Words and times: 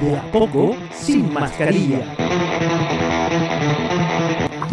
De 0.00 0.14
a 0.14 0.22
poco, 0.30 0.76
sin 0.92 1.32
mascarilla. 1.32 2.00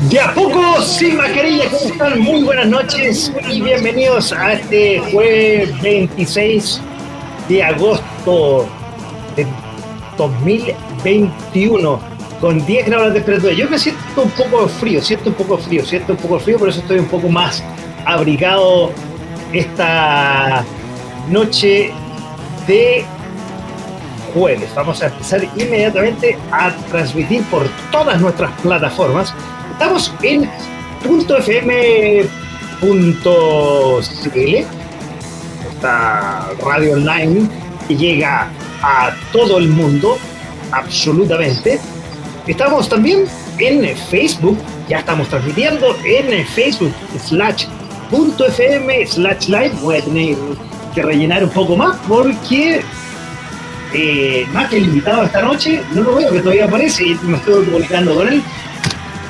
De 0.10 0.20
a 0.20 0.34
poco, 0.34 0.82
sin 0.82 1.16
mascarilla, 1.16 1.70
¿cómo 1.70 1.86
están? 1.86 2.20
Muy 2.20 2.44
buenas 2.44 2.68
noches 2.68 3.32
y 3.50 3.62
bienvenidos 3.62 4.34
a 4.34 4.54
este 4.54 5.00
jueves 5.00 5.82
26 5.82 6.82
de 7.48 7.64
agosto 7.64 8.68
de 9.38 9.48
2021 10.18 12.00
con 12.42 12.66
10 12.66 12.86
grados 12.88 13.14
de 13.14 13.22
temperatura. 13.22 13.54
Yo 13.54 13.70
me 13.70 13.80
siento 13.80 14.24
un 14.24 14.32
poco 14.32 14.68
frío, 14.68 15.02
siento 15.02 15.30
un 15.30 15.36
poco 15.36 15.58
frío, 15.58 15.86
siento 15.86 16.14
un 16.14 16.20
poco 16.20 16.40
frío, 16.40 16.60
por 16.60 16.68
eso 16.68 16.82
estoy 16.82 17.00
un 17.00 17.08
poco 17.08 17.30
más 17.30 17.64
abrigado 18.06 18.92
esta 19.54 20.66
noche 21.30 21.92
de 22.68 23.06
jueves. 24.34 24.70
Vamos 24.76 25.02
a 25.02 25.08
empezar 25.08 25.44
inmediatamente 25.56 26.38
a 26.52 26.72
transmitir 26.92 27.44
por 27.46 27.68
todas 27.92 28.20
nuestras 28.20 28.52
plataformas. 28.62 29.34
Estamos 29.72 30.14
en 30.22 30.50
.fm.cl, 31.04 32.30
esta 35.70 36.50
radio 36.66 36.94
online 36.94 37.50
que 37.88 37.96
llega 37.96 38.50
a 38.82 39.12
todo 39.32 39.58
el 39.58 39.70
mundo, 39.70 40.18
absolutamente. 40.72 41.80
Estamos 42.48 42.90
también 42.90 43.26
en 43.60 43.96
Facebook, 43.96 44.58
ya 44.90 45.00
estamos 45.00 45.28
transmitiendo 45.30 45.96
en 46.06 46.46
Facebook 46.48 46.94
slash 47.26 47.66
.fm 48.12 49.08
slash 49.08 49.48
live. 49.48 49.72
Voy 49.82 49.98
a 49.98 50.02
tener 50.02 50.36
que 50.94 51.02
rellenar 51.02 51.44
un 51.44 51.50
poco 51.50 51.76
más 51.76 51.98
porque 52.08 52.82
eh, 53.94 54.46
más 54.54 54.70
que 54.70 54.78
el 54.78 54.86
invitado 54.86 55.24
esta 55.24 55.42
noche, 55.42 55.82
no 55.94 56.02
lo 56.02 56.16
veo 56.16 56.32
que 56.32 56.40
todavía 56.40 56.66
aparece 56.66 57.08
y 57.10 57.16
me 57.24 57.38
estoy 57.38 57.66
comunicando 57.66 58.16
con 58.16 58.28
él, 58.28 58.42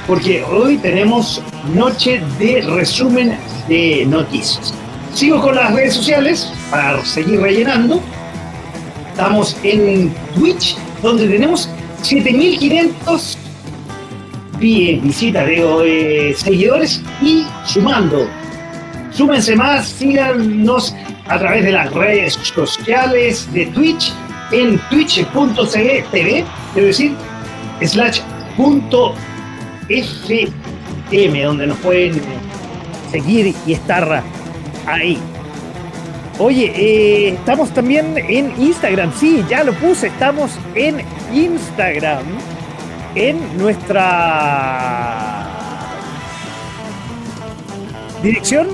porque 0.08 0.44
hoy 0.44 0.78
tenemos 0.78 1.42
noche 1.74 2.22
de 2.40 2.62
resumen 2.62 3.38
de 3.68 4.06
noticias. 4.08 4.74
Sigo 5.14 5.42
con 5.42 5.56
las 5.56 5.74
redes 5.74 5.94
sociales 5.94 6.52
para 6.72 7.04
seguir 7.06 7.42
rellenando. 7.42 8.02
Estamos 9.12 9.56
en 9.64 10.14
Twitch, 10.34 10.76
donde 11.02 11.28
tenemos 11.28 11.70
7500 12.02 13.38
visitas, 14.60 15.48
digo, 15.48 15.82
eh, 15.84 16.34
seguidores 16.38 17.02
y 17.22 17.46
sumando. 17.66 18.28
Súmense 19.12 19.56
más, 19.56 19.88
síganos 19.88 20.96
a 21.28 21.38
través 21.38 21.66
de 21.66 21.72
las 21.74 21.94
redes 21.94 22.34
sociales 22.34 23.48
de 23.54 23.66
Twitch 23.68 24.14
en 24.54 24.80
twitch.tv, 24.90 26.46
es 26.76 26.84
decir, 26.84 27.16
slash 27.82 28.22
punto 28.56 29.16
fm, 29.90 31.44
donde 31.44 31.68
nos 31.68 31.78
pueden 31.80 32.22
seguir 33.12 33.54
y 33.66 33.74
estar 33.74 34.24
ahí. 34.86 35.18
Oye, 36.40 36.72
eh, 36.76 37.30
estamos 37.30 37.72
también 37.72 38.18
en 38.18 38.54
Instagram, 38.60 39.12
sí, 39.14 39.44
ya 39.50 39.64
lo 39.64 39.74
puse, 39.74 40.08
estamos 40.08 40.52
en 40.74 41.02
Instagram, 41.32 42.24
en 43.16 43.58
nuestra 43.58 45.48
dirección 48.24 48.68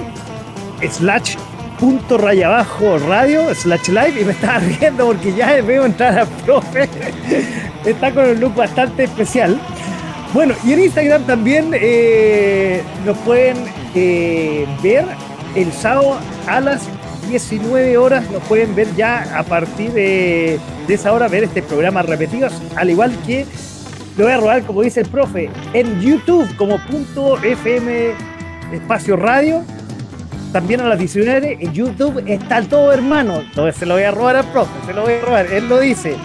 slash 0.90 1.36
punto 1.80 2.18
raya 2.18 2.48
abajo 2.48 3.00
radio 3.00 3.54
slash 3.56 3.88
live 3.88 4.22
y 4.22 4.26
me 4.26 4.34
estaba 4.34 4.60
riendo 4.60 5.06
porque 5.06 5.34
ya 5.34 5.62
veo 5.62 5.86
entrar 5.86 6.20
a 6.20 6.26
profe. 6.26 6.90
Está 7.86 8.14
con 8.14 8.26
un 8.26 8.40
look 8.40 8.56
bastante 8.56 9.06
especial. 9.06 9.60
Bueno, 10.34 10.54
y 10.64 10.74
en 10.74 10.84
Instagram 10.84 11.24
también 11.24 11.72
eh, 11.74 12.84
nos 13.06 13.18
pueden 13.20 13.58
eh, 13.96 14.68
ver 14.84 15.06
el 15.56 15.72
sábado 15.72 16.20
a 16.48 16.60
las 16.60 16.88
19 17.30 17.98
horas. 17.98 18.30
Nos 18.30 18.44
pueden 18.44 18.76
ver 18.76 18.94
ya 18.96 19.38
a 19.38 19.44
partir 19.44 19.92
de, 19.94 20.60
de 20.88 20.94
esa 20.94 21.14
hora, 21.14 21.28
ver 21.28 21.46
este 21.46 21.62
programa 21.64 22.02
repetidos, 22.02 22.54
al 22.76 22.90
igual 22.90 23.12
que 23.26 23.46
lo 24.18 24.26
voy 24.26 24.34
a 24.34 24.38
robar, 24.38 24.64
como 24.64 24.82
dice 24.82 25.00
el 25.00 25.08
profe, 25.08 25.50
en 25.74 26.02
YouTube 26.02 26.54
como 26.58 26.78
punto 26.86 27.38
FM 27.42 28.12
espacio 28.74 29.16
radio 29.16 29.64
también 30.52 30.82
a 30.82 30.88
las 30.88 31.00
19 31.00 31.58
en 31.60 31.74
YouTube 31.74 32.24
está 32.28 32.62
todo 32.64 32.92
hermano. 32.92 33.40
Entonces 33.40 33.76
se 33.76 33.86
lo 33.86 33.96
voy 33.96 34.04
a 34.04 34.12
robar 34.12 34.36
al 34.38 34.46
profe, 34.46 34.72
se 34.86 34.94
lo 34.94 35.04
voy 35.04 35.14
a 35.14 35.22
robar, 35.22 35.46
él 35.48 35.70
lo 35.70 35.80
dice. 35.80 36.16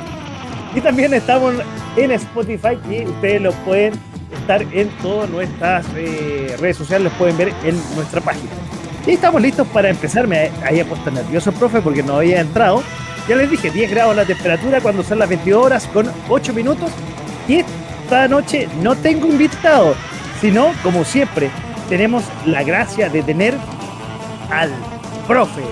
Y 0.75 0.81
también 0.81 1.15
estamos 1.15 1.55
en 1.97 2.11
Spotify, 2.12 2.77
que 2.89 3.07
ustedes 3.07 3.41
lo 3.41 3.53
pueden 3.65 3.95
estar 4.33 4.62
en 4.73 4.89
todas 5.03 5.31
nuestras 5.31 5.87
eh, 5.97 6.57
redes 6.59 6.77
sociales, 6.77 7.05
los 7.05 7.12
pueden 7.15 7.37
ver 7.37 7.53
en 7.65 7.77
nuestra 7.95 8.21
página. 8.21 8.51
Y 9.07 9.12
estamos 9.12 9.41
listos 9.41 9.67
para 9.69 9.91
empezar. 9.91 10.27
Me 10.27 10.51
había 10.67 10.85
puesto 10.85 11.11
nervioso, 11.11 11.53
profe, 11.53 11.81
porque 11.81 12.03
no 12.03 12.17
había 12.17 12.41
entrado. 12.41 12.83
Ya 13.29 13.37
les 13.37 13.51
dije, 13.51 13.71
10 13.71 13.91
grados 13.91 14.17
la 14.17 14.25
temperatura 14.25 14.81
cuando 14.81 15.03
son 15.03 15.19
las 15.19 15.29
22 15.29 15.65
horas 15.65 15.87
con 15.93 16.11
8 16.29 16.53
minutos. 16.53 16.91
Y 17.47 17.56
esta 17.56 18.29
noche 18.29 18.69
no 18.83 18.97
tengo 18.97 19.27
invitado, 19.27 19.95
sino, 20.41 20.73
como 20.83 21.05
siempre, 21.05 21.51
tenemos 21.89 22.25
la 22.47 22.62
gracia 22.62 23.09
de 23.09 23.23
tener 23.23 23.55
al 24.50 24.71
profe, 25.27 25.62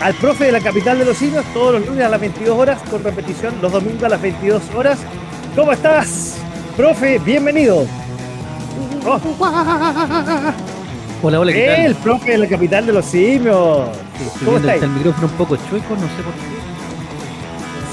al 0.00 0.14
profe 0.14 0.46
de 0.46 0.52
la 0.52 0.60
capital 0.60 0.98
de 0.98 1.04
los 1.04 1.16
simios, 1.16 1.44
todos 1.52 1.74
los 1.74 1.86
lunes 1.86 2.04
a 2.04 2.08
las 2.08 2.20
22 2.20 2.58
horas, 2.58 2.80
con 2.90 3.02
repetición 3.02 3.54
los 3.60 3.72
domingos 3.72 4.04
a 4.04 4.08
las 4.10 4.22
22 4.22 4.62
horas. 4.74 4.98
¿Cómo 5.54 5.72
estás, 5.72 6.38
profe? 6.76 7.18
Bienvenido. 7.18 7.86
Oh. 9.06 9.20
Hola, 11.22 11.40
hola, 11.40 11.52
¿qué 11.52 11.66
tal? 11.66 11.86
El 11.86 11.94
profe 11.96 12.30
de 12.30 12.38
la 12.38 12.48
capital 12.48 12.86
de 12.86 12.92
los 12.92 13.04
simios. 13.04 13.88
¿Cómo 14.44 14.56
está? 14.56 14.74
el 14.74 14.88
micrófono 14.88 15.26
un 15.26 15.32
poco 15.34 15.56
chueco, 15.56 15.94
no 15.94 16.00
sé 16.00 16.22
por 16.22 16.32
qué. 16.34 16.40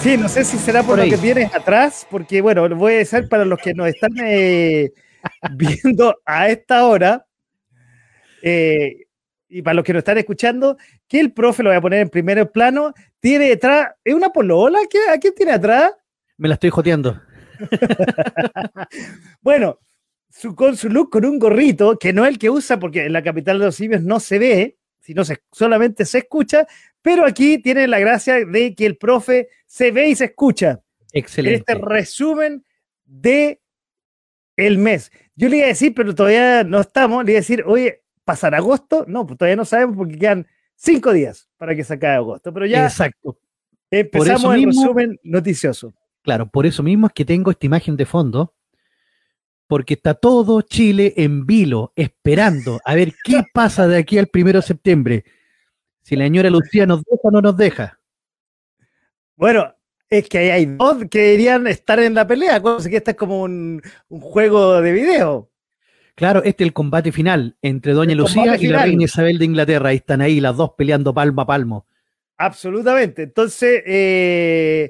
Sí, 0.01 0.17
no 0.17 0.29
sé 0.29 0.45
si 0.45 0.57
será 0.57 0.83
por, 0.83 0.97
por 0.97 1.05
lo 1.05 1.11
que 1.11 1.17
tienes 1.17 1.53
atrás, 1.53 2.07
porque 2.09 2.39
bueno, 2.41 2.67
lo 2.67 2.75
voy 2.75 2.93
a 2.93 2.97
decir 2.97 3.27
para 3.27 3.43
los 3.43 3.59
que 3.59 3.73
nos 3.73 3.87
están 3.87 4.11
eh, 4.21 4.91
viendo 5.51 6.15
a 6.25 6.47
esta 6.47 6.85
hora. 6.85 7.25
Eh, 8.41 9.06
y 9.49 9.61
para 9.61 9.75
los 9.75 9.83
que 9.83 9.93
nos 9.93 10.01
están 10.01 10.17
escuchando, 10.17 10.77
que 11.07 11.19
el 11.19 11.31
profe 11.31 11.63
lo 11.63 11.69
voy 11.69 11.77
a 11.77 11.81
poner 11.81 12.01
en 12.01 12.09
primer 12.09 12.51
plano, 12.51 12.93
tiene 13.19 13.49
detrás, 13.49 13.89
¿es 14.03 14.13
una 14.13 14.29
polola? 14.29 14.79
¿A 14.79 15.17
quién 15.17 15.33
tiene 15.35 15.53
atrás? 15.53 15.93
Me 16.37 16.47
la 16.47 16.55
estoy 16.55 16.69
joteando. 16.69 17.19
bueno, 19.41 19.79
su, 20.29 20.55
con 20.55 20.75
su 20.75 20.89
look 20.89 21.09
con 21.09 21.25
un 21.25 21.39
gorrito, 21.39 21.97
que 21.97 22.13
no 22.13 22.25
es 22.25 22.31
el 22.31 22.39
que 22.39 22.49
usa 22.49 22.79
porque 22.79 23.05
en 23.05 23.13
la 23.13 23.23
capital 23.23 23.59
de 23.59 23.65
los 23.65 23.75
simios 23.75 24.03
no 24.03 24.19
se 24.19 24.39
ve, 24.39 24.77
sino 24.99 25.23
se, 25.23 25.37
solamente 25.51 26.05
se 26.05 26.19
escucha, 26.19 26.67
pero 27.01 27.25
aquí 27.25 27.59
tiene 27.59 27.87
la 27.87 27.99
gracia 27.99 28.45
de 28.45 28.75
que 28.75 28.85
el 28.85 28.97
profe 28.97 29.49
se 29.65 29.91
ve 29.91 30.09
y 30.09 30.15
se 30.15 30.25
escucha. 30.25 30.81
Excelente. 31.13 31.59
Este 31.59 31.75
resumen 31.75 32.65
de 33.05 33.61
el 34.57 34.77
mes. 34.77 35.11
Yo 35.35 35.49
le 35.49 35.57
iba 35.57 35.65
a 35.65 35.69
decir, 35.69 35.93
pero 35.95 36.13
todavía 36.13 36.63
no 36.63 36.81
estamos, 36.81 37.23
le 37.23 37.31
iba 37.31 37.37
a 37.37 37.41
decir, 37.41 37.63
oye, 37.65 38.03
¿Pasar 38.27 38.53
agosto? 38.55 39.05
No, 39.07 39.25
pues 39.25 39.37
todavía 39.37 39.55
no 39.55 39.63
sabemos 39.63 39.95
porque 39.95 40.17
quedan 40.17 40.45
cinco 40.75 41.13
días 41.13 41.47
para 41.55 41.73
que 41.73 41.85
se 41.85 41.93
acabe 41.93 42.15
agosto. 42.15 42.53
Pero 42.53 42.65
ya 42.65 42.83
Exacto. 42.83 43.39
empezamos 43.89 44.53
el 44.53 44.65
resumen 44.65 45.17
noticioso. 45.23 45.93
Claro, 46.23 46.49
por 46.49 46.65
eso 46.65 46.83
mismo 46.83 47.07
es 47.07 47.13
que 47.13 47.23
tengo 47.23 47.51
esta 47.51 47.65
imagen 47.67 47.95
de 47.95 48.05
fondo, 48.05 48.53
porque 49.65 49.93
está 49.93 50.13
todo 50.13 50.61
Chile 50.61 51.13
en 51.15 51.45
vilo, 51.45 51.93
esperando 51.95 52.81
a 52.83 52.95
ver 52.95 53.13
qué 53.23 53.43
pasa 53.53 53.87
de 53.87 53.97
aquí 53.97 54.17
al 54.17 54.27
primero 54.27 54.59
de 54.59 54.67
septiembre. 54.67 55.23
Si 56.01 56.17
la 56.17 56.25
señora 56.25 56.49
Lucía 56.49 56.85
nos 56.85 57.03
deja 57.05 57.21
o 57.23 57.31
no 57.31 57.41
nos 57.41 57.55
deja. 57.55 57.97
Bueno, 59.37 59.73
es 60.09 60.27
que 60.27 60.51
hay 60.51 60.65
dos 60.65 60.97
que 61.09 61.19
deberían 61.19 61.65
estar 61.67 61.97
en 62.01 62.13
la 62.13 62.27
pelea, 62.27 62.61
cosa 62.61 62.89
que 62.89 62.97
este 62.97 63.11
es 63.11 63.17
como 63.17 63.43
un, 63.43 63.81
un 64.09 64.19
juego 64.19 64.81
de 64.81 64.91
video. 64.91 65.49
Claro, 66.17 66.39
este 66.43 66.63
es 66.63 66.69
el 66.69 66.73
combate 66.73 67.11
final 67.11 67.55
entre 67.61 67.93
Doña 67.93 68.15
Lucía 68.15 68.57
y 68.59 68.65
la 68.65 68.85
reina 68.85 69.03
Isabel 69.03 69.37
de 69.37 69.45
Inglaterra. 69.45 69.89
Ahí 69.89 69.97
están 69.97 70.19
ahí 70.19 70.39
las 70.39 70.57
dos 70.57 70.71
peleando 70.75 71.13
palmo 71.13 71.43
a 71.43 71.45
palmo. 71.45 71.85
Absolutamente. 72.37 73.21
Entonces, 73.21 73.83
eh, 73.85 74.89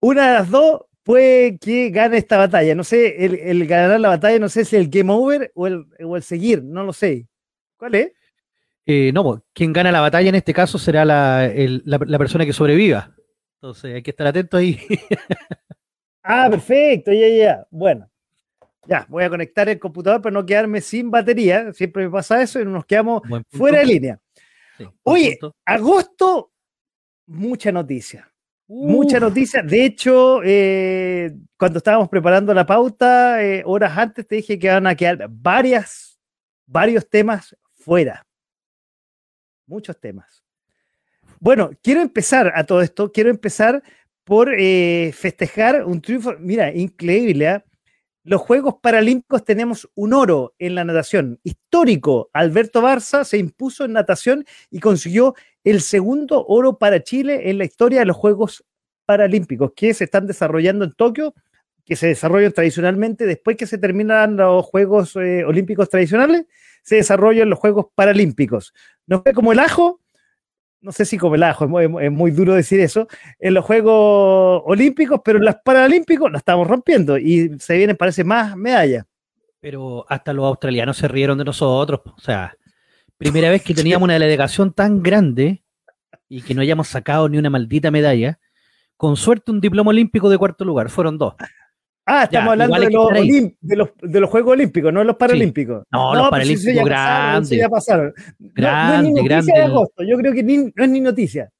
una 0.00 0.26
de 0.26 0.34
las 0.34 0.50
dos 0.50 0.86
puede 1.04 1.56
que 1.58 1.90
gane 1.90 2.16
esta 2.16 2.36
batalla. 2.36 2.74
No 2.74 2.82
sé, 2.82 3.24
el, 3.24 3.64
ganar 3.68 4.00
la 4.00 4.08
batalla, 4.08 4.40
no 4.40 4.48
sé 4.48 4.64
si 4.64 4.74
el 4.74 4.88
game 4.88 5.12
over 5.12 5.52
o 5.54 5.68
el, 5.68 5.86
o 6.04 6.16
el 6.16 6.24
seguir, 6.24 6.64
no 6.64 6.82
lo 6.82 6.92
sé. 6.92 7.28
¿Cuál 7.76 7.94
es? 7.94 8.12
Eh, 8.86 9.12
no, 9.14 9.22
pues, 9.22 9.42
quien 9.52 9.72
gana 9.72 9.92
la 9.92 10.00
batalla 10.00 10.30
en 10.30 10.34
este 10.34 10.52
caso 10.52 10.78
será 10.78 11.04
la, 11.04 12.18
persona 12.18 12.44
que 12.44 12.52
sobreviva. 12.52 13.14
Entonces 13.60 13.94
hay 13.94 14.02
que 14.02 14.10
estar 14.10 14.26
atento 14.26 14.56
ahí. 14.56 14.80
ah, 16.24 16.48
perfecto, 16.50 17.12
ya, 17.12 17.28
ya. 17.28 17.66
Bueno, 17.70 18.10
ya, 18.86 19.06
voy 19.08 19.24
a 19.24 19.30
conectar 19.30 19.68
el 19.68 19.78
computador 19.78 20.22
para 20.22 20.32
no 20.32 20.44
quedarme 20.44 20.80
sin 20.80 21.10
batería. 21.10 21.72
Siempre 21.72 22.04
me 22.04 22.10
pasa 22.10 22.42
eso 22.42 22.60
y 22.60 22.64
nos 22.64 22.84
quedamos 22.86 23.22
fuera 23.50 23.80
de 23.80 23.86
línea. 23.86 24.20
Oye, 25.02 25.38
agosto, 25.64 26.52
mucha 27.26 27.72
noticia. 27.72 28.30
Mucha 28.68 29.20
noticia. 29.20 29.62
De 29.62 29.84
hecho, 29.84 30.40
eh, 30.44 31.32
cuando 31.56 31.78
estábamos 31.78 32.08
preparando 32.08 32.52
la 32.52 32.66
pauta, 32.66 33.42
eh, 33.42 33.62
horas 33.64 33.96
antes 33.96 34.26
te 34.26 34.36
dije 34.36 34.58
que 34.58 34.68
van 34.68 34.86
a 34.86 34.94
quedar 34.96 35.28
varias, 35.30 36.18
varios 36.66 37.08
temas 37.08 37.56
fuera 37.74 38.26
muchos 39.66 39.98
temas. 40.00 40.42
Bueno, 41.40 41.70
quiero 41.82 42.00
empezar 42.00 42.52
a 42.54 42.64
todo 42.64 42.80
esto, 42.80 43.12
quiero 43.12 43.30
empezar 43.30 43.82
por 44.24 44.52
eh, 44.56 45.12
festejar 45.12 45.84
un 45.84 46.00
triunfo, 46.00 46.34
mira, 46.38 46.72
increíble. 46.74 47.62
Los 48.26 48.40
Juegos 48.40 48.74
Paralímpicos 48.82 49.44
tenemos 49.44 49.88
un 49.94 50.12
oro 50.12 50.52
en 50.58 50.74
la 50.74 50.82
natación. 50.82 51.38
Histórico, 51.44 52.28
Alberto 52.32 52.82
Barza 52.82 53.24
se 53.24 53.38
impuso 53.38 53.84
en 53.84 53.92
natación 53.92 54.44
y 54.68 54.80
consiguió 54.80 55.36
el 55.62 55.80
segundo 55.80 56.44
oro 56.44 56.76
para 56.76 57.04
Chile 57.04 57.48
en 57.50 57.58
la 57.58 57.64
historia 57.64 58.00
de 58.00 58.06
los 58.06 58.16
Juegos 58.16 58.64
Paralímpicos 59.04 59.74
que 59.76 59.94
se 59.94 60.02
están 60.02 60.26
desarrollando 60.26 60.84
en 60.84 60.92
Tokio, 60.94 61.34
que 61.84 61.94
se 61.94 62.08
desarrollan 62.08 62.50
tradicionalmente 62.50 63.26
después 63.26 63.56
que 63.56 63.68
se 63.68 63.78
terminan 63.78 64.36
los 64.36 64.66
Juegos 64.66 65.14
eh, 65.14 65.44
Olímpicos 65.44 65.88
tradicionales 65.88 66.46
se 66.82 66.96
desarrollan 66.96 67.48
los 67.48 67.60
Juegos 67.60 67.86
Paralímpicos. 67.94 68.74
No 69.06 69.22
fue 69.22 69.34
como 69.34 69.52
el 69.52 69.60
ajo, 69.60 70.00
no 70.80 70.92
sé 70.92 71.04
si 71.04 71.18
como 71.18 71.34
el 71.34 71.42
ajo, 71.42 71.64
es 71.80 72.12
muy, 72.12 72.30
duro 72.30 72.54
decir 72.54 72.80
eso, 72.80 73.08
en 73.38 73.54
los 73.54 73.64
Juegos 73.64 74.62
Olímpicos, 74.66 75.20
pero 75.24 75.38
en 75.38 75.44
los 75.44 75.56
Paralímpicos 75.64 76.30
la 76.30 76.38
estamos 76.38 76.66
rompiendo 76.66 77.18
y 77.18 77.58
se 77.58 77.76
vienen, 77.76 77.96
parece, 77.96 78.24
más 78.24 78.56
medallas. 78.56 79.04
Pero 79.60 80.06
hasta 80.08 80.32
los 80.32 80.44
australianos 80.44 80.96
se 80.96 81.08
rieron 81.08 81.38
de 81.38 81.44
nosotros. 81.44 82.00
O 82.04 82.20
sea, 82.20 82.56
primera 83.16 83.50
vez 83.50 83.62
que 83.62 83.74
teníamos 83.74 84.04
una 84.04 84.18
delegación 84.18 84.72
tan 84.72 85.02
grande 85.02 85.62
y 86.28 86.42
que 86.42 86.54
no 86.54 86.62
hayamos 86.62 86.88
sacado 86.88 87.28
ni 87.28 87.38
una 87.38 87.50
maldita 87.50 87.90
medalla. 87.90 88.38
Con 88.96 89.16
suerte 89.16 89.50
un 89.50 89.60
diploma 89.60 89.90
olímpico 89.90 90.30
de 90.30 90.38
cuarto 90.38 90.64
lugar, 90.64 90.88
fueron 90.88 91.18
dos. 91.18 91.34
Ah, 92.08 92.22
estamos 92.22 92.52
hablando 92.52 92.78
de 92.78 93.76
los, 93.76 93.88
de, 94.00 94.20
los, 94.20 94.30
Juegos 94.30 94.52
Olímpicos, 94.52 94.92
no 94.92 95.00
de 95.00 95.06
los 95.06 95.16
Paralímpicos. 95.16 95.82
No, 95.90 96.14
los 96.14 96.28
pues 96.28 96.30
Paralímpicos 96.30 97.50
ya 97.50 97.68
pasaron. 97.68 98.14
Grande, 98.38 99.10
no, 99.10 99.18
es 99.18 99.24
grande. 99.24 99.52
De 99.52 99.62
agosto. 99.62 100.04
Yo 100.04 100.16
creo 100.16 100.32
que 100.32 100.44
no 100.44 100.84
es 100.84 100.88
ni 100.88 101.00
noticia. 101.00 101.50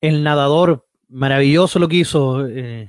El 0.00 0.24
nadador, 0.24 0.86
maravilloso 1.08 1.78
lo 1.78 1.88
que 1.88 1.96
hizo. 1.96 2.46
Eh, 2.48 2.88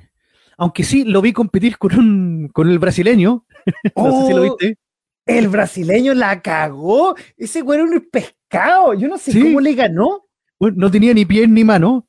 aunque 0.56 0.82
sí, 0.82 1.04
lo 1.04 1.20
vi 1.20 1.34
competir 1.34 1.76
con, 1.76 1.94
un, 1.98 2.48
con 2.54 2.70
el 2.70 2.78
brasileño. 2.78 3.44
no 3.96 4.20
sé 4.22 4.26
si 4.26 4.32
lo 4.32 4.40
oh, 4.40 4.56
viste. 4.56 4.78
El 5.26 5.48
brasileño 5.48 6.14
la 6.14 6.40
cagó. 6.40 7.14
Ese 7.36 7.60
güey 7.60 7.80
era 7.80 7.88
un 7.88 8.08
pescado. 8.10 8.94
Yo 8.94 9.08
no 9.08 9.18
sé 9.18 9.38
cómo 9.38 9.60
le 9.60 9.74
ganó. 9.74 10.24
no 10.58 10.90
tenía 10.90 11.12
ni 11.12 11.26
pie 11.26 11.46
ni 11.46 11.64
mano, 11.64 12.08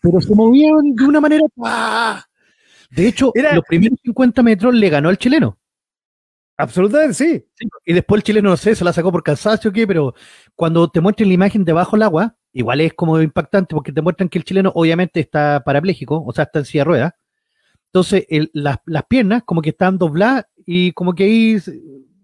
pero 0.00 0.18
se 0.22 0.34
movían 0.34 0.94
de 0.94 1.04
una 1.04 1.20
manera. 1.20 1.44
De 2.94 3.08
hecho, 3.08 3.32
los 3.34 3.64
primeros 3.64 3.98
50 4.02 4.42
metros 4.42 4.74
le 4.74 4.88
ganó 4.88 5.08
al 5.08 5.18
chileno. 5.18 5.58
Absolutamente 6.56 7.14
sí. 7.14 7.44
Y 7.84 7.92
después 7.92 8.20
el 8.20 8.22
chileno, 8.22 8.50
no 8.50 8.56
sé, 8.56 8.74
se 8.76 8.84
la 8.84 8.92
sacó 8.92 9.10
por 9.10 9.24
cansancio 9.24 9.70
o 9.70 9.72
qué, 9.72 9.86
pero 9.86 10.14
cuando 10.54 10.88
te 10.88 11.00
muestran 11.00 11.28
la 11.28 11.34
imagen 11.34 11.64
debajo 11.64 11.96
del 11.96 12.04
agua, 12.04 12.36
igual 12.52 12.80
es 12.80 12.94
como 12.94 13.20
impactante 13.20 13.74
porque 13.74 13.92
te 13.92 14.00
muestran 14.00 14.28
que 14.28 14.38
el 14.38 14.44
chileno 14.44 14.70
obviamente 14.74 15.18
está 15.18 15.62
parapléjico, 15.64 16.22
o 16.24 16.32
sea, 16.32 16.44
está 16.44 16.60
en 16.60 16.64
silla 16.64 16.82
de 16.82 16.84
ruedas. 16.84 17.12
Entonces, 17.86 18.26
las, 18.52 18.78
piernas 19.08 19.42
como 19.44 19.62
que 19.62 19.70
estaban 19.70 19.98
dobladas 19.98 20.46
y 20.64 20.92
como 20.92 21.14
que 21.14 21.24
ahí 21.24 21.58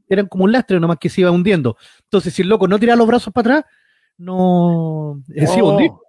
eran 0.09 0.27
como 0.27 0.45
un 0.45 0.53
lastre 0.53 0.79
nomás 0.79 0.99
que 0.99 1.09
se 1.09 1.23
iba 1.23 1.31
hundiendo. 1.31 1.77
Entonces, 2.05 2.33
si 2.35 2.43
el 2.43 2.49
loco 2.49 2.69
no 2.69 2.79
tira 2.79 2.97
los 2.97 3.07
brazos 3.07 3.33
para 3.33 3.59
atrás, 3.59 3.73
no... 4.19 5.23
Se 5.29 5.61
oh. 5.63 6.03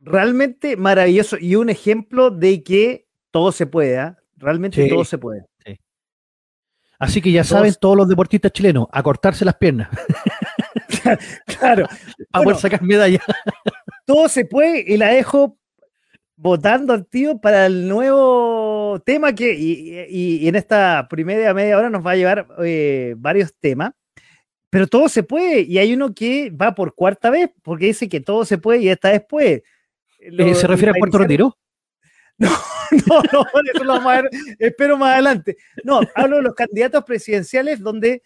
Realmente 0.00 0.76
maravilloso 0.76 1.36
y 1.40 1.56
un 1.56 1.70
ejemplo 1.70 2.30
de 2.30 2.62
que 2.62 3.07
todo 3.30 3.52
se 3.52 3.66
puede, 3.66 4.14
realmente 4.36 4.88
todo 4.88 5.04
se 5.04 5.18
puede. 5.18 5.44
Así 6.98 7.22
que 7.22 7.30
ya 7.30 7.44
saben 7.44 7.74
todos 7.80 7.96
los 7.96 8.08
deportistas 8.08 8.52
chilenos, 8.52 8.88
a 8.90 9.02
cortarse 9.02 9.44
las 9.44 9.54
piernas. 9.54 9.88
claro. 11.46 11.86
Para 12.32 12.44
poder 12.44 12.58
sacar 12.58 12.82
medalla. 12.82 13.20
todo 14.04 14.28
se 14.28 14.44
puede 14.44 14.84
y 14.86 14.96
la 14.96 15.08
dejo 15.08 15.58
votando 16.36 16.92
al 16.92 17.06
tío 17.06 17.40
para 17.40 17.66
el 17.66 17.88
nuevo 17.88 19.00
tema 19.04 19.34
que, 19.34 19.54
y, 19.54 20.46
en 20.46 20.54
esta 20.54 21.06
primera 21.08 21.52
media 21.52 21.76
hora 21.76 21.90
nos 21.90 22.06
va 22.06 22.12
a 22.12 22.16
llevar 22.16 22.46
eh, 22.64 23.14
varios 23.18 23.52
temas, 23.58 23.92
pero 24.70 24.86
todo 24.86 25.08
se 25.08 25.22
puede 25.22 25.62
y 25.62 25.78
hay 25.78 25.92
uno 25.94 26.14
que 26.14 26.50
va 26.50 26.74
por 26.74 26.94
cuarta 26.94 27.30
vez 27.30 27.50
porque 27.62 27.86
dice 27.86 28.08
que 28.08 28.20
todo 28.20 28.44
se 28.44 28.58
puede 28.58 28.80
y 28.80 28.88
esta 28.88 29.10
vez 29.10 29.22
puede. 29.28 29.64
Eh, 30.20 30.54
¿Se 30.54 30.66
refiere 30.66 30.92
a 30.92 30.98
Puerto 30.98 31.18
Retiro? 31.18 31.56
No, 33.06 33.20
no, 33.20 33.22
no, 33.32 33.44
eso 33.74 33.84
lo 33.84 33.92
vamos 33.94 34.12
a 34.12 34.22
ver, 34.22 34.30
espero 34.58 34.96
más 34.96 35.12
adelante. 35.12 35.58
No, 35.84 36.00
hablo 36.14 36.36
de 36.36 36.42
los 36.42 36.54
candidatos 36.54 37.04
presidenciales 37.04 37.80
donde 37.80 38.22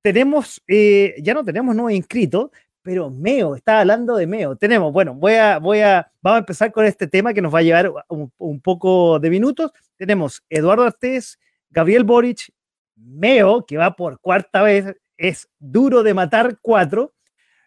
tenemos, 0.00 0.62
eh, 0.68 1.16
ya 1.20 1.34
no 1.34 1.44
tenemos 1.44 1.74
nuevo 1.74 1.90
inscrito, 1.90 2.52
pero 2.82 3.10
Meo, 3.10 3.56
está 3.56 3.80
hablando 3.80 4.14
de 4.14 4.28
Meo. 4.28 4.54
Tenemos, 4.54 4.92
bueno, 4.92 5.14
voy 5.14 5.34
a, 5.34 5.58
voy 5.58 5.80
a, 5.80 6.08
vamos 6.22 6.36
a 6.36 6.38
empezar 6.38 6.70
con 6.70 6.84
este 6.84 7.08
tema 7.08 7.34
que 7.34 7.42
nos 7.42 7.52
va 7.52 7.58
a 7.58 7.62
llevar 7.62 7.92
un, 8.06 8.60
poco 8.60 9.18
de 9.18 9.28
minutos. 9.28 9.72
Tenemos 9.96 10.44
Eduardo 10.48 10.84
Artés, 10.84 11.40
Gabriel 11.68 12.04
Boric, 12.04 12.52
Meo, 12.94 13.66
que 13.66 13.76
va 13.76 13.96
por 13.96 14.20
cuarta 14.20 14.62
vez, 14.62 14.94
es 15.16 15.48
duro 15.58 16.04
de 16.04 16.14
matar 16.14 16.58
cuatro. 16.62 17.12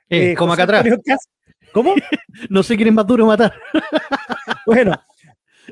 Eh, 0.07 0.35
como 0.37 0.53
acá 0.53 0.63
atrás. 0.63 0.85
¿Cómo? 1.73 1.93
no 2.49 2.63
sé 2.63 2.77
quién 2.77 2.87
es 2.87 2.93
más 2.93 3.05
duro 3.05 3.25
de 3.25 3.27
matar. 3.27 3.53
bueno, 4.65 4.93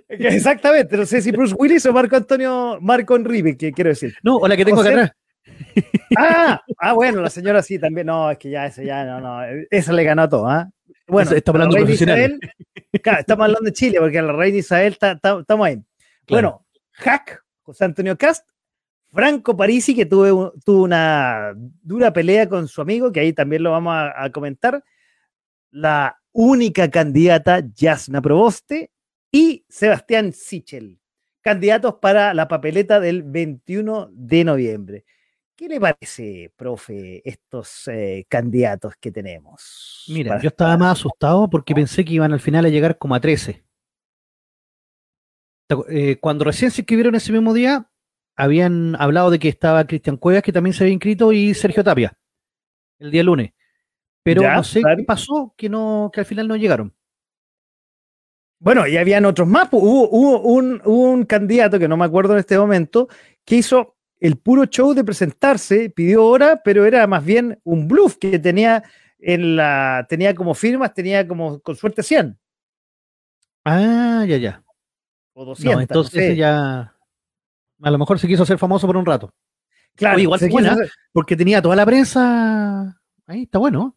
Exactamente, 0.09 0.97
no 0.97 1.05
sé 1.05 1.21
si 1.21 1.31
Bruce 1.31 1.55
Willis 1.57 1.85
o 1.85 1.93
Marco 1.93 2.15
Antonio, 2.15 2.77
Marco 2.81 3.15
Enrique, 3.15 3.57
que 3.57 3.71
quiero 3.71 3.89
decir. 3.89 4.15
No, 4.23 4.37
o 4.37 4.47
la 4.47 4.57
que 4.57 4.65
tengo 4.65 4.81
acá 4.81 4.89
atrás. 4.89 5.11
Ah, 6.17 6.61
ah, 6.79 6.93
bueno, 6.93 7.21
la 7.21 7.29
señora 7.29 7.61
sí 7.61 7.79
también. 7.79 8.07
No, 8.07 8.29
es 8.31 8.37
que 8.37 8.49
ya 8.49 8.65
esa 8.65 8.83
ya 8.83 9.05
no, 9.05 9.21
no. 9.21 9.39
Esa 9.69 9.93
le 9.93 10.03
ganó 10.03 10.27
todo, 10.27 10.47
¿ah? 10.47 10.69
Bueno, 11.07 11.31
estamos 11.31 11.61
hablando 11.61 11.85
de 11.85 11.93
Isabel, 11.93 12.39
estamos 12.91 13.45
hablando 13.45 13.65
de 13.65 13.73
Chile, 13.73 13.97
porque 13.99 14.21
la 14.21 14.33
reina 14.33 14.57
Isabel 14.57 14.97
estamos 15.01 15.65
ahí. 15.65 15.81
Bueno, 16.27 16.65
Hack, 16.91 17.43
José 17.61 17.85
Antonio 17.85 18.17
Cast, 18.17 18.47
Franco 19.13 19.55
Parisi, 19.55 19.95
que 19.95 20.05
tuvo, 20.05 20.53
tuvo 20.65 20.83
una 20.83 21.53
dura 21.55 22.11
pelea 22.11 22.49
con 22.49 22.67
su 22.67 22.81
amigo, 22.81 23.11
que 23.11 23.21
ahí 23.21 23.31
también 23.31 23.63
lo 23.63 23.71
vamos 23.71 23.93
a, 23.93 24.23
a 24.23 24.29
comentar. 24.31 24.83
La 25.71 26.17
única 26.33 26.89
candidata, 26.89 27.61
Jasna 27.75 28.21
Proboste, 28.21 28.91
y 29.37 29.65
Sebastián 29.69 30.33
Sichel, 30.33 30.99
candidatos 31.41 31.95
para 32.01 32.33
la 32.33 32.47
papeleta 32.47 32.99
del 32.99 33.21
21 33.21 34.09
de 34.11 34.43
noviembre. 34.43 35.05
¿Qué 35.55 35.69
le 35.69 35.79
parece, 35.79 36.51
profe, 36.55 37.21
estos 37.23 37.87
eh, 37.87 38.25
candidatos 38.27 38.95
que 38.99 39.11
tenemos? 39.11 40.05
Mira, 40.07 40.41
yo 40.41 40.47
estaba 40.47 40.75
más 40.75 40.93
asustado 40.93 41.47
porque 41.51 41.75
pensé 41.75 42.03
que 42.03 42.13
iban 42.13 42.33
al 42.33 42.39
final 42.39 42.65
a 42.65 42.69
llegar 42.69 42.97
como 42.97 43.13
a 43.13 43.19
13. 43.19 43.63
Eh, 45.89 46.17
cuando 46.19 46.43
recién 46.43 46.71
se 46.71 46.81
escribieron 46.81 47.13
ese 47.13 47.31
mismo 47.31 47.53
día, 47.53 47.91
habían 48.35 48.95
hablado 48.99 49.29
de 49.29 49.37
que 49.37 49.49
estaba 49.49 49.85
Cristian 49.85 50.17
Cuevas, 50.17 50.41
que 50.41 50.51
también 50.51 50.73
se 50.73 50.83
había 50.83 50.93
inscrito, 50.93 51.31
y 51.31 51.53
Sergio 51.53 51.83
Tapia, 51.83 52.17
el 52.97 53.11
día 53.11 53.23
lunes. 53.23 53.51
Pero 54.23 54.41
no 54.41 54.63
sé 54.63 54.81
qué 54.81 55.03
pasó, 55.03 55.53
que, 55.55 55.69
no, 55.69 56.09
que 56.11 56.21
al 56.21 56.25
final 56.25 56.47
no 56.47 56.55
llegaron. 56.55 56.96
Bueno, 58.59 58.87
y 58.87 58.97
habían 58.97 59.25
otros 59.25 59.47
más. 59.47 59.69
Pues, 59.69 59.81
hubo, 59.83 60.39
un, 60.39 61.25
candidato 61.25 61.79
que 61.79 61.87
no 61.87 61.97
me 61.97 62.05
acuerdo 62.05 62.33
en 62.33 62.39
este 62.39 62.57
momento 62.57 63.07
que 63.45 63.57
hizo 63.57 63.95
el 64.19 64.37
puro 64.37 64.65
show 64.65 64.93
de 64.93 65.03
presentarse, 65.03 65.89
pidió 65.89 66.25
hora, 66.25 66.61
pero 66.63 66.85
era 66.85 67.05
más 67.07 67.23
bien 67.23 67.59
un 67.63 67.87
bluff 67.87 68.17
que 68.17 68.39
tenía 68.39 68.83
en 69.19 69.55
la 69.55 70.05
tenía 70.09 70.35
como 70.35 70.53
firmas, 70.53 70.93
tenía 70.93 71.27
como 71.27 71.59
con 71.59 71.75
suerte 71.75 72.03
100. 72.03 72.37
Ah, 73.65 74.25
ya, 74.27 74.37
ya. 74.37 74.63
O 75.33 75.45
200. 75.45 75.81
entonces 75.81 76.37
ya 76.37 76.93
a 77.81 77.91
lo 77.91 77.97
mejor 77.97 78.17
se 78.19 78.27
quiso 78.27 78.43
hacer 78.43 78.57
famoso 78.57 78.87
por 78.87 78.97
un 78.97 79.05
rato. 79.05 79.33
Claro, 79.95 80.19
igual 80.19 80.39
porque 81.11 81.35
tenía 81.35 81.61
toda 81.61 81.75
la 81.75 81.85
prensa 81.85 82.99
ahí, 83.25 83.43
está 83.43 83.57
bueno. 83.59 83.96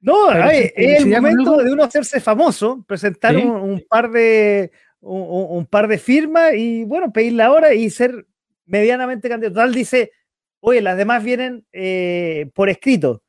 No, 0.00 0.32
es 0.32 0.72
el 0.76 1.08
momento 1.08 1.58
de 1.58 1.72
uno 1.72 1.84
hacerse 1.84 2.20
famoso, 2.20 2.82
presentar 2.86 3.36
un, 3.36 3.84
par 3.88 4.10
de 4.10 4.70
un, 5.00 5.66
par 5.66 5.88
de 5.88 5.98
firmas 5.98 6.54
y 6.54 6.84
bueno, 6.84 7.12
pedir 7.12 7.34
la 7.34 7.52
hora 7.52 7.74
y 7.74 7.90
ser 7.90 8.26
medianamente 8.64 9.28
candidato. 9.28 9.56
Tal 9.56 9.74
dice, 9.74 10.12
oye, 10.60 10.80
las 10.80 10.96
demás 10.96 11.22
vienen 11.22 11.66
eh, 11.72 12.50
por 12.54 12.70
escrito. 12.70 13.22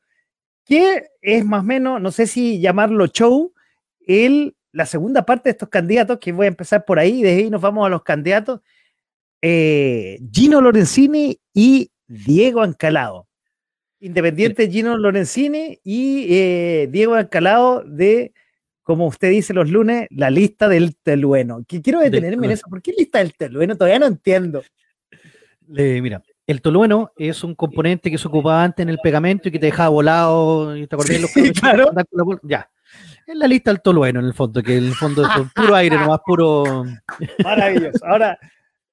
Que 0.64 1.08
es 1.20 1.44
más 1.44 1.60
o 1.60 1.64
menos, 1.64 2.00
no 2.00 2.10
sé 2.10 2.26
si 2.26 2.60
llamarlo 2.60 3.06
show, 3.08 3.52
el, 4.06 4.56
la 4.70 4.86
segunda 4.86 5.26
parte 5.26 5.48
de 5.48 5.52
estos 5.52 5.68
candidatos, 5.68 6.18
que 6.18 6.32
voy 6.32 6.46
a 6.46 6.48
empezar 6.48 6.84
por 6.84 6.98
ahí, 6.98 7.20
y 7.20 7.22
desde 7.22 7.42
ahí 7.42 7.50
nos 7.50 7.60
vamos 7.60 7.84
a 7.86 7.90
los 7.90 8.02
candidatos. 8.02 8.60
Eh, 9.42 10.20
Gino 10.32 10.60
Lorenzini 10.60 11.38
y 11.52 11.90
Diego 12.06 12.62
Ancalado. 12.62 13.26
Independiente 14.02 14.68
Gino 14.68 14.98
Lorenzini 14.98 15.78
y 15.84 16.26
eh, 16.34 16.88
Diego 16.90 17.14
Ancalado 17.14 17.84
de 17.84 18.32
como 18.82 19.06
usted 19.06 19.30
dice 19.30 19.54
los 19.54 19.70
lunes, 19.70 20.08
la 20.10 20.28
lista 20.28 20.68
del 20.68 20.96
telueno. 20.96 21.64
Que 21.66 21.80
quiero 21.80 22.00
detenerme 22.00 22.46
en 22.46 22.52
eso. 22.52 22.66
¿Por 22.68 22.82
qué 22.82 22.92
lista 22.92 23.18
del 23.18 23.32
telueno? 23.34 23.76
Todavía 23.76 24.00
no 24.00 24.06
entiendo. 24.06 24.62
mira, 25.68 26.20
el 26.46 26.60
tolueno 26.60 27.12
es 27.16 27.44
un 27.44 27.54
componente 27.54 28.10
que 28.10 28.18
se 28.18 28.26
ocupaba 28.26 28.64
antes 28.64 28.82
en 28.82 28.88
el 28.88 28.98
pegamento 28.98 29.48
y 29.48 29.52
que 29.52 29.60
te 29.60 29.66
dejaba 29.66 29.88
volado. 29.88 30.74
¿Te 30.74 30.94
acordás 30.94 31.20
los 31.20 31.30
claro. 31.60 31.92
Ya. 32.42 32.68
Es 33.24 33.36
la 33.36 33.46
lista 33.46 33.70
del 33.70 33.80
tolueno, 33.80 34.18
en 34.18 34.26
el 34.26 34.34
fondo, 34.34 34.62
que 34.62 34.76
en 34.76 34.86
el 34.86 34.94
fondo 34.94 35.22
es 35.22 35.30
puro 35.54 35.76
aire, 35.76 35.96
nomás 35.96 36.18
puro. 36.26 36.84
Maravilloso. 37.44 38.04
Ahora, 38.04 38.36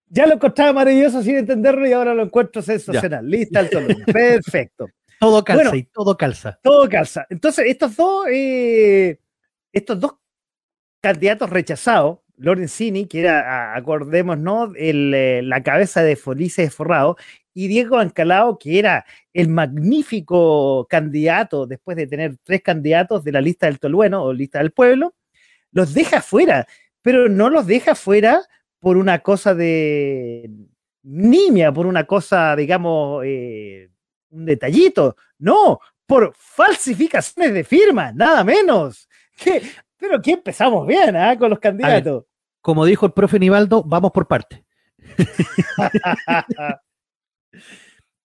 ya 0.08 0.28
lo 0.28 0.36
encontraba 0.36 0.72
maravilloso 0.72 1.24
sin 1.24 1.38
entenderlo 1.38 1.88
y 1.88 1.94
ahora 1.94 2.14
lo 2.14 2.24
encuentro 2.24 2.62
sensacional. 2.62 3.28
Lista 3.28 3.64
del 3.64 3.72
tolueno. 3.72 4.06
Perfecto. 4.06 4.88
Todo 5.20 5.44
calza 5.44 5.76
y 5.76 5.84
todo 5.84 6.18
calza. 6.18 6.60
Todo 6.64 6.88
calza. 6.88 7.26
Entonces, 7.30 7.66
estos 7.68 7.96
dos. 7.96 8.26
Eh, 8.32 9.20
estos 9.72 10.00
dos 10.00 10.16
candidatos 11.02 11.50
rechazados, 11.50 12.20
Lorenzini, 12.38 13.06
que 13.06 13.22
era, 13.22 13.76
acordémonos, 13.76 14.72
el, 14.76 15.14
eh, 15.14 15.42
la 15.44 15.64
cabeza 15.64 16.02
de 16.04 16.16
Felices 16.16 16.74
Forrado, 16.74 17.18
y 17.54 17.68
Diego 17.68 17.98
Ancalao, 17.98 18.58
que 18.58 18.80
era 18.80 19.06
el 19.34 19.50
magnífico 19.50 20.88
candidato, 20.90 21.68
después 21.68 21.98
de 21.98 22.08
tener 22.08 22.38
tres 22.44 22.62
candidatos 22.62 23.24
de 23.24 23.32
la 23.32 23.42
lista 23.42 23.66
del 23.66 23.80
Tolueno 23.80 24.24
o 24.24 24.34
lista 24.34 24.60
del 24.60 24.72
pueblo, 24.72 25.14
los 25.72 25.94
deja 25.94 26.22
fuera, 26.22 26.68
pero 27.02 27.30
no 27.30 27.50
los 27.50 27.68
deja 27.68 27.96
fuera 27.96 28.42
por 28.80 28.98
una 28.98 29.20
cosa 29.20 29.54
de 29.54 30.50
nimia, 31.04 31.72
por 31.74 31.86
una 31.86 32.06
cosa, 32.06 32.56
digamos, 32.56 33.24
eh, 33.26 33.90
un 34.32 34.46
detallito, 34.46 35.16
no, 35.38 35.80
por 36.06 36.34
falsificaciones 36.36 37.54
de 37.54 37.64
firma, 37.64 38.12
nada 38.12 38.44
menos. 38.44 39.08
Pero 39.98 40.18
aquí 40.18 40.32
empezamos 40.32 40.88
bien, 40.88 41.16
¿ah? 41.16 41.38
Con 41.38 41.50
los 41.50 41.60
candidatos. 41.60 42.26
como 42.62 42.86
dijo 42.86 43.06
el 43.06 43.12
profe 43.12 43.40
Nivaldo, 43.40 43.84
vamos 43.84 44.12
por 44.12 44.28
parte. 44.28 44.64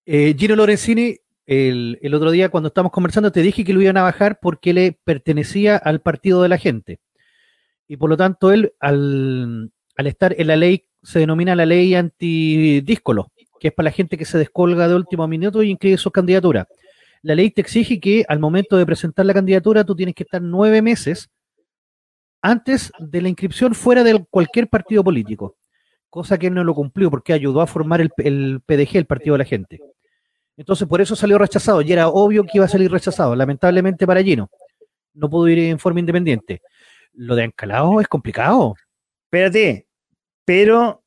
Eh, 0.06 0.36
Gino 0.38 0.54
Lorenzini, 0.54 1.18
el, 1.46 2.14
otro 2.14 2.30
día 2.30 2.50
cuando 2.50 2.68
estábamos 2.68 2.92
conversando, 2.92 3.32
te 3.32 3.40
dije 3.40 3.64
que 3.64 3.72
lo 3.72 3.80
iban 3.80 3.96
a 3.96 4.02
bajar 4.02 4.38
porque 4.40 4.74
le 4.74 4.92
pertenecía 4.92 5.76
al 5.76 6.00
partido 6.00 6.42
de 6.42 6.48
la 6.48 6.58
gente. 6.58 7.00
Y 7.88 7.96
por 7.96 8.10
lo 8.10 8.16
tanto, 8.18 8.52
él, 8.52 8.74
al, 8.80 9.72
estar 9.96 10.34
en 10.38 10.46
la 10.46 10.56
ley, 10.56 10.86
se 11.02 11.20
denomina 11.20 11.54
la 11.54 11.66
ley 11.66 11.94
antidíscolo, 11.94 13.32
que 13.64 13.68
es 13.68 13.74
para 13.74 13.86
la 13.86 13.92
gente 13.92 14.18
que 14.18 14.26
se 14.26 14.36
descolga 14.36 14.86
de 14.88 14.94
último 14.94 15.26
minuto 15.26 15.62
y 15.62 15.70
inscribe 15.70 15.96
su 15.96 16.10
candidatura 16.10 16.68
la 17.24 17.34
ley 17.34 17.50
te 17.50 17.62
exige 17.62 17.98
que 18.00 18.22
al 18.28 18.38
momento 18.38 18.76
de 18.76 18.84
presentar 18.84 19.24
la 19.24 19.32
candidatura 19.32 19.82
tú 19.82 19.96
tienes 19.96 20.14
que 20.14 20.24
estar 20.24 20.42
nueve 20.42 20.82
meses 20.82 21.30
antes 22.42 22.92
de 22.98 23.22
la 23.22 23.30
inscripción 23.30 23.74
fuera 23.74 24.04
de 24.04 24.22
cualquier 24.28 24.68
partido 24.68 25.02
político, 25.02 25.56
cosa 26.10 26.36
que 26.36 26.48
él 26.48 26.54
no 26.54 26.62
lo 26.62 26.74
cumplió 26.74 27.10
porque 27.10 27.32
ayudó 27.32 27.62
a 27.62 27.66
formar 27.66 28.02
el, 28.02 28.10
PDG, 28.60 28.96
el 28.98 29.06
Partido 29.06 29.34
de 29.34 29.38
la 29.38 29.46
Gente. 29.46 29.80
Entonces 30.58 30.86
por 30.86 31.00
eso 31.00 31.16
salió 31.16 31.38
rechazado 31.38 31.80
y 31.80 31.90
era 31.90 32.08
obvio 32.08 32.44
que 32.44 32.58
iba 32.58 32.66
a 32.66 32.68
salir 32.68 32.92
rechazado, 32.92 33.34
lamentablemente 33.34 34.06
para 34.06 34.22
Gino. 34.22 34.50
No 35.14 35.30
pudo 35.30 35.48
ir 35.48 35.60
en 35.60 35.78
forma 35.78 36.00
independiente. 36.00 36.60
Lo 37.14 37.34
de 37.34 37.44
Ancalao 37.44 38.02
es 38.02 38.08
complicado. 38.08 38.74
Espérate, 39.24 39.86
pero 40.44 41.02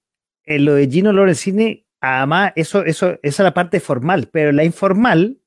en 0.45 0.65
lo 0.65 0.73
de 0.73 0.89
Gino 0.89 1.13
Lorenzini, 1.13 1.85
además, 2.01 2.53
eso, 2.55 2.83
eso, 2.85 3.11
esa 3.11 3.19
es 3.21 3.39
la 3.39 3.53
parte 3.53 3.79
formal, 3.79 4.29
pero 4.31 4.51
la 4.51 4.63
informal 4.63 5.39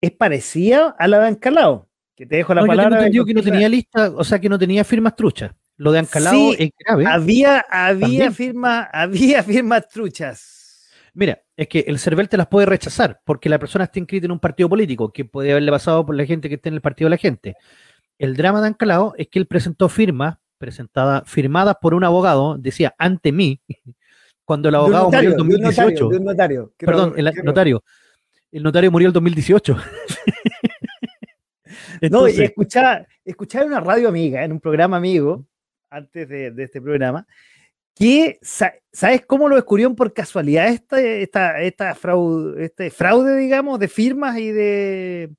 es 0.00 0.12
parecida 0.12 0.94
a 0.98 1.08
la 1.08 1.20
de 1.20 1.28
Ancalao. 1.28 1.88
Que 2.16 2.26
te 2.26 2.36
dejo 2.36 2.54
la 2.54 2.64
palabra. 2.64 3.08
Yo 3.08 3.24
que 3.24 3.34
no 3.34 3.42
tenía 3.42 3.68
lista, 3.68 4.10
o 4.14 4.24
sea, 4.24 4.40
que 4.40 4.48
no 4.48 4.58
tenía 4.58 4.84
firmas 4.84 5.14
truchas. 5.14 5.52
Lo 5.76 5.92
de 5.92 6.00
Ancalao 6.00 6.52
es 6.58 6.70
grave. 6.78 7.06
Había, 7.06 7.64
había 7.70 8.32
firmas, 8.32 8.88
había 8.92 9.42
firmas 9.44 9.88
truchas. 9.88 10.90
Mira, 11.14 11.40
es 11.56 11.68
que 11.68 11.80
el 11.86 11.98
CERVEL 11.98 12.28
te 12.28 12.36
las 12.36 12.48
puede 12.48 12.66
rechazar 12.66 13.20
porque 13.24 13.48
la 13.48 13.58
persona 13.58 13.84
está 13.84 13.98
inscrita 13.98 14.26
en 14.26 14.32
un 14.32 14.40
partido 14.40 14.68
político 14.68 15.12
que 15.12 15.24
puede 15.24 15.52
haberle 15.52 15.70
pasado 15.70 16.04
por 16.04 16.14
la 16.14 16.24
gente 16.26 16.48
que 16.48 16.56
está 16.56 16.68
en 16.68 16.76
el 16.76 16.80
partido 16.80 17.06
de 17.06 17.10
la 17.10 17.16
gente. 17.16 17.56
El 18.18 18.36
drama 18.36 18.60
de 18.60 18.68
Ancalao 18.68 19.14
es 19.16 19.28
que 19.28 19.38
él 19.38 19.46
presentó 19.46 19.88
firmas 19.88 20.38
presentadas, 20.58 21.22
firmadas 21.28 21.76
por 21.80 21.94
un 21.94 22.04
abogado, 22.04 22.58
decía 22.58 22.94
ante 22.98 23.32
mí, 23.32 23.60
cuando 24.48 24.70
el 24.70 24.76
abogado 24.76 25.10
murió 25.10 25.30
en 25.30 25.36
2018. 25.36 26.08
Perdón, 26.78 27.12
el 27.18 27.30
notario 27.44 27.84
el 28.50 28.62
notario 28.62 28.90
murió 28.90 29.06
en 29.06 29.10
el 29.10 29.12
2018. 29.12 29.76
no, 32.10 32.28
y 32.28 32.42
escuchaba, 32.42 33.06
escuchaba 33.24 33.64
en 33.66 33.72
una 33.72 33.80
radio 33.80 34.08
amiga, 34.08 34.42
en 34.42 34.52
un 34.52 34.60
programa 34.60 34.96
amigo, 34.96 35.46
antes 35.90 36.26
de, 36.28 36.54
este 36.56 36.80
programa, 36.80 37.26
que, 37.94 38.38
¿sabes 38.40 39.26
cómo 39.26 39.48
lo 39.48 39.56
descubrieron 39.56 39.94
por 39.94 40.14
casualidad 40.14 40.68
esta, 40.68 40.98
esta, 40.98 41.60
esta 41.60 41.94
fraude, 41.94 42.64
este 42.64 42.90
fraude, 42.90 43.36
digamos, 43.36 43.78
de 43.78 43.88
firmas 43.88 44.38
y 44.38 44.50
de... 44.50 45.30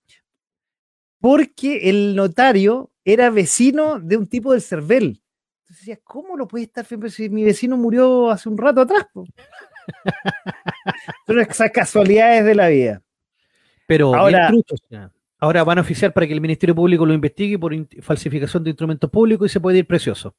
Porque 1.19 1.89
el 1.89 2.15
notario 2.15 2.91
era 3.03 3.31
vecino 3.31 3.99
de 3.99 4.17
un 4.17 4.27
tipo 4.27 4.53
del 4.53 4.61
CERVEL. 4.61 5.19
Entonces 5.69 5.85
decía, 5.85 5.99
¿cómo 6.03 6.35
lo 6.35 6.47
puede 6.47 6.63
estar 6.63 6.83
firme 6.83 7.11
si 7.11 7.29
mi 7.29 7.43
vecino 7.43 7.77
murió 7.77 8.31
hace 8.31 8.49
un 8.49 8.57
rato 8.57 8.81
atrás? 8.81 9.05
Son 11.27 11.39
esas 11.39 11.69
casualidades 11.69 12.43
de 12.43 12.55
la 12.55 12.69
vida. 12.69 13.03
Pero 13.85 14.15
ahora, 14.15 14.51
ahora 15.37 15.63
van 15.63 15.77
a 15.77 15.81
oficiar 15.81 16.11
para 16.11 16.25
que 16.25 16.33
el 16.33 16.41
Ministerio 16.41 16.73
Público 16.73 17.05
lo 17.05 17.13
investigue 17.13 17.59
por 17.59 17.71
falsificación 18.01 18.63
de 18.63 18.71
instrumentos 18.71 19.11
públicos 19.11 19.45
y 19.45 19.53
se 19.53 19.59
puede 19.59 19.77
ir 19.77 19.85
precioso. 19.85 20.35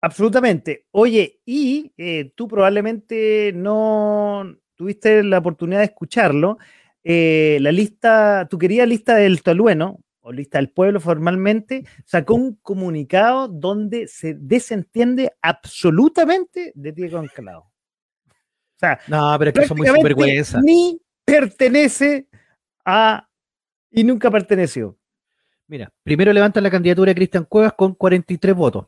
Absolutamente. 0.00 0.86
Oye, 0.92 1.40
y 1.44 1.92
eh, 1.96 2.30
tú 2.36 2.46
probablemente 2.46 3.52
no 3.56 4.56
tuviste 4.76 5.24
la 5.24 5.38
oportunidad 5.38 5.80
de 5.80 5.86
escucharlo. 5.86 6.58
Eh, 7.02 7.58
la 7.60 7.72
lista, 7.72 8.46
tu 8.48 8.56
querida 8.56 8.86
lista 8.86 9.16
del 9.16 9.42
Tolueno, 9.42 9.98
o 10.26 10.32
lista 10.32 10.58
del 10.58 10.70
pueblo 10.70 10.98
formalmente, 10.98 11.84
sacó 12.04 12.34
un 12.34 12.56
comunicado 12.56 13.46
donde 13.46 14.08
se 14.08 14.34
desentiende 14.34 15.32
absolutamente 15.40 16.72
de 16.74 16.90
Diego 16.90 17.18
Ancalado. 17.18 17.60
O 17.60 18.78
sea, 18.78 18.98
no, 19.06 19.36
pero 19.38 19.50
es 19.50 19.54
que 19.54 19.66
son 19.68 19.78
muy 19.78 19.86
sinvergüenza. 19.86 20.60
Ni 20.60 21.00
pertenece 21.24 22.26
a 22.84 23.28
y 23.88 24.02
nunca 24.02 24.28
perteneció. 24.28 24.98
Mira, 25.68 25.92
primero 26.02 26.32
levantan 26.32 26.64
la 26.64 26.70
candidatura 26.70 27.10
de 27.10 27.14
Cristian 27.14 27.44
Cuevas 27.44 27.74
con 27.74 27.94
43 27.94 28.54
votos 28.54 28.86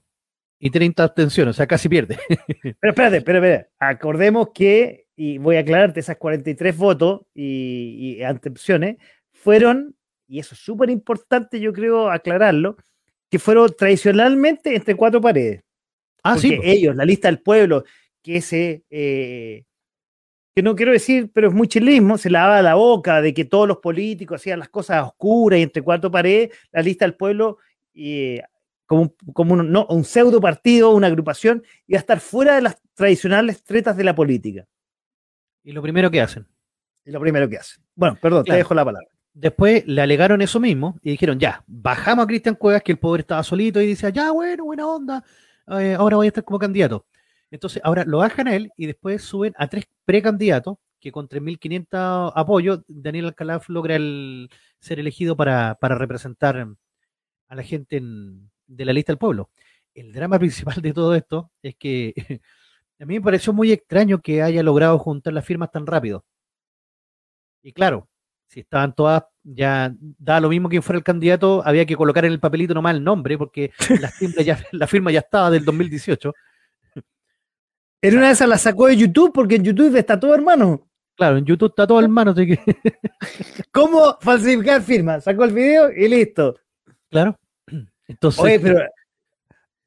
y 0.59 0.71
30 0.71 1.05
abstenciones, 1.05 1.55
o 1.55 1.57
sea, 1.57 1.69
casi 1.69 1.89
pierde. 1.89 2.19
Pero 2.81 2.91
espérate, 2.91 3.23
pero 3.23 3.39
espérate, 3.39 3.71
acordemos 3.79 4.49
que, 4.53 5.07
y 5.15 5.39
voy 5.39 5.55
a 5.55 5.61
aclararte, 5.61 6.01
esas 6.01 6.17
43 6.17 6.77
votos 6.77 7.21
y, 7.33 8.17
y 8.19 8.23
abstenciones 8.25 8.97
fueron, 9.33 9.95
y 10.29 10.39
eso 10.39 10.55
es 10.55 10.61
súper 10.61 10.91
importante, 10.91 11.59
yo 11.59 11.73
creo 11.73 12.11
aclararlo, 12.11 12.77
que 13.31 13.39
fueron 13.39 13.75
tradicionalmente 13.77 14.77
entre 14.77 14.95
cuatro 14.95 15.21
paredes. 15.21 15.65
Ah, 16.23 16.39
sí. 16.39 16.57
Pues. 16.57 16.69
Ellos, 16.69 16.95
la 16.95 17.05
lista 17.05 17.29
del 17.29 17.41
pueblo, 17.41 17.85
que 18.23 18.41
se 18.41 18.85
eh, 18.91 19.65
que 20.55 20.63
no 20.63 20.75
quiero 20.75 20.91
decir, 20.91 21.31
pero 21.33 21.49
es 21.49 21.55
muy 21.55 21.69
chilismo, 21.69 22.19
se 22.19 22.31
lavaba 22.31 22.61
la 22.63 22.75
boca 22.75 23.23
de 23.23 23.33
que 23.33 23.45
todos 23.45 23.69
los 23.69 23.79
políticos 23.79 24.41
hacían 24.41 24.59
las 24.59 24.69
cosas 24.69 25.05
oscuras 25.07 25.61
y 25.61 25.63
entre 25.63 25.83
cuatro 25.83 26.11
paredes, 26.11 26.51
la 26.73 26.83
lista 26.83 27.05
del 27.05 27.15
pueblo, 27.15 27.59
y 27.95 28.41
como, 28.85 29.15
como 29.33 29.55
un, 29.55 29.71
no, 29.71 29.87
un 29.89 30.03
pseudo 30.05 30.41
partido, 30.41 30.91
una 30.91 31.07
agrupación, 31.07 31.63
iba 31.87 31.99
a 31.99 32.01
estar 32.01 32.19
fuera 32.19 32.57
de 32.57 32.63
las 32.63 32.83
tradicionales 32.95 33.63
tretas 33.63 33.97
de 33.97 34.03
la 34.03 34.17
política. 34.17 34.67
Y 35.63 35.71
lo 35.71 35.81
primero 35.81 36.11
que 36.11 36.21
hacen. 36.21 36.45
Y 37.05 37.13
lo 37.13 37.21
primero 37.21 37.49
que 37.49 37.59
hacen. 37.59 37.85
Bueno, 37.95 38.19
perdón, 38.21 38.43
te 38.45 38.55
dejo 38.55 38.75
la 38.75 38.85
palabra. 38.85 39.09
Después 39.41 39.87
le 39.87 40.03
alegaron 40.03 40.43
eso 40.43 40.59
mismo 40.59 40.99
y 41.01 41.13
dijeron, 41.13 41.39
ya, 41.39 41.63
bajamos 41.69 42.25
a 42.25 42.27
Cristian 42.27 42.57
Cuevas, 42.57 42.83
que 42.83 42.91
el 42.91 42.99
poder 42.99 43.21
estaba 43.21 43.45
solito, 43.45 43.81
y 43.81 43.87
dice, 43.87 44.11
ya, 44.13 44.33
bueno, 44.33 44.65
buena 44.65 44.85
onda, 44.89 45.25
eh, 45.79 45.95
ahora 45.95 46.17
voy 46.17 46.27
a 46.27 46.29
estar 46.29 46.43
como 46.43 46.59
candidato. 46.59 47.07
Entonces, 47.49 47.81
ahora 47.85 48.05
lo 48.05 48.19
bajan 48.19 48.49
a 48.49 48.57
él 48.57 48.73
y 48.77 48.87
después 48.87 49.23
suben 49.23 49.55
a 49.57 49.69
tres 49.69 49.85
precandidatos 50.05 50.79
que 50.99 51.13
con 51.13 51.29
3.500 51.29 52.33
apoyos, 52.35 52.81
Daniel 52.89 53.27
Alcalá 53.27 53.63
logra 53.69 53.95
el, 53.95 54.51
ser 54.81 54.99
elegido 54.99 55.37
para, 55.37 55.79
representar 55.81 56.67
a 57.47 57.55
la 57.55 57.63
gente 57.63 58.03
de 58.67 58.85
la 58.85 58.93
lista 58.93 59.13
del 59.13 59.19
pueblo. 59.19 59.51
el 59.95 60.13
drama 60.13 60.39
principal 60.41 60.83
de 60.83 60.93
todo 60.93 61.15
esto 61.15 61.53
es 61.63 61.77
que 61.77 62.13
a 62.99 63.05
mí 63.05 63.15
me 63.15 63.23
pareció 63.23 63.53
muy 63.53 63.71
extraño 63.71 64.21
que 64.21 64.43
haya 64.43 64.65
logrado 64.65 64.99
juntar 64.99 65.33
las 65.33 65.45
firmas 65.45 65.71
tan 65.71 65.87
rápido. 65.87 66.25
Y 67.63 67.73
claro, 67.73 68.09
si 68.49 68.61
estaban 68.61 68.95
todas, 68.95 69.25
ya 69.45 69.95
da 70.01 70.41
lo 70.41 70.49
mismo 70.49 70.69
que 70.69 70.83
fuera 70.83 70.99
el 70.99 71.05
candidato, 71.05 71.63
había 71.65 71.87
que 71.87 71.97
colocar 71.97 72.25
en 72.25 72.33
el 72.33 72.41
papelito 72.41 72.75
nomás 72.75 72.95
el 72.95 73.05
nombre, 73.05 73.39
porque 73.39 73.71
ya, 74.45 74.59
la 74.73 74.87
firma 74.87 75.13
ya 75.13 75.21
estaba 75.21 75.51
del 75.51 75.65
2018. 75.65 76.35
En 78.01 78.17
una 78.17 78.29
de 78.29 78.33
esas 78.33 78.49
la 78.49 78.59
sacó 78.59 78.87
de 78.87 78.97
YouTube, 78.97 79.33
porque 79.33 79.57
en 79.57 79.65
YouTube 79.65 79.95
está 79.97 80.19
todo 80.19 80.35
hermano. 80.35 80.89
Claro, 81.15 81.37
en 81.37 81.45
YouTube 81.45 81.71
está 81.71 81.87
todo 81.87 82.01
hermano. 82.01 82.31
Así 82.31 82.47
que... 82.47 82.61
¿Cómo 83.73 84.17
falsificar 84.21 84.83
firmas? 84.83 85.25
Sacó 85.25 85.45
el 85.45 85.53
video 85.53 85.91
y 85.91 86.09
listo. 86.09 86.57
Claro. 87.11 87.37
Entonces, 88.07 88.41
Oye, 88.41 88.61
pero 88.61 88.81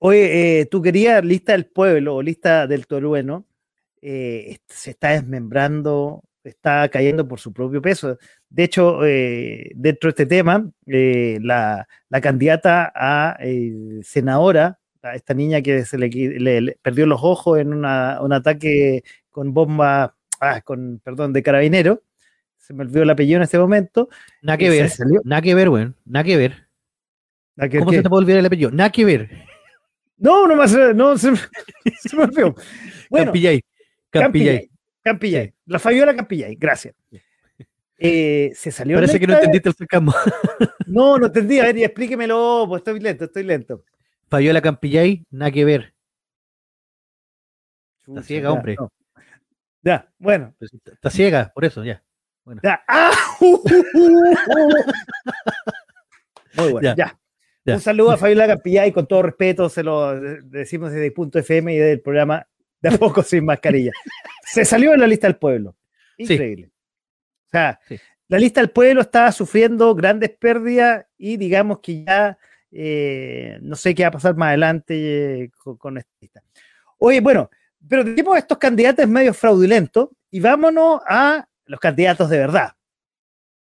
Oye, 0.03 0.61
eh, 0.61 0.65
tú 0.65 0.81
querías 0.81 1.23
lista 1.23 1.51
del 1.51 1.67
pueblo 1.67 2.15
o 2.15 2.23
lista 2.23 2.65
del 2.65 2.87
torueno, 2.87 3.45
eh, 4.01 4.57
se 4.67 4.91
está 4.91 5.09
desmembrando, 5.09 6.23
está 6.43 6.89
cayendo 6.89 7.27
por 7.27 7.39
su 7.39 7.53
propio 7.53 7.81
peso. 7.81 8.17
De 8.49 8.63
hecho, 8.63 9.05
eh, 9.05 9.71
dentro 9.75 10.07
de 10.07 10.11
este 10.11 10.25
tema, 10.25 10.69
la, 10.85 11.87
candidata 12.21 12.91
a 12.95 13.37
senadora, 14.03 14.79
esta 15.13 15.33
niña 15.33 15.61
que 15.61 15.85
se 15.85 15.97
le, 15.97 16.77
perdió 16.81 17.05
los 17.05 17.21
ojos 17.23 17.59
en 17.59 17.73
un 17.73 17.85
ataque 17.85 19.03
con 19.29 19.53
bomba, 19.53 20.15
ah, 20.39 20.61
con, 20.61 20.99
perdón, 21.03 21.33
de 21.33 21.43
carabinero, 21.43 22.03
se 22.57 22.73
me 22.73 22.83
olvidó 22.83 23.03
el 23.03 23.09
apellido 23.09 23.37
en 23.37 23.43
este 23.43 23.57
momento. 23.57 24.09
Nada 24.41 24.57
que 24.57 24.69
ver, 24.69 24.91
nada 25.23 25.41
que 25.41 25.55
ver, 25.55 25.69
güey, 25.69 25.93
nada 26.05 26.23
que 26.23 26.37
ver. 26.37 26.67
¿Cómo 27.77 27.91
se 27.91 28.01
te 28.01 28.09
puede 28.09 28.23
olvidar 28.23 28.39
el 28.39 28.45
apellido? 28.45 28.71
Nada 28.71 28.91
que 28.91 29.05
ver. 29.05 29.29
No, 30.17 30.47
no 30.47 30.55
más, 30.55 30.75
no, 30.95 31.17
se, 31.17 31.31
se 31.99 32.15
me 32.15 32.23
olvidó. 32.23 32.55
Bueno, 33.09 33.25
Campillay. 33.25 33.61
Campillay. 34.11 34.70
Campillay. 35.03 35.53
La 35.65 35.79
Fabiola 35.79 36.15
Campillay, 36.15 36.55
gracias. 36.55 36.95
Eh, 38.03 38.51
se 38.55 38.71
salió. 38.71 38.97
Parece 38.97 39.19
que 39.19 39.27
no 39.27 39.35
entendiste 39.35 39.69
el 39.69 39.75
sarcasmo. 39.75 40.11
No, 40.87 41.19
no 41.19 41.27
entendí. 41.27 41.59
A 41.59 41.65
ver, 41.65 41.77
explíquemelo, 41.77 42.65
pues 42.67 42.79
estoy 42.79 42.99
lento, 42.99 43.25
estoy 43.25 43.43
lento. 43.43 43.83
Fabiola 44.27 44.59
Campillay, 44.59 45.23
nada 45.29 45.51
que 45.51 45.63
ver. 45.63 45.93
Está 48.07 48.23
ciega, 48.23 48.51
hombre. 48.51 48.75
Ya, 49.83 50.09
bueno. 50.17 50.55
Pues 50.57 50.71
está 50.73 51.11
ciega, 51.11 51.51
por 51.53 51.63
eso, 51.63 51.83
ya. 51.83 52.03
Bueno. 52.43 52.61
Ya. 52.63 52.83
¡Ah! 52.87 53.11
Uh, 53.39 53.55
uh, 53.55 53.83
uh, 53.97 54.83
Muy 56.57 56.71
bueno, 56.73 56.95
ya. 56.95 57.19
Un 57.65 57.79
saludo 57.79 58.11
a 58.11 58.17
Fabiola 58.17 58.47
Campillay, 58.47 58.91
con 58.91 59.07
todo 59.07 59.21
respeto, 59.21 59.69
se 59.69 59.83
lo 59.83 60.19
decimos 60.19 60.91
desde 60.91 61.05
el 61.05 61.13
punto 61.13 61.39
FM 61.39 61.73
y 61.73 61.77
del 61.77 62.01
programa 62.01 62.47
De 62.81 62.89
a 62.89 62.97
poco 62.97 63.21
sin 63.23 63.45
mascarilla. 63.45 63.91
Se 64.43 64.65
salió 64.65 64.93
en 64.93 64.99
la 64.99 65.07
lista 65.07 65.27
del 65.27 65.37
pueblo. 65.37 65.75
Increíble. 66.17 66.71
O 67.47 67.49
sea, 67.51 67.79
la 68.27 68.39
lista 68.39 68.61
del 68.61 68.69
pueblo 68.69 69.01
estaba 69.01 69.31
sufriendo 69.31 69.93
grandes 69.93 70.31
pérdidas 70.31 71.05
y 71.17 71.37
digamos 71.37 71.79
que 71.79 72.03
ya 72.03 72.37
eh, 72.71 73.59
no 73.61 73.75
sé 73.75 73.93
qué 73.93 74.03
va 74.03 74.09
a 74.09 74.13
pasar 74.13 74.35
más 74.35 74.49
adelante 74.49 75.43
eh, 75.43 75.51
con, 75.77 75.97
esta 75.97 76.11
lista. 76.19 76.43
Oye, 76.97 77.19
bueno, 77.19 77.49
pero 77.87 78.03
tenemos 78.03 78.37
estos 78.37 78.57
candidatos 78.57 79.07
medio 79.07 79.33
fraudulentos 79.33 80.09
y 80.29 80.39
vámonos 80.39 81.01
a 81.07 81.47
los 81.65 81.79
candidatos 81.79 82.29
de 82.29 82.37
verdad. 82.37 82.71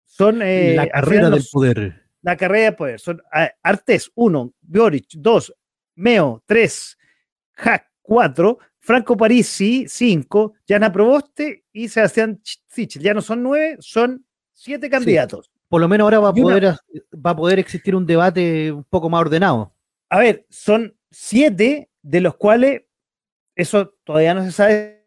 Son 0.04 0.40
eh, 0.42 0.74
la 0.76 0.88
carrera 0.88 1.30
del 1.30 1.44
poder 1.50 2.04
la 2.24 2.36
carrera 2.36 2.70
de 2.70 2.72
poder. 2.72 3.00
Son 3.00 3.22
Artes 3.62 4.10
1, 4.14 4.54
Boric 4.62 5.08
2, 5.14 5.54
Meo 5.96 6.42
3, 6.46 6.98
Hack 7.52 7.90
4, 8.02 8.58
Franco 8.84 9.16
Parisi 9.16 9.86
5, 9.88 10.56
Jana 10.68 10.92
Proboste 10.92 11.64
y 11.72 11.88
Sebastián 11.88 12.38
Sichel. 12.42 13.02
Ya 13.02 13.14
no 13.14 13.22
son 13.22 13.42
nueve, 13.42 13.78
son 13.80 14.26
siete 14.52 14.90
candidatos. 14.90 15.50
Por 15.70 15.80
lo 15.80 15.88
menos 15.88 16.04
ahora 16.04 16.20
va 16.20 16.28
a, 16.28 16.34
poder, 16.34 16.76
va 17.14 17.30
a 17.30 17.36
poder 17.36 17.58
existir 17.58 17.96
un 17.96 18.04
debate 18.04 18.70
un 18.70 18.84
poco 18.84 19.08
más 19.08 19.22
ordenado. 19.22 19.72
A 20.10 20.18
ver, 20.18 20.44
son 20.50 20.94
siete 21.10 21.88
de 22.02 22.20
los 22.20 22.36
cuales 22.36 22.82
eso 23.56 23.94
todavía 24.04 24.34
no 24.34 24.44
se 24.44 24.52
sabe 24.52 25.06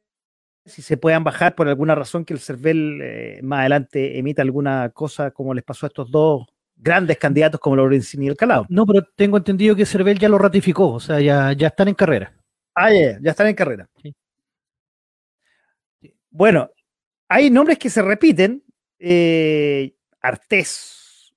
si 0.66 0.82
se 0.82 0.98
puedan 0.98 1.24
bajar 1.24 1.54
por 1.54 1.68
alguna 1.68 1.94
razón 1.94 2.26
que 2.26 2.34
el 2.34 2.40
CERVEL 2.40 3.00
eh, 3.04 3.40
más 3.44 3.60
adelante 3.60 4.18
emita 4.18 4.42
alguna 4.42 4.90
cosa 4.90 5.30
como 5.30 5.54
les 5.54 5.64
pasó 5.64 5.86
a 5.86 5.90
estos 5.90 6.10
dos 6.10 6.48
grandes 6.76 7.20
candidatos 7.20 7.60
como 7.60 7.76
Lorenzini 7.76 8.26
y 8.26 8.30
el 8.30 8.38
Calado. 8.38 8.66
No, 8.70 8.88
pero 8.88 9.08
tengo 9.16 9.38
entendido 9.38 9.76
que 9.76 9.86
Cervel 9.86 10.18
ya 10.18 10.30
lo 10.30 10.40
ratificó, 10.40 10.94
o 10.94 11.00
sea, 11.00 11.22
ya, 11.22 11.54
ya 11.54 11.68
están 11.68 11.90
en 11.90 11.94
carrera. 11.94 12.34
Ah, 12.80 12.94
ya, 12.94 13.18
ya 13.20 13.32
están 13.32 13.48
en 13.48 13.56
carrera. 13.56 13.90
Bueno, 16.30 16.70
hay 17.28 17.50
nombres 17.50 17.80
que 17.80 17.90
se 17.90 18.04
repiten. 18.04 18.64
Eh, 19.00 19.96
Artés, 20.22 21.34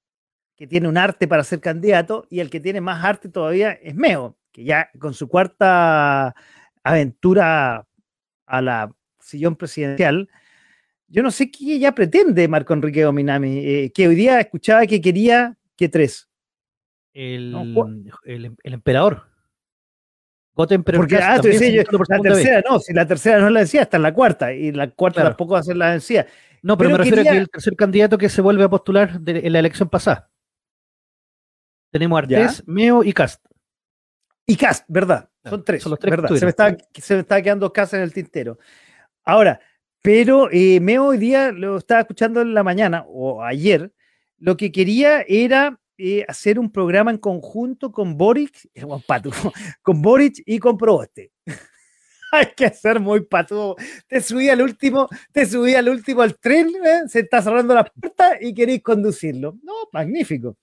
que 0.55 0.67
tiene 0.67 0.87
un 0.87 0.99
arte 0.99 1.27
para 1.27 1.43
ser 1.45 1.61
candidato, 1.61 2.27
y 2.29 2.41
el 2.41 2.51
que 2.51 2.61
tiene 2.61 2.83
más 2.83 3.03
arte 3.03 3.31
todavía 3.31 3.73
es 3.73 3.95
Meo, 3.95 4.37
que 4.53 4.65
ya 4.65 4.91
con 4.99 5.15
su 5.15 5.29
cuarta 5.29 6.35
aventura 6.83 7.87
a 8.47 8.61
la 8.61 8.95
sillón 9.21 9.57
presidencial, 9.57 10.29
yo 11.09 11.23
no 11.23 11.31
sé 11.31 11.51
qué 11.51 11.75
ella 11.75 11.95
pretende 11.95 12.49
Marco 12.49 12.75
Enrique 12.75 13.03
Dominami, 13.03 13.59
eh, 13.59 13.93
que 13.95 14.09
hoy 14.09 14.15
día 14.15 14.41
escuchaba 14.41 14.87
que 14.87 15.01
quería 15.01 15.57
que 15.77 15.89
tres. 15.89 16.29
El, 17.15 17.55
el, 18.25 18.57
emperador. 18.63 19.30
Porque, 20.67 21.17
ah, 21.17 21.39
tú 21.41 21.49
decías, 21.49 21.87
la 22.09 22.21
tercera 22.21 22.63
no, 22.69 22.79
si 22.79 22.93
la 22.93 23.07
tercera 23.07 23.41
no 23.41 23.47
es 23.49 23.53
la 23.53 23.61
decía, 23.61 23.83
está 23.83 23.97
en 23.97 24.03
la 24.03 24.15
cuarta, 24.15 24.53
y 24.53 24.73
la 24.73 24.91
cuarta 24.91 25.23
tampoco 25.23 25.55
va 25.55 25.61
a 25.61 25.63
ser 25.63 25.77
la 25.77 25.93
decía. 25.93 26.27
No, 26.63 26.77
pero, 26.77 26.91
me 26.91 26.99
refiero 26.99 27.23
a 27.23 27.25
que 27.25 27.39
el 27.39 27.49
tercer 27.49 27.75
candidato 27.75 28.19
que 28.19 28.29
se 28.29 28.43
vuelve 28.43 28.65
a 28.65 28.69
postular 28.69 29.21
en 29.27 29.53
la 29.53 29.59
elección 29.59 29.89
pasada. 29.89 30.31
Tenemos 31.91 32.19
Artés, 32.19 32.63
Meo 32.67 33.03
y 33.03 33.13
Cast. 33.13 33.45
Y 34.47 34.57
Cast, 34.57 34.85
¿verdad? 34.89 35.29
Son 35.45 35.65
tres. 35.65 35.83
Son 35.83 35.91
los 35.91 35.99
tres 35.99 36.11
¿verdad? 36.11 36.29
Se 36.37 36.45
me, 36.45 36.51
está, 36.51 36.77
se 36.95 37.15
me 37.15 37.21
está 37.21 37.41
quedando 37.41 37.73
Cast 37.73 37.95
en 37.95 38.03
el 38.03 38.13
tintero. 38.13 38.59
Ahora, 39.25 39.61
pero 40.03 40.49
eh, 40.51 40.81
me 40.81 40.99
hoy 40.99 41.19
día 41.19 41.53
lo 41.53 41.77
estaba 41.77 42.01
escuchando 42.01 42.41
en 42.41 42.55
la 42.55 42.63
mañana 42.63 43.05
o 43.09 43.43
ayer. 43.43 43.93
Lo 44.39 44.57
que 44.57 44.73
quería 44.73 45.23
era 45.23 45.79
eh, 46.03 46.25
hacer 46.27 46.59
un 46.59 46.73
programa 46.73 47.11
en 47.11 47.19
conjunto 47.19 47.93
con 47.93 48.17
Boric, 48.17 48.71
eh, 48.75 48.83
con 49.83 50.01
Boric 50.03 50.43
y 50.47 50.59
con 50.59 50.79
Proboste. 50.79 51.33
Hay 52.33 52.47
que 52.57 52.71
ser 52.71 53.01
muy 53.01 53.21
patudo. 53.23 53.77
Te 54.07 54.21
subí 54.21 54.49
al 54.49 54.63
último, 54.63 55.09
te 55.33 55.45
subí 55.45 55.75
al 55.75 55.89
último 55.89 56.23
al 56.23 56.39
tren, 56.39 56.73
se 57.07 57.21
está 57.21 57.43
cerrando 57.43 57.75
la 57.75 57.85
puerta 57.85 58.39
y 58.41 58.55
queréis 58.55 58.83
conducirlo. 58.83 59.59
No, 59.63 59.73
magnífico. 59.93 60.57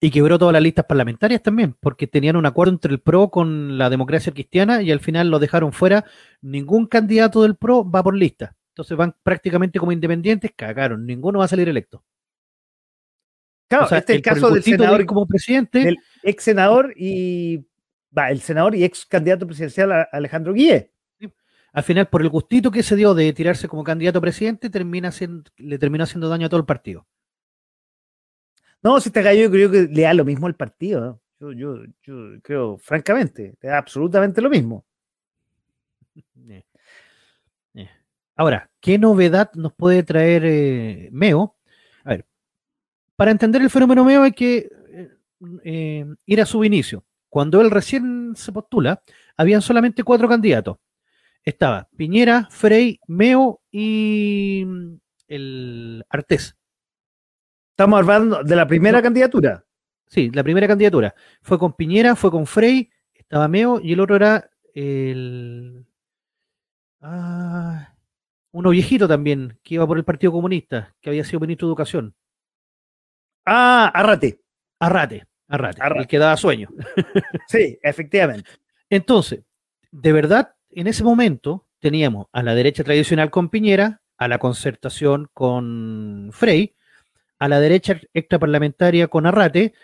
Y 0.00 0.10
quebró 0.10 0.36
todas 0.36 0.54
las 0.54 0.62
listas 0.62 0.86
parlamentarias 0.86 1.42
también, 1.42 1.76
porque 1.78 2.08
tenían 2.08 2.34
un 2.34 2.46
acuerdo 2.46 2.72
entre 2.72 2.92
el 2.92 3.00
PRO 3.00 3.30
con 3.30 3.78
la 3.78 3.88
democracia 3.88 4.32
cristiana 4.32 4.82
y 4.82 4.90
al 4.90 4.98
final 4.98 5.28
lo 5.28 5.38
dejaron 5.38 5.72
fuera. 5.72 6.04
Ningún 6.40 6.86
candidato 6.86 7.42
del 7.42 7.54
PRO 7.54 7.88
va 7.88 8.02
por 8.02 8.16
lista. 8.16 8.56
Entonces 8.70 8.96
van 8.96 9.14
prácticamente 9.22 9.78
como 9.78 9.92
independientes, 9.92 10.50
cagaron, 10.56 11.06
ninguno 11.06 11.38
va 11.38 11.44
a 11.44 11.48
salir 11.48 11.68
electo. 11.68 12.02
Claro, 13.78 13.96
este 13.96 14.12
es 14.12 14.16
el, 14.16 14.22
caso 14.22 14.50
del 14.50 14.62
senador 14.62 15.06
como 15.06 15.26
presidente. 15.26 15.78
Del 15.78 15.98
ex 16.22 16.44
senador 16.44 16.92
y 16.94 17.64
va, 18.16 18.30
el 18.30 18.40
senador 18.40 18.74
y 18.74 18.84
ex 18.84 19.06
candidato 19.06 19.46
presidencial 19.46 20.08
Alejandro 20.12 20.52
Guille. 20.52 20.90
Al 21.72 21.82
final, 21.82 22.06
por 22.08 22.20
el 22.20 22.28
gustito 22.28 22.70
que 22.70 22.82
se 22.82 22.96
dio 22.96 23.14
de 23.14 23.32
tirarse 23.32 23.66
como 23.68 23.82
candidato 23.82 24.18
a 24.18 24.22
presidente, 24.22 24.68
termina 24.68 25.10
le 25.56 25.78
terminó 25.78 26.04
haciendo 26.04 26.28
daño 26.28 26.46
a 26.46 26.50
todo 26.50 26.60
el 26.60 26.66
partido. 26.66 27.06
No, 28.82 29.00
si 29.00 29.10
te 29.10 29.22
cayó, 29.22 29.44
yo 29.44 29.50
creo 29.50 29.70
que 29.70 29.88
le 29.90 30.02
da 30.02 30.12
lo 30.12 30.26
mismo 30.26 30.46
al 30.46 30.54
partido. 30.54 31.22
Yo, 31.40 31.52
yo, 31.52 31.78
yo 32.02 32.14
creo, 32.42 32.76
francamente, 32.76 33.56
le 33.62 33.68
da 33.70 33.78
absolutamente 33.78 34.42
lo 34.42 34.50
mismo. 34.50 34.84
Ahora, 38.36 38.70
¿qué 38.80 38.98
novedad 38.98 39.50
nos 39.54 39.72
puede 39.72 40.02
traer 40.02 40.42
eh, 40.44 41.08
Meo? 41.12 41.56
A 42.04 42.10
ver, 42.10 42.26
para 43.22 43.30
entender 43.30 43.62
el 43.62 43.70
fenómeno 43.70 44.04
Meo 44.04 44.24
hay 44.24 44.32
que 44.32 44.68
eh, 44.88 45.08
eh, 45.62 46.06
ir 46.26 46.40
a 46.40 46.44
su 46.44 46.64
inicio. 46.64 47.04
Cuando 47.28 47.60
él 47.60 47.70
recién 47.70 48.32
se 48.34 48.50
postula, 48.50 49.00
habían 49.36 49.62
solamente 49.62 50.02
cuatro 50.02 50.28
candidatos. 50.28 50.78
Estaba 51.44 51.88
Piñera, 51.96 52.48
Frey, 52.50 52.98
Meo 53.06 53.62
y 53.70 54.64
mm, 54.66 54.94
el 55.28 56.04
Artés. 56.08 56.56
Estamos 57.70 58.00
hablando 58.00 58.42
de 58.42 58.56
la 58.56 58.66
primera 58.66 59.00
candidatura. 59.00 59.64
Sí, 60.08 60.28
la 60.30 60.42
primera 60.42 60.66
candidatura. 60.66 61.14
Fue 61.42 61.60
con 61.60 61.74
Piñera, 61.74 62.16
fue 62.16 62.32
con 62.32 62.44
Frey, 62.44 62.90
estaba 63.14 63.46
Meo 63.46 63.78
y 63.80 63.92
el 63.92 64.00
otro 64.00 64.16
era 64.16 64.50
el. 64.74 65.86
Ah, 67.00 67.94
uno 68.50 68.70
viejito 68.70 69.06
también, 69.06 69.60
que 69.62 69.74
iba 69.74 69.86
por 69.86 69.96
el 69.96 70.04
Partido 70.04 70.32
Comunista, 70.32 70.96
que 71.00 71.10
había 71.10 71.22
sido 71.22 71.38
ministro 71.38 71.68
de 71.68 71.70
Educación. 71.70 72.16
Ah, 73.44 73.90
Arrate. 73.94 74.40
Arrate, 74.78 75.24
Arrate, 75.48 75.80
el 75.96 76.06
que 76.08 76.18
daba 76.18 76.36
sueño. 76.36 76.68
sí, 77.48 77.78
efectivamente. 77.82 78.50
Entonces, 78.90 79.44
de 79.92 80.12
verdad, 80.12 80.54
en 80.70 80.88
ese 80.88 81.04
momento 81.04 81.66
teníamos 81.78 82.26
a 82.32 82.42
la 82.42 82.54
derecha 82.54 82.82
tradicional 82.82 83.30
con 83.30 83.48
Piñera, 83.48 84.00
a 84.18 84.26
la 84.26 84.38
concertación 84.38 85.28
con 85.32 86.30
Frey, 86.32 86.74
a 87.38 87.48
la 87.48 87.60
derecha 87.60 88.00
extraparlamentaria 88.12 89.08
con 89.08 89.26
Arrate, 89.26 89.74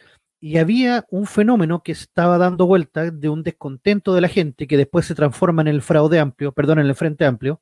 y 0.41 0.59
había 0.59 1.05
un 1.11 1.27
fenómeno 1.27 1.83
que 1.83 1.93
estaba 1.93 2.39
dando 2.39 2.67
vuelta 2.67 3.11
de 3.11 3.29
un 3.29 3.43
descontento 3.43 4.15
de 4.15 4.21
la 4.21 4.29
gente 4.29 4.67
que 4.67 4.77
después 4.77 5.07
se 5.07 5.15
transforma 5.15 5.63
en 5.63 5.69
el 5.69 5.83
fraude 5.83 6.21
amplio, 6.21 6.53
perdón, 6.53 6.79
en 6.79 6.87
el 6.87 6.95
frente 6.95 7.25
amplio, 7.25 7.61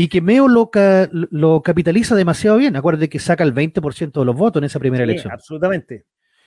y 0.00 0.06
que 0.06 0.20
Meo 0.20 0.46
lo, 0.46 0.70
lo 1.10 1.60
capitaliza 1.60 2.14
demasiado 2.14 2.56
bien. 2.56 2.76
Acuérdate 2.76 3.08
que 3.08 3.18
saca 3.18 3.42
el 3.42 3.52
20% 3.52 4.12
de 4.12 4.24
los 4.24 4.36
votos 4.36 4.60
en 4.60 4.64
esa 4.64 4.78
primera 4.78 5.02
elección. 5.02 5.32
Absolutamente. 5.32 6.06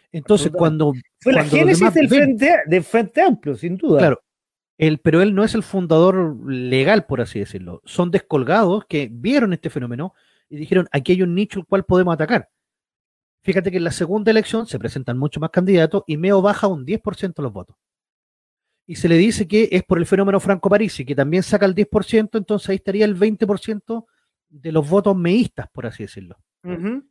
Entonces, 0.09 0.53
cuando. 0.53 0.93
Fue 1.19 1.33
la 1.33 1.43
génesis 1.43 1.93
del 1.93 2.07
frente, 2.07 2.59
del 2.65 2.81
frente 2.81 3.21
Amplio, 3.21 3.55
sin 3.55 3.75
duda. 3.75 3.99
Claro. 3.99 4.21
Él, 4.77 4.99
pero 4.99 5.21
él 5.21 5.35
no 5.35 5.43
es 5.43 5.53
el 5.53 5.63
fundador 5.63 6.49
legal, 6.49 7.05
por 7.05 7.19
así 7.19 7.39
decirlo. 7.39 7.81
Son 7.83 8.09
descolgados 8.09 8.85
que 8.85 9.09
vieron 9.11 9.51
este 9.51 9.69
fenómeno 9.69 10.13
y 10.47 10.55
dijeron: 10.55 10.87
aquí 10.93 11.11
hay 11.11 11.21
un 11.21 11.35
nicho 11.35 11.59
al 11.59 11.65
cual 11.65 11.83
podemos 11.83 12.13
atacar. 12.13 12.47
Fíjate 13.43 13.69
que 13.69 13.77
en 13.77 13.83
la 13.83 13.91
segunda 13.91 14.31
elección 14.31 14.65
se 14.65 14.79
presentan 14.79 15.17
muchos 15.17 15.41
más 15.41 15.49
candidatos 15.49 16.03
y 16.07 16.15
Meo 16.15 16.41
baja 16.41 16.67
un 16.67 16.85
10% 16.85 17.41
los 17.43 17.51
votos. 17.51 17.75
Y 18.87 18.95
se 18.95 19.07
le 19.07 19.15
dice 19.15 19.47
que 19.47 19.69
es 19.71 19.83
por 19.83 19.99
el 19.99 20.05
fenómeno 20.05 20.39
Franco 20.39 20.69
Parisi, 20.69 21.05
que 21.05 21.15
también 21.15 21.43
saca 21.43 21.65
el 21.65 21.75
10%, 21.75 22.37
entonces 22.37 22.69
ahí 22.69 22.75
estaría 22.77 23.05
el 23.05 23.17
20% 23.17 24.05
de 24.49 24.71
los 24.71 24.89
votos 24.89 25.15
meístas, 25.15 25.67
por 25.71 25.85
así 25.85 26.03
decirlo 26.03 26.37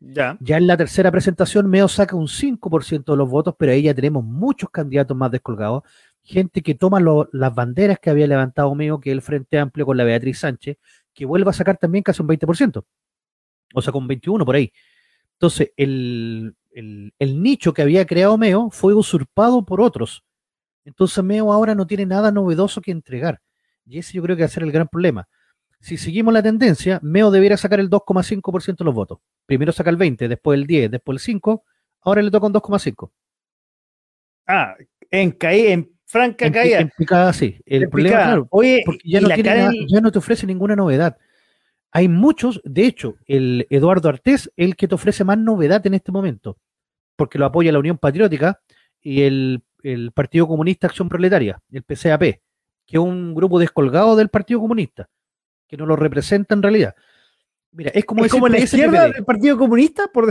ya. 0.00 0.38
ya 0.40 0.56
en 0.56 0.66
la 0.66 0.76
tercera 0.76 1.11
presentación, 1.11 1.68
Meo 1.68 1.88
saca 1.88 2.14
un 2.14 2.28
5% 2.28 3.12
de 3.12 3.16
los 3.16 3.28
votos, 3.28 3.54
pero 3.59 3.72
ahí 3.72 3.83
ya 3.83 3.94
tenemos 3.94 4.24
muchos 4.24 4.70
candidatos 4.70 5.16
más 5.16 5.30
descolgados. 5.30 5.83
Gente 6.22 6.62
que 6.62 6.74
toma 6.74 7.00
las 7.33 7.54
banderas 7.54 7.98
que 7.98 8.11
había 8.11 8.26
levantado 8.26 8.74
Meo, 8.74 9.00
que 9.00 9.11
es 9.11 9.14
el 9.14 9.22
Frente 9.22 9.59
Amplio 9.59 9.87
con 9.87 9.96
la 9.96 10.04
Beatriz 10.04 10.38
Sánchez, 10.38 10.76
que 11.12 11.24
vuelve 11.24 11.50
a 11.50 11.54
sacar 11.54 11.78
también 11.78 12.02
casi 12.04 12.22
un 12.22 12.28
20%. 12.28 12.85
O 13.74 13.83
sea, 13.83 13.92
con 13.92 14.06
21 14.06 14.44
por 14.44 14.54
ahí. 14.54 14.72
Entonces, 15.33 15.72
el, 15.76 16.54
el 16.72 17.42
nicho 17.42 17.72
que 17.72 17.83
había 17.83 18.06
creado 18.06 18.37
Meo 18.38 18.70
fue 18.70 18.94
usurpado 18.94 19.64
por 19.64 19.80
otros. 19.80 20.24
Entonces, 20.84 21.22
Meo 21.22 21.52
ahora 21.52 21.74
no 21.74 21.86
tiene 21.86 22.06
nada 22.06 22.30
novedoso 22.30 22.80
que 22.80 22.90
entregar. 22.90 23.40
Y 23.86 23.98
ese 23.98 24.14
yo 24.14 24.22
creo 24.22 24.36
que 24.36 24.42
va 24.42 24.46
a 24.46 24.50
ser 24.50 24.62
el 24.62 24.72
gran 24.72 24.88
problema 24.88 25.28
si 25.80 25.96
seguimos 25.96 26.32
la 26.32 26.42
tendencia, 26.42 27.00
Meo 27.02 27.30
debiera 27.30 27.56
sacar 27.56 27.80
el 27.80 27.88
2,5% 27.88 28.76
de 28.76 28.84
los 28.84 28.94
votos. 28.94 29.18
Primero 29.46 29.72
saca 29.72 29.90
el 29.90 29.96
20, 29.96 30.28
después 30.28 30.58
el 30.58 30.66
10, 30.66 30.90
después 30.90 31.16
el 31.16 31.20
5, 31.20 31.64
ahora 32.02 32.22
le 32.22 32.30
toca 32.30 32.46
un 32.46 32.52
2,5. 32.52 33.10
Ah, 34.46 34.76
en, 35.10 35.36
en 35.40 35.90
franca 36.04 36.52
caída. 36.52 36.80
En 36.80 36.90
picada, 36.96 37.32
sí. 37.32 37.58
El 37.64 37.88
problema, 37.88 38.16
claro, 38.16 38.48
Oye, 38.50 38.82
porque 38.84 39.00
ya 39.04 39.20
no, 39.20 39.28
ya 39.28 40.00
no 40.00 40.12
te 40.12 40.18
ofrece 40.18 40.46
ninguna 40.46 40.76
novedad. 40.76 41.16
Hay 41.92 42.08
muchos, 42.08 42.60
de 42.64 42.86
hecho, 42.86 43.16
el 43.26 43.66
Eduardo 43.70 44.08
Artés, 44.08 44.52
el 44.56 44.76
que 44.76 44.86
te 44.86 44.94
ofrece 44.94 45.24
más 45.24 45.38
novedad 45.38 45.84
en 45.86 45.94
este 45.94 46.12
momento, 46.12 46.58
porque 47.16 47.38
lo 47.38 47.46
apoya 47.46 47.72
la 47.72 47.78
Unión 47.78 47.98
Patriótica 47.98 48.60
y 49.00 49.22
el, 49.22 49.62
el 49.82 50.12
Partido 50.12 50.46
Comunista 50.46 50.86
Acción 50.86 51.08
Proletaria, 51.08 51.60
el 51.70 51.82
PCAP, 51.82 52.20
que 52.20 52.96
es 52.96 52.98
un 52.98 53.34
grupo 53.34 53.58
descolgado 53.58 54.16
del 54.16 54.28
Partido 54.28 54.60
Comunista 54.60 55.08
que 55.70 55.76
no 55.76 55.86
lo 55.86 55.94
representa 55.94 56.54
en 56.54 56.62
realidad. 56.62 56.94
Mira, 57.72 57.92
es 57.94 58.04
como, 58.04 58.26
como 58.26 58.48
la 58.48 58.58
izquierda 58.58 59.08
del 59.08 59.24
Partido 59.24 59.56
Comunista. 59.56 60.08
Por 60.08 60.28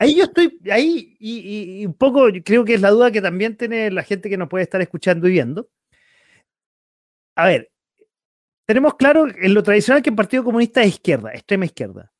Ahí 0.00 0.16
yo 0.16 0.24
estoy, 0.24 0.58
ahí, 0.70 1.14
y, 1.20 1.84
un 1.84 1.92
poco 1.92 2.28
creo 2.42 2.64
que 2.64 2.74
es 2.74 2.80
la 2.80 2.90
duda 2.90 3.10
que 3.10 3.20
también 3.20 3.58
tiene 3.58 3.90
la 3.90 4.02
gente 4.02 4.30
que 4.30 4.38
nos 4.38 4.48
puede 4.48 4.64
estar 4.64 4.80
escuchando 4.80 5.28
y 5.28 5.32
viendo. 5.32 5.68
A 7.36 7.46
ver, 7.46 7.70
tenemos 8.64 8.94
claro 8.94 9.26
en 9.28 9.52
lo 9.52 9.62
tradicional 9.62 10.02
que 10.02 10.08
el 10.08 10.16
Partido 10.16 10.42
Comunista 10.42 10.82
es 10.82 10.88
izquierda, 10.88 11.32
extrema 11.34 11.66
izquierda. 11.66 12.10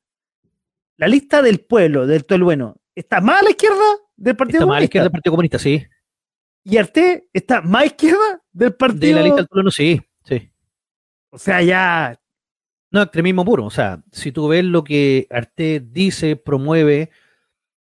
La 0.97 1.07
lista 1.07 1.41
del 1.41 1.61
pueblo, 1.61 2.05
del 2.05 2.25
todo 2.25 2.35
el 2.35 2.43
bueno, 2.43 2.75
¿está 2.93 3.19
más 3.19 3.41
a 3.41 3.45
la 3.45 3.49
izquierda 3.49 3.83
del 4.15 4.35
Partido 4.35 4.59
está 4.59 4.65
Comunista? 4.65 4.65
Está 4.65 4.65
más 4.67 4.77
a 4.77 4.79
la 4.79 4.85
izquierda 4.85 5.03
del 5.05 5.11
Partido 5.11 5.31
Comunista, 5.31 5.57
sí. 5.57 5.83
¿Y 6.63 6.77
Arte 6.77 7.27
está 7.33 7.61
más 7.61 7.85
izquierda 7.85 8.41
del 8.51 8.73
Partido 8.73 9.07
De 9.07 9.13
la 9.15 9.21
lista 9.23 9.37
del 9.37 9.47
pueblo, 9.47 9.71
sí, 9.71 10.01
sí. 10.23 10.49
O 11.29 11.37
sea, 11.37 11.61
ya 11.61 12.19
no, 12.93 13.01
extremismo 13.01 13.43
puro. 13.43 13.65
O 13.65 13.71
sea, 13.71 14.03
si 14.11 14.31
tú 14.31 14.47
ves 14.47 14.63
lo 14.63 14.83
que 14.83 15.25
Arte 15.31 15.79
dice, 15.79 16.35
promueve, 16.35 17.09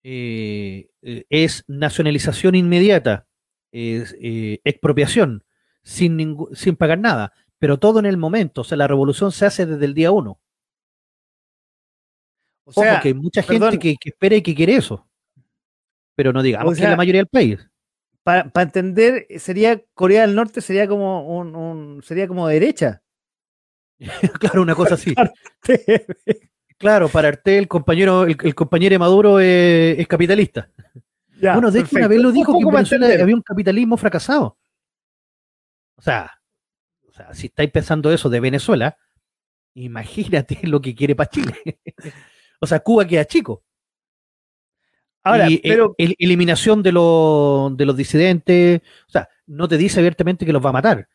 eh, 0.05 0.91
eh, 1.03 1.25
es 1.29 1.65
nacionalización 1.67 2.55
inmediata, 2.55 3.27
es 3.73 4.17
eh, 4.21 4.61
expropiación, 4.63 5.45
sin, 5.83 6.37
sin 6.55 6.77
pagar 6.77 7.01
nada, 7.01 7.33
pero 7.59 7.79
todo 7.79 7.99
en 7.99 8.07
el 8.07 8.17
momento. 8.17 8.61
O 8.61 8.65
sea, 8.65 8.79
la 8.79 8.87
revolución 8.87 9.33
se 9.33 9.45
hace 9.45 9.67
desde 9.67 9.85
el 9.85 9.95
día 9.95 10.13
uno. 10.13 10.41
O 12.65 12.73
sea, 12.73 13.01
que 13.01 13.09
hay 13.09 13.15
mucha 13.15 13.43
gente 13.43 13.81
que, 13.81 13.97
espera 14.05 14.37
y 14.37 14.43
que 14.43 14.55
quiere 14.55 14.77
eso. 14.77 15.05
Pero 16.15 16.33
no 16.33 16.43
digamos 16.43 16.77
que 16.77 16.85
es 16.85 16.89
la 16.89 16.97
mayoría 16.97 17.19
del 17.19 17.27
país. 17.27 17.59
Para 18.25 18.51
entender, 18.57 19.27
sería 19.39 19.83
Corea 19.95 20.23
del 20.23 20.37
Norte 20.37 20.61
sería 20.61 20.87
como 20.87 21.27
un 21.27 22.01
sería 22.05 22.29
como 22.29 22.47
derecha. 22.47 23.03
claro, 24.41 24.63
una 24.63 24.75
cosa 24.75 24.95
así. 24.95 25.15
claro, 26.79 27.09
para 27.09 27.29
Arte 27.29 27.59
el 27.59 27.69
compañero, 27.69 28.25
el, 28.25 28.55
compañero 28.55 28.99
Maduro 28.99 29.41
es, 29.41 30.07
capitalista. 30.07 30.69
bueno, 31.41 31.71
de 31.71 31.81
hecho, 31.81 31.97
una 31.97 32.09
vez 32.09 32.21
lo 32.21 32.33
dijo 32.33 32.57
que 32.57 32.65
en 32.65 32.71
Venezuela 32.71 33.07
había 33.23 33.35
un 33.35 33.43
capitalismo 33.43 33.97
fracasado. 33.97 34.57
O 35.97 36.03
sea, 36.03 36.31
o 37.09 37.13
sea, 37.13 37.35
si 37.35 37.49
estáis 37.49 37.71
pensando 37.71 38.13
eso 38.13 38.31
de 38.31 38.41
Venezuela, 38.41 38.97
imagínate 39.75 40.61
lo 40.63 40.81
que 40.81 40.95
quiere 40.95 41.15
para 41.15 41.31
Chile. 41.31 41.55
o 42.61 42.67
sea, 42.67 42.81
Cuba 42.81 43.07
queda 43.07 43.25
chico. 43.25 43.63
Ahora, 45.25 45.49
pero 45.63 45.95
eliminación 45.99 46.83
de, 46.83 46.91
de 46.91 47.87
los 47.87 47.97
disidentes, 47.97 48.81
o 49.07 49.11
sea, 49.11 49.29
no 49.47 49.69
te 49.69 49.77
dice 49.77 50.01
abiertamente 50.01 50.45
que 50.45 50.53
los 50.53 50.65
va 50.65 50.71
a 50.71 50.75
matar, 50.75 51.09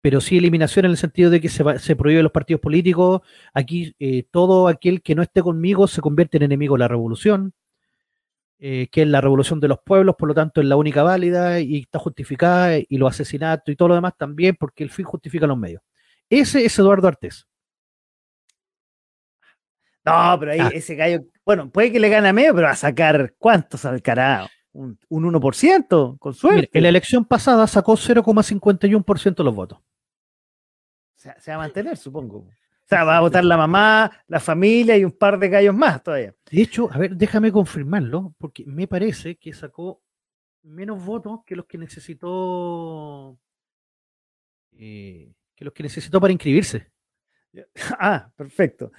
pero 0.00 0.20
sí 0.20 0.38
eliminación 0.38 0.86
en 0.86 0.92
el 0.92 0.96
sentido 0.96 1.30
de 1.30 1.40
que 1.40 1.48
se, 1.48 1.62
se 1.78 1.96
prohíbe 1.96 2.22
los 2.22 2.32
partidos 2.32 2.60
políticos. 2.60 3.20
Aquí 3.52 3.94
eh, 3.98 4.24
todo 4.30 4.68
aquel 4.68 5.02
que 5.02 5.14
no 5.14 5.22
esté 5.22 5.42
conmigo 5.42 5.86
se 5.86 6.00
convierte 6.00 6.38
en 6.38 6.44
enemigo 6.44 6.76
de 6.76 6.80
la 6.80 6.88
revolución, 6.88 7.52
eh, 8.58 8.88
que 8.90 9.02
es 9.02 9.08
la 9.08 9.20
revolución 9.20 9.60
de 9.60 9.68
los 9.68 9.78
pueblos, 9.84 10.16
por 10.18 10.28
lo 10.28 10.34
tanto 10.34 10.60
es 10.60 10.66
la 10.66 10.76
única 10.76 11.02
válida 11.02 11.60
y 11.60 11.80
está 11.80 11.98
justificada, 11.98 12.78
y 12.78 12.96
los 12.96 13.10
asesinatos 13.10 13.72
y 13.72 13.76
todo 13.76 13.88
lo 13.88 13.94
demás 13.96 14.14
también, 14.16 14.56
porque 14.58 14.82
el 14.82 14.90
fin 14.90 15.04
justifica 15.04 15.46
los 15.46 15.58
medios. 15.58 15.82
Ese 16.30 16.64
es 16.64 16.78
Eduardo 16.78 17.08
Artés. 17.08 17.46
No, 20.04 20.36
pero 20.38 20.52
ahí 20.52 20.60
ah. 20.60 20.70
ese 20.72 20.94
gallo, 20.94 21.24
bueno, 21.44 21.70
puede 21.70 21.92
que 21.92 22.00
le 22.00 22.08
gane 22.08 22.28
a 22.28 22.32
medio, 22.32 22.54
pero 22.54 22.66
va 22.66 22.72
a 22.72 22.76
sacar 22.76 23.34
cuántos 23.38 23.84
al 23.84 24.02
carajo 24.02 24.48
un, 24.72 24.98
1%, 25.10 26.18
con 26.18 26.34
suerte. 26.34 26.70
en 26.72 26.82
la 26.82 26.88
elección 26.88 27.24
pasada 27.24 27.66
sacó 27.66 27.92
0,51% 27.92 29.36
de 29.36 29.44
los 29.44 29.54
votos. 29.54 29.78
Se, 31.14 31.32
se, 31.38 31.50
va 31.50 31.56
a 31.56 31.60
mantener, 31.60 31.96
supongo. 31.96 32.38
O 32.38 32.86
sea, 32.86 33.04
va 33.04 33.18
a 33.18 33.20
votar 33.20 33.44
la 33.44 33.56
mamá, 33.56 34.10
la 34.26 34.40
familia 34.40 34.96
y 34.96 35.04
un 35.04 35.12
par 35.12 35.38
de 35.38 35.48
gallos 35.48 35.74
más 35.74 36.02
todavía. 36.02 36.34
De 36.50 36.62
hecho, 36.62 36.90
a 36.92 36.98
ver, 36.98 37.16
déjame 37.16 37.52
confirmarlo, 37.52 38.34
porque 38.38 38.64
me 38.66 38.88
parece 38.88 39.36
que 39.36 39.52
sacó 39.52 40.02
menos 40.62 41.04
votos 41.04 41.40
que 41.46 41.56
los 41.56 41.66
que 41.66 41.78
necesitó 41.78 43.38
eh, 44.72 45.32
que 45.54 45.64
los 45.64 45.74
que 45.74 45.82
necesitó 45.82 46.20
para 46.20 46.32
inscribirse. 46.32 46.90
Ah, 47.98 48.30
perfecto. 48.34 48.90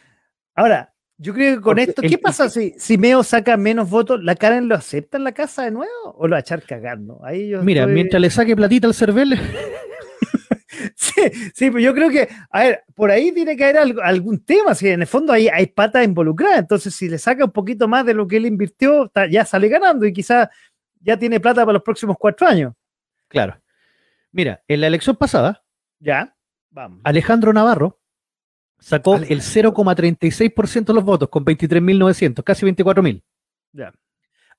Ahora, 0.53 0.92
yo 1.23 1.33
creo 1.33 1.55
que 1.55 1.62
con 1.62 1.79
esto, 1.79 2.01
¿qué 2.01 2.17
pasa 2.17 2.49
si, 2.49 2.73
si 2.77 2.97
Meo 2.97 3.23
saca 3.23 3.55
menos 3.55 3.89
votos? 3.89 4.21
¿La 4.21 4.36
Karen 4.36 4.67
lo 4.67 4.75
acepta 4.75 5.15
en 5.15 5.23
la 5.23 5.31
casa 5.31 5.63
de 5.63 5.71
nuevo 5.71 6.13
o 6.17 6.27
lo 6.27 6.31
va 6.31 6.38
a 6.38 6.41
echar 6.41 6.63
cagando? 6.63 7.23
Ahí 7.23 7.47
yo 7.47 7.63
Mira, 7.63 7.88
mientras 7.88 8.21
le 8.21 8.29
saque 8.29 8.57
platita 8.57 8.88
al 8.88 8.93
cervel. 8.93 9.39
sí, 10.95 11.21
sí, 11.55 11.71
pero 11.71 11.79
yo 11.79 11.93
creo 11.93 12.09
que, 12.09 12.27
a 12.51 12.63
ver, 12.63 12.83
por 12.93 13.09
ahí 13.09 13.31
tiene 13.31 13.55
que 13.55 13.63
haber 13.63 13.95
algún 14.03 14.43
tema, 14.43 14.75
si 14.75 14.89
en 14.89 14.99
el 14.99 15.07
fondo 15.07 15.31
hay, 15.31 15.47
hay 15.47 15.67
patas 15.67 16.03
involucradas, 16.03 16.59
entonces 16.59 16.93
si 16.93 17.07
le 17.07 17.17
saca 17.17 17.45
un 17.45 17.51
poquito 17.51 17.88
más 17.88 18.05
de 18.05 18.13
lo 18.13 18.27
que 18.27 18.36
él 18.36 18.45
invirtió, 18.45 19.09
ya 19.31 19.45
sale 19.45 19.69
ganando 19.69 20.05
y 20.05 20.12
quizás 20.12 20.49
ya 20.99 21.15
tiene 21.15 21.39
plata 21.39 21.62
para 21.62 21.73
los 21.73 21.83
próximos 21.83 22.17
cuatro 22.19 22.45
años. 22.47 22.73
Claro. 23.29 23.57
Mira, 24.33 24.62
en 24.67 24.81
la 24.81 24.88
elección 24.88 25.15
pasada, 25.15 25.63
ya, 25.99 26.36
vamos. 26.69 26.99
Alejandro 27.05 27.53
Navarro 27.53 28.02
Sacó 28.84 29.15
el 29.15 29.39
0,36% 29.39 30.86
de 30.86 30.93
los 30.93 31.06
votos 31.06 31.30
con 31.30 31.46
23.900, 31.46 32.43
casi 32.43 32.65
24.000. 32.65 33.24
Ya. 33.72 33.93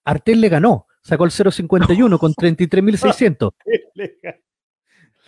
Artel 0.02 0.40
le 0.40 0.48
ganó, 0.48 0.86
sacó 1.02 1.26
el 1.26 1.30
0,51 1.30 2.18
con 2.18 2.32
33.600. 2.34 3.52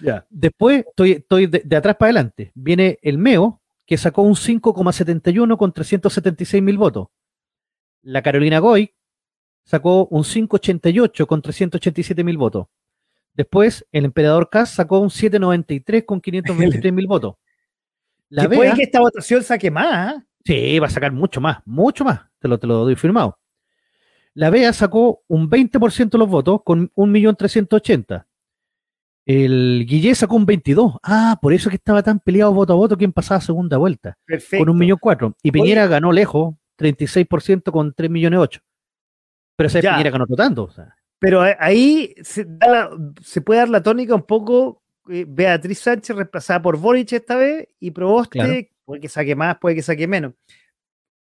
ya. 0.00 0.26
Después, 0.30 0.86
estoy, 0.88 1.12
estoy 1.12 1.46
de, 1.46 1.76
atrás 1.76 1.96
para 1.96 2.06
adelante, 2.06 2.52
viene 2.54 2.98
el 3.02 3.18
MEO, 3.18 3.60
que 3.84 3.98
sacó 3.98 4.22
un 4.22 4.34
5,71 4.34 5.58
con 5.58 5.74
376.000 5.74 6.78
votos. 6.78 7.08
La 8.00 8.22
Carolina 8.22 8.60
Goy 8.60 8.94
sacó 9.62 10.06
un 10.06 10.22
5,88 10.22 11.26
con 11.26 11.42
387 11.42 12.24
mil 12.24 12.38
votos. 12.38 12.68
Después, 13.34 13.86
el 13.92 14.06
emperador 14.06 14.48
Kass 14.48 14.70
sacó 14.70 15.00
un 15.00 15.10
7,93 15.10 16.06
con 16.06 16.20
523 16.22 16.92
mil 16.94 17.06
votos. 17.06 17.34
La 18.28 18.48
puede 18.48 18.74
que 18.74 18.82
esta 18.82 19.00
votación 19.00 19.42
saque 19.42 19.70
más. 19.70 19.86
¿ah? 19.92 20.24
Sí, 20.44 20.78
va 20.78 20.86
a 20.86 20.90
sacar 20.90 21.12
mucho 21.12 21.40
más, 21.40 21.58
mucho 21.64 22.04
más. 22.04 22.20
Te 22.38 22.48
lo, 22.48 22.58
te 22.58 22.66
lo 22.66 22.84
doy 22.84 22.96
firmado. 22.96 23.38
La 24.34 24.50
BEA 24.50 24.72
sacó 24.72 25.22
un 25.28 25.48
20% 25.48 26.10
de 26.10 26.18
los 26.18 26.28
votos 26.28 26.60
con 26.62 26.90
1.380.000. 26.90 28.26
El 29.26 29.86
Guillé 29.88 30.14
sacó 30.14 30.36
un 30.36 30.46
22. 30.46 30.98
Ah, 31.02 31.38
por 31.42 31.52
eso 31.52 31.68
que 31.68 31.76
estaba 31.76 32.02
tan 32.02 32.20
peleado 32.20 32.52
voto 32.52 32.72
a 32.72 32.76
voto 32.76 32.96
quien 32.96 33.12
pasaba 33.12 33.40
segunda 33.40 33.76
vuelta. 33.76 34.16
Perfecto. 34.24 34.64
Con 34.64 34.68
un 34.70 34.78
millón 34.78 34.98
cuatro. 35.00 35.34
Y 35.42 35.50
Piñera 35.50 35.88
ganó 35.88 36.12
lejos, 36.12 36.54
36% 36.78 37.72
con 37.72 37.92
3 37.92 38.08
millones 38.08 38.38
8. 38.38 38.60
Pero 39.56 39.66
ese 39.66 39.80
Piñera 39.80 40.10
ganó 40.10 40.26
tanto. 40.26 40.70
Pero 41.18 41.42
ahí 41.58 42.14
se, 42.22 42.44
puede 43.40 43.60
dar 43.60 43.68
la 43.68 43.82
tónica 43.82 44.14
un 44.14 44.22
poco. 44.22 44.82
Eh, 45.10 45.24
Beatriz 45.26 45.80
Sánchez 45.80 46.16
reemplazada 46.16 46.62
por 46.62 46.78
Boric 46.78 47.12
esta 47.12 47.36
vez 47.36 47.68
y 47.80 47.90
Proboste, 47.90 48.70
puede 48.84 49.00
que 49.00 49.08
saque 49.08 49.34
más, 49.34 49.58
puede 49.58 49.76
que 49.76 49.82
saque 49.82 50.06
menos. 50.06 50.32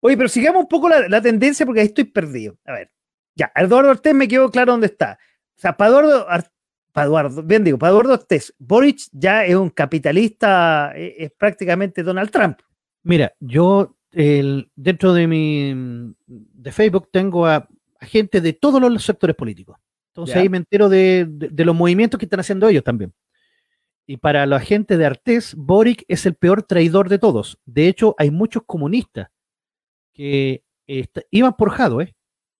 Oye, 0.00 0.16
pero 0.16 0.28
sigamos 0.28 0.62
un 0.62 0.68
poco 0.68 0.88
la, 0.88 1.20
tendencia 1.20 1.66
porque 1.66 1.80
ahí 1.80 1.86
estoy 1.86 2.04
perdido. 2.04 2.56
A 2.64 2.72
ver, 2.72 2.90
ya, 3.34 3.50
Eduardo 3.54 3.90
Ortez 3.90 4.14
me 4.14 4.28
quedó 4.28 4.50
claro 4.50 4.72
dónde 4.72 4.86
está. 4.86 5.18
O 5.56 5.60
sea, 5.60 5.76
para 5.76 5.90
Eduardo, 5.90 6.26
para 6.92 7.06
Eduardo, 7.06 7.42
bien 7.42 7.64
digo, 7.64 7.78
para 7.78 7.90
Eduardo 7.90 8.14
Ortez, 8.14 8.54
Boric 8.58 9.08
ya 9.12 9.44
es 9.44 9.54
un 9.54 9.70
capitalista, 9.70 10.92
e, 10.94 11.16
es, 11.18 11.32
prácticamente 11.32 12.02
Donald 12.02 12.30
Trump. 12.30 12.58
Mira, 13.02 13.34
yo 13.40 13.96
el, 14.12 14.70
dentro 14.74 15.12
de 15.12 15.26
mi 15.26 16.14
de 16.26 16.72
Facebook 16.72 17.08
tengo 17.12 17.46
a, 17.46 17.68
gente 18.00 18.40
de 18.40 18.52
todos 18.52 18.80
los 18.80 19.04
sectores 19.04 19.36
políticos. 19.36 19.78
Entonces 20.08 20.36
ahí 20.36 20.48
me 20.48 20.56
entero 20.56 20.88
de, 20.88 21.28
los 21.56 21.74
movimientos 21.74 22.18
que 22.18 22.24
están 22.24 22.40
haciendo 22.40 22.68
ellos 22.68 22.84
también. 22.84 23.12
Y 24.06 24.18
para 24.18 24.46
la 24.46 24.60
gente 24.60 24.96
de 24.96 25.04
Artés, 25.04 25.54
Boric 25.56 26.04
es 26.06 26.26
el 26.26 26.34
peor 26.34 26.62
traidor 26.62 27.08
de 27.08 27.18
todos. 27.18 27.58
De 27.64 27.88
hecho, 27.88 28.14
hay 28.18 28.30
muchos 28.30 28.62
comunistas 28.64 29.28
que 30.12 30.64
iban 31.30 31.56
por 31.56 31.70
Jadwe 31.70 32.14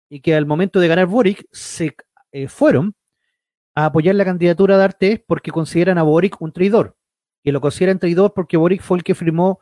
y 0.09 0.21
que 0.21 0.35
al 0.35 0.47
momento 0.47 0.81
de 0.81 0.89
ganar 0.89 1.07
Boric 1.07 1.47
se 1.53 1.97
eh, 2.33 2.49
fueron 2.49 2.95
a 3.75 3.87
apoyar 3.87 4.15
la 4.17 4.25
candidatura 4.25 4.77
de 4.77 4.85
Artés 4.85 5.23
porque 5.25 5.53
consideran 5.53 5.99
a 5.99 6.03
Boric 6.03 6.41
un 6.41 6.53
traidor. 6.53 6.97
Y 7.45 7.53
lo 7.53 7.61
consideran 7.61 8.01
traidor 8.01 8.35
porque 8.35 8.57
Boric 8.57 8.83
fue 8.83 8.99
el 8.99 9.05
que 9.05 9.15
firmó 9.15 9.61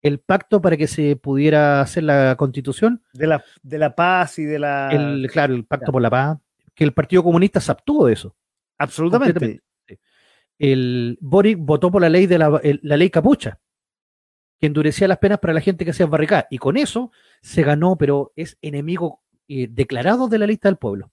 el 0.00 0.20
pacto 0.20 0.62
para 0.62 0.76
que 0.76 0.86
se 0.86 1.16
pudiera 1.16 1.82
hacer 1.82 2.04
la 2.04 2.36
constitución. 2.36 3.02
De 3.12 3.26
la, 3.26 3.44
de 3.62 3.78
la 3.78 3.94
paz 3.94 4.38
y 4.38 4.44
de 4.44 4.58
la... 4.58 4.88
El, 4.90 5.28
claro, 5.30 5.54
el 5.54 5.66
pacto 5.66 5.92
por 5.92 6.00
la 6.00 6.08
paz. 6.08 6.38
Que 6.74 6.84
el 6.84 6.94
Partido 6.94 7.22
Comunista 7.22 7.60
se 7.60 7.70
abstuvo 7.70 8.06
de 8.06 8.14
eso. 8.14 8.34
Absolutamente. 8.78 9.60
El 10.58 11.18
Boric 11.20 11.58
votó 11.60 11.90
por 11.90 12.02
la 12.02 12.08
ley 12.08 12.26
de 12.26 12.38
la, 12.38 12.60
la 12.82 12.96
ley 12.96 13.10
capucha, 13.10 13.60
que 14.58 14.66
endurecía 14.66 15.08
las 15.08 15.18
penas 15.18 15.38
para 15.38 15.54
la 15.54 15.60
gente 15.60 15.84
que 15.84 15.92
hacía 15.92 16.06
barricada. 16.06 16.46
Y 16.50 16.58
con 16.58 16.76
eso 16.76 17.12
se 17.40 17.62
ganó, 17.62 17.96
pero 17.96 18.32
es 18.36 18.58
enemigo 18.60 19.22
eh, 19.46 19.68
declarado 19.70 20.28
de 20.28 20.38
la 20.38 20.46
lista 20.46 20.68
del 20.68 20.78
pueblo. 20.78 21.10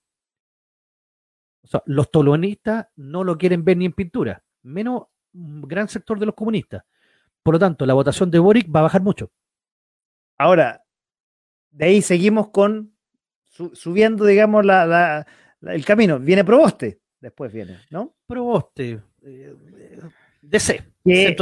O 1.64 1.68
sea, 1.68 1.84
los 1.86 2.12
tolonistas 2.12 2.88
no 2.96 3.24
lo 3.24 3.38
quieren 3.38 3.64
ver 3.64 3.78
ni 3.78 3.86
en 3.86 3.94
pintura, 3.94 4.44
menos 4.64 5.04
un 5.34 5.62
gran 5.62 5.88
sector 5.88 6.20
de 6.20 6.26
los 6.26 6.36
comunistas. 6.36 6.84
Por 7.44 7.56
lo 7.56 7.60
tanto, 7.60 7.86
la 7.86 7.94
votación 7.94 8.32
de 8.32 8.40
Boric 8.40 8.74
va 8.74 8.80
a 8.80 8.84
bajar 8.84 9.02
mucho. 9.02 9.32
Ahora, 10.38 10.84
de 11.72 11.86
ahí 11.86 12.02
seguimos 12.02 12.50
con 12.50 12.96
subiendo, 13.74 14.26
digamos, 14.26 14.66
la, 14.66 15.26
el 15.62 15.86
camino. 15.86 16.20
Viene 16.20 16.44
Proboste, 16.44 17.00
después 17.20 17.54
viene, 17.54 17.80
¿no? 17.90 18.16
Proboste, 18.28 19.02
DC, 20.42 20.84
que, 21.04 21.36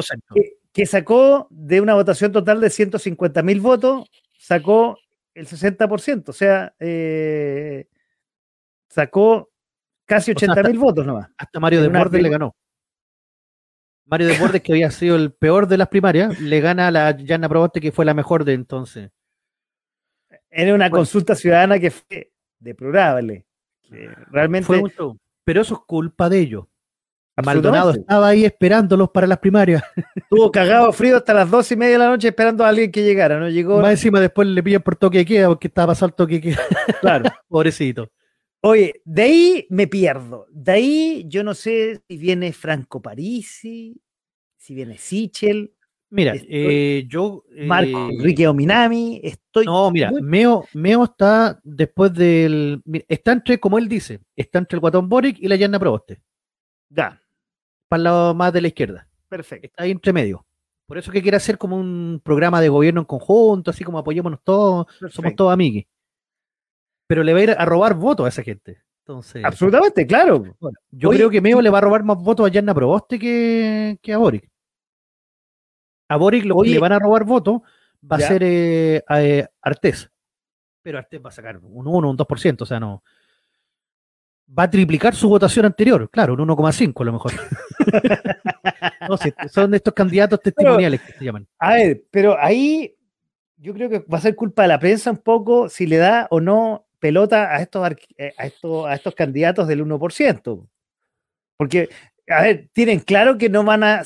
que, 0.71 0.85
sacó 0.85 1.47
de 1.49 1.81
una 1.81 1.95
votación 1.95 2.31
total 2.31 2.61
de 2.61 2.69
150 2.69 3.43
mil 3.43 3.59
votos, 3.59 4.09
sacó 4.37 4.97
el 5.33 5.47
60%, 5.47 6.29
o 6.29 6.33
sea, 6.33 6.73
eh, 6.79 7.87
sacó 8.89 9.53
Casi 10.05 10.31
80 10.31 10.63
mil 10.63 10.79
votos 10.79 11.05
nomás. 11.05 11.29
Hasta 11.37 11.59
Mario 11.59 11.81
de 11.81 11.87
Bordes 11.87 12.21
le 12.21 12.29
ganó. 12.29 12.55
Mario 14.05 14.27
de 14.27 14.37
Bordes, 14.37 14.61
que 14.61 14.73
había 14.73 14.91
sido 14.91 15.15
el 15.15 15.31
peor 15.31 15.67
de 15.67 15.77
las 15.77 15.87
primarias, 15.87 16.39
le 16.39 16.59
gana 16.59 16.87
a 16.87 16.91
la 16.91 17.17
Yana 17.17 17.47
Proboste, 17.47 17.79
que 17.79 17.91
fue 17.91 18.05
la 18.05 18.13
mejor 18.13 18.43
de 18.43 18.53
entonces. 18.53 19.11
Era 20.49 20.75
una 20.75 20.89
consulta 20.89 21.35
ciudadana 21.35 21.79
que 21.79 21.91
fue 21.91 22.31
deplorable. 22.59 23.45
realmente. 24.29 24.65
Fue 24.65 24.83
pero 25.45 25.61
eso 25.61 25.75
es 25.75 25.79
culpa 25.81 26.29
de 26.29 26.39
ellos. 26.39 26.65
Maldonado 27.41 27.91
estaba 27.91 28.27
ahí 28.27 28.45
esperándolos 28.45 29.09
para 29.09 29.25
las 29.25 29.39
primarias. 29.39 29.81
Estuvo 30.15 30.51
cagado 30.51 30.91
frío 30.91 31.17
hasta 31.17 31.33
las 31.33 31.49
dos 31.49 31.71
y 31.71 31.75
media 31.75 31.93
de 31.93 31.99
la 31.99 32.07
noche 32.09 32.27
esperando 32.27 32.63
a 32.63 32.69
alguien 32.69 32.91
que 32.91 33.03
llegara, 33.03 33.39
¿no? 33.39 33.49
Llegó. 33.49 33.81
Más 33.81 33.91
encima 33.91 34.19
después 34.19 34.47
le 34.47 34.61
pillan 34.61 34.83
por 34.83 34.95
toque 34.95 35.19
de 35.19 35.25
queda 35.25 35.47
porque 35.47 35.67
estaba 35.67 35.87
pasando 35.87 36.11
el 36.11 36.15
toque 36.15 36.33
de 36.35 36.41
queda. 36.41 36.61
Claro. 37.01 37.31
Pobrecito. 37.47 38.11
Oye, 38.61 39.01
de 39.03 39.21
ahí 39.21 39.67
me 39.69 39.87
pierdo. 39.87 40.45
De 40.51 40.71
ahí 40.71 41.25
yo 41.27 41.43
no 41.43 41.53
sé 41.53 42.01
si 42.07 42.17
viene 42.17 42.53
Franco 42.53 43.01
Parisi, 43.01 43.99
si 44.55 44.73
viene 44.75 44.97
Sichel. 44.97 45.73
Mira, 46.11 46.35
eh, 46.35 47.05
yo. 47.07 47.43
Marco 47.65 48.09
eh, 48.09 48.09
Enrique 48.13 48.47
Ominami, 48.47 49.19
estoy. 49.23 49.65
No, 49.65 49.89
mira, 49.89 50.11
Meo, 50.21 50.65
Meo 50.73 51.05
está 51.05 51.59
después 51.63 52.13
del. 52.13 52.83
Está 53.07 53.31
entre, 53.31 53.59
como 53.59 53.79
él 53.79 53.87
dice, 53.89 54.19
está 54.35 54.59
entre 54.59 54.77
el 54.77 54.79
Guatón 54.81 55.09
Boric 55.09 55.39
y 55.39 55.47
la 55.47 55.55
Yanna 55.55 55.79
Proboste. 55.79 56.21
Ya. 56.89 57.19
Para 57.87 57.99
el 57.99 58.03
lado 58.03 58.33
más 58.33 58.53
de 58.53 58.61
la 58.61 58.67
izquierda. 58.67 59.07
Perfecto. 59.29 59.67
Está 59.67 59.83
ahí 59.83 59.91
entre 59.91 60.13
medio. 60.13 60.45
Por 60.85 60.97
eso 60.97 61.11
que 61.11 61.21
quiere 61.21 61.37
hacer 61.37 61.57
como 61.57 61.77
un 61.77 62.21
programa 62.23 62.61
de 62.61 62.69
gobierno 62.69 63.01
en 63.01 63.05
conjunto, 63.05 63.71
así 63.71 63.83
como 63.83 63.97
apoyémonos 63.97 64.39
todos, 64.43 64.87
somos 65.09 65.35
todos 65.35 65.53
amigos 65.53 65.85
pero 67.07 67.23
le 67.23 67.33
va 67.33 67.39
a 67.39 67.43
ir 67.43 67.51
a 67.51 67.65
robar 67.65 67.93
votos 67.93 68.25
a 68.25 68.29
esa 68.29 68.43
gente. 68.43 68.81
Entonces, 69.01 69.43
Absolutamente, 69.43 70.07
claro. 70.07 70.55
yo 70.89 71.09
creo 71.09 71.29
que 71.29 71.41
Meo 71.41 71.61
le 71.61 71.69
va 71.69 71.79
a 71.79 71.81
robar 71.81 72.03
más 72.03 72.17
votos 72.17 72.47
a 72.47 72.49
Yanna 72.49 72.73
Proboste 72.73 73.19
que, 73.19 73.99
que 74.01 74.13
a 74.13 74.17
Boric. 74.17 74.49
A 76.07 76.15
Boric 76.15 76.45
lo 76.45 76.61
que 76.61 76.69
le 76.69 76.79
van 76.79 76.93
a 76.93 76.99
robar 76.99 77.25
votos 77.25 77.61
va 78.11 78.15
a 78.15 78.19
ser 78.19 78.41
eh, 78.43 79.03
a, 79.07 79.21
eh, 79.21 79.47
Artés. 79.61 80.09
Pero 80.81 80.97
Artés 80.97 81.21
va 81.23 81.29
a 81.29 81.33
sacar 81.33 81.57
un 81.57 81.85
1, 81.85 82.09
un 82.09 82.17
2%, 82.17 82.61
o 82.61 82.65
sea, 82.65 82.79
no. 82.79 83.03
Va 84.47 84.63
a 84.63 84.69
triplicar 84.69 85.15
su 85.15 85.29
votación 85.29 85.65
anterior, 85.65 86.09
claro, 86.11 86.33
un 86.33 86.47
1,5 86.47 87.01
a 87.01 87.05
lo 87.05 87.13
mejor. 87.13 87.31
no, 89.09 89.17
son 89.49 89.73
estos 89.73 89.93
candidatos 89.93 90.41
testimoniales 90.41 91.01
que 91.01 91.13
se 91.13 91.25
llaman. 91.25 91.47
A 91.57 91.73
ver, 91.73 92.03
pero 92.11 92.37
ahí 92.39 92.95
yo 93.57 93.73
creo 93.73 93.89
que 93.89 93.99
va 93.99 94.17
a 94.17 94.21
ser 94.21 94.35
culpa 94.35 94.63
de 94.63 94.67
la 94.67 94.79
prensa 94.79 95.09
un 95.09 95.17
poco 95.17 95.69
si 95.69 95.87
le 95.87 95.97
da 95.97 96.27
o 96.29 96.41
no 96.41 96.85
pelota 96.99 97.53
a 97.53 97.61
estos, 97.61 97.89
eh, 98.17 98.33
a 98.37 98.45
estos, 98.45 98.85
a 98.85 98.93
estos 98.93 99.15
candidatos 99.15 99.67
del 99.67 99.85
1%. 99.85 100.67
Porque, 101.57 101.89
a 102.29 102.41
ver, 102.43 102.69
tienen 102.73 102.99
claro 102.99 103.37
que 103.37 103.49
no 103.49 103.63
van 103.63 103.83
a, 103.83 104.03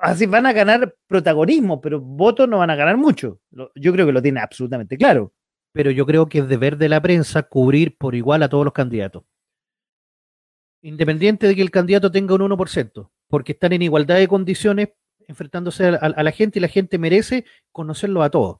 así 0.00 0.26
van 0.26 0.46
a 0.46 0.52
ganar 0.52 0.94
protagonismo, 1.06 1.80
pero 1.80 2.00
votos 2.00 2.48
no 2.48 2.58
van 2.58 2.70
a 2.70 2.76
ganar 2.76 2.96
mucho. 2.96 3.40
Yo 3.50 3.92
creo 3.92 4.06
que 4.06 4.12
lo 4.12 4.22
tiene 4.22 4.40
absolutamente 4.40 4.96
claro. 4.96 5.32
Pero 5.72 5.90
yo 5.90 6.06
creo 6.06 6.28
que 6.28 6.38
es 6.38 6.48
deber 6.48 6.76
de 6.76 6.88
la 6.88 7.00
prensa 7.00 7.42
cubrir 7.42 7.96
por 7.96 8.14
igual 8.14 8.42
a 8.42 8.48
todos 8.48 8.64
los 8.64 8.74
candidatos. 8.74 9.24
Independiente 10.82 11.46
de 11.46 11.56
que 11.56 11.62
el 11.62 11.70
candidato 11.70 12.10
tenga 12.10 12.34
un 12.34 12.42
1%, 12.42 13.10
porque 13.28 13.52
están 13.52 13.72
en 13.72 13.82
igualdad 13.82 14.16
de 14.16 14.28
condiciones 14.28 14.90
enfrentándose 15.26 15.86
a, 15.86 16.22
la 16.22 16.32
gente 16.32 16.58
y 16.58 16.62
la 16.62 16.68
gente 16.68 16.98
merece 16.98 17.44
conocerlo 17.70 18.22
a 18.22 18.30
todos. 18.30 18.58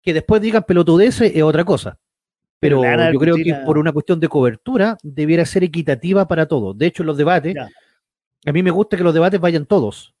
Que 0.00 0.14
después 0.14 0.40
digan 0.40 0.62
pelotudeces 0.62 1.32
es 1.34 1.42
otra 1.42 1.64
cosa. 1.64 1.98
Pero 2.60 2.82
yo 3.12 3.18
creo 3.18 3.34
que 3.34 3.54
por 3.66 3.76
una 3.76 3.90
cuestión 3.90 4.20
de 4.20 4.28
cobertura 4.28 4.96
debiera 5.02 5.44
ser 5.44 5.64
equitativa 5.64 6.28
para 6.28 6.46
todos. 6.46 6.78
De 6.78 6.86
hecho, 6.86 7.02
los 7.02 7.16
debates, 7.16 7.56
a 7.56 8.52
mí 8.52 8.62
me 8.62 8.70
gusta 8.70 8.96
que 8.96 9.02
los 9.02 9.12
debates 9.12 9.40
vayan 9.40 9.66
todos. 9.66 10.14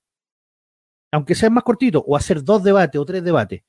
Aunque 1.12 1.36
sean 1.36 1.52
más 1.52 1.62
cortitos, 1.62 2.02
o 2.04 2.16
hacer 2.16 2.42
dos 2.42 2.64
debates 2.64 3.00
o 3.00 3.04
tres 3.04 3.22
debates, 3.22 3.62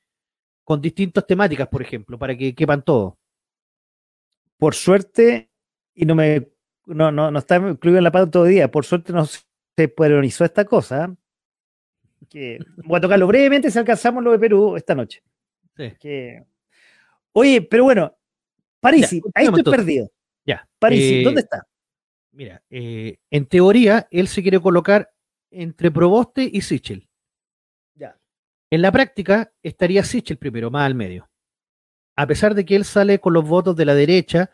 con 0.63 0.81
distintas 0.81 1.27
temáticas, 1.27 1.67
por 1.67 1.83
ejemplo, 1.83 2.17
para 2.17 2.35
que 2.35 2.55
quepan 2.55 2.81
todos. 2.81 3.13
Por 4.57 4.73
suerte, 4.73 5.51
y 5.93 6.05
no 6.05 6.15
me 6.15 6.52
no, 6.85 7.11
no, 7.11 7.31
no 7.31 7.39
está 7.39 7.57
incluido 7.57 7.97
en 7.97 8.03
la 8.03 8.11
pauta 8.11 8.43
día, 8.43 8.69
por 8.69 8.85
suerte 8.85 9.13
no 9.13 9.25
se 9.25 9.87
peronizó 9.87 10.45
esta 10.45 10.65
cosa. 10.65 11.15
Que, 12.29 12.59
voy 12.85 12.97
a 12.97 13.01
tocarlo 13.01 13.27
brevemente 13.27 13.69
si 13.69 13.77
alcanzamos 13.77 14.23
lo 14.23 14.31
de 14.31 14.39
Perú 14.39 14.75
esta 14.77 14.95
noche. 14.95 15.21
oye, 17.33 17.61
pero 17.61 17.83
bueno, 17.83 18.15
París, 18.79 19.11
ahí 19.33 19.45
estoy 19.45 19.63
perdido. 19.63 20.11
Ya. 20.45 20.67
París, 20.79 21.01
eh, 21.03 21.21
¿dónde 21.23 21.41
está? 21.41 21.65
Mira, 22.31 22.61
eh, 22.69 23.17
en 23.29 23.45
teoría, 23.45 24.07
él 24.11 24.27
se 24.27 24.41
quiere 24.41 24.59
colocar 24.59 25.11
entre 25.51 25.91
Proboste 25.91 26.49
y 26.51 26.61
Sichel. 26.61 27.07
Ya. 27.95 28.17
En 28.69 28.81
la 28.81 28.91
práctica, 28.91 29.53
estaría 29.61 30.03
Sichel 30.03 30.37
primero, 30.37 30.71
más 30.71 30.85
al 30.85 30.95
medio. 30.95 31.29
a 32.15 32.27
pesar 32.27 32.53
de 32.53 32.65
que 32.65 32.75
él 32.75 32.85
sale 32.85 33.19
con 33.19 33.33
los 33.33 33.47
votos 33.47 33.75
de 33.75 33.85
la 33.85 33.95
derecha, 33.95 34.51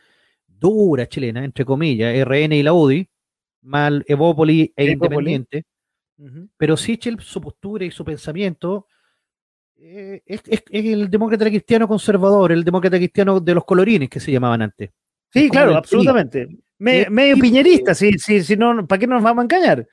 dura 0.59 1.07
chilena, 1.07 1.43
entre 1.43 1.65
comillas, 1.65 2.13
RN 2.25 2.53
y 2.53 2.63
la 2.63 2.73
UDI, 2.73 3.07
mal 3.61 4.03
Evópoli 4.07 4.73
e 4.75 4.91
Independiente, 4.91 5.65
pero 6.57 6.75
Sichel, 6.75 7.19
su 7.21 7.39
postura 7.39 7.85
y 7.85 7.91
su 7.91 8.03
pensamiento 8.03 8.87
eh, 9.77 10.21
es, 10.25 10.41
el 10.69 11.09
demócrata 11.09 11.45
cristiano 11.45 11.87
conservador, 11.87 12.51
el 12.51 12.63
demócrata 12.63 12.97
cristiano 12.97 13.39
de 13.39 13.53
los 13.53 13.63
colorines 13.63 14.09
que 14.09 14.19
se 14.19 14.31
llamaban 14.31 14.61
antes. 14.61 14.89
Sí, 15.31 15.49
claro, 15.49 15.75
absolutamente. 15.75 16.47
medio 16.77 17.37
piñerista, 17.37 17.93
si, 17.93 18.17
si, 18.17 18.57
no, 18.57 18.85
¿para 18.87 18.99
qué 18.99 19.07
nos 19.07 19.23
vamos 19.23 19.41
a 19.41 19.43
engañar? 19.43 19.87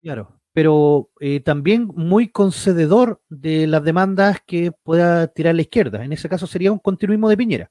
Claro, 0.00 0.40
pero 0.52 1.10
eh, 1.20 1.40
también 1.40 1.88
muy 1.94 2.28
concededor 2.28 3.20
de 3.28 3.66
las 3.66 3.82
demandas 3.82 4.38
que 4.46 4.70
pueda 4.82 5.26
tirar 5.28 5.54
la 5.54 5.62
izquierda. 5.62 6.04
En 6.04 6.12
ese 6.12 6.28
caso 6.28 6.46
sería 6.46 6.70
un 6.70 6.78
continuismo 6.78 7.28
de 7.28 7.36
Piñera. 7.36 7.70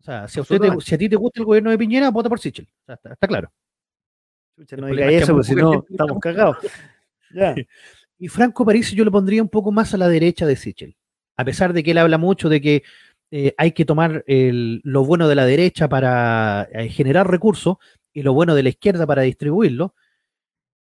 O 0.00 0.02
sea, 0.02 0.26
si 0.28 0.38
a, 0.38 0.42
usted 0.42 0.58
si 0.80 0.94
a 0.94 0.98
ti 0.98 1.08
te 1.08 1.16
gusta 1.16 1.40
el 1.40 1.46
gobierno 1.46 1.70
de 1.70 1.78
Piñera, 1.78 2.10
vota 2.10 2.30
por 2.30 2.40
Sichel. 2.40 2.66
está, 2.88 3.26
claro. 3.26 3.52
no 4.56 4.86
diga 4.86 5.10
eso, 5.10 5.34
porque 5.34 5.48
si 5.48 5.54
no, 5.54 5.84
estamos 5.88 6.18
cagados. 6.20 6.56
Y 8.22 8.28
Franco 8.28 8.66
París 8.66 8.90
yo 8.92 9.02
lo 9.02 9.10
pondría 9.10 9.40
un 9.40 9.48
poco 9.48 9.72
más 9.72 9.94
a 9.94 9.96
la 9.96 10.06
derecha 10.06 10.44
de 10.44 10.54
Sichel, 10.54 10.94
a 11.38 11.44
pesar 11.44 11.72
de 11.72 11.82
que 11.82 11.92
él 11.92 11.98
habla 11.98 12.18
mucho 12.18 12.50
de 12.50 12.60
que 12.60 12.82
eh, 13.30 13.54
hay 13.56 13.72
que 13.72 13.86
tomar 13.86 14.24
lo 14.26 15.04
bueno 15.06 15.26
de 15.26 15.34
la 15.36 15.46
derecha 15.46 15.88
para 15.88 16.68
eh, 16.70 16.90
generar 16.90 17.30
recursos 17.30 17.78
y 18.12 18.22
lo 18.22 18.34
bueno 18.34 18.54
de 18.54 18.62
la 18.62 18.68
izquierda 18.68 19.06
para 19.06 19.22
distribuirlo. 19.22 19.94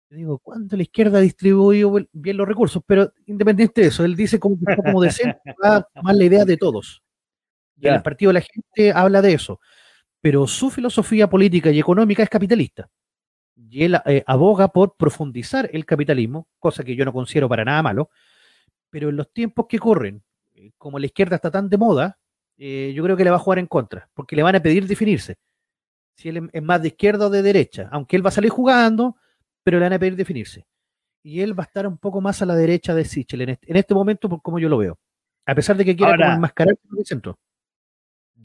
Yo 0.08 0.16
digo, 0.18 0.38
¿cuánto 0.38 0.76
la 0.76 0.82
izquierda 0.82 1.18
ha 1.18 1.20
distribuido 1.20 1.98
bien 2.12 2.36
los 2.36 2.46
recursos? 2.46 2.80
Pero 2.86 3.12
independiente 3.26 3.80
de 3.80 3.88
eso, 3.88 4.04
él 4.04 4.14
dice 4.14 4.38
como, 4.38 4.56
como 4.76 5.02
decente, 5.02 5.40
va 5.64 5.76
a 5.78 5.82
tomar 5.82 6.14
la 6.14 6.24
idea 6.24 6.44
de 6.44 6.56
todos. 6.56 7.02
Y 7.78 7.88
el 7.88 8.02
partido 8.02 8.30
de 8.30 8.34
la 8.34 8.40
gente 8.40 8.92
habla 8.92 9.20
de 9.22 9.34
eso. 9.34 9.60
Pero 10.20 10.46
su 10.46 10.70
filosofía 10.70 11.28
política 11.28 11.70
y 11.70 11.78
económica 11.78 12.22
es 12.22 12.28
capitalista 12.28 12.88
y 13.56 13.84
él 13.84 13.98
eh, 14.04 14.22
aboga 14.26 14.68
por 14.68 14.96
profundizar 14.96 15.68
el 15.72 15.84
capitalismo, 15.86 16.46
cosa 16.58 16.84
que 16.84 16.94
yo 16.94 17.04
no 17.04 17.12
considero 17.12 17.48
para 17.48 17.64
nada 17.64 17.82
malo, 17.82 18.10
pero 18.90 19.08
en 19.08 19.16
los 19.16 19.32
tiempos 19.32 19.66
que 19.68 19.78
corren, 19.78 20.22
eh, 20.54 20.72
como 20.78 20.98
la 20.98 21.06
izquierda 21.06 21.36
está 21.36 21.50
tan 21.50 21.68
de 21.68 21.78
moda, 21.78 22.18
eh, 22.58 22.92
yo 22.94 23.02
creo 23.02 23.16
que 23.16 23.24
le 23.24 23.30
va 23.30 23.36
a 23.36 23.40
jugar 23.40 23.58
en 23.58 23.66
contra, 23.66 24.08
porque 24.14 24.36
le 24.36 24.42
van 24.42 24.56
a 24.56 24.60
pedir 24.60 24.86
definirse. 24.86 25.36
Si 26.14 26.28
él 26.28 26.48
es 26.52 26.62
más 26.62 26.80
de 26.80 26.88
izquierda 26.88 27.26
o 27.26 27.30
de 27.30 27.42
derecha, 27.42 27.88
aunque 27.92 28.16
él 28.16 28.24
va 28.24 28.28
a 28.28 28.32
salir 28.32 28.50
jugando, 28.50 29.16
pero 29.62 29.78
le 29.78 29.84
van 29.84 29.92
a 29.92 29.98
pedir 29.98 30.16
definirse. 30.16 30.66
Y 31.22 31.40
él 31.40 31.58
va 31.58 31.64
a 31.64 31.66
estar 31.66 31.86
un 31.86 31.98
poco 31.98 32.20
más 32.20 32.40
a 32.40 32.46
la 32.46 32.54
derecha 32.54 32.94
de 32.94 33.04
Sichel 33.04 33.42
en 33.42 33.48
este, 33.50 33.70
en 33.70 33.76
este 33.76 33.94
momento, 33.94 34.28
por 34.28 34.40
como 34.40 34.58
yo 34.58 34.68
lo 34.68 34.78
veo. 34.78 34.98
A 35.44 35.54
pesar 35.54 35.76
de 35.76 35.84
que 35.84 35.96
quiera 35.96 36.34
enmascarar 36.34 36.76
el 36.98 37.06
centro. 37.06 37.38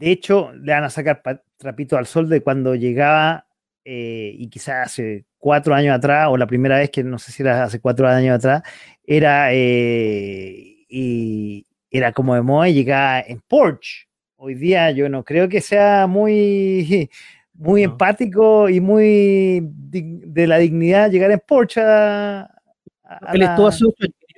De 0.02 0.10
hecho, 0.10 0.52
le 0.54 0.74
van 0.74 0.84
a 0.84 0.90
sacar 0.90 1.22
trapito 1.58 1.96
al 1.96 2.08
sol 2.08 2.28
de 2.28 2.42
cuando 2.42 2.74
llegaba 2.74 3.46
eh, 3.86 4.34
y 4.36 4.50
quizás 4.50 4.88
hace 4.88 5.26
cuatro 5.38 5.76
años 5.76 5.96
atrás, 5.96 6.28
o 6.32 6.38
la 6.38 6.48
primera 6.48 6.80
vez 6.80 6.90
que 6.90 7.04
no 7.04 7.20
sé 7.20 7.32
si 7.32 7.44
era 7.44 7.64
hace 7.64 7.80
cuatro 7.80 8.08
años 8.08 8.36
atrás, 8.36 8.64
era, 9.06 9.54
eh, 9.54 10.86
y 10.90 11.68
era 11.92 12.14
como 12.14 12.34
de 12.34 12.42
moda 12.42 12.68
y 12.68 12.74
llegaba 12.74 13.20
en 13.20 13.42
Porsche. 13.42 14.08
Hoy 14.38 14.56
día 14.56 14.90
yo 14.90 15.08
no 15.08 15.24
creo 15.24 15.48
que 15.48 15.62
sea 15.62 16.08
muy, 16.08 17.08
muy 17.54 17.84
empático 17.84 18.70
y 18.70 18.82
muy 18.82 19.62
de 19.62 20.48
la 20.48 20.58
dignidad 20.58 21.12
llegar 21.12 21.30
en 21.30 21.44
Porsche. 21.48 21.80
él 21.82 23.44
estuvo 23.44 23.68
hace 23.68 23.86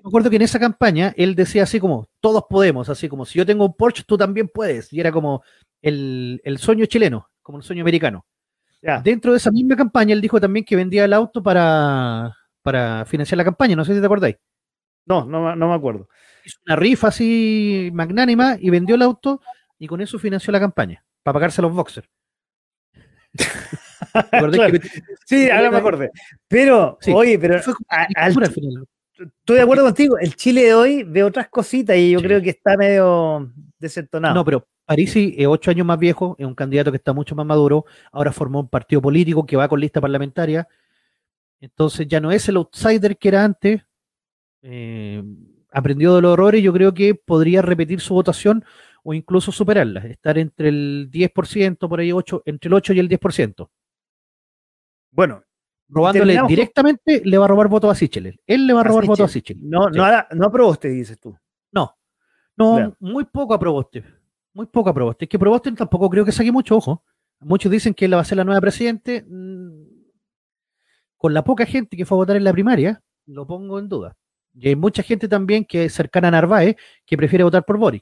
me 0.03 0.09
acuerdo 0.09 0.29
que 0.29 0.35
en 0.35 0.41
esa 0.41 0.59
campaña 0.59 1.13
él 1.15 1.33
decía 1.33 1.63
así 1.63 1.79
como, 1.79 2.09
todos 2.19 2.43
podemos, 2.49 2.89
así 2.89 3.07
como, 3.07 3.25
si 3.25 3.39
yo 3.39 3.45
tengo 3.45 3.65
un 3.65 3.73
Porsche, 3.73 4.03
tú 4.05 4.17
también 4.17 4.49
puedes. 4.49 4.91
Y 4.91 4.99
era 4.99 5.13
como 5.13 5.43
el, 5.81 6.41
el 6.43 6.57
sueño 6.57 6.85
chileno, 6.85 7.29
como 7.41 7.59
el 7.59 7.63
sueño 7.63 7.83
americano. 7.83 8.25
Dentro 9.01 9.31
de 9.31 9.37
esa 9.37 9.49
misma 9.49 9.77
campaña, 9.77 10.11
él 10.11 10.19
dijo 10.19 10.41
también 10.41 10.65
que 10.65 10.75
vendía 10.75 11.05
el 11.05 11.13
auto 11.13 11.41
para, 11.41 12.35
para 12.61 13.05
financiar 13.05 13.37
la 13.37 13.45
campaña. 13.45 13.77
No 13.77 13.85
sé 13.85 13.93
si 13.93 14.01
te 14.01 14.05
acordáis. 14.05 14.35
No, 15.05 15.23
no, 15.23 15.55
no 15.55 15.69
me 15.69 15.73
acuerdo. 15.73 16.09
Hizo 16.43 16.59
una 16.65 16.75
rifa 16.75 17.07
así 17.07 17.89
magnánima 17.93 18.57
y 18.59 18.69
vendió 18.69 18.95
el 18.95 19.01
auto 19.03 19.39
y 19.79 19.87
con 19.87 20.01
eso 20.01 20.19
financió 20.19 20.51
la 20.51 20.59
campaña 20.59 21.01
para 21.23 21.35
pagarse 21.35 21.61
los 21.61 21.73
boxers. 21.73 22.09
Sí, 25.25 25.49
ahora 25.49 25.71
me 25.71 25.77
acordé. 25.77 26.11
Pero, 26.47 26.99
oye, 27.07 27.39
pero 27.39 27.59
estoy 29.17 29.57
de 29.57 29.61
acuerdo 29.61 29.83
contigo. 29.83 30.17
El 30.17 30.35
Chile 30.35 30.63
de 30.63 30.73
hoy 30.73 31.03
ve 31.03 31.23
otras 31.23 31.49
cositas 31.49 31.97
y 31.97 32.11
yo 32.11 32.19
creo 32.19 32.41
que 32.41 32.51
está 32.51 32.77
medio 32.77 33.51
desentonado. 33.79 34.35
No, 34.35 34.45
pero 34.45 34.67
Parisi 34.85 35.35
es 35.37 35.47
ocho 35.47 35.71
años 35.71 35.85
más 35.85 35.97
viejo, 35.97 36.35
es 36.37 36.45
un 36.45 36.55
candidato 36.55 36.91
que 36.91 36.97
está 36.97 37.13
mucho 37.13 37.35
más 37.35 37.45
maduro, 37.45 37.85
ahora 38.11 38.31
formó 38.31 38.61
un 38.61 38.69
partido 38.69 39.01
político 39.01 39.45
que 39.45 39.55
va 39.55 39.67
con 39.67 39.79
lista 39.79 40.01
parlamentaria, 40.01 40.67
entonces 41.61 42.07
ya 42.07 42.19
no 42.19 42.31
es 42.31 42.49
el 42.49 42.57
outsider 42.57 43.17
que 43.17 43.27
era 43.29 43.43
antes, 43.45 43.81
eh, 44.61 45.23
aprendió 45.71 46.15
de 46.15 46.21
los 46.21 46.33
errores, 46.33 46.61
yo 46.61 46.73
creo 46.73 46.93
que 46.93 47.15
podría 47.15 47.61
repetir 47.61 48.01
su 48.01 48.13
votación 48.13 48.65
o 49.03 49.13
incluso 49.13 49.51
superarla, 49.51 50.01
estar 50.01 50.37
entre 50.37 50.69
el 50.69 51.09
10%, 51.11 51.87
por 51.87 51.99
ahí 51.99 52.11
8, 52.11 52.43
entre 52.45 52.67
el 52.67 52.73
8 52.73 52.93
y 52.93 52.99
el 52.99 53.09
10%. 53.09 53.69
Bueno, 55.11 55.43
robándole 55.93 56.39
directamente, 56.47 57.21
le 57.23 57.37
va 57.37 57.45
a 57.45 57.47
robar 57.47 57.67
votos 57.67 57.91
a 57.91 57.95
Sichel. 57.95 58.39
Él 58.47 58.67
le 58.67 58.73
va 58.73 58.81
a 58.81 58.83
robar 58.83 59.05
votos 59.05 59.29
a 59.29 59.33
Sichel. 59.33 59.57
No, 59.61 59.89
no, 59.89 60.05
no 60.31 60.45
aprobó 60.45 60.71
usted, 60.71 60.89
dices 60.89 61.19
tú. 61.19 61.37
No, 61.71 61.95
no, 62.57 62.95
muy 62.99 63.25
poco 63.25 63.53
aprobó 63.53 63.79
usted 63.79 64.03
muy 64.53 64.67
poca 64.67 64.93
Proboste. 64.93 65.25
Es 65.25 65.29
que 65.29 65.39
Proboste 65.39 65.71
tampoco 65.73 66.09
creo 66.09 66.25
que 66.25 66.31
saque 66.31 66.51
mucho 66.51 66.77
ojo. 66.77 67.03
Muchos 67.39 67.71
dicen 67.71 67.93
que 67.93 68.05
él 68.05 68.13
va 68.13 68.21
a 68.21 68.25
ser 68.25 68.37
la 68.37 68.43
nueva 68.43 68.61
presidente. 68.61 69.25
Mm, 69.27 69.85
con 71.17 71.33
la 71.33 71.43
poca 71.43 71.65
gente 71.65 71.97
que 71.97 72.05
fue 72.05 72.17
a 72.17 72.19
votar 72.19 72.35
en 72.35 72.43
la 72.43 72.53
primaria, 72.53 73.01
lo 73.25 73.47
pongo 73.47 73.79
en 73.79 73.89
duda. 73.89 74.15
Y 74.53 74.69
hay 74.69 74.75
mucha 74.75 75.01
gente 75.03 75.27
también 75.27 75.65
que 75.65 75.85
es 75.85 75.93
cercana 75.93 76.27
a 76.27 76.31
Narváez 76.31 76.75
que 77.05 77.17
prefiere 77.17 77.43
votar 77.43 77.65
por 77.65 77.77
Boris. 77.77 78.01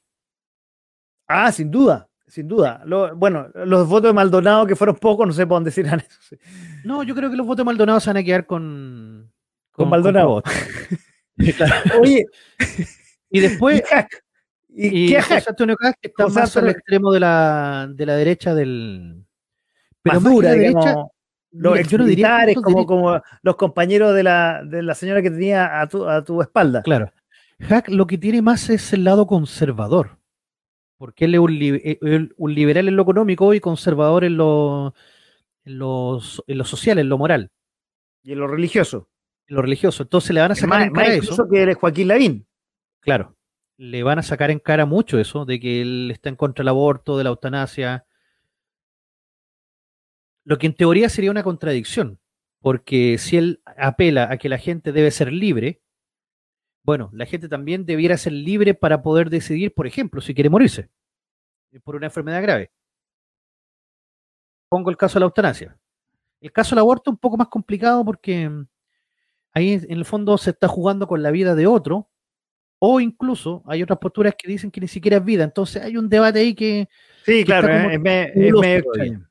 Ah, 1.27 1.51
sin 1.51 1.71
duda, 1.71 2.09
sin 2.31 2.47
duda. 2.47 2.81
bueno, 3.15 3.49
los 3.53 3.89
votos 3.89 4.09
de 4.09 4.13
Maldonado, 4.13 4.65
que 4.65 4.77
fueron 4.77 4.95
pocos, 4.95 5.27
no 5.27 5.33
sé 5.33 5.45
por 5.45 5.57
dónde 5.57 5.73
irán 5.75 5.99
eso. 5.99 6.37
No, 6.85 7.03
yo 7.03 7.13
creo 7.13 7.29
que 7.29 7.35
los 7.35 7.45
votos 7.45 7.57
de 7.57 7.65
Maldonado 7.65 7.99
se 7.99 8.09
van 8.09 8.17
a 8.17 8.23
quedar 8.23 8.45
con. 8.45 9.29
Con, 9.71 9.89
Maldonado. 9.89 10.41
Oye. 12.01 12.25
Y 13.29 13.39
después. 13.41 13.83
Y, 14.69 15.09
¿qué 15.09 15.21
José 15.21 15.43
Antonio 15.45 15.75
Caz, 15.75 15.95
que 16.01 16.07
está 16.07 16.27
más 16.27 16.55
al 16.55 16.69
extremo 16.69 17.11
de 17.11 17.19
la, 17.19 17.89
de 17.93 18.05
la 18.05 18.15
derecha 18.15 18.55
del. 18.55 19.25
Pero 20.01 20.21
más 20.21 20.31
dura, 20.31 20.51
derecha, 20.51 20.95
los 21.51 21.87
yo 21.89 21.97
no 21.97 22.05
diría 22.05 22.45
como, 22.63 22.85
como 22.85 23.21
los 23.41 23.55
compañeros 23.57 24.15
de 24.15 24.23
la, 24.23 24.63
de 24.63 24.81
la 24.81 24.95
señora 24.95 25.21
que 25.21 25.31
tenía 25.31 25.81
a 25.81 25.87
tu, 25.87 26.07
a 26.07 26.23
tu 26.23 26.41
espalda. 26.41 26.81
Claro. 26.81 27.11
Hack 27.59 27.89
lo 27.89 28.07
que 28.07 28.17
tiene 28.17 28.41
más 28.41 28.69
es 28.69 28.93
el 28.93 29.03
lado 29.03 29.27
conservador. 29.27 30.20
Porque 31.01 31.25
él 31.25 31.33
es 31.33 31.39
un, 31.39 31.57
eh, 31.59 32.29
un 32.37 32.53
liberal 32.53 32.87
en 32.87 32.95
lo 32.95 33.01
económico 33.01 33.55
y 33.55 33.59
conservador 33.59 34.23
en 34.23 34.37
lo, 34.37 34.93
en, 35.65 35.73
en 35.73 36.57
lo 36.57 36.63
social, 36.63 36.99
en 36.99 37.09
lo 37.09 37.17
moral. 37.17 37.49
Y 38.21 38.33
en 38.33 38.39
lo 38.39 38.45
religioso. 38.45 39.09
En 39.47 39.55
lo 39.55 39.63
religioso. 39.63 40.03
Entonces 40.03 40.29
le 40.29 40.41
van 40.41 40.51
a 40.51 40.55
sacar 40.55 40.69
más, 40.69 40.87
en 40.87 40.93
cara 40.93 41.13
eso. 41.15 41.49
que 41.49 41.59
eres 41.59 41.77
Joaquín 41.77 42.07
Lavín. 42.07 42.45
Claro 42.99 43.35
le 43.81 44.03
van 44.03 44.19
a 44.19 44.23
sacar 44.23 44.51
en 44.51 44.59
cara 44.59 44.85
mucho 44.85 45.17
eso, 45.17 45.43
de 45.43 45.59
que 45.59 45.81
él 45.81 46.11
está 46.11 46.29
en 46.29 46.35
contra 46.35 46.61
del 46.61 46.67
aborto, 46.67 47.17
de 47.17 47.23
la 47.23 47.31
eutanasia. 47.31 48.05
Lo 50.43 50.59
que 50.59 50.67
en 50.67 50.75
teoría 50.75 51.09
sería 51.09 51.31
una 51.31 51.41
contradicción, 51.41 52.19
porque 52.59 53.17
si 53.17 53.37
él 53.37 53.63
apela 53.65 54.31
a 54.31 54.37
que 54.37 54.49
la 54.49 54.59
gente 54.59 54.91
debe 54.91 55.09
ser 55.09 55.33
libre, 55.33 55.81
bueno, 56.83 57.09
la 57.13 57.25
gente 57.25 57.47
también 57.47 57.85
debiera 57.85 58.17
ser 58.17 58.33
libre 58.33 58.73
para 58.73 59.01
poder 59.01 59.29
decidir, 59.29 59.73
por 59.73 59.87
ejemplo, 59.87 60.21
si 60.21 60.33
quiere 60.33 60.49
morirse 60.49 60.89
por 61.83 61.95
una 61.95 62.07
enfermedad 62.07 62.41
grave. 62.41 62.71
Pongo 64.69 64.89
el 64.89 64.97
caso 64.97 65.15
de 65.15 65.21
la 65.21 65.25
eutanasia. 65.25 65.77
El 66.39 66.51
caso 66.51 66.71
del 66.71 66.79
aborto 66.79 67.11
es 67.11 67.13
un 67.13 67.19
poco 67.19 67.37
más 67.37 67.47
complicado 67.47 68.03
porque 68.03 68.49
ahí 69.53 69.73
en 69.73 69.91
el 69.91 70.05
fondo 70.05 70.37
se 70.37 70.51
está 70.51 70.67
jugando 70.67 71.07
con 71.07 71.21
la 71.21 71.31
vida 71.31 71.55
de 71.55 71.67
otro 71.67 72.09
o 72.79 72.99
incluso 72.99 73.63
hay 73.67 73.83
otras 73.83 73.99
posturas 73.99 74.33
que 74.35 74.47
dicen 74.47 74.71
que 74.71 74.81
ni 74.81 74.87
siquiera 74.87 75.17
es 75.17 75.23
vida. 75.23 75.43
Entonces 75.43 75.83
hay 75.83 75.97
un 75.97 76.09
debate 76.09 76.39
ahí 76.39 76.55
que. 76.55 76.89
Sí, 77.23 77.43
claro, 77.45 77.69
es, 77.69 77.99
medio 77.99 78.63
extraño. 78.63 79.29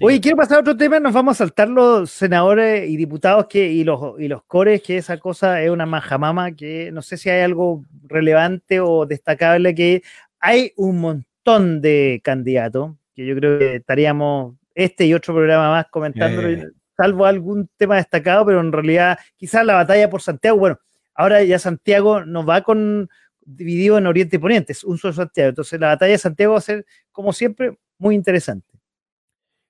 Oye, 0.00 0.20
quiero 0.20 0.36
pasar 0.36 0.58
a 0.58 0.60
otro 0.60 0.76
tema, 0.76 1.00
nos 1.00 1.12
vamos 1.12 1.36
a 1.36 1.38
saltar 1.38 1.68
los 1.68 2.10
senadores 2.10 2.88
y 2.88 2.96
diputados 2.96 3.46
que, 3.46 3.70
y, 3.70 3.84
los, 3.84 4.20
y 4.20 4.28
los 4.28 4.44
cores, 4.44 4.82
que 4.82 4.96
esa 4.96 5.18
cosa 5.18 5.60
es 5.62 5.70
una 5.70 5.86
majamama, 5.86 6.52
que 6.52 6.90
no 6.92 7.02
sé 7.02 7.16
si 7.16 7.30
hay 7.30 7.42
algo 7.42 7.84
relevante 8.04 8.80
o 8.80 9.06
destacable, 9.06 9.74
que 9.74 10.02
hay 10.38 10.72
un 10.76 11.00
montón 11.00 11.80
de 11.80 12.20
candidatos, 12.22 12.92
que 13.14 13.26
yo 13.26 13.34
creo 13.34 13.58
que 13.58 13.76
estaríamos 13.76 14.54
este 14.74 15.06
y 15.06 15.14
otro 15.14 15.34
programa 15.34 15.70
más 15.70 15.86
comentándolo, 15.90 16.48
eh. 16.48 16.70
salvo 16.96 17.26
algún 17.26 17.68
tema 17.76 17.96
destacado, 17.96 18.46
pero 18.46 18.60
en 18.60 18.72
realidad 18.72 19.18
quizás 19.36 19.66
la 19.66 19.74
batalla 19.74 20.08
por 20.08 20.22
Santiago, 20.22 20.58
bueno, 20.58 20.78
Ahora 21.14 21.42
ya 21.42 21.58
Santiago 21.58 22.24
no 22.24 22.44
va 22.44 22.62
con, 22.62 23.08
dividido 23.40 23.98
en 23.98 24.06
Oriente 24.06 24.36
y 24.36 24.38
Poniente, 24.38 24.72
es 24.72 24.84
un 24.84 24.98
solo 24.98 25.14
Santiago. 25.14 25.50
Entonces 25.50 25.78
la 25.78 25.88
batalla 25.88 26.12
de 26.12 26.18
Santiago 26.18 26.52
va 26.52 26.58
a 26.58 26.62
ser, 26.62 26.86
como 27.10 27.32
siempre, 27.32 27.78
muy 27.98 28.14
interesante. 28.14 28.66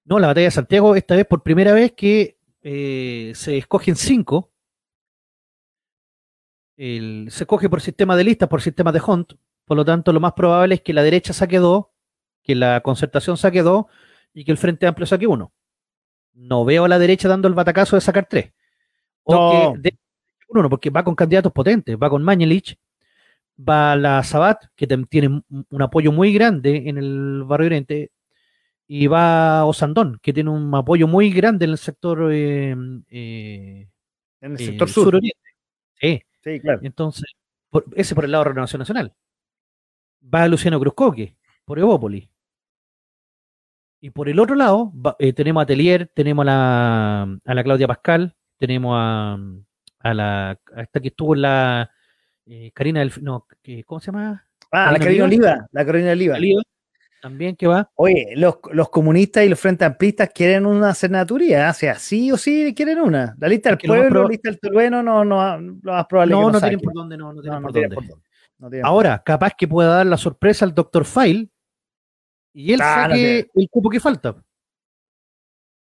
No, 0.05 0.19
la 0.19 0.29
batalla 0.29 0.47
de 0.47 0.51
Santiago, 0.51 0.97
esta 0.97 1.15
vez 1.15 1.27
por 1.27 1.43
primera 1.43 1.73
vez 1.73 1.93
que 1.93 2.39
eh, 2.63 3.33
se 3.35 3.59
escogen 3.59 3.97
cinco. 3.97 4.51
se 6.77 7.27
escoge 7.29 7.69
por 7.69 7.81
sistema 7.81 8.17
de 8.17 8.25
listas, 8.25 8.49
por 8.49 8.63
sistema 8.63 8.93
de 8.93 9.01
Hunt. 9.01 9.35
Por 9.65 9.77
lo 9.77 9.85
tanto, 9.85 10.13
lo 10.13 10.21
más 10.21 10.33
probable 10.33 10.77
es 10.77 10.81
que 10.83 10.93
la 10.93 11.03
derecha 11.03 11.33
saque 11.33 11.59
dos, 11.59 11.87
que 12.43 12.55
la 12.55 12.81
concertación 12.81 13.37
saque 13.37 13.63
dos 13.63 13.87
y 14.35 14.45
que 14.45 14.53
el 14.53 14.59
Frente 14.59 14.87
Amplio 14.87 15.07
saque 15.07 15.27
uno. 15.27 15.53
No 16.35 16.65
veo 16.65 16.85
a 16.85 16.89
la 16.89 16.99
derecha 16.99 17.29
dando 17.29 17.47
el 17.47 17.55
batacazo 17.55 17.97
de 17.97 18.01
sacar 18.01 18.27
tres. 18.29 18.53
O 19.23 19.75
que 19.81 19.95
uno, 20.49 20.69
porque 20.69 20.91
va 20.91 21.05
con 21.05 21.15
candidatos 21.15 21.53
potentes, 21.53 21.97
va 21.97 22.11
con 22.11 22.23
Mañelich, 22.23 22.77
va 23.59 23.97
la 23.97 24.23
Sabat, 24.23 24.65
que 24.75 24.87
tiene 24.87 25.43
un 25.49 25.83
apoyo 25.83 26.13
muy 26.13 26.33
grande 26.33 26.89
en 26.89 26.99
el 26.99 27.45
barrio 27.45 27.67
Oriente, 27.67 28.11
y 28.95 29.07
va 29.07 29.65
Osandón, 29.65 30.19
que 30.23 30.35
tiene 30.35 30.51
un 30.51 30.75
apoyo 30.75 31.09
muy 31.09 31.31
grande 31.33 31.65
en 31.65 31.71
el 31.71 31.79
sector 31.79 32.31
eh, 32.31 32.77
eh, 33.09 33.89
en 34.43 34.53
el 34.53 34.59
sector 34.59 34.87
sur. 34.91 35.05
suroriente. 35.05 35.41
Sí. 35.99 36.23
sí, 36.45 36.61
claro. 36.61 36.81
Entonces, 36.83 37.25
ese 37.97 38.15
por 38.15 38.27
el 38.27 38.33
lado 38.33 38.45
de 38.45 38.51
Renovación 38.51 38.81
Nacional. 38.81 39.15
Va 40.23 40.47
Luciano 40.47 40.79
Cruzcoque, 40.79 41.39
por 41.65 41.79
Evópolis. 41.79 42.29
Y 44.03 44.11
por 44.11 44.29
el 44.29 44.39
otro 44.39 44.57
lado, 44.57 44.93
eh, 45.19 45.33
tenemos 45.33 45.63
a 45.63 45.65
Atelier, 45.65 46.13
tenemos 46.15 46.43
a 46.43 46.47
la, 46.47 47.23
a 47.47 47.55
la 47.55 47.65
Claudia 47.65 47.89
Pascal, 47.89 48.37
tenemos 48.59 48.95
a, 48.95 49.39
a 50.01 50.15
la 50.15 50.61
esta 50.77 51.01
que 51.01 51.09
estuvo 51.09 51.35
en 51.35 51.41
la 51.41 51.91
Karina 52.75 53.01
del 53.01 53.11
no, 53.23 53.47
¿cómo 53.87 54.01
se 54.01 54.13
llama? 54.13 54.47
Ah, 54.71 54.93
la 54.93 54.99
Karina 54.99 55.25
Oliva, 55.25 55.67
la 55.73 55.87
Karina 55.87 56.13
Oliva. 56.13 56.37
Oliva 56.37 56.63
también 57.23 57.55
que 57.55 57.69
va. 57.69 57.89
Oye, 57.95 58.35
los, 58.35 58.57
comunistas 58.91 59.45
y 59.45 59.49
los 59.49 59.59
frentes 59.59 59.87
amplistas 59.87 60.31
quieren 60.35 60.67
una 60.67 60.93
senaturía, 60.93 61.71
o 61.71 61.73
sea, 61.73 61.95
sí 61.95 62.33
o 62.33 62.37
sí 62.37 62.75
quieren 62.75 63.01
una. 63.01 63.37
La 63.39 63.47
lista 63.47 63.71
del 63.71 63.79
pueblo, 63.79 64.25
la 64.25 64.29
lista 64.29 64.51
del 64.51 64.59
tolueno, 64.59 65.03
no, 65.05 65.25
no, 65.25 65.59
lo 65.59 65.93
más 65.93 66.07
probable 66.07 66.33
no, 66.33 66.51
no, 66.51 66.61
tienen 66.61 66.81
por 66.81 66.93
dónde, 66.93 67.17
no, 67.17 67.33
no 67.33 67.41
tienen 67.41 67.63
por, 67.63 67.73
dónde. 68.59 68.81
Ahora, 68.83 69.23
capaz 69.25 69.53
que 69.57 69.69
pueda 69.69 69.95
dar 69.97 70.07
la 70.07 70.17
sorpresa 70.17 70.65
al 70.65 70.75
doctor 70.75 71.05
File 71.05 71.49
y 72.53 72.73
él 72.73 72.81
ah, 72.83 73.07
saque 73.09 73.47
el 73.55 73.69
cupo 73.71 73.89
que 73.89 74.01
falta. 74.01 74.43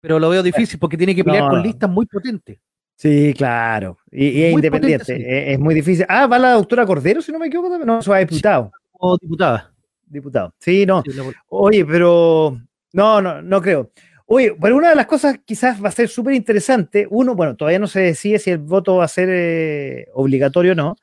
Pero 0.03 0.19
lo 0.19 0.31
veo 0.31 0.43
difícil 0.43 0.81
porque 0.81 0.97
tiene 0.97 1.15
que 1.15 1.23
pelear 1.23 1.49
con 1.49 1.63
listas 1.63 1.89
muy 1.89 2.07
potentes. 2.07 2.59
Sí, 2.97 3.33
claro. 3.37 3.99
Y, 4.11 4.43
es 4.43 4.53
independiente. 4.53 5.53
es, 5.53 5.59
muy 5.61 5.75
difícil. 5.75 6.05
Ah, 6.09 6.27
va 6.27 6.39
la 6.41 6.53
doctora 6.53 6.85
Cordero, 6.85 7.23
si 7.23 7.31
no 7.31 7.39
me 7.39 7.47
equivoco, 7.47 7.79
no, 7.79 8.03
se 8.03 8.11
va 8.11 8.19
diputado. 8.19 8.73
o 8.93 9.17
diputada 9.17 9.73
diputado. 10.11 10.55
Sí, 10.59 10.85
no. 10.85 11.03
Oye, 11.49 11.85
pero 11.85 12.61
no, 12.93 13.23
no, 13.23 13.41
no 13.41 13.63
creo. 13.63 13.91
Oye, 14.27 14.55
pero 14.61 14.77
una 14.77 14.91
de 14.91 14.95
las 14.95 15.07
cosas 15.07 15.41
quizás 15.45 15.83
va 15.83 15.89
a 15.89 15.93
ser 15.93 16.09
súper 16.09 16.35
interesante. 16.35 17.07
Uno, 17.11 17.35
bueno, 17.35 17.57
todavía 17.57 17.79
no 17.79 17.89
se 17.89 18.01
decide 18.01 18.39
si 18.39 18.51
el 18.51 18.59
voto 18.59 18.97
va 18.97 19.05
a 19.05 19.09
ser 19.09 19.29
eh, 19.31 20.07
obligatorio 20.15 20.73
o 20.73 20.77
no, 20.77 20.97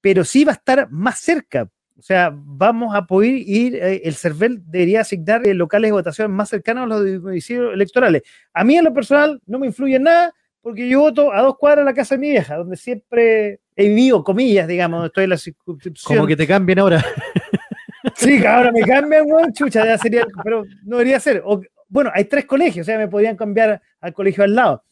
pero 0.00 0.24
sí 0.24 0.44
va 0.44 0.52
a 0.52 0.56
estar 0.56 0.90
más 0.90 1.20
cerca. 1.20 1.68
O 1.96 2.02
sea, 2.02 2.32
vamos 2.34 2.96
a 2.96 3.06
poder 3.06 3.34
ir, 3.34 3.76
eh, 3.76 4.02
el 4.04 4.16
CERVEL 4.16 4.62
debería 4.66 5.02
asignar 5.02 5.46
eh, 5.46 5.54
locales 5.54 5.90
de 5.90 5.92
votación 5.92 6.32
más 6.32 6.48
cercanos 6.48 6.84
a 6.84 6.86
los 6.86 7.22
municipios 7.22 7.72
electorales. 7.72 8.22
A 8.52 8.64
mí 8.64 8.74
en 8.76 8.84
lo 8.84 8.92
personal 8.92 9.40
no 9.46 9.60
me 9.60 9.68
influye 9.68 9.96
en 9.96 10.02
nada 10.02 10.34
porque 10.60 10.88
yo 10.88 11.00
voto 11.00 11.32
a 11.32 11.40
dos 11.42 11.56
cuadras 11.58 11.84
de 11.84 11.90
la 11.90 11.94
casa 11.94 12.16
de 12.16 12.20
mi 12.20 12.30
vieja, 12.30 12.56
donde 12.56 12.76
siempre 12.76 13.60
he 13.76 13.88
vivido, 13.88 14.24
comillas, 14.24 14.66
digamos, 14.66 15.06
estoy 15.06 15.24
en 15.24 15.30
la 15.30 15.38
circunscripción. 15.38 16.16
Como 16.16 16.26
que 16.26 16.36
te 16.36 16.46
cambien 16.48 16.80
ahora. 16.80 17.04
Sí, 18.16 18.40
que 18.40 18.46
ahora 18.46 18.72
me 18.72 18.82
cambian, 18.82 19.30
weón, 19.30 19.52
chucha, 19.52 19.84
ya 19.84 19.98
sería, 19.98 20.26
pero 20.42 20.64
no 20.84 20.98
debería 20.98 21.20
ser. 21.20 21.42
bueno, 21.88 22.10
hay 22.14 22.24
tres 22.24 22.44
colegios, 22.46 22.84
o 22.84 22.86
sea, 22.86 22.98
me 22.98 23.08
podrían 23.08 23.36
cambiar 23.36 23.80
al 24.00 24.12
colegio 24.12 24.44
al 24.44 24.54
lado. 24.54 24.84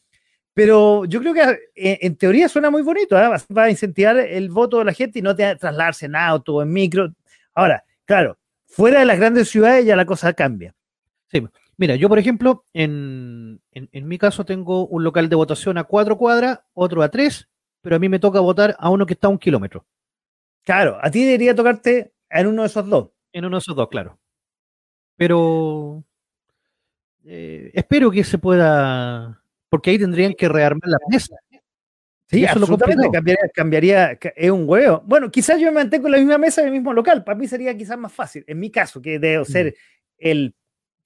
Pero 0.54 1.04
yo 1.04 1.20
creo 1.20 1.32
que 1.32 1.42
eh, 1.74 1.98
en, 2.02 2.16
teoría 2.16 2.48
suena 2.48 2.70
muy 2.70 2.82
bonito, 2.82 3.16
¿eh? 3.18 3.28
va 3.56 3.62
a 3.62 3.70
incentivar 3.70 4.18
el 4.18 4.50
voto 4.50 4.78
de 4.78 4.84
la 4.84 4.92
gente 4.92 5.18
y 5.18 5.22
no 5.22 5.34
te 5.34 5.56
trasladarse 5.56 6.06
en 6.06 6.16
auto 6.16 6.56
o 6.56 6.62
en 6.62 6.72
micro. 6.72 7.12
Ahora, 7.54 7.84
claro, 8.04 8.36
fuera 8.66 9.00
de 9.00 9.06
las 9.06 9.18
grandes 9.18 9.48
ciudades 9.48 9.86
ya 9.86 9.96
la 9.96 10.04
cosa 10.04 10.32
cambia. 10.32 10.74
Sí, 11.28 11.46
mira, 11.76 11.94
yo 11.94 12.08
por 12.08 12.18
ejemplo, 12.18 12.64
en, 12.74 13.60
en 13.72 14.08
mi 14.08 14.18
caso 14.18 14.44
tengo 14.44 14.86
un 14.88 15.04
local 15.04 15.28
de 15.28 15.36
votación 15.36 15.78
a 15.78 15.84
cuatro 15.84 16.18
cuadras, 16.18 16.60
otro 16.74 17.02
a 17.02 17.08
tres, 17.08 17.48
pero 17.80 17.96
a 17.96 17.98
mí 17.98 18.08
me 18.08 18.18
toca 18.18 18.40
votar 18.40 18.76
a 18.78 18.90
uno 18.90 19.06
que 19.06 19.14
está 19.14 19.28
a 19.28 19.30
un 19.30 19.38
kilómetro. 19.38 19.86
Claro, 20.64 20.98
a 21.00 21.10
ti 21.10 21.24
debería 21.24 21.54
tocarte 21.54 22.12
en 22.30 22.46
uno 22.46 22.62
de 22.62 22.68
esos 22.68 22.88
dos. 22.88 23.10
En 23.32 23.44
uno 23.44 23.56
de 23.56 23.60
esos 23.60 23.76
dos, 23.76 23.88
claro. 23.88 24.18
Pero 25.16 26.04
eh, 27.24 27.70
espero 27.74 28.10
que 28.10 28.24
se 28.24 28.38
pueda, 28.38 29.42
porque 29.68 29.90
ahí 29.90 29.98
tendrían 29.98 30.34
que 30.34 30.48
rearmar 30.48 30.88
la 30.88 30.98
mesa. 31.08 31.36
Sí, 32.28 32.44
eso 32.44 32.52
absolutamente 32.52 33.04
lo 33.04 33.10
cambiaría, 33.10 33.48
cambiaría, 33.52 34.18
es 34.36 34.50
un 34.50 34.68
huevo. 34.68 35.02
Bueno, 35.04 35.30
quizás 35.30 35.58
yo 35.58 35.66
me 35.66 35.72
mantengo 35.72 36.06
en 36.06 36.12
la 36.12 36.18
misma 36.18 36.38
mesa 36.38 36.60
en 36.60 36.68
el 36.68 36.72
mismo 36.72 36.92
local. 36.92 37.24
Para 37.24 37.36
mí 37.36 37.48
sería 37.48 37.76
quizás 37.76 37.98
más 37.98 38.12
fácil, 38.12 38.44
en 38.46 38.58
mi 38.60 38.70
caso, 38.70 39.02
que 39.02 39.18
debe 39.18 39.44
ser 39.44 39.66
mm. 39.66 39.72
el 40.18 40.54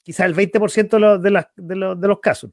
quizás 0.03 0.27
el 0.27 0.37
20% 0.37 1.19
de, 1.19 1.47
de, 1.57 1.97
de, 1.97 2.09
los 2.09 2.21
casos. 2.21 2.51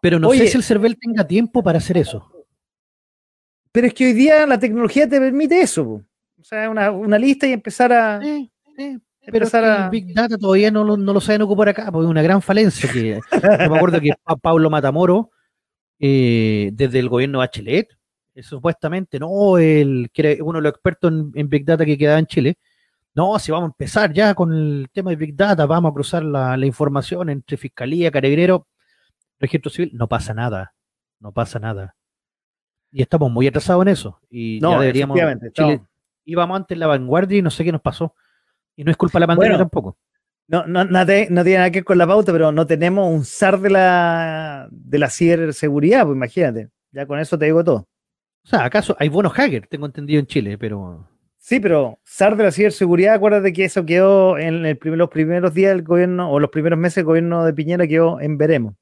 Pero 0.00 0.18
no 0.18 0.30
sé 0.30 0.46
si 0.46 0.56
el 0.56 0.62
CERVEL 0.62 0.96
tenga 0.98 1.26
tiempo 1.26 1.62
para 1.62 1.78
hacer 1.78 1.98
eso. 1.98 2.30
Pero 3.72 3.88
es 3.88 3.94
que 3.94 4.06
hoy 4.06 4.12
día 4.12 4.46
la 4.46 4.58
tecnología 4.58 5.08
te 5.08 5.20
permite 5.20 5.60
eso. 5.60 6.04
O 6.40 6.44
sea, 6.44 6.70
una, 6.70 6.90
una 6.90 7.18
lista 7.18 7.46
y 7.46 7.52
empezar 7.52 7.92
a. 7.92 8.20
Sí, 8.20 8.50
sí. 8.76 8.98
Pero 9.26 9.46
el 9.46 9.90
Big 9.90 10.14
Data 10.14 10.36
todavía 10.38 10.70
no 10.70 10.82
lo, 10.82 10.96
no 10.96 11.12
lo 11.12 11.20
saben 11.20 11.42
ocupar 11.42 11.68
acá, 11.68 11.92
porque 11.92 12.06
es 12.06 12.10
una 12.10 12.22
gran 12.22 12.40
falencia. 12.40 12.90
Que, 12.90 13.20
yo 13.30 13.70
me 13.70 13.76
acuerdo 13.76 14.00
que 14.00 14.12
Pablo 14.40 14.70
Matamoro, 14.70 15.30
eh, 15.98 16.70
desde 16.72 16.98
el 16.98 17.08
gobierno 17.08 17.38
de 17.38 17.46
Bachelet, 17.46 17.88
eh, 18.34 18.42
supuestamente, 18.42 19.18
no, 19.18 19.58
él, 19.58 20.10
que 20.12 20.32
era 20.32 20.44
uno 20.44 20.58
de 20.58 20.62
los 20.62 20.70
expertos 20.70 21.12
en, 21.34 21.48
Big 21.48 21.64
Data 21.64 21.84
que 21.84 21.98
quedaba 21.98 22.18
en 22.18 22.26
Chile, 22.26 22.58
no, 23.14 23.38
si 23.38 23.52
vamos 23.52 23.68
a 23.68 23.72
empezar 23.72 24.12
ya 24.12 24.34
con 24.34 24.52
el 24.54 24.88
tema 24.92 25.10
de 25.10 25.16
Big 25.16 25.36
Data, 25.36 25.66
vamos 25.66 25.90
a 25.90 25.94
cruzar 25.94 26.24
la, 26.24 26.56
la 26.56 26.66
información 26.66 27.28
entre 27.28 27.56
Fiscalía, 27.56 28.10
Caregrero, 28.10 28.66
Registro 29.38 29.70
Civil, 29.70 29.90
no 29.94 30.08
pasa 30.08 30.32
nada, 30.32 30.74
no 31.18 31.30
pasa 31.32 31.58
nada. 31.58 31.94
Y 32.92 33.02
estamos 33.02 33.30
muy 33.30 33.46
atrasados 33.46 33.82
en 33.82 33.88
eso. 33.88 34.20
Y 34.30 34.58
no, 34.60 34.72
ya 34.72 34.80
deberíamos. 34.80 35.18
Chile, 35.52 35.82
íbamos 36.24 36.56
antes 36.56 36.76
en 36.76 36.80
la 36.80 36.86
vanguardia 36.86 37.38
y 37.38 37.42
no 37.42 37.50
sé 37.50 37.64
qué 37.64 37.72
nos 37.72 37.80
pasó. 37.80 38.14
Y 38.76 38.84
no 38.84 38.90
es 38.90 38.96
culpa 38.96 39.18
de 39.18 39.20
la 39.20 39.26
pandemia 39.26 39.58
tampoco. 39.58 39.98
No, 40.50 40.66
no, 40.66 40.84
no, 40.84 41.06
tiene 41.06 41.28
nada 41.30 41.70
que 41.70 41.78
ver 41.78 41.84
con 41.84 41.96
la 41.96 42.08
pauta, 42.08 42.32
pero 42.32 42.50
no 42.50 42.66
tenemos 42.66 43.08
un 43.08 43.24
SAR 43.24 43.60
de 43.60 43.70
la, 43.70 44.68
de 44.72 44.98
la 44.98 45.08
ciberseguridad, 45.08 46.04
pues 46.04 46.16
imagínate. 46.16 46.70
Ya 46.90 47.06
con 47.06 47.20
eso 47.20 47.38
te 47.38 47.44
digo 47.44 47.62
todo. 47.62 47.86
O 48.44 48.48
sea, 48.48 48.64
¿acaso 48.64 48.96
hay 48.98 49.08
buenos 49.08 49.32
hackers? 49.32 49.68
Tengo 49.68 49.86
entendido 49.86 50.18
en 50.18 50.26
Chile, 50.26 50.58
pero. 50.58 51.06
Sí, 51.38 51.60
pero 51.60 52.00
SAR 52.04 52.36
de 52.36 52.44
la 52.44 52.50
ciberseguridad, 52.50 53.14
acuérdate 53.14 53.52
que 53.52 53.64
eso 53.64 53.86
quedó 53.86 54.38
en 54.38 54.66
el 54.66 54.78
los 54.82 55.08
primeros 55.08 55.54
días 55.54 55.72
del 55.72 55.84
gobierno, 55.84 56.32
o 56.32 56.40
los 56.40 56.50
primeros 56.50 56.78
meses 56.78 56.96
del 56.96 57.04
gobierno 57.04 57.44
de 57.44 57.54
Piñera 57.54 57.86
quedó 57.86 58.20
en 58.20 58.36
veremos. 58.36 58.74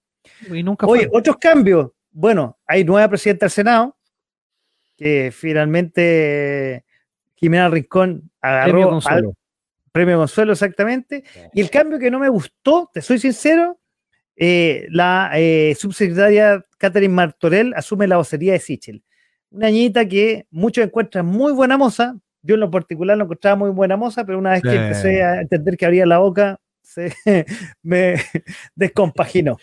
Y 0.51 0.63
nunca 0.63 0.87
Oye, 0.87 1.07
otros 1.13 1.37
cambios. 1.37 1.91
Bueno, 2.11 2.59
hay 2.67 2.83
nueva 2.83 3.09
presidenta 3.09 3.45
del 3.45 3.51
Senado, 3.51 3.97
que 4.97 5.31
finalmente 5.33 6.87
Jimena 7.39 7.69
Rincón 7.69 8.31
agarró 8.41 8.73
premio 8.73 8.89
Consuelo. 8.91 9.35
premio 9.93 10.19
Consuelo 10.19 10.53
exactamente. 10.53 11.25
Y 11.55 11.61
el 11.61 11.71
cambio 11.71 11.99
que 11.99 12.11
no 12.11 12.19
me 12.19 12.29
gustó, 12.29 12.91
te 12.93 13.01
soy 13.01 13.19
sincero, 13.19 13.79
eh, 14.37 14.87
la 14.91 15.31
eh, 15.35 15.75
subsecretaria 15.77 16.65
Catherine 16.79 17.13
Martorell 17.13 17.75
asume 17.75 18.07
la 18.07 18.17
vocería 18.17 18.53
de 18.53 18.61
Sichel. 18.61 19.03
Una 19.51 19.69
niñita 19.69 20.07
que 20.07 20.47
muchos 20.51 20.85
encuentran 20.85 21.27
muy 21.27 21.53
buena 21.53 21.77
moza. 21.77 22.17
Yo 22.43 22.55
en 22.55 22.61
lo 22.61 22.71
particular 22.71 23.17
lo 23.17 23.25
encontraba 23.25 23.57
muy 23.57 23.71
buena 23.71 23.97
moza, 23.97 24.25
pero 24.25 24.39
una 24.39 24.53
vez 24.53 24.63
que 24.63 24.75
empecé 24.75 25.23
a 25.23 25.41
entender 25.41 25.77
que 25.77 25.87
abría 25.87 26.07
la 26.07 26.19
boca, 26.19 26.61
se 26.83 27.13
me 27.83 28.17
descompaginó. 28.75 29.59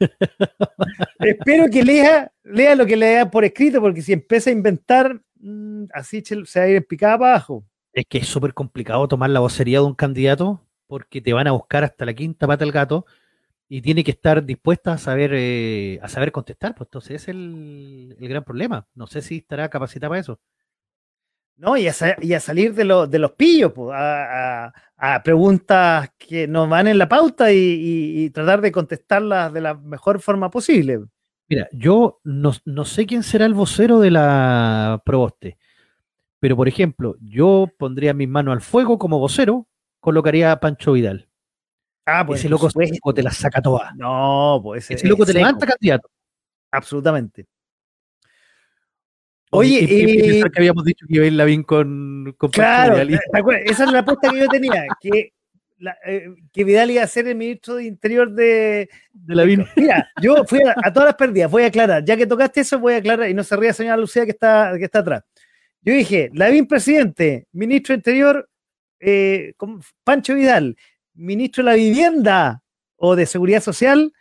Espero 1.20 1.70
que 1.70 1.82
lea, 1.82 2.30
lea 2.42 2.74
lo 2.74 2.84
que 2.84 2.96
lea 2.96 3.30
por 3.30 3.44
escrito, 3.44 3.80
porque 3.80 4.02
si 4.02 4.12
empieza 4.12 4.50
a 4.50 4.52
inventar, 4.52 5.20
Mm, 5.42 5.86
así 5.92 6.22
se 6.24 6.60
va 6.60 6.64
a 6.66 6.68
ir 6.68 6.86
picada 6.86 7.18
para 7.18 7.32
abajo. 7.32 7.64
Es 7.92 8.06
que 8.08 8.18
es 8.18 8.28
súper 8.28 8.54
complicado 8.54 9.06
tomar 9.08 9.28
la 9.30 9.40
vocería 9.40 9.80
de 9.80 9.84
un 9.84 9.94
candidato 9.94 10.64
porque 10.86 11.20
te 11.20 11.32
van 11.32 11.48
a 11.48 11.52
buscar 11.52 11.84
hasta 11.84 12.06
la 12.06 12.14
quinta 12.14 12.46
pata 12.46 12.64
del 12.64 12.72
gato 12.72 13.06
y 13.68 13.82
tiene 13.82 14.04
que 14.04 14.12
estar 14.12 14.44
dispuesta 14.44 14.92
a 14.92 14.98
saber 14.98 15.32
eh, 15.34 15.98
a 16.02 16.08
saber 16.08 16.30
contestar. 16.32 16.74
Pues 16.74 16.86
entonces 16.86 17.22
es 17.22 17.28
el, 17.28 18.16
gran 18.20 18.44
problema. 18.44 18.86
No 18.94 19.06
sé 19.06 19.20
si 19.20 19.38
estará 19.38 19.68
capacitada 19.68 20.10
para 20.10 20.20
eso. 20.20 20.40
No, 21.56 21.76
y 21.76 21.86
a, 21.86 21.92
salir 21.92 22.74
de, 22.74 22.84
los 22.84 23.32
pillos, 23.32 23.72
pues, 23.72 23.90
a, 23.94 24.72
preguntas 25.22 26.10
que 26.18 26.48
nos 26.48 26.68
van 26.68 26.88
en 26.88 26.98
la 26.98 27.08
pauta 27.08 27.52
y, 27.52 28.30
tratar 28.30 28.60
de 28.60 28.72
contestarlas 28.72 29.52
de 29.52 29.60
la 29.60 29.74
mejor 29.74 30.20
forma 30.20 30.50
posible. 30.50 31.00
Mira, 31.52 31.68
yo 31.70 32.18
no, 32.24 32.84
sé 32.86 33.04
quién 33.04 33.22
será 33.22 33.44
el 33.44 33.52
vocero 33.52 34.00
de 34.00 34.10
la 34.10 35.02
Proboste, 35.04 35.58
Pero, 36.40 36.56
por 36.56 36.66
ejemplo, 36.66 37.16
yo 37.20 37.70
pondría 37.78 38.14
mis 38.14 38.26
manos 38.26 38.54
al 38.54 38.62
fuego 38.62 38.98
como 38.98 39.18
vocero, 39.18 39.68
colocaría 40.00 40.50
a 40.50 40.60
Pancho 40.60 40.92
Vidal. 40.92 41.28
Ah, 42.06 42.24
pues 42.26 42.40
ese 42.40 42.48
loco, 42.48 42.70
te 43.12 43.22
la 43.22 43.30
saca 43.30 43.60
toda. 43.60 43.92
No, 43.96 44.60
pues 44.62 44.90
ese, 44.90 45.06
loco 45.06 45.26
te 45.26 45.34
levanta 45.34 45.66
candidato. 45.66 46.08
Absolutamente. 46.70 47.46
Oye, 49.50 49.80
y, 49.82 50.40
que 50.40 50.58
habíamos 50.58 50.84
dicho 50.84 51.04
que 51.06 51.16
iba 51.16 51.24
a 51.24 51.26
ir 51.26 51.34
Lavín 51.34 51.64
con, 51.64 52.34
con 52.38 52.48
claro, 52.48 52.96
esa 52.96 53.84
es 53.84 53.92
la 53.92 53.98
apuesta 53.98 54.30
que 54.30 54.38
yo 54.38 54.48
tenía, 54.48 54.86
que, 54.98 55.34
eh, 56.06 56.28
que 56.52 56.64
Vidal 56.64 56.90
iba 56.90 57.02
a 57.02 57.06
ser 57.06 57.26
el 57.26 57.36
ministro 57.36 57.76
de 57.76 57.84
Interior 57.84 58.30
de, 58.30 58.88
de 59.12 59.34
Lavín. 59.34 59.66
Mira, 59.76 60.10
yo 60.20 60.44
fui 60.44 60.60
a, 60.62 60.92
todas 60.92 61.08
las 61.08 61.16
pérdidas, 61.16 61.50
voy 61.50 61.64
a 61.64 61.66
aclarar, 61.66 62.04
ya 62.04 62.16
que 62.16 62.26
tocaste 62.26 62.60
eso, 62.60 62.78
voy 62.78 62.94
a 62.94 62.98
aclarar, 62.98 63.28
y 63.28 63.34
no 63.34 63.44
se 63.44 63.56
ría 63.56 63.72
señora 63.72 63.96
Lucía 63.96 64.24
que 64.24 64.30
está, 64.32 64.74
que 64.78 64.84
está 64.84 65.00
atrás. 65.00 65.24
Yo 65.82 65.92
dije, 65.92 66.30
Lavín 66.34 66.66
presidente, 66.66 67.48
ministro 67.52 67.92
de 67.92 67.96
Interior, 67.96 68.48
eh, 69.00 69.54
Pancho 70.04 70.34
Vidal, 70.34 70.76
ministro 71.14 71.64
de 71.64 71.70
la 71.70 71.76
Vivienda 71.76 72.62
o 72.96 73.16
de 73.16 73.26
Seguridad 73.26 73.62
Social, 73.62 74.12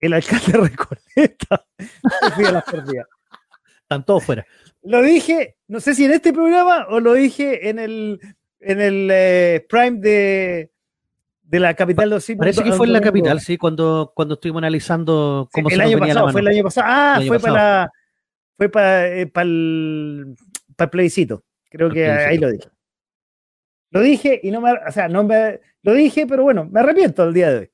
el 0.00 0.12
alcalde 0.12 0.52
Recoleta. 0.52 1.66
fui 2.34 2.44
a 2.44 2.52
las 2.52 2.64
pérdidas. 2.64 3.06
Están 3.82 4.04
todos 4.04 4.24
fuera. 4.24 4.46
Lo 4.82 5.02
dije, 5.02 5.56
no 5.66 5.80
sé 5.80 5.94
si 5.94 6.04
en 6.04 6.12
este 6.12 6.32
programa 6.32 6.86
o 6.88 7.00
lo 7.00 7.14
dije 7.14 7.68
en 7.68 7.78
el, 7.78 8.20
en 8.60 8.80
el 8.80 9.08
eh, 9.10 9.66
Prime 9.68 9.98
de, 10.00 10.70
de 11.42 11.60
la 11.60 11.74
capital 11.74 12.10
de 12.10 12.16
los 12.16 12.26
Parece 12.36 12.62
que 12.62 12.72
fue 12.72 12.86
en 12.86 12.92
la 12.92 13.00
capital, 13.00 13.40
sí, 13.40 13.56
cuando, 13.56 14.12
cuando 14.14 14.34
estuvimos 14.34 14.60
analizando 14.60 15.48
cómo 15.52 15.68
se 15.68 15.76
el 15.76 15.80
año 15.82 15.98
pasado, 15.98 16.30
fue 16.30 16.40
el 16.40 16.48
año 16.48 16.62
pasado. 16.64 16.86
Ah, 16.88 17.20
fue 17.26 17.38
para 17.38 17.90
fue 18.56 18.68
para, 18.68 19.16
eh, 19.16 19.26
para, 19.26 19.44
el, 19.44 20.34
para 20.76 20.86
el 20.86 20.90
plebiscito. 20.90 21.44
Creo 21.70 21.90
que 21.90 22.10
ahí 22.10 22.38
lo 22.38 22.50
dije. 22.50 22.68
Lo 23.90 24.00
dije 24.00 24.40
y 24.42 24.50
no 24.50 24.60
me, 24.60 24.72
o 24.72 24.92
sea, 24.92 25.08
no 25.08 25.24
me, 25.24 25.60
lo 25.82 25.94
dije, 25.94 26.26
pero 26.26 26.42
bueno, 26.42 26.64
me 26.64 26.80
arrepiento 26.80 27.24
el 27.24 27.32
día 27.32 27.50
de 27.50 27.58
hoy. 27.58 27.70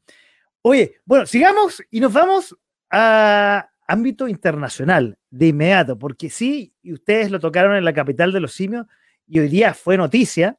Oye, 0.62 0.97
bueno, 1.05 1.26
sigamos 1.26 1.82
y 1.91 2.01
nos 2.01 2.12
vamos 2.12 2.57
a, 2.91 3.68
ámbito 3.87 4.28
internacional 4.28 5.18
de 5.30 5.49
inmediato, 5.49 5.99
porque 5.99 6.30
sí, 6.30 6.74
y 6.82 6.93
ustedes 6.93 7.30
lo 7.30 7.41
tocaron 7.41 7.76
en 7.76 7.85
la 7.85 7.93
capital 7.93 8.32
de 8.32 8.41
los 8.41 8.53
simios, 8.53 8.87
y 9.27 9.41
hoy 9.41 9.49
día 9.49 9.75
fue 9.75 9.97
noticia 9.97 10.59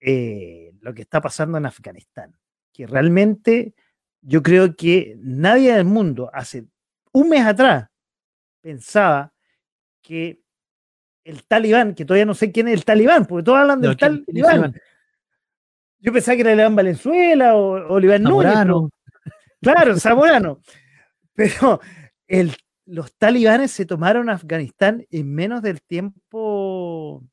eh, 0.00 0.72
lo 0.80 0.94
que 0.94 1.02
está 1.02 1.20
pasando 1.20 1.58
en 1.58 1.66
Afganistán, 1.66 2.36
que 2.72 2.86
realmente 2.86 3.74
yo 4.20 4.42
creo 4.42 4.76
que 4.76 5.16
nadie 5.18 5.74
del 5.74 5.84
mundo 5.84 6.30
hace 6.32 6.66
un 7.12 7.28
mes 7.28 7.46
atrás 7.46 7.88
pensaba 8.60 9.32
que 10.02 10.42
el 11.24 11.44
talibán, 11.44 11.94
que 11.94 12.04
todavía 12.04 12.26
no 12.26 12.34
sé 12.34 12.52
quién 12.52 12.68
es 12.68 12.74
el 12.74 12.84
talibán, 12.84 13.26
porque 13.26 13.44
todos 13.44 13.58
hablan 13.58 13.80
del 13.80 13.96
talibán. 13.96 14.74
Yo 15.98 16.12
pensaba 16.12 16.36
que 16.36 16.42
era 16.42 16.52
Iván 16.52 16.76
Valenzuela 16.76 17.56
o, 17.56 17.94
o 17.94 18.00
Iván 18.00 18.22
Núñez. 18.22 18.54
Claro, 19.60 19.96
Zamorano. 19.98 20.60
Pero 21.34 21.80
los 22.84 23.16
talibanes 23.16 23.72
se 23.72 23.86
tomaron 23.86 24.30
Afganistán 24.30 25.04
en 25.10 25.34
menos 25.34 25.62
del 25.62 25.82
tiempo 25.82 27.24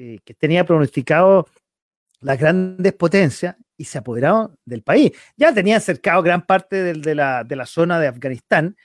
eh, 0.00 0.20
que 0.24 0.32
tenía 0.32 0.64
pronosticado 0.64 1.48
las 2.20 2.38
grandes 2.38 2.92
potencias 2.92 3.56
y 3.76 3.82
se 3.82 3.98
apoderaron 3.98 4.56
del 4.64 4.82
país. 4.82 5.10
Ya 5.36 5.52
tenían 5.52 5.80
cercado 5.80 6.22
gran 6.22 6.46
parte 6.46 6.94
de, 6.94 7.14
la, 7.16 7.66
zona 7.66 7.98
de 7.98 8.06
Afganistán, 8.06 8.76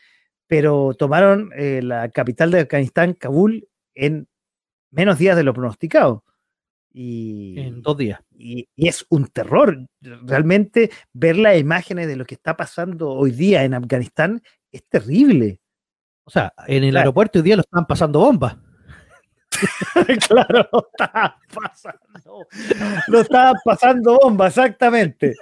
pero 0.48 0.96
tomaron 0.98 1.52
eh, 1.56 1.82
la 1.84 2.10
capital 2.10 2.50
de 2.50 2.62
Afganistán, 2.62 3.14
Kabul, 3.14 3.68
en 3.94 4.28
menos 4.90 5.20
días 5.20 5.36
de 5.36 5.44
lo 5.44 5.54
pronosticado. 5.54 6.24
Y, 6.92 7.60
en 7.60 7.84
dos 7.84 7.96
días. 7.96 8.20
Y, 8.36 8.68
y, 8.76 8.88
es 8.88 9.06
un 9.10 9.28
terror. 9.28 9.86
Realmente 10.02 10.90
ver 11.14 11.38
las 11.38 11.60
imágenes 11.60 12.08
de 12.08 12.16
lo 12.16 12.26
que 12.26 12.34
está 12.34 12.58
pasando 12.58 13.12
hoy 13.12 13.30
día 13.30 13.64
en 13.64 13.76
Afganistán 13.76 14.42
es 14.72 14.84
terrible. 14.90 15.60
O 16.24 16.32
sea, 16.32 16.56
en 16.66 16.84
el 16.84 16.98
aeropuerto 16.98 17.38
hoy 17.38 17.44
día 17.44 17.56
lo 17.56 17.62
están 17.62 17.86
pasando 17.86 18.18
bombas. 18.18 18.58
claro, 20.28 20.70
lo 20.72 20.88
estaban 20.92 21.34
pasando. 21.54 22.48
Lo 23.08 23.20
estaban 23.22 23.56
pasando 23.64 24.20
bomba, 24.22 24.48
exactamente. 24.48 25.34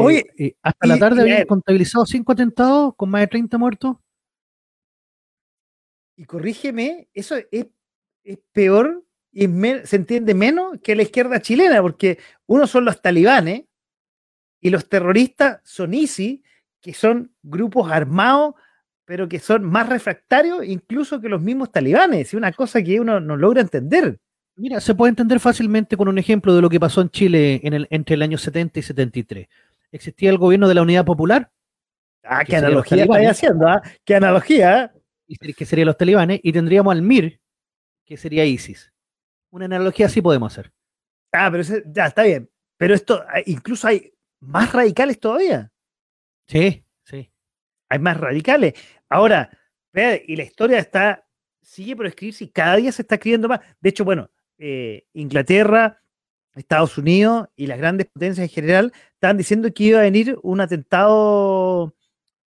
Oye, 0.00 0.56
hasta 0.62 0.86
la 0.86 0.98
tarde 0.98 1.22
habían 1.22 1.46
contabilizado 1.46 2.04
cinco 2.04 2.32
atentados 2.32 2.94
con 2.96 3.10
más 3.10 3.20
de 3.22 3.26
30 3.28 3.58
muertos. 3.58 3.96
Y 6.16 6.24
corrígeme, 6.24 7.08
eso 7.14 7.36
es, 7.50 7.66
peor 8.52 9.04
y 9.30 9.46
se 9.84 9.96
entiende 9.96 10.34
menos 10.34 10.78
que 10.82 10.96
la 10.96 11.02
izquierda 11.02 11.40
chilena, 11.40 11.80
porque 11.80 12.18
uno 12.46 12.66
son 12.66 12.84
los 12.84 13.00
talibanes 13.00 13.64
y 14.60 14.70
los 14.70 14.88
terroristas 14.88 15.60
son 15.64 15.94
ISIS 15.94 16.40
que 16.80 16.92
son 16.94 17.34
grupos 17.42 17.90
armados, 17.90 18.54
pero 19.08 19.26
que 19.26 19.38
son 19.38 19.64
más 19.64 19.88
refractarios 19.88 20.66
incluso 20.66 21.18
que 21.18 21.30
los 21.30 21.40
mismos 21.40 21.72
talibanes. 21.72 22.28
Es 22.28 22.34
una 22.34 22.52
cosa 22.52 22.82
que 22.82 23.00
uno 23.00 23.18
no 23.20 23.38
logra 23.38 23.62
entender. 23.62 24.18
Mira, 24.54 24.82
se 24.82 24.94
puede 24.94 25.08
entender 25.08 25.40
fácilmente 25.40 25.96
con 25.96 26.08
un 26.08 26.18
ejemplo 26.18 26.54
de 26.54 26.60
lo 26.60 26.68
que 26.68 26.78
pasó 26.78 27.00
en 27.00 27.08
Chile 27.08 27.58
en 27.64 27.72
el, 27.72 27.86
entre 27.88 28.16
el 28.16 28.22
año 28.22 28.36
70 28.36 28.80
y 28.80 28.82
73. 28.82 29.48
Existía 29.92 30.28
el 30.28 30.36
gobierno 30.36 30.68
de 30.68 30.74
la 30.74 30.82
Unidad 30.82 31.06
Popular. 31.06 31.50
Ah, 32.22 32.44
qué 32.44 32.56
analogía 32.56 33.04
estáis 33.04 33.30
haciendo, 33.30 33.66
¿ah? 33.66 33.80
Qué 34.04 34.14
analogía. 34.14 34.92
Que 35.56 35.64
serían 35.64 35.86
los 35.86 35.96
talibanes, 35.96 36.40
y 36.42 36.52
tendríamos 36.52 36.92
al 36.92 37.00
MIR, 37.00 37.40
que 38.04 38.18
sería 38.18 38.44
ISIS. 38.44 38.92
Una 39.50 39.64
analogía 39.64 40.04
así 40.04 40.20
podemos 40.20 40.52
hacer. 40.52 40.70
Ah, 41.32 41.48
pero 41.50 41.62
ya 41.86 42.06
está 42.06 42.24
bien. 42.24 42.50
Pero 42.76 42.94
esto, 42.94 43.24
ah, 43.26 43.40
incluso 43.46 43.88
hay 43.88 44.12
más 44.40 44.70
radicales 44.70 45.18
todavía. 45.18 45.72
Sí, 46.46 46.84
sí. 47.04 47.30
Hay 47.88 47.98
más 47.98 48.18
radicales. 48.18 48.74
Ahora, 49.08 49.50
y 50.26 50.36
la 50.36 50.42
historia 50.42 50.78
está, 50.78 51.26
sigue 51.62 51.96
por 51.96 52.06
escribirse 52.06 52.44
y 52.44 52.48
cada 52.48 52.76
día 52.76 52.92
se 52.92 53.02
está 53.02 53.16
escribiendo 53.16 53.48
más. 53.48 53.60
De 53.80 53.90
hecho, 53.90 54.04
bueno, 54.04 54.30
eh, 54.58 55.06
Inglaterra, 55.12 56.00
Estados 56.54 56.98
Unidos 56.98 57.48
y 57.56 57.66
las 57.66 57.78
grandes 57.78 58.06
potencias 58.06 58.48
en 58.48 58.54
general 58.54 58.92
estaban 59.14 59.36
diciendo 59.36 59.72
que 59.72 59.84
iba 59.84 60.00
a 60.00 60.02
venir 60.02 60.38
un 60.42 60.60
atentado 60.60 61.94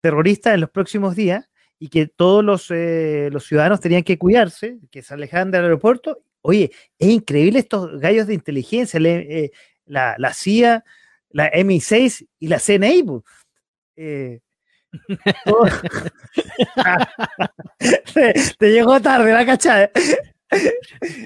terrorista 0.01 0.53
en 0.53 0.61
los 0.61 0.69
próximos 0.69 1.15
días 1.15 1.49
y 1.79 1.89
que 1.89 2.07
todos 2.07 2.43
los, 2.43 2.69
eh, 2.71 3.29
los 3.31 3.45
ciudadanos 3.45 3.79
tenían 3.79 4.03
que 4.03 4.17
cuidarse, 4.17 4.79
que 4.91 5.01
se 5.01 5.13
alejaran 5.13 5.51
del 5.51 5.63
aeropuerto. 5.63 6.21
Oye, 6.41 6.71
es 6.97 7.09
increíble 7.09 7.59
estos 7.59 7.99
gallos 7.99 8.27
de 8.27 8.33
inteligencia, 8.33 8.99
eh, 8.99 9.51
la, 9.85 10.15
la, 10.17 10.33
CIA, 10.33 10.83
la 11.29 11.51
MI6 11.51 12.27
y 12.39 12.47
la 12.47 12.59
CNI. 12.59 13.05
Eh, 13.95 14.39
te, 18.59 18.71
llegó 18.71 18.99
tarde 18.99 19.33
la 19.33 19.45
cachada. 19.45 19.91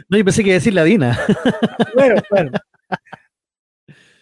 No, 0.09 0.17
yo 0.17 0.25
pensé 0.25 0.43
que 0.43 0.49
iba 0.49 0.55
a 0.55 0.59
decir 0.59 0.73
la 0.73 0.83
Dina. 0.83 1.17
bueno, 1.95 2.21
bueno. 2.29 2.51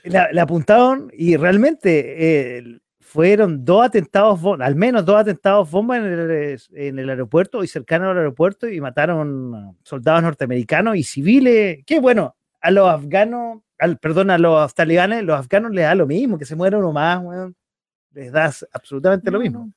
La, 0.03 0.29
apuntaron 0.41 1.11
y 1.13 1.37
realmente 1.37 2.57
eh, 2.57 2.79
fueron 2.99 3.63
dos 3.65 3.85
atentados, 3.85 4.39
al 4.59 4.75
menos 4.75 5.05
dos 5.05 5.17
atentados 5.17 5.69
bomba 5.69 5.97
en 5.97 6.05
el, 6.05 6.59
en 6.73 6.97
el, 6.97 7.09
aeropuerto 7.09 7.63
y 7.63 7.67
cercano 7.67 8.09
al 8.09 8.17
aeropuerto 8.17 8.67
y 8.67 8.81
mataron 8.81 9.77
soldados 9.83 10.23
norteamericanos 10.23 10.95
y 10.95 11.03
civiles. 11.03 11.83
Qué 11.85 11.99
bueno, 11.99 12.35
a 12.61 12.71
los 12.71 12.89
afganos, 12.89 13.61
al, 13.79 13.97
perdón, 13.97 14.29
a 14.29 14.37
los 14.37 14.73
talibanes, 14.73 15.23
los 15.23 15.37
afganos 15.37 15.71
les 15.71 15.85
da 15.85 15.95
lo 15.95 16.07
mismo, 16.07 16.37
que 16.37 16.45
se 16.45 16.55
muera 16.55 16.77
uno 16.77 16.91
más, 16.91 17.21
les 18.11 18.31
das 18.31 18.67
absolutamente 18.71 19.31
lo 19.31 19.39
mismo. 19.39 19.71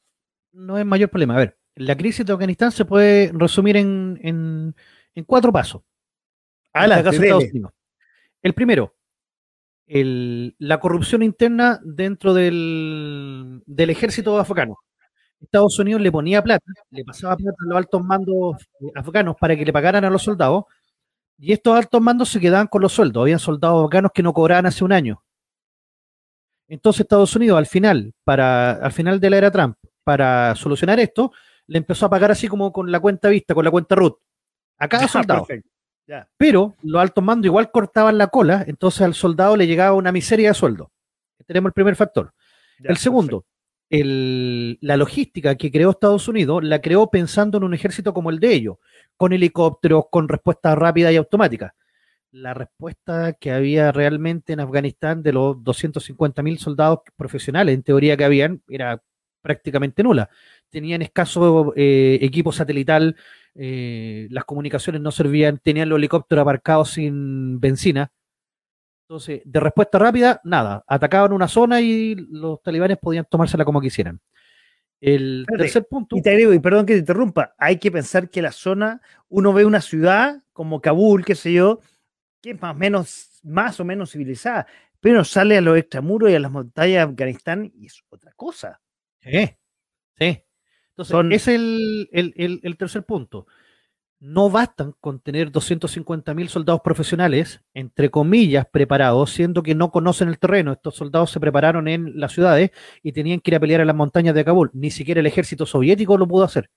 No, 0.52 0.78
es 0.78 0.86
mayor 0.86 1.10
problema. 1.10 1.34
A 1.34 1.38
ver, 1.38 1.58
la 1.74 1.96
crisis 1.96 2.24
de 2.24 2.32
Afganistán 2.32 2.72
se 2.72 2.84
puede 2.84 3.32
resumir 3.32 3.76
en, 3.76 4.74
cuatro 5.26 5.52
pasos. 5.52 5.82
El 8.42 8.54
primero, 8.54 8.94
la 9.86 10.80
corrupción 10.80 11.22
interna 11.22 11.80
dentro 11.84 12.34
del, 12.34 13.62
del 13.66 13.90
ejército 13.90 14.38
afgano. 14.38 14.78
Estados 15.40 15.78
Unidos 15.78 16.00
le 16.00 16.10
ponía 16.10 16.42
plata, 16.42 16.64
le 16.90 17.04
pasaba 17.04 17.36
plata 17.36 17.56
a 17.60 17.68
los 17.68 17.76
altos 17.76 18.02
mandos 18.02 18.56
afganos 18.94 19.36
para 19.38 19.56
que 19.56 19.64
le 19.64 19.72
pagaran 19.72 20.04
a 20.04 20.10
los 20.10 20.22
soldados, 20.22 20.64
y 21.38 21.52
estos 21.52 21.76
altos 21.76 22.00
mandos 22.00 22.28
se 22.28 22.40
quedaban 22.40 22.66
con 22.66 22.80
los 22.80 22.92
sueldos. 22.92 23.22
Habían 23.22 23.38
soldados 23.38 23.84
afganos 23.84 24.12
que 24.14 24.22
no 24.22 24.32
cobraban 24.32 24.66
hace 24.66 24.84
un 24.84 24.92
año. 24.92 25.23
Entonces 26.68 27.00
Estados 27.00 27.34
Unidos 27.36 27.58
al 27.58 27.66
final, 27.66 28.12
para, 28.24 28.72
al 28.72 28.92
final 28.92 29.20
de 29.20 29.30
la 29.30 29.38
era 29.38 29.50
Trump, 29.50 29.76
para 30.02 30.54
solucionar 30.54 30.98
esto, 31.00 31.32
le 31.66 31.78
empezó 31.78 32.06
a 32.06 32.10
pagar 32.10 32.30
así 32.30 32.48
como 32.48 32.72
con 32.72 32.90
la 32.90 33.00
cuenta 33.00 33.28
vista, 33.28 33.54
con 33.54 33.64
la 33.64 33.70
cuenta 33.70 33.94
root, 33.94 34.18
a 34.78 34.88
cada 34.88 35.08
soldado. 35.08 35.46
Pero 36.36 36.74
los 36.82 37.00
altos 37.00 37.24
mandos 37.24 37.46
igual 37.46 37.70
cortaban 37.70 38.18
la 38.18 38.26
cola, 38.26 38.64
entonces 38.66 39.02
al 39.02 39.14
soldado 39.14 39.56
le 39.56 39.66
llegaba 39.66 39.96
una 39.96 40.12
miseria 40.12 40.48
de 40.48 40.54
sueldo. 40.54 40.90
Tenemos 41.46 41.70
el 41.70 41.74
primer 41.74 41.96
factor. 41.96 42.32
el 42.82 42.96
segundo, 42.96 43.46
la 43.90 44.96
logística 44.96 45.54
que 45.54 45.70
creó 45.70 45.90
Estados 45.90 46.28
Unidos 46.28 46.64
la 46.64 46.80
creó 46.80 47.10
pensando 47.10 47.58
en 47.58 47.64
un 47.64 47.74
ejército 47.74 48.12
como 48.12 48.30
el 48.30 48.40
de 48.40 48.52
ellos, 48.52 48.76
con 49.16 49.32
helicópteros, 49.32 50.04
con 50.10 50.28
respuesta 50.28 50.74
rápida 50.74 51.12
y 51.12 51.16
automática. 51.16 51.74
La 52.34 52.52
respuesta 52.52 53.34
que 53.34 53.52
había 53.52 53.92
realmente 53.92 54.52
en 54.52 54.58
Afganistán 54.58 55.22
de 55.22 55.32
los 55.32 55.56
250.000 55.58 56.58
soldados 56.58 56.98
profesionales, 57.14 57.76
en 57.76 57.84
teoría 57.84 58.16
que 58.16 58.24
habían, 58.24 58.60
era 58.68 59.00
prácticamente 59.40 60.02
nula. 60.02 60.28
Tenían 60.68 61.00
escaso 61.02 61.72
eh, 61.76 62.18
equipo 62.20 62.50
satelital, 62.50 63.14
eh, 63.54 64.26
las 64.30 64.44
comunicaciones 64.46 65.00
no 65.00 65.12
servían, 65.12 65.60
tenían 65.62 65.88
los 65.88 65.96
helicópteros 65.96 66.42
aparcados 66.42 66.90
sin 66.90 67.60
benzina. 67.60 68.10
Entonces, 69.02 69.42
de 69.44 69.60
respuesta 69.60 70.00
rápida, 70.00 70.40
nada. 70.42 70.82
Atacaban 70.88 71.32
una 71.32 71.46
zona 71.46 71.80
y 71.82 72.16
los 72.16 72.60
talibanes 72.62 72.98
podían 72.98 73.28
tomársela 73.30 73.64
como 73.64 73.80
quisieran. 73.80 74.20
El 75.00 75.46
tercer 75.56 75.86
punto. 75.86 76.16
Y 76.16 76.22
te 76.22 76.30
agrego, 76.30 76.52
y 76.52 76.58
perdón 76.58 76.84
que 76.84 76.94
te 76.94 76.98
interrumpa, 76.98 77.54
hay 77.58 77.78
que 77.78 77.92
pensar 77.92 78.28
que 78.28 78.42
la 78.42 78.50
zona, 78.50 79.00
uno 79.28 79.52
ve 79.52 79.64
una 79.64 79.80
ciudad 79.80 80.42
como 80.52 80.80
Kabul, 80.80 81.24
qué 81.24 81.36
sé 81.36 81.52
yo, 81.52 81.78
que 82.44 82.50
es 82.50 82.60
más 82.60 82.74
o 82.74 82.78
menos, 82.78 83.40
más 83.42 83.80
o 83.80 83.84
menos 83.84 84.12
civilizada, 84.12 84.66
pero 85.00 85.24
sale 85.24 85.56
a 85.56 85.62
los 85.62 85.78
extramuros 85.78 86.30
y 86.30 86.34
a 86.34 86.40
las 86.40 86.50
montañas 86.50 87.06
de 87.06 87.12
Afganistán 87.12 87.72
y 87.74 87.86
es 87.86 88.04
otra 88.10 88.32
cosa. 88.36 88.80
Sí, 89.20 89.48
sí. 90.18 90.44
Entonces, 90.90 91.16
es 91.30 91.48
el, 91.48 92.60
el, 92.62 92.76
tercer 92.76 93.02
punto. 93.04 93.46
No 94.20 94.50
bastan 94.50 94.92
con 95.00 95.20
tener 95.20 95.50
250.000 95.50 96.48
soldados 96.48 96.82
profesionales, 96.82 97.62
entre 97.72 98.10
comillas, 98.10 98.66
preparados, 98.70 99.30
siendo 99.30 99.62
que 99.62 99.74
no 99.74 99.90
conocen 99.90 100.28
el 100.28 100.38
terreno. 100.38 100.72
Estos 100.72 100.94
soldados 100.94 101.30
se 101.30 101.40
prepararon 101.40 101.88
en 101.88 102.20
las 102.20 102.32
ciudades 102.32 102.70
y 103.02 103.12
tenían 103.12 103.40
que 103.40 103.50
ir 103.50 103.56
a 103.56 103.60
pelear 103.60 103.80
en 103.80 103.88
las 103.88 103.96
montañas 103.96 104.34
de 104.34 104.44
Kabul. 104.44 104.70
Ni 104.74 104.90
siquiera 104.90 105.20
el 105.20 105.26
ejército 105.26 105.66
soviético 105.66 106.16
lo 106.16 106.28
pudo 106.28 106.44
hacer. 106.44 106.70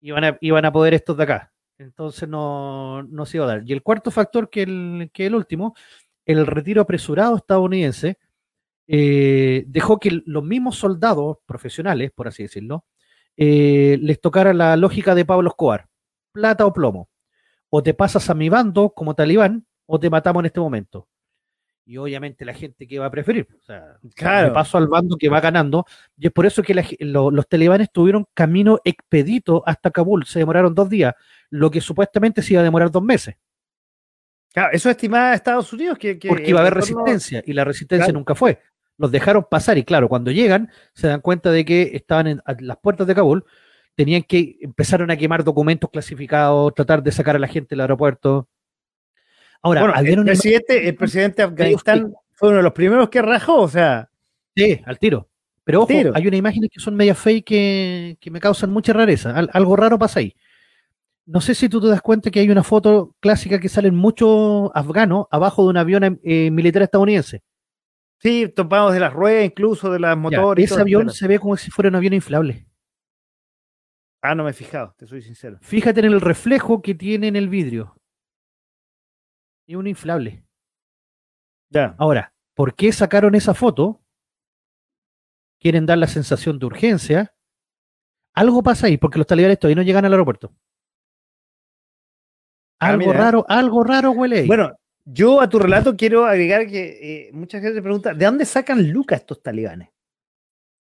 Iban 0.00 0.24
a, 0.24 0.38
iban 0.40 0.64
a 0.66 0.72
poder 0.72 0.94
estos 0.94 1.16
de 1.16 1.24
acá. 1.24 1.52
Entonces 1.78 2.28
no, 2.28 3.02
no 3.02 3.26
se 3.26 3.36
iba 3.36 3.44
a 3.44 3.48
dar. 3.48 3.62
Y 3.66 3.72
el 3.72 3.82
cuarto 3.82 4.10
factor, 4.10 4.48
que 4.48 4.62
el, 4.62 5.10
que 5.12 5.26
el 5.26 5.34
último, 5.34 5.74
el 6.24 6.46
retiro 6.46 6.82
apresurado 6.82 7.36
estadounidense, 7.36 8.18
eh, 8.88 9.64
dejó 9.66 9.98
que 9.98 10.22
los 10.24 10.44
mismos 10.44 10.76
soldados 10.76 11.38
profesionales, 11.46 12.12
por 12.14 12.28
así 12.28 12.44
decirlo, 12.44 12.84
eh, 13.36 13.98
les 14.00 14.20
tocara 14.20 14.54
la 14.54 14.76
lógica 14.76 15.14
de 15.14 15.24
Pablo 15.24 15.50
Escobar, 15.50 15.88
plata 16.32 16.66
o 16.66 16.72
plomo. 16.72 17.08
O 17.68 17.82
te 17.82 17.94
pasas 17.94 18.30
a 18.30 18.34
mi 18.34 18.48
bando 18.48 18.90
como 18.90 19.14
talibán 19.14 19.66
o 19.86 20.00
te 20.00 20.08
matamos 20.08 20.40
en 20.42 20.46
este 20.46 20.60
momento. 20.60 21.08
Y 21.88 21.98
obviamente 21.98 22.44
la 22.44 22.52
gente 22.52 22.86
que 22.86 22.98
va 22.98 23.06
a 23.06 23.10
preferir, 23.10 23.46
o 23.56 23.64
sea, 23.64 23.96
claro. 24.16 24.52
paso 24.52 24.76
al 24.76 24.88
bando 24.88 25.16
que 25.16 25.28
va 25.28 25.40
ganando, 25.40 25.86
y 26.18 26.26
es 26.26 26.32
por 26.32 26.44
eso 26.44 26.60
que 26.62 26.74
los 26.98 27.48
talibanes 27.48 27.92
tuvieron 27.92 28.26
camino 28.34 28.80
expedito 28.84 29.62
hasta 29.64 29.92
Kabul, 29.92 30.26
se 30.26 30.40
demoraron 30.40 30.74
dos 30.74 30.90
días, 30.90 31.14
lo 31.48 31.70
que 31.70 31.80
supuestamente 31.80 32.42
se 32.42 32.54
iba 32.54 32.60
a 32.60 32.64
demorar 32.64 32.90
dos 32.90 33.04
meses. 33.04 33.36
Claro, 34.52 34.70
eso 34.72 34.90
estimaba 34.90 35.34
Estados 35.34 35.72
Unidos 35.72 35.96
que, 35.96 36.18
Porque 36.28 36.50
iba 36.50 36.58
a 36.58 36.62
haber 36.62 36.74
resistencia, 36.74 37.40
y 37.46 37.52
la 37.52 37.64
resistencia 37.64 38.12
nunca 38.12 38.34
fue 38.34 38.58
los 38.98 39.10
dejaron 39.10 39.46
pasar 39.50 39.78
y 39.78 39.84
claro, 39.84 40.08
cuando 40.08 40.30
llegan 40.30 40.70
se 40.94 41.06
dan 41.06 41.20
cuenta 41.20 41.50
de 41.50 41.64
que 41.64 41.90
estaban 41.94 42.26
en 42.26 42.42
las 42.60 42.78
puertas 42.78 43.06
de 43.06 43.14
Kabul, 43.14 43.44
tenían 43.94 44.22
que 44.22 44.58
empezaron 44.60 45.10
a 45.10 45.16
quemar 45.16 45.44
documentos 45.44 45.90
clasificados, 45.90 46.74
tratar 46.74 47.02
de 47.02 47.12
sacar 47.12 47.36
a 47.36 47.38
la 47.38 47.48
gente 47.48 47.68
del 47.70 47.80
aeropuerto. 47.82 48.48
Ahora, 49.66 50.00
el, 50.00 50.24
presidente, 50.24 50.88
el 50.88 50.94
presidente 50.94 51.42
de 51.42 51.48
Afganistán 51.48 52.14
fue 52.32 52.50
uno 52.50 52.58
de 52.58 52.62
los 52.62 52.72
primeros 52.72 53.08
que 53.08 53.22
rajó, 53.22 53.62
o 53.62 53.68
sea. 53.68 54.08
Sí, 54.54 54.80
al 54.84 54.98
tiro. 54.98 55.28
Pero 55.64 55.82
ojo, 55.82 55.92
hay 56.14 56.26
una 56.28 56.36
imágenes 56.36 56.70
que 56.72 56.78
son 56.78 56.94
media 56.94 57.14
fake 57.14 57.44
que, 57.44 58.30
me 58.30 58.38
causan 58.38 58.70
mucha 58.70 58.92
rareza. 58.92 59.36
algo 59.36 59.74
raro 59.74 59.98
pasa 59.98 60.20
ahí. 60.20 60.34
No 61.24 61.40
sé 61.40 61.56
si 61.56 61.68
tú 61.68 61.80
te 61.80 61.88
das 61.88 62.00
cuenta 62.00 62.30
que 62.30 62.38
hay 62.38 62.48
una 62.48 62.62
foto 62.62 63.16
clásica 63.18 63.58
que 63.58 63.68
salen 63.68 63.96
muchos 63.96 64.70
afganos 64.74 65.26
abajo 65.32 65.64
de 65.64 65.70
un 65.70 65.76
avión 65.76 66.20
eh, 66.22 66.52
militar 66.52 66.82
estadounidense. 66.82 67.42
Sí, 68.18 68.52
topamos 68.54 68.92
de 68.92 69.00
las 69.00 69.12
ruedas, 69.12 69.44
incluso 69.44 69.90
de 69.90 69.98
las 69.98 70.16
motores. 70.16 70.70
ese 70.70 70.80
avión 70.80 71.10
se 71.10 71.26
ve 71.26 71.40
como 71.40 71.56
si 71.56 71.72
fuera 71.72 71.88
un 71.88 71.96
avión 71.96 72.14
inflable. 72.14 72.68
Ah, 74.22 74.36
no 74.36 74.44
me 74.44 74.50
he 74.50 74.54
fijado, 74.54 74.94
te 74.96 75.06
soy 75.06 75.20
sincero. 75.20 75.58
Fíjate 75.62 76.00
en 76.00 76.06
el 76.06 76.20
reflejo 76.20 76.80
que 76.80 76.94
tiene 76.94 77.26
en 77.26 77.36
el 77.36 77.48
vidrio. 77.48 77.95
Es 79.66 79.76
un 79.76 79.86
inflable. 79.86 80.44
Ya. 81.70 81.94
Ahora, 81.98 82.32
¿por 82.54 82.74
qué 82.74 82.92
sacaron 82.92 83.34
esa 83.34 83.54
foto? 83.54 84.00
Quieren 85.58 85.86
dar 85.86 85.98
la 85.98 86.06
sensación 86.06 86.58
de 86.58 86.66
urgencia. 86.66 87.34
Algo 88.34 88.62
pasa 88.62 88.86
ahí, 88.86 88.96
porque 88.96 89.18
los 89.18 89.26
talibanes 89.26 89.58
todavía 89.58 89.76
no 89.76 89.82
llegan 89.82 90.04
al 90.04 90.12
aeropuerto. 90.12 90.54
Ah, 92.78 92.88
algo 92.88 93.12
raro, 93.12 93.46
algo 93.48 93.82
raro 93.82 94.10
huele 94.12 94.40
ahí. 94.40 94.46
Bueno, 94.46 94.78
yo 95.04 95.40
a 95.40 95.48
tu 95.48 95.58
relato 95.58 95.96
quiero 95.96 96.26
agregar 96.26 96.66
que 96.66 97.28
eh, 97.28 97.30
mucha 97.32 97.60
gente 97.60 97.80
pregunta, 97.80 98.12
¿de 98.12 98.24
dónde 98.24 98.44
sacan 98.44 98.90
lucas 98.90 99.20
estos 99.20 99.42
talibanes? 99.42 99.88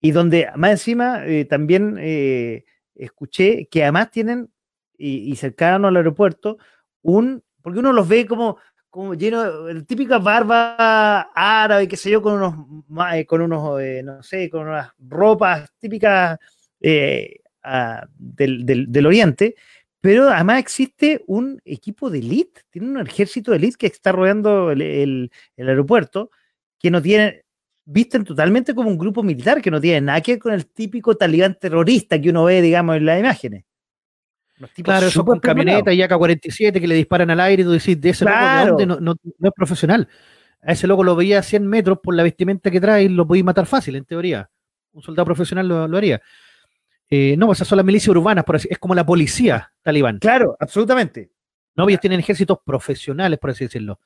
Y 0.01 0.11
donde 0.11 0.49
más 0.55 0.71
encima 0.71 1.25
eh, 1.25 1.45
también 1.45 1.97
eh, 1.99 2.65
escuché 2.95 3.67
que 3.71 3.83
además 3.83 4.11
tienen, 4.11 4.51
y, 4.97 5.33
cercano 5.37 5.87
al 5.87 5.95
aeropuerto, 5.95 6.57
un, 7.01 7.41
porque 7.61 7.79
uno 7.79 7.93
los 7.93 8.07
ve 8.07 8.25
como, 8.25 8.57
como 8.89 9.13
lleno, 9.13 9.67
el 9.67 9.85
típica 9.85 10.17
barba 10.17 11.31
árabe, 11.33 11.87
qué 11.87 11.97
sé 11.97 12.09
yo, 12.09 12.21
con 12.21 12.33
unos, 12.33 12.55
con 13.27 13.41
unos 13.41 13.81
no 14.03 14.23
sé, 14.23 14.49
con 14.49 14.67
unas 14.67 14.91
ropas 14.99 15.71
típicas 15.79 16.37
del, 16.79 17.41
del 18.65 19.05
oriente, 19.05 19.55
pero 20.01 20.29
además 20.29 20.59
existe 20.59 21.23
un 21.27 21.61
equipo 21.65 22.09
de 22.09 22.19
elite, 22.19 22.61
tiene 22.69 22.87
un 22.89 22.99
ejército 23.05 23.51
de 23.51 23.57
elite 23.57 23.77
que 23.77 23.87
está 23.87 24.11
rodeando 24.11 24.71
el, 24.71 25.29
aeropuerto, 25.57 26.31
que 26.79 26.89
no 26.89 27.01
tiene, 27.01 27.43
visten 27.83 28.23
totalmente 28.23 28.73
como 28.73 28.89
un 28.89 28.97
grupo 28.97 29.23
militar, 29.23 29.61
que 29.61 29.71
no 29.71 29.81
tiene 29.81 30.01
nada 30.01 30.21
que 30.21 30.33
ver 30.33 30.39
con 30.39 30.53
el 30.53 30.67
típico 30.67 31.15
talibán 31.17 31.57
terrorista 31.59 32.19
que 32.19 32.29
uno 32.29 32.45
ve, 32.45 32.61
digamos, 32.61 32.95
en 32.95 33.05
las 33.05 33.19
imágenes. 33.19 33.65
Claro, 34.83 35.07
eso 35.07 35.25
con 35.25 35.39
camioneta 35.39 35.93
y 35.93 36.01
AK-47 36.01 36.79
que 36.79 36.87
le 36.87 36.95
disparan 36.95 37.29
al 37.29 37.39
aire 37.39 37.61
y 37.63 37.65
tú 37.65 37.71
decís, 37.71 37.99
de 37.99 38.09
ese 38.09 38.25
loco 38.25 38.77
de 38.77 38.85
no, 38.85 39.13
es 39.13 39.51
profesional. 39.55 40.07
A 40.61 40.73
ese 40.73 40.87
loco 40.87 41.03
lo 41.03 41.15
veía 41.15 41.39
a 41.39 41.43
100 41.43 41.65
metros 41.65 41.99
por 42.03 42.13
la 42.15 42.23
vestimenta 42.23 42.69
que 42.69 42.81
trae 42.81 43.03
y 43.03 43.09
lo 43.09 43.25
podía 43.25 43.43
matar 43.43 43.65
fácil, 43.65 43.95
en 43.95 44.05
teoría. 44.05 44.49
Un 44.91 45.01
soldado 45.01 45.25
profesional 45.25 45.67
lo 45.67 45.97
haría. 45.97 46.21
Eh, 47.09 47.35
no, 47.37 47.51
esas 47.51 47.67
son 47.67 47.77
las 47.77 47.85
milicias 47.85 48.15
urbanas, 48.15 48.45
por 48.45 48.57
así, 48.57 48.67
es 48.69 48.77
como 48.77 48.93
la 48.93 49.05
policía 49.05 49.71
talibán. 49.81 50.19
Claro, 50.19 50.55
absolutamente. 50.59 51.31
No, 51.75 51.87
ellos 51.89 52.01
tienen 52.01 52.19
ejércitos 52.19 52.59
profesionales, 52.63 53.39
por 53.39 53.49
así 53.49 53.65
decirlo. 53.65 53.99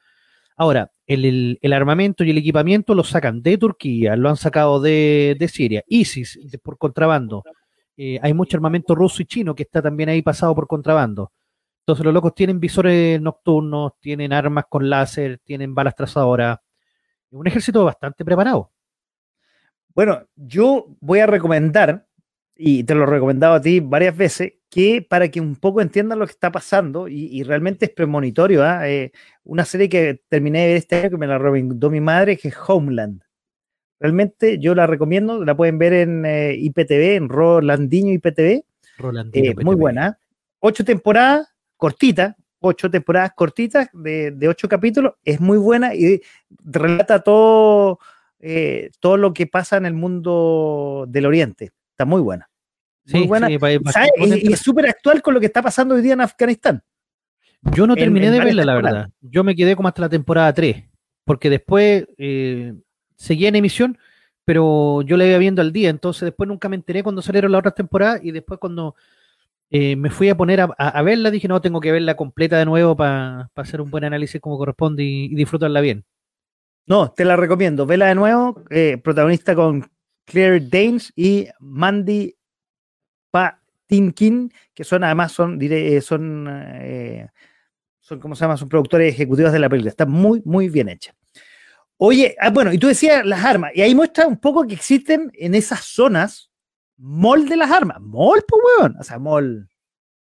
Ahora, 0.56 0.92
el, 1.06 1.58
armamento 1.74 2.24
y 2.24 2.30
el 2.30 2.38
equipamiento 2.38 2.96
lo 2.96 3.04
sacan 3.04 3.42
de 3.42 3.58
Turquía, 3.58 4.16
lo 4.16 4.30
han 4.30 4.38
sacado 4.38 4.80
de, 4.80 5.50
Siria, 5.52 5.84
ISIS 5.88 6.40
por 6.64 6.78
contrabando. 6.78 7.44
Eh, 7.98 8.20
hay 8.22 8.34
mucho 8.34 8.58
armamento 8.58 8.96
ruso 8.96 9.22
y 9.22 9.26
chino 9.26 9.56
que 9.56 9.64
está 9.64 9.82
también 9.82 10.10
ahí 10.10 10.22
pasado 10.22 10.56
por 10.56 10.68
contrabando. 10.68 11.32
Entonces 11.82 12.06
los 12.06 12.14
locos 12.14 12.34
tienen 12.36 12.60
visores 12.60 13.20
nocturnos, 13.22 13.94
tienen 14.00 14.34
armas 14.34 14.66
con 14.70 14.90
láser, 14.90 15.40
tienen 15.44 15.76
balas 15.76 15.96
trazadoras. 15.96 16.60
Un 17.32 17.48
ejército 17.48 17.84
bastante 17.84 18.24
preparado. 18.24 18.72
Bueno, 19.96 20.28
yo 20.36 20.88
voy 21.02 21.20
a 21.20 21.28
recomendar 21.28 22.08
y 22.56 22.84
te 22.84 22.96
lo 22.96 23.04
he 23.04 23.08
recomendado 23.08 23.56
a 23.56 23.62
ti 23.62 23.80
varias 23.80 24.16
veces, 24.16 24.54
que 24.70 25.02
para 25.08 25.30
que 25.30 25.42
un 25.42 25.56
poco 25.56 25.82
entiendan 25.82 26.20
lo 26.20 26.26
que 26.26 26.32
está 26.32 26.52
pasando, 26.52 27.08
y, 27.08 27.44
realmente 27.44 27.86
es 27.86 27.92
premonitorio, 27.92 28.64
¿ah? 28.64 28.88
eh, 28.88 29.12
una 29.44 29.66
serie 29.66 29.90
que 29.90 30.22
terminé 30.30 30.62
de 30.62 30.68
ver 30.68 30.78
este 30.78 30.96
año, 30.98 31.10
que 31.12 31.18
me 31.18 31.28
la 31.28 31.38
recomendó 31.38 31.90
mi 31.90 32.02
madre, 32.02 32.38
que 32.38 32.50
es 32.50 32.56
Homeland. 32.68 33.23
Realmente 34.04 34.60
yo 34.60 34.76
la 34.76 34.86
recomiendo, 34.86 35.44
la 35.46 35.56
pueden 35.56 35.80
ver 35.80 35.94
en 35.94 36.26
eh, 36.26 36.56
IPTV, 36.60 37.16
en 37.16 37.30
Rolandinho 37.30 38.14
IPTV. 38.14 38.66
Rolandinho 38.98 39.52
eh, 39.52 39.56
Muy 39.64 39.76
buena. 39.76 40.20
Ocho 40.60 40.84
temporadas, 40.84 41.48
cortita, 41.78 42.36
ocho 42.60 42.92
temporadas 42.92 43.32
cortitas 43.36 43.90
de, 43.94 44.32
de, 44.32 44.48
ocho 44.50 44.68
capítulos, 44.68 45.14
es 45.24 45.40
muy 45.40 45.58
buena 45.58 45.96
y 45.96 46.22
relata 46.64 47.24
todo, 47.24 48.00
todo 49.00 49.18
lo 49.18 49.34
que 49.34 49.48
pasa 49.48 49.78
en 49.78 49.86
el 49.86 49.94
mundo 49.94 51.06
del 51.08 51.26
Oriente 51.26 51.72
Está 51.94 52.06
muy 52.06 52.22
buena. 52.22 52.50
Muy 53.12 53.28
buena. 53.28 53.50
y, 53.50 53.58
es 54.52 54.60
súper 54.60 54.88
actual 54.88 55.22
con 55.22 55.34
lo 55.34 55.40
que 55.40 55.46
está 55.46 55.62
pasando 55.62 55.96
hoy 55.96 56.02
día 56.02 56.14
en 56.14 56.22
Afganistán. 56.22 56.84
Yo 57.72 57.88
no 57.88 57.96
terminé 57.96 58.32
de 58.32 58.40
verla, 58.40 58.66
la 58.66 58.76
verdad. 58.76 59.10
Yo 59.22 59.44
me 59.44 59.56
quedé 59.56 59.76
como 59.76 59.88
hasta 59.88 60.02
la 60.02 60.10
temporada 60.10 60.52
3, 60.54 60.84
porque 61.24 61.50
después 61.50 62.06
eh, 62.18 62.74
seguía 63.16 63.50
en 63.50 63.56
emisión, 63.56 63.98
pero 64.46 65.02
yo 65.04 65.18
la 65.18 65.26
iba 65.26 65.38
viendo 65.38 65.62
al 65.62 65.72
día, 65.72 65.90
entonces 65.90 66.24
después 66.24 66.48
nunca 66.48 66.70
me 66.70 66.76
enteré 66.76 67.04
cuando 67.04 67.22
salieron 67.22 67.52
las 67.52 67.60
otras 67.60 67.76
temporadas 67.76 68.22
y 68.24 68.32
después 68.32 68.60
cuando 68.60 68.96
eh, 69.70 69.96
me 69.96 70.10
fui 70.12 70.30
a 70.30 70.38
poner 70.38 70.62
a, 70.62 71.02
verla, 71.02 71.32
dije, 71.32 71.48
no, 71.48 71.60
tengo 71.62 71.80
que 71.80 71.92
verla 71.92 72.16
completa 72.16 72.60
de 72.60 72.66
nuevo 72.66 72.96
para 72.96 73.50
hacer 73.56 73.82
un 73.82 73.90
buen 73.90 74.04
análisis 74.04 74.40
como 74.40 74.58
corresponde 74.58 75.04
y, 75.04 75.34
disfrutarla 75.34 75.82
bien. 75.82 76.06
No, 76.86 77.12
te 77.12 77.26
la 77.26 77.36
recomiendo, 77.36 77.86
vela 77.86 78.08
de 78.08 78.16
nuevo, 78.16 78.62
eh, 78.70 78.98
protagonista 79.04 79.56
con 79.56 79.90
Claire 80.26 80.60
Danes 80.60 81.12
y 81.16 81.48
Mandy 81.60 82.36
Patinkin, 83.32 84.54
que 84.76 84.84
son 84.84 85.04
además 85.04 85.32
son, 85.32 85.58
diré, 85.58 86.00
son, 86.02 86.48
eh, 86.52 87.30
son, 88.00 88.20
¿cómo 88.20 88.36
se 88.36 88.42
llama? 88.42 88.58
Son 88.58 88.70
productores 88.70 89.12
ejecutivos 89.12 89.52
de 89.52 89.60
la 89.60 89.70
película. 89.70 89.90
Está 89.90 90.06
muy, 90.06 90.42
muy 90.46 90.70
bien 90.70 90.90
hecha. 90.90 91.16
Oye, 92.06 92.36
ah, 92.38 92.50
bueno, 92.50 92.74
y 92.74 92.78
tú 92.78 92.88
decías 92.88 93.26
las 93.26 93.46
armas, 93.46 93.72
y 93.74 93.82
ahí 93.82 93.96
muestra 93.96 94.28
un 94.28 94.36
poco 94.36 94.68
que 94.68 94.74
existen 94.74 95.32
en 95.36 95.56
esas 95.56 95.86
zonas 95.86 96.52
mall 96.98 97.48
de 97.48 97.56
las 97.56 97.72
armas. 97.72 98.02
Mall, 98.02 98.44
pues, 98.46 98.62
weón. 98.78 98.98
O 99.00 99.04
sea, 99.04 99.20
mall. 99.20 99.70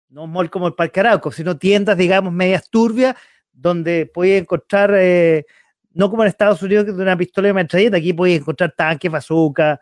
No 0.08 0.28
mall 0.28 0.48
como 0.48 0.68
el 0.68 0.74
Parque 0.74 1.00
Arauco, 1.00 1.32
sino 1.32 1.58
tiendas, 1.58 1.98
digamos, 1.98 2.32
medias 2.32 2.70
turbias, 2.70 3.16
donde 3.52 4.08
puedes 4.14 4.42
encontrar, 4.42 4.92
eh, 4.94 5.44
no 5.90 6.08
como 6.08 6.22
en 6.22 6.28
Estados 6.28 6.62
Unidos, 6.62 6.84
que 6.84 6.92
de 6.92 7.02
una 7.02 7.16
pistola 7.16 7.48
de 7.48 7.54
metralleta, 7.54 7.96
aquí 7.96 8.12
puedes 8.12 8.38
encontrar 8.38 8.70
tanques, 8.70 9.10
bazooka, 9.10 9.80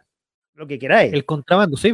lo 0.54 0.66
que 0.66 0.78
queráis. 0.78 1.12
El 1.12 1.26
contrabando, 1.26 1.76
sí. 1.76 1.92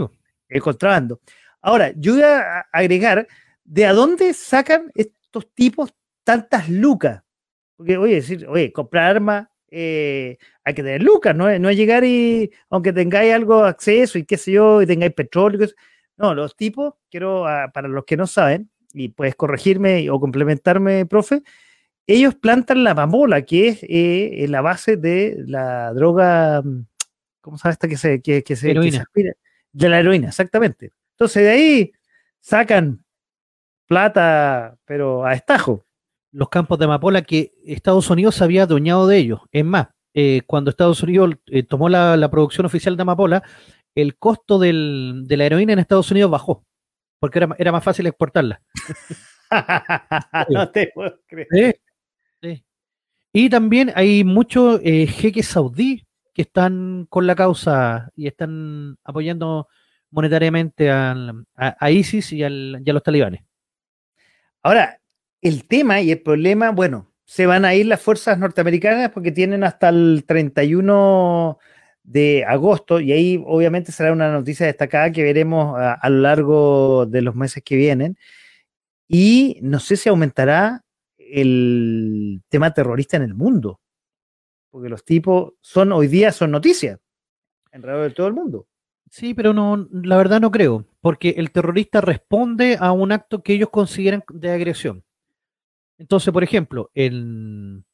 El 0.49 0.63
contrabando. 0.63 1.21
Ahora, 1.61 1.93
yo 1.97 2.15
voy 2.15 2.23
a 2.23 2.61
agregar, 2.73 3.27
¿de 3.65 3.87
a 3.87 3.93
dónde 3.93 4.35
sacan 4.35 4.93
estos 4.95 5.53
tipos 5.53 5.93
tantas 6.23 6.69
lucas? 6.69 7.25
Porque, 7.77 7.97
oye, 7.97 8.15
decir, 8.15 8.47
oye, 8.47 8.73
comprar 8.73 9.17
armas 9.17 9.49
eh, 9.71 10.39
hay 10.65 10.75
que 10.75 10.83
tener 10.83 11.03
lucas, 11.03 11.35
¿no? 11.35 11.59
No 11.59 11.69
es 11.69 11.77
llegar 11.77 12.05
y, 12.05 12.51
aunque 12.71 12.93
tengáis 12.93 13.33
algo 13.33 13.65
acceso 13.65 14.19
y 14.19 14.25
qué 14.25 14.37
sé 14.37 14.53
yo, 14.53 14.83
y 14.83 14.87
tengáis 14.87 15.13
petróleo, 15.15 15.67
no, 16.17 16.35
los 16.35 16.57
tipos, 16.57 16.95
quiero, 17.11 17.47
ah, 17.47 17.71
para 17.73 17.89
los 17.89 18.05
que 18.05 18.17
no 18.17 18.27
saben, 18.27 18.71
y 18.93 19.09
puedes 19.09 19.37
corregirme 19.37 20.11
o 20.11 20.21
complementarme, 20.21 21.07
profe, 21.07 21.43
ellos 22.07 22.35
plantan 22.35 22.85
la 22.85 22.95
mamola, 22.95 23.43
que 23.43 23.69
es 23.69 23.79
eh, 23.83 24.47
la 24.49 24.61
base 24.61 24.97
de 24.97 25.37
la 25.47 25.93
droga, 25.93 26.63
mm, 26.63 26.87
¿cómo 27.41 27.57
sabes 27.57 27.75
esta 27.75 27.89
que 27.89 27.97
se, 27.97 28.21
que, 28.21 28.43
que 28.43 28.57
se, 28.57 28.73
heroína. 28.73 29.05
de 29.73 29.89
la 29.89 30.01
heroína, 30.01 30.29
exactamente. 30.29 30.93
Entonces 31.13 31.45
de 31.45 31.51
ahí 31.51 31.93
sacan 32.41 33.05
plata, 33.87 34.77
pero 34.85 35.25
a 35.25 35.35
estajo 35.35 35.87
los 36.33 36.49
campos 36.49 36.79
de 36.79 36.85
amapola 36.85 37.23
que 37.23 37.53
Estados 37.65 38.11
Unidos 38.11 38.35
se 38.37 38.45
había 38.45 38.65
adueñado 38.65 39.07
de 39.07 39.17
ellos. 39.17 39.41
Es 39.51 39.65
más, 39.65 39.89
eh, 40.15 40.43
cuando 40.47 40.71
Estados 40.71 41.03
Unidos 41.03 41.37
eh, 41.47 41.63
tomó 41.63 41.89
la, 41.89 42.29
producción 42.31 42.67
oficial 42.67 42.97
de 42.97 43.03
amapola, 43.03 43.43
el 43.95 44.17
costo 44.17 44.59
de 44.59 44.73
la 44.73 45.45
heroína 45.45 45.73
en 45.73 45.79
Estados 45.79 46.11
Unidos 46.11 46.31
bajó, 46.31 46.65
porque 47.19 47.47
era, 47.59 47.73
más 47.73 47.85
fácil 47.85 48.07
exportarla. 48.07 48.63
no 50.49 50.71
te 50.71 50.91
puedo 50.95 51.19
creer. 51.27 51.81
Y 53.33 53.49
también 53.49 53.93
hay 53.95 54.25
muchos 54.25 54.81
eh, 54.83 55.07
jeques 55.07 55.47
saudí 55.47 56.05
que 56.35 56.43
están 56.43 57.07
con 57.09 57.27
la 57.27 57.37
causa 57.37 58.11
y 58.17 58.27
están 58.27 58.99
apoyando 59.05 59.69
monetariamente 60.11 60.91
a, 60.91 61.33
ISIS 61.91 62.33
y, 62.33 62.43
al, 62.43 62.83
y 62.85 62.91
a 62.91 62.93
los 62.93 63.03
talibanes. 63.03 63.43
Ahora, 64.63 65.00
el 65.43 65.67
tema 65.67 66.01
y 66.01 66.11
el 66.11 66.21
problema, 66.23 66.71
bueno, 66.71 67.11
se 67.25 67.47
van 67.47 67.65
a 67.65 67.75
ir 67.75 67.87
las 67.87 68.01
fuerzas 68.01 68.39
norteamericanas 68.39 69.11
porque 69.11 69.33
tienen 69.33 69.65
hasta 69.65 69.89
el 69.89 70.25
31 70.27 71.59
de 72.03 72.45
agosto 72.45 73.01
y 73.01 73.13
ahí 73.13 73.43
obviamente 73.47 73.93
será 73.93 74.13
una 74.13 74.33
noticia 74.33 74.67
destacada 74.67 75.13
que 75.13 75.23
veremos 75.23 75.79
a, 75.79 76.11
lo 76.11 76.19
largo 76.19 77.07
de 77.07 77.23
los 77.23 77.35
meses 77.35 77.63
que 77.65 77.77
vienen. 77.77 78.17
Y 79.09 79.59
no 79.63 79.81
sé 79.81 79.97
si 79.97 80.09
aumentará 80.09 80.85
el 81.19 82.43
tema 82.49 82.73
terrorista 82.75 83.17
en 83.17 83.23
el 83.23 83.35
mundo, 83.35 83.81
porque 84.71 84.89
los 84.89 85.05
tipos 85.05 85.55
son 85.61 85.93
hoy 85.93 86.09
día 86.09 86.33
son 86.33 86.51
noticias 86.51 86.99
realidad 87.73 88.09
de 88.09 88.15
todo 88.15 88.27
el 88.27 88.35
mundo. 88.35 88.67
Sí, 89.11 89.35
pero 89.35 89.53
no, 89.53 89.89
la 89.91 90.17
verdad 90.17 90.41
no 90.41 90.51
creo, 90.51 90.87
porque 91.01 91.31
el 91.31 91.51
terrorista 91.51 92.01
responde 92.01 92.77
a 92.79 92.93
un 92.93 93.13
acto 93.13 93.43
que 93.43 93.55
ellos 93.55 93.71
consideran 93.71 94.23
de 94.33 94.51
agresión. 94.51 95.05
Entonces, 96.01 96.33
por 96.33 96.43
ejemplo, 96.43 96.91
el, 96.95 97.85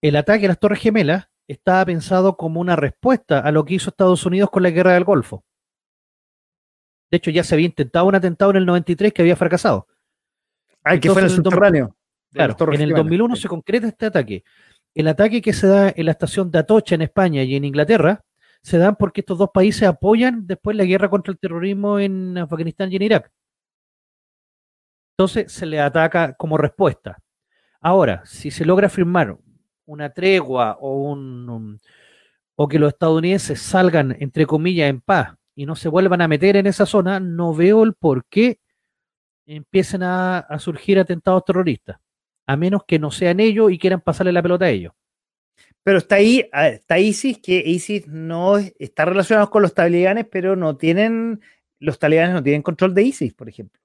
el 0.00 0.16
ataque 0.16 0.44
a 0.44 0.48
las 0.48 0.60
Torres 0.60 0.78
Gemelas 0.78 1.28
estaba 1.48 1.84
pensado 1.84 2.36
como 2.36 2.60
una 2.60 2.76
respuesta 2.76 3.40
a 3.40 3.50
lo 3.50 3.64
que 3.64 3.74
hizo 3.74 3.90
Estados 3.90 4.24
Unidos 4.24 4.50
con 4.50 4.62
la 4.62 4.70
guerra 4.70 4.94
del 4.94 5.02
Golfo. 5.02 5.44
De 7.10 7.16
hecho, 7.16 7.32
ya 7.32 7.42
se 7.42 7.56
había 7.56 7.66
intentado 7.66 8.06
un 8.06 8.14
atentado 8.14 8.52
en 8.52 8.58
el 8.58 8.66
93 8.66 9.12
que 9.12 9.22
había 9.22 9.34
fracasado. 9.34 9.88
Ah, 10.84 10.96
que 10.96 11.10
fue 11.10 11.22
en 11.22 11.26
el 11.26 11.34
subterráneo. 11.34 11.96
Claro, 12.32 12.56
en 12.72 12.80
el 12.80 12.90
2001 12.90 13.34
se 13.34 13.48
concreta 13.48 13.88
este 13.88 14.06
ataque. 14.06 14.44
El 14.94 15.08
ataque 15.08 15.42
que 15.42 15.52
se 15.52 15.66
da 15.66 15.92
en 15.94 16.06
la 16.06 16.12
estación 16.12 16.52
de 16.52 16.60
Atocha 16.60 16.94
en 16.94 17.02
España 17.02 17.42
y 17.42 17.56
en 17.56 17.64
Inglaterra 17.64 18.24
se 18.62 18.78
dan 18.78 18.94
porque 18.94 19.22
estos 19.22 19.38
dos 19.38 19.50
países 19.52 19.88
apoyan 19.88 20.46
después 20.46 20.76
la 20.76 20.84
guerra 20.84 21.10
contra 21.10 21.32
el 21.32 21.38
terrorismo 21.38 21.98
en 21.98 22.38
Afganistán 22.38 22.92
y 22.92 22.96
en 22.96 23.02
Irak. 23.02 23.32
Entonces 25.18 25.52
se 25.52 25.66
le 25.66 25.80
ataca 25.80 26.34
como 26.34 26.56
respuesta. 26.56 27.23
Ahora, 27.84 28.22
si 28.24 28.50
se 28.50 28.64
logra 28.64 28.88
firmar 28.88 29.36
una 29.84 30.08
tregua 30.08 30.78
o, 30.80 31.02
un, 31.02 31.78
o 32.56 32.66
que 32.66 32.78
los 32.78 32.94
estadounidenses 32.94 33.60
salgan, 33.60 34.16
entre 34.20 34.46
comillas, 34.46 34.88
en 34.88 35.02
paz 35.02 35.34
y 35.54 35.66
no 35.66 35.76
se 35.76 35.90
vuelvan 35.90 36.22
a 36.22 36.28
meter 36.28 36.56
en 36.56 36.66
esa 36.66 36.86
zona, 36.86 37.20
no 37.20 37.52
veo 37.52 37.84
el 37.84 37.92
por 37.92 38.24
qué 38.24 38.58
empiecen 39.44 40.02
a, 40.02 40.46
surgir 40.58 40.98
atentados 40.98 41.44
terroristas, 41.44 41.98
a 42.46 42.56
menos 42.56 42.84
que 42.86 42.98
no 42.98 43.10
sean 43.10 43.38
ellos 43.38 43.70
y 43.70 43.78
quieran 43.78 44.00
pasarle 44.00 44.32
la 44.32 44.42
pelota 44.42 44.64
a 44.64 44.70
ellos. 44.70 44.94
Pero 45.82 45.98
está 45.98 46.14
ahí, 46.14 46.48
está 46.54 46.98
ISIS, 46.98 47.38
que 47.38 47.62
ISIS 47.66 48.08
no 48.08 48.56
está 48.56 49.04
relacionado 49.04 49.50
con 49.50 49.60
los 49.60 49.74
talibanes, 49.74 50.26
pero 50.30 50.56
no 50.56 50.78
tienen, 50.78 51.42
los 51.80 51.98
talibanes 51.98 52.32
no 52.32 52.42
tienen 52.42 52.62
control 52.62 52.94
de 52.94 53.02
ISIS, 53.02 53.34
por 53.34 53.50
ejemplo 53.50 53.83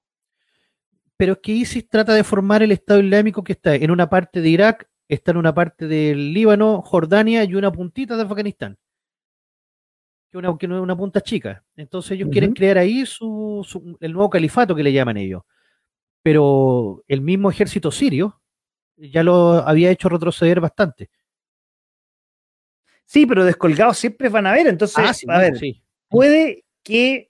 pero 1.20 1.34
es 1.34 1.40
que 1.40 1.52
ISIS 1.52 1.90
trata 1.90 2.14
de 2.14 2.24
formar 2.24 2.64
el 2.64 2.72
Estado 2.72 3.02
Islámico 3.02 3.44
que 3.44 3.52
está 3.52 3.76
en 3.76 3.92
una 3.92 4.10
parte 4.10 4.40
de 4.40 4.48
Irak, 4.48 4.90
está 5.06 5.32
en 5.32 5.38
una 5.38 5.54
parte 5.54 5.86
del 5.86 6.34
Líbano, 6.34 6.82
Jordania 6.82 7.44
y 7.44 7.56
una 7.56 7.74
puntita 7.74 8.16
de 8.16 8.24
Afganistán. 8.24 8.78
Que 10.32 10.38
una, 10.38 10.58
que 10.58 10.66
una 10.68 10.96
punta 10.96 11.20
chica. 11.20 11.62
Entonces 11.76 12.12
ellos 12.12 12.30
quieren 12.32 12.54
crear 12.54 12.78
ahí 12.78 13.06
su, 13.06 13.98
el 14.00 14.14
nuevo 14.14 14.30
califato 14.30 14.74
que 14.74 14.82
le 14.82 14.94
llaman 14.94 15.18
ellos. 15.18 15.42
Pero 16.24 17.04
el 17.06 17.20
mismo 17.20 17.52
ejército 17.52 17.92
sirio 17.92 18.42
ya 18.96 19.22
lo 19.22 19.56
había 19.68 19.92
hecho 19.92 20.08
retroceder 20.08 20.62
bastante. 20.62 21.10
Sí, 23.04 23.26
pero 23.26 23.44
descolgados 23.44 23.98
siempre 23.98 24.30
van 24.30 24.48
a 24.48 24.54
ver. 24.54 24.68
Entonces, 24.68 25.26
ah, 25.28 25.36
a 25.36 25.40
ver, 25.40 25.60
puede 26.08 26.64
que, 26.82 27.30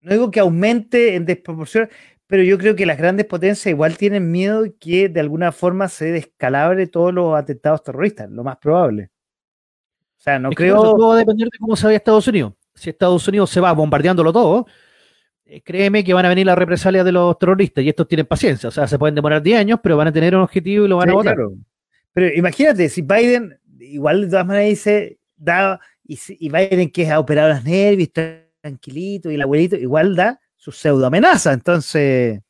no 0.00 0.12
digo 0.12 0.30
que 0.30 0.40
aumente 0.40 1.14
en 1.14 1.26
desproporción, 1.26 1.90
pero 2.28 2.42
yo 2.42 2.58
creo 2.58 2.76
que 2.76 2.84
las 2.84 2.98
grandes 2.98 3.24
potencias 3.24 3.66
igual 3.66 3.96
tienen 3.96 4.30
miedo 4.30 4.64
que 4.78 5.08
de 5.08 5.18
alguna 5.18 5.50
forma 5.50 5.88
se 5.88 6.12
descalabre 6.12 6.86
todos 6.86 7.12
los 7.12 7.34
atentados 7.34 7.82
terroristas, 7.82 8.30
lo 8.30 8.44
más 8.44 8.58
probable. 8.58 9.10
O 10.18 10.20
sea, 10.20 10.38
no 10.38 10.50
creo. 10.50 10.76
Todo 10.76 11.08
va 11.08 11.14
a 11.14 11.18
depender 11.18 11.48
de 11.50 11.58
cómo 11.58 11.74
se 11.74 11.86
vaya 11.86 11.96
Estados 11.96 12.28
Unidos. 12.28 12.52
Si 12.74 12.90
Estados 12.90 13.26
Unidos 13.26 13.48
se 13.48 13.60
va 13.60 13.72
bombardeándolo 13.72 14.30
todo, 14.30 14.66
eh, 15.46 15.62
créeme 15.62 16.04
que 16.04 16.12
van 16.12 16.26
a 16.26 16.28
venir 16.28 16.44
las 16.44 16.58
represalias 16.58 17.02
de 17.02 17.12
los 17.12 17.38
terroristas 17.38 17.82
y 17.82 17.88
estos 17.88 18.06
tienen 18.06 18.26
paciencia. 18.26 18.68
O 18.68 18.72
sea, 18.72 18.86
se 18.86 18.98
pueden 18.98 19.14
demorar 19.14 19.42
10 19.42 19.60
años, 19.60 19.80
pero 19.82 19.96
van 19.96 20.08
a 20.08 20.12
tener 20.12 20.36
un 20.36 20.42
objetivo 20.42 20.84
y 20.84 20.88
lo 20.88 20.98
van 20.98 21.08
a 21.08 21.14
votar. 21.14 21.36
Pero 22.12 22.34
imagínate, 22.34 22.90
si 22.90 23.00
Biden, 23.00 23.58
igual 23.80 24.20
de 24.20 24.28
todas 24.28 24.46
maneras 24.46 24.68
dice, 24.68 25.18
da, 25.34 25.80
y, 26.04 26.18
y 26.28 26.50
Biden 26.50 26.90
que 26.90 27.10
ha 27.10 27.18
operado 27.18 27.48
las 27.48 27.64
nervios, 27.64 28.10
tranquilito, 28.60 29.30
y 29.30 29.36
el 29.36 29.42
abuelito, 29.42 29.76
igual 29.76 30.14
da 30.14 30.38
su 30.70 30.72
pseudo 30.72 31.06
amenaza. 31.06 31.52
Entonces. 31.52 32.40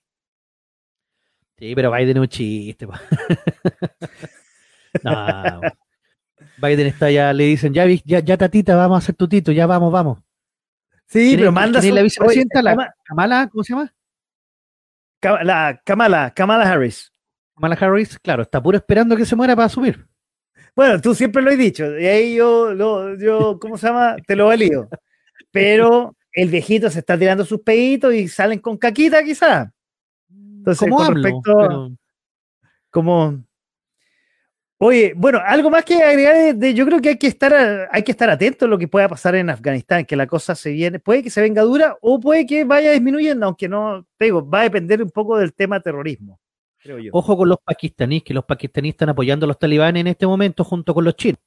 Sí, 1.57 1.75
pero 1.75 1.93
Biden 1.93 2.17
es 2.17 2.21
un 2.21 2.29
chiste. 2.29 2.87
no. 5.03 5.61
Biden 6.61 6.89
está 6.89 7.11
ya, 7.11 7.33
le 7.33 7.45
dicen, 7.45 7.73
ya, 7.73 7.87
ya, 8.05 8.21
ya 8.21 8.37
tatita, 8.37 8.77
vamos 8.77 8.97
a 8.97 8.99
hacer 8.99 9.15
tutito, 9.15 9.53
ya 9.53 9.67
vamos, 9.67 9.93
vamos. 9.93 10.19
Sí, 11.07 11.35
pero 11.37 11.53
manda 11.53 11.81
su... 11.81 11.95
la 11.95 12.03
vicepresidenta, 12.03 12.63
la 12.63 12.95
Kamala, 13.05 13.49
¿cómo 13.51 13.65
se 13.65 13.73
llama? 13.73 13.95
La 15.43 15.81
Kamala, 15.85 16.33
Kamala 16.35 16.71
Harris. 16.71 17.13
Kamala 17.55 17.77
Harris, 17.77 18.19
claro, 18.19 18.43
está 18.43 18.63
puro 18.63 18.77
esperando 18.77 19.17
que 19.17 19.25
se 19.25 19.37
muera 19.37 19.57
para 19.57 19.69
subir. 19.69 20.07
Bueno, 20.75 21.01
tú 21.01 21.15
siempre 21.15 21.43
lo 21.43 21.51
has 21.51 21.59
dicho, 21.59 21.99
y 21.99 22.07
ahí 22.07 22.35
yo, 22.35 22.75
yo 23.17 23.59
¿cómo 23.61 23.79
se 23.79 23.87
llama? 23.87 24.17
Te 24.27 24.37
lo 24.37 24.47
valido. 24.47 24.89
Pero 25.51 26.15
el 26.39 26.51
viejito 26.51 26.89
se 26.89 27.01
está 27.01 27.19
tirando 27.19 27.45
sus 27.45 27.61
peditos 27.61 28.15
y 28.15 28.29
salen 28.29 28.61
con 28.61 28.77
caquita 28.77 29.25
quizá. 29.25 29.73
Entonces, 30.31 30.89
con 30.89 31.15
respecto 31.15 31.93
como 32.91 33.45
Oye, 34.81 35.13
bueno, 35.17 35.41
algo 35.45 35.71
más 35.71 35.85
que 35.85 35.97
agregar 35.97 36.55
de, 36.55 36.73
yo 36.73 36.87
creo 36.87 37.01
que 37.01 37.09
hay 37.09 37.19
que 37.19 37.27
estar 37.27 37.89
hay 37.91 38.05
que 38.05 38.13
estar 38.13 38.31
atento 38.31 38.67
a 38.67 38.69
lo 38.69 38.79
que 38.79 38.87
pueda 38.87 39.09
pasar 39.09 39.35
en 39.35 39.51
Afganistán, 39.51 40.05
que 40.05 40.15
la 40.15 40.29
cosa 40.29 40.55
se 40.55 40.71
viene, 40.71 41.01
puede 41.01 41.25
que 41.25 41.31
se 41.31 41.41
venga 41.41 41.63
dura 41.63 41.97
o 42.01 42.21
puede 42.21 42.47
que 42.47 42.63
vaya 42.63 42.93
disminuyendo, 42.93 43.47
aunque 43.47 43.69
no, 43.69 44.07
te 44.17 44.27
digo, 44.27 44.49
va 44.49 44.61
a 44.61 44.63
depender 44.63 45.03
un 45.03 45.11
poco 45.11 45.37
del 45.37 45.53
tema 45.53 45.81
terrorismo, 45.81 46.39
creo 46.79 47.01
yo. 47.01 47.11
Ojo 47.13 47.37
con 47.37 47.49
los 47.49 47.59
pakistaníes, 47.59 48.23
que 48.23 48.33
los 48.33 48.45
pakistaníes 48.45 48.93
están 48.93 49.09
apoyando 49.09 49.47
a 49.47 49.49
los 49.49 49.59
talibanes 49.59 50.01
en 50.03 50.07
este 50.07 50.29
momento 50.29 50.63
junto 50.63 50.95
con 50.95 51.05
los 51.05 51.17
chinos. 51.17 51.41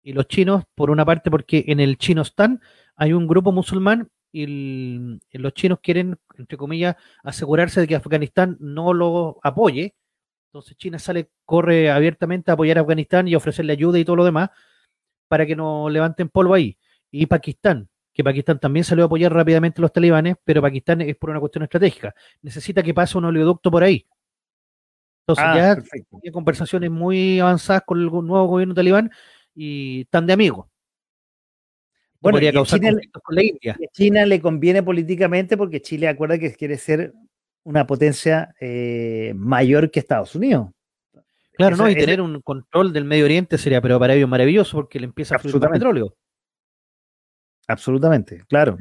Y 0.00 0.12
los 0.12 0.28
chinos, 0.28 0.62
por 0.76 0.90
una 0.90 1.04
parte, 1.04 1.32
porque 1.32 1.64
en 1.66 1.80
el 1.80 1.98
Chinostan 1.98 2.60
hay 2.94 3.12
un 3.12 3.26
grupo 3.26 3.50
musulmán 3.50 4.08
y 4.32 5.18
los 5.32 5.54
chinos 5.54 5.78
quieren, 5.82 6.18
entre 6.36 6.56
comillas, 6.56 6.96
asegurarse 7.22 7.80
de 7.80 7.88
que 7.88 7.96
Afganistán 7.96 8.56
no 8.60 8.92
lo 8.92 9.38
apoye. 9.42 9.94
Entonces 10.48 10.76
China 10.76 10.98
sale, 10.98 11.30
corre 11.44 11.90
abiertamente 11.90 12.50
a 12.50 12.54
apoyar 12.54 12.78
a 12.78 12.82
Afganistán 12.82 13.28
y 13.28 13.34
ofrecerle 13.34 13.72
ayuda 13.72 13.98
y 13.98 14.04
todo 14.04 14.16
lo 14.16 14.24
demás 14.24 14.50
para 15.28 15.46
que 15.46 15.56
no 15.56 15.88
levanten 15.88 16.28
polvo 16.28 16.54
ahí. 16.54 16.78
Y 17.10 17.26
Pakistán, 17.26 17.88
que 18.12 18.24
Pakistán 18.24 18.58
también 18.58 18.84
salió 18.84 19.04
a 19.04 19.06
apoyar 19.06 19.32
rápidamente 19.32 19.80
a 19.80 19.82
los 19.82 19.92
talibanes, 19.92 20.36
pero 20.44 20.62
Pakistán 20.62 21.00
es 21.02 21.16
por 21.16 21.30
una 21.30 21.40
cuestión 21.40 21.64
estratégica. 21.64 22.14
Necesita 22.42 22.82
que 22.82 22.94
pase 22.94 23.18
un 23.18 23.26
oleoducto 23.26 23.70
por 23.70 23.82
ahí. 23.82 24.06
Entonces 25.22 25.44
ah, 25.46 25.56
ya 25.56 25.76
hay 26.24 26.32
conversaciones 26.32 26.90
muy 26.90 27.38
avanzadas 27.38 27.82
con 27.84 28.00
el 28.00 28.06
nuevo 28.06 28.46
gobierno 28.46 28.74
talibán 28.74 29.10
y 29.54 30.02
están 30.02 30.26
de 30.26 30.32
amigos. 30.32 30.66
Bueno, 32.20 32.38
China, 32.64 32.98
con 33.22 33.34
la 33.34 33.42
India. 33.42 33.72
A 33.74 33.92
China 33.92 34.26
le 34.26 34.40
conviene 34.40 34.82
políticamente 34.82 35.56
porque 35.56 35.80
Chile 35.80 36.08
acuerda 36.08 36.38
que 36.38 36.52
quiere 36.54 36.76
ser 36.76 37.12
una 37.64 37.86
potencia 37.86 38.54
eh, 38.60 39.32
mayor 39.36 39.90
que 39.90 40.00
Estados 40.00 40.34
Unidos. 40.34 40.70
Claro, 41.52 41.76
¿no? 41.76 41.90
Y 41.90 41.96
tener 41.96 42.20
un 42.20 42.40
control 42.40 42.92
del 42.92 43.04
Medio 43.04 43.24
Oriente 43.24 43.58
sería, 43.58 43.80
pero 43.80 43.98
para 43.98 44.14
ellos 44.14 44.28
maravilloso 44.28 44.76
porque 44.76 45.00
le 45.00 45.06
empieza 45.06 45.36
a 45.36 45.38
fluir 45.38 45.60
petróleo. 45.60 46.14
Absolutamente, 47.66 48.44
claro. 48.48 48.78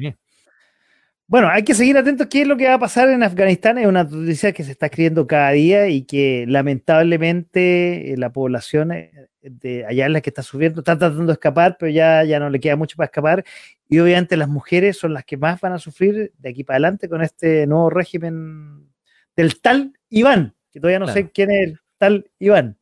Bueno, 1.28 1.50
hay 1.50 1.64
que 1.64 1.74
seguir 1.74 1.98
atentos 1.98 2.28
qué 2.28 2.44
es 2.44 2.48
lo 2.48 2.56
que 2.56 2.68
va 2.68 2.76
a 2.76 2.80
pasar 2.80 3.10
en 3.10 3.22
Afganistán. 3.22 3.78
Es 3.78 3.88
una 3.88 4.06
noticia 4.06 4.54
que 4.54 4.64
se 4.64 4.72
está 4.72 4.86
escribiendo 4.86 5.28
cada 5.28 5.52
día 5.52 5.90
y 5.90 6.04
que 6.04 6.46
lamentablemente 6.48 8.14
eh, 8.14 8.18
la 8.18 8.32
población 8.32 8.94
eh, 8.94 9.12
de 9.50 9.86
allá 9.86 10.06
es 10.06 10.12
la 10.12 10.22
que 10.22 10.30
está 10.30 10.44
subiendo, 10.44 10.82
está 10.82 10.98
tratando 10.98 11.28
de 11.28 11.34
escapar, 11.34 11.78
pero 11.80 11.92
ya, 11.92 12.24
ya 12.24 12.40
no 12.40 12.50
le 12.50 12.60
queda 12.60 12.76
mucho 12.76 12.96
para 12.96 13.06
escapar. 13.06 13.44
Y 13.90 14.00
obviamente 14.00 14.38
las 14.38 14.50
mujeres 14.50 14.98
son 14.98 15.14
las 15.14 15.26
que 15.26 15.38
más 15.38 15.60
van 15.62 15.74
a 15.74 15.80
sufrir 15.80 16.34
de 16.38 16.50
aquí 16.50 16.64
para 16.64 16.76
adelante 16.76 17.10
con 17.10 17.22
este 17.22 17.68
nuevo 17.68 17.90
régimen 17.90 18.90
del 19.36 19.60
tal 19.62 19.94
Iván, 20.10 20.56
que 20.72 20.80
todavía 20.80 21.00
no 21.00 21.08
sé 21.08 21.30
quién 21.32 21.52
es 21.52 21.68
el 21.70 21.80
tal 21.98 22.30
Iván. 22.40 22.78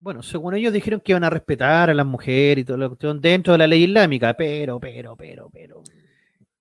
Bueno, 0.00 0.22
según 0.22 0.54
ellos 0.54 0.72
dijeron 0.72 1.00
que 1.00 1.12
iban 1.12 1.24
a 1.24 1.30
respetar 1.30 1.88
a 1.88 1.94
las 1.94 2.04
mujeres 2.04 2.62
y 2.62 2.64
todo 2.64 2.76
lo 2.76 2.96
que 2.96 3.06
dentro 3.20 3.54
de 3.54 3.58
la 3.58 3.66
ley 3.66 3.84
islámica, 3.84 4.34
pero, 4.34 4.78
pero, 4.78 5.16
pero, 5.16 5.48
pero. 5.50 5.82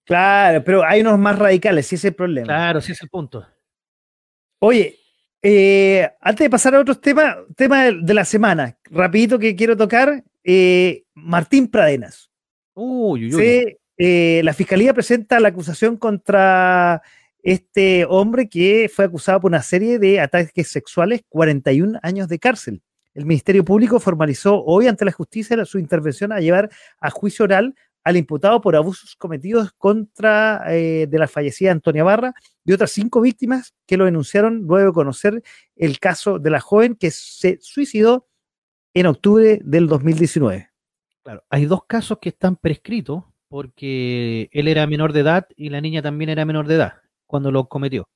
Claro, 0.06 0.64
pero 0.64 0.84
hay 0.86 1.02
unos 1.02 1.20
más 1.20 1.38
radicales, 1.38 1.88
sí 1.88 1.96
es 1.96 2.06
el 2.06 2.14
problema. 2.14 2.46
Claro, 2.46 2.80
sí 2.80 2.92
es 2.94 3.02
el 3.02 3.10
punto. 3.10 3.46
Oye, 4.60 4.98
eh, 5.44 6.10
antes 6.22 6.46
de 6.46 6.50
pasar 6.50 6.74
a 6.74 6.80
otros 6.80 7.02
temas, 7.02 7.36
tema 7.56 7.92
de, 7.92 8.14
la 8.14 8.24
semana, 8.24 8.78
rapidito 8.86 9.38
que 9.38 9.56
quiero 9.56 9.76
tocar, 9.76 10.24
eh, 10.44 11.04
Martín 11.14 11.68
Pradenas. 11.68 12.32
Uy, 12.74 13.26
uy, 13.26 13.36
uy. 13.36 13.78
Eh, 13.98 14.42
la 14.44 14.54
fiscalía 14.54 14.94
presenta 14.94 15.40
la 15.40 15.50
acusación 15.50 15.98
contra 15.98 17.02
este 17.44 18.06
hombre 18.06 18.48
que 18.48 18.90
fue 18.94 19.06
acusado 19.06 19.42
por 19.42 19.52
una 19.52 19.62
serie 19.62 20.00
de 20.00 20.20
ataques 20.22 20.70
sexuales, 20.70 21.22
41 21.30 22.00
años 22.02 22.28
de 22.28 22.40
cárcel. 22.40 22.82
El 23.14 23.26
Ministerio 23.26 23.64
Público 23.64 24.00
formalizó 24.00 24.64
hoy 24.64 24.88
ante 24.88 25.06
la 25.06 25.12
justicia 25.12 25.64
su 25.66 25.78
intervención 25.78 26.32
a 26.32 26.40
llevar 26.40 26.70
a 27.00 27.12
juicio 27.12 27.46
oral 27.46 27.76
al 28.04 28.18
imputado 28.18 28.60
por 28.62 28.76
abusos 28.76 29.16
cometidos 29.16 29.72
contra 29.78 30.64
eh, 30.68 31.08
de 31.08 31.20
la 31.20 31.28
fallecida 31.28 31.72
Antonia 31.72 32.04
Barra 32.04 32.34
y 32.66 32.74
otras 32.74 32.92
cinco 32.92 33.22
víctimas 33.22 33.74
que 33.88 33.98
lo 33.98 34.06
denunciaron 34.06 34.64
luego 34.64 34.88
de 34.88 34.94
conocer 34.94 35.44
el 35.76 36.00
caso 36.00 36.40
de 36.40 36.50
la 36.50 36.60
joven 36.60 36.96
que 36.96 37.12
se 37.12 37.58
suicidó 37.62 38.28
en 38.94 39.08
octubre 39.08 39.60
del 39.64 39.88
2019. 39.88 40.70
Claro, 41.24 41.44
hay 41.50 41.66
dos 41.66 41.86
casos 41.88 42.20
que 42.22 42.30
están 42.30 42.58
prescritos 42.58 43.24
porque 43.48 44.50
él 44.52 44.68
era 44.68 44.86
menor 44.88 45.14
de 45.14 45.22
edad 45.22 45.48
y 45.56 45.70
la 45.70 45.80
niña 45.80 46.02
también 46.02 46.30
era 46.30 46.46
menor 46.46 46.68
de 46.68 46.76
edad 46.76 46.94
cuando 47.26 47.52
lo 47.52 47.68
cometió. 47.68 48.08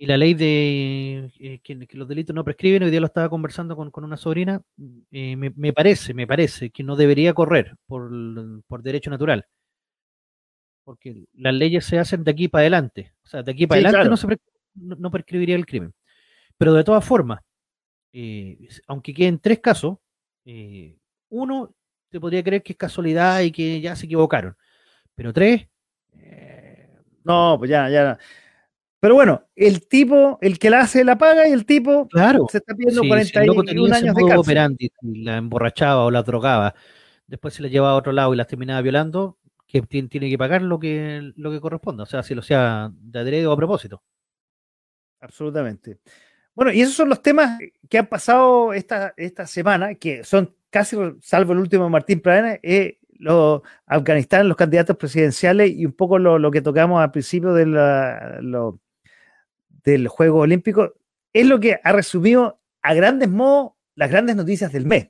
Y 0.00 0.06
la 0.06 0.16
ley 0.16 0.34
de 0.34 1.28
eh, 1.40 1.58
que, 1.58 1.74
los 1.96 2.06
delitos 2.06 2.34
no 2.34 2.44
prescriben, 2.44 2.84
hoy 2.84 2.90
día 2.92 3.00
lo 3.00 3.06
estaba 3.06 3.28
conversando 3.28 3.74
con, 3.74 3.90
una 4.04 4.16
sobrina, 4.16 4.62
eh, 5.10 5.34
me, 5.34 5.72
parece, 5.72 6.14
me 6.14 6.24
parece 6.24 6.70
que 6.70 6.84
no 6.84 6.94
debería 6.94 7.34
correr 7.34 7.74
por, 7.84 8.08
derecho 8.80 9.10
natural. 9.10 9.44
Porque 10.84 11.24
las 11.34 11.52
leyes 11.52 11.84
se 11.84 11.98
hacen 11.98 12.22
de 12.22 12.30
aquí 12.30 12.46
para 12.46 12.62
adelante. 12.62 13.12
O 13.24 13.26
sea, 13.26 13.42
de 13.42 13.50
aquí 13.50 13.66
para 13.66 13.80
adelante 13.80 14.08
no, 14.08 14.16
se 14.16 14.38
no, 14.76 15.10
prescribiría 15.10 15.56
el 15.56 15.66
crimen. 15.66 15.92
Pero 16.56 16.74
de 16.74 16.84
todas 16.84 17.04
formas, 17.04 17.40
eh, 18.12 18.68
aunque 18.86 19.12
queden 19.12 19.40
tres 19.40 19.58
casos, 19.58 19.98
uno 21.28 21.74
se 22.10 22.20
podría 22.20 22.44
creer 22.44 22.62
que 22.62 22.72
es 22.72 22.78
casualidad 22.78 23.40
y 23.40 23.50
que 23.50 23.80
ya 23.80 23.96
se 23.96 24.06
equivocaron. 24.06 24.56
Pero 25.16 25.32
tres... 25.32 25.66
no, 27.24 27.56
pues 27.58 27.68
ya, 27.68 27.90
ya. 27.90 28.16
Pero 29.00 29.14
bueno, 29.14 29.44
el 29.54 29.86
tipo, 29.86 30.38
el 30.40 30.58
que 30.58 30.70
la 30.70 30.80
hace 30.80 31.04
la 31.04 31.16
paga 31.16 31.48
y 31.48 31.52
el 31.52 31.64
tipo 31.64 32.08
claro. 32.08 32.46
se 32.50 32.58
está 32.58 32.74
pidiendo 32.74 33.02
41 33.06 33.94
años 33.94 34.14
de 34.14 34.22
cárcel. 34.22 34.38
Operandi, 34.38 34.90
la 35.02 35.36
emborrachaba 35.36 36.04
o 36.04 36.10
la 36.10 36.22
drogaba, 36.22 36.74
después 37.26 37.54
se 37.54 37.62
la 37.62 37.68
llevaba 37.68 37.92
a 37.92 37.96
otro 37.96 38.12
lado 38.12 38.34
y 38.34 38.36
las 38.36 38.48
terminaba 38.48 38.80
violando, 38.80 39.38
que 39.68 39.82
tiene, 39.82 40.08
que 40.08 40.38
pagar 40.38 40.62
lo 40.62 40.80
que, 40.80 41.32
lo 41.36 41.50
que 41.52 41.60
corresponda, 41.60 42.02
o 42.02 42.06
sea, 42.06 42.22
si 42.22 42.34
lo 42.34 42.42
sea 42.42 42.90
de 42.92 43.18
adrede 43.18 43.46
o 43.46 43.52
a 43.52 43.56
propósito. 43.56 44.02
Absolutamente. 45.20 45.98
Bueno, 46.54 46.72
y 46.72 46.80
esos 46.80 46.94
son 46.94 47.08
los 47.08 47.22
temas 47.22 47.58
que 47.88 47.98
han 47.98 48.06
pasado 48.08 48.72
esta, 48.72 49.14
esta 49.16 49.46
semana, 49.46 49.94
que 49.94 50.24
son 50.24 50.56
casi, 50.70 50.96
salvo 51.20 51.52
el 51.52 51.60
último 51.60 51.88
Martín 51.88 52.20
Pradena, 52.20 52.58
eh, 52.62 52.98
los 53.18 53.62
Afganistán, 53.86 54.48
los 54.48 54.56
candidatos 54.56 54.96
presidenciales 54.96 55.70
y 55.70 55.86
un 55.86 55.92
poco 55.92 56.18
lo, 56.18 56.50
que 56.50 56.62
tocamos 56.62 57.00
al 57.00 57.10
principio 57.10 57.52
de 57.52 57.66
la, 57.66 58.40
del 59.84 60.08
Juego 60.08 60.40
Olímpico, 60.40 60.94
es 61.32 61.46
lo 61.46 61.60
que 61.60 61.80
ha 61.82 61.92
resumido 61.92 62.60
a 62.82 62.94
grandes 62.94 63.28
modos 63.28 63.72
las 63.94 64.10
grandes 64.10 64.36
noticias 64.36 64.72
del 64.72 64.86
mes. 64.86 65.08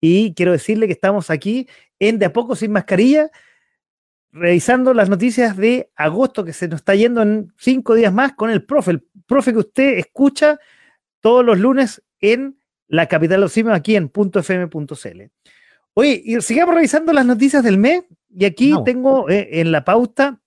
Y 0.00 0.34
quiero 0.34 0.52
decirle 0.52 0.86
que 0.86 0.94
estamos 0.94 1.30
aquí 1.30 1.68
en 2.00 2.18
De 2.18 2.26
a 2.26 2.32
poco 2.32 2.56
sin 2.56 2.72
mascarilla, 2.72 3.30
revisando 4.32 4.92
las 4.92 5.08
noticias 5.08 5.56
de 5.56 5.90
agosto 5.94 6.44
que 6.44 6.52
se 6.52 6.66
nos 6.66 6.80
está 6.80 6.94
yendo 6.96 7.22
en 7.22 7.52
cinco 7.56 7.94
días 7.94 8.12
más 8.12 8.32
con 8.32 8.50
el 8.50 8.64
profe, 8.64 8.92
el 8.92 9.06
profe 9.26 9.52
que 9.52 9.58
usted 9.58 9.98
escucha 9.98 10.58
todos 11.20 11.44
los 11.44 11.60
lunes 11.60 12.02
en 12.20 12.58
la 12.88 13.06
capital 13.06 13.36
de 13.36 13.42
los 13.42 13.52
simios, 13.52 13.76
aquí 13.76 13.94
en 13.94 14.10
.fm.cl. 14.12 15.22
Oye, 15.94 16.22
y 16.24 16.40
sigamos 16.40 16.74
revisando 16.74 17.12
las 17.12 17.26
noticias 17.26 17.62
del 17.62 17.78
mes 17.78 18.04
y 18.28 18.44
aquí 18.44 18.74
tengo 18.84 19.30
eh, 19.30 19.60
en 19.60 19.70
la 19.70 19.84
pauta 19.84 20.41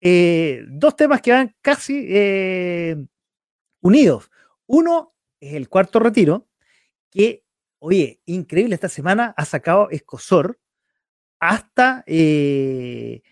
eh, 0.00 0.64
dos 0.68 0.96
temas 0.96 1.20
que 1.20 1.32
van 1.32 1.54
casi 1.60 2.06
eh, 2.08 2.96
unidos. 3.80 4.30
Uno 4.66 5.14
es 5.40 5.54
el 5.54 5.68
cuarto 5.68 5.98
retiro, 5.98 6.48
que, 7.10 7.44
oye, 7.78 8.20
increíble, 8.26 8.74
esta 8.74 8.88
semana 8.88 9.34
ha 9.36 9.44
sacado 9.44 9.90
Escosor 9.90 10.58
hasta 11.38 12.04
en 12.06 13.22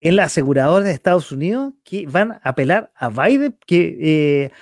la 0.00 0.24
aseguradora 0.24 0.84
de 0.84 0.92
Estados 0.92 1.32
Unidos 1.32 1.72
que 1.82 2.06
van 2.06 2.32
a 2.32 2.40
apelar 2.44 2.92
a 2.94 3.08
Biden, 3.08 3.58
que 3.66 4.52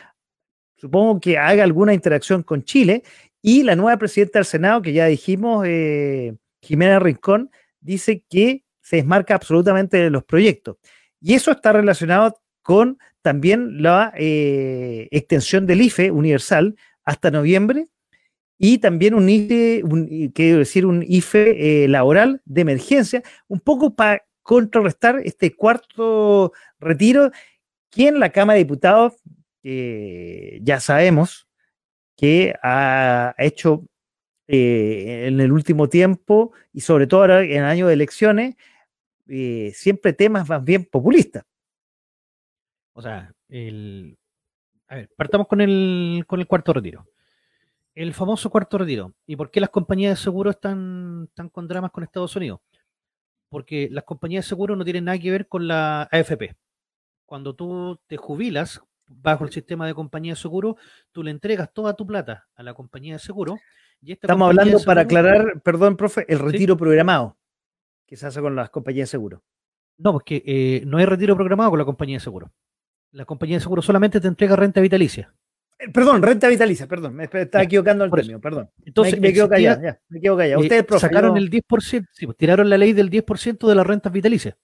supongo 0.76 1.20
que 1.20 1.36
haga 1.36 1.64
alguna 1.64 1.92
interacción 1.92 2.42
con 2.42 2.62
Chile, 2.62 3.02
y 3.42 3.62
la 3.62 3.76
nueva 3.76 3.98
presidenta 3.98 4.38
del 4.38 4.46
Senado, 4.46 4.80
que 4.80 4.92
ya 4.92 5.06
dijimos, 5.06 5.66
Jimena 6.62 6.98
Rincón, 6.98 7.50
dice 7.80 8.24
que 8.28 8.64
se 8.80 8.96
desmarca 8.96 9.34
absolutamente 9.34 9.96
de 9.96 10.10
los 10.10 10.24
proyectos. 10.24 10.76
Y 11.24 11.32
eso 11.32 11.52
está 11.52 11.72
relacionado 11.72 12.38
con 12.60 12.98
también 13.22 13.82
la 13.82 14.12
eh, 14.14 15.08
extensión 15.10 15.66
del 15.66 15.80
IFE 15.80 16.10
universal 16.10 16.76
hasta 17.02 17.30
noviembre 17.30 17.86
y 18.58 18.76
también 18.76 19.14
un 19.14 19.26
IFE, 19.30 19.82
quiero 20.34 20.58
decir, 20.58 20.84
un 20.84 21.02
IFE 21.02 21.84
eh, 21.84 21.88
laboral 21.88 22.42
de 22.44 22.60
emergencia, 22.60 23.22
un 23.48 23.60
poco 23.60 23.94
para 23.94 24.22
contrarrestar 24.42 25.22
este 25.24 25.56
cuarto 25.56 26.52
retiro 26.78 27.30
que 27.90 28.08
en 28.08 28.20
la 28.20 28.28
Cámara 28.28 28.58
de 28.58 28.64
Diputados, 28.64 29.14
ya 29.62 30.78
sabemos 30.78 31.48
que 32.18 32.54
ha 32.62 33.34
hecho 33.38 33.86
eh, 34.46 35.24
en 35.26 35.40
el 35.40 35.52
último 35.52 35.88
tiempo 35.88 36.52
y 36.70 36.82
sobre 36.82 37.06
todo 37.06 37.20
ahora 37.22 37.42
en 37.42 37.52
el 37.52 37.64
año 37.64 37.86
de 37.86 37.94
elecciones, 37.94 38.56
eh, 39.28 39.72
siempre 39.74 40.12
temas 40.12 40.48
más 40.48 40.62
bien 40.62 40.84
populistas. 40.84 41.44
O 42.92 43.02
sea, 43.02 43.32
el, 43.48 44.16
a 44.88 44.96
ver, 44.96 45.10
partamos 45.16 45.48
con 45.48 45.60
el, 45.60 46.24
con 46.26 46.40
el 46.40 46.46
cuarto 46.46 46.72
retiro. 46.72 47.06
El 47.94 48.14
famoso 48.14 48.50
cuarto 48.50 48.78
retiro. 48.78 49.14
¿Y 49.26 49.36
por 49.36 49.50
qué 49.50 49.60
las 49.60 49.70
compañías 49.70 50.18
de 50.18 50.22
seguro 50.22 50.50
están, 50.50 51.26
están 51.28 51.48
con 51.48 51.68
dramas 51.68 51.90
con 51.90 52.04
Estados 52.04 52.34
Unidos? 52.36 52.60
Porque 53.48 53.88
las 53.90 54.04
compañías 54.04 54.44
de 54.44 54.48
seguro 54.48 54.76
no 54.76 54.84
tienen 54.84 55.04
nada 55.04 55.18
que 55.18 55.30
ver 55.30 55.48
con 55.48 55.68
la 55.68 56.02
AFP. 56.10 56.56
Cuando 57.26 57.54
tú 57.54 58.00
te 58.06 58.16
jubilas 58.16 58.80
bajo 59.06 59.44
el 59.44 59.52
sistema 59.52 59.86
de 59.86 59.94
compañía 59.94 60.32
de 60.32 60.36
seguro, 60.36 60.76
tú 61.12 61.22
le 61.22 61.30
entregas 61.30 61.72
toda 61.72 61.94
tu 61.94 62.06
plata 62.06 62.46
a 62.54 62.62
la 62.62 62.74
compañía 62.74 63.14
de 63.14 63.18
seguro 63.18 63.56
Estamos 64.06 64.48
hablando, 64.48 64.78
para 64.84 65.02
aclarar, 65.02 65.60
perdón, 65.62 65.96
profe, 65.96 66.26
el 66.28 66.38
retiro 66.38 66.76
programado 66.76 67.36
que 68.14 68.18
se 68.18 68.28
hace 68.28 68.40
con 68.40 68.54
las 68.54 68.70
compañías 68.70 69.08
de 69.08 69.10
seguro. 69.10 69.42
No, 69.98 70.12
porque 70.12 70.42
eh, 70.46 70.84
no 70.86 70.98
hay 70.98 71.04
retiro 71.04 71.34
programado 71.34 71.70
con 71.70 71.80
la 71.80 71.84
compañía 71.84 72.16
de 72.16 72.20
seguro. 72.20 72.52
La 73.10 73.24
compañía 73.24 73.56
de 73.56 73.60
seguro 73.60 73.82
solamente 73.82 74.20
te 74.20 74.28
entrega 74.28 74.54
renta 74.54 74.80
vitalicia. 74.80 75.34
Eh, 75.80 75.90
perdón, 75.90 76.22
renta 76.22 76.48
vitalicia, 76.48 76.86
perdón, 76.86 77.16
me 77.16 77.24
estaba 77.24 77.64
equivocando 77.64 78.04
el 78.04 78.10
premio, 78.10 78.40
perdón. 78.40 78.70
Entonces, 78.84 79.18
me, 79.20 79.32
quedo 79.32 79.48
callado, 79.48 79.82
ya, 79.82 80.00
me 80.08 80.20
quedo 80.20 80.36
callado. 80.36 80.60
Eh, 80.60 80.64
Ustedes, 80.64 81.00
sacaron 81.00 81.36
el 81.36 81.50
10%, 81.50 82.06
sí, 82.12 82.26
pues, 82.26 82.38
tiraron 82.38 82.70
la 82.70 82.78
ley 82.78 82.92
del 82.92 83.10
10% 83.10 83.66
de 83.66 83.74
las 83.74 83.86
rentas 83.86 84.12
vitalicias. 84.12 84.56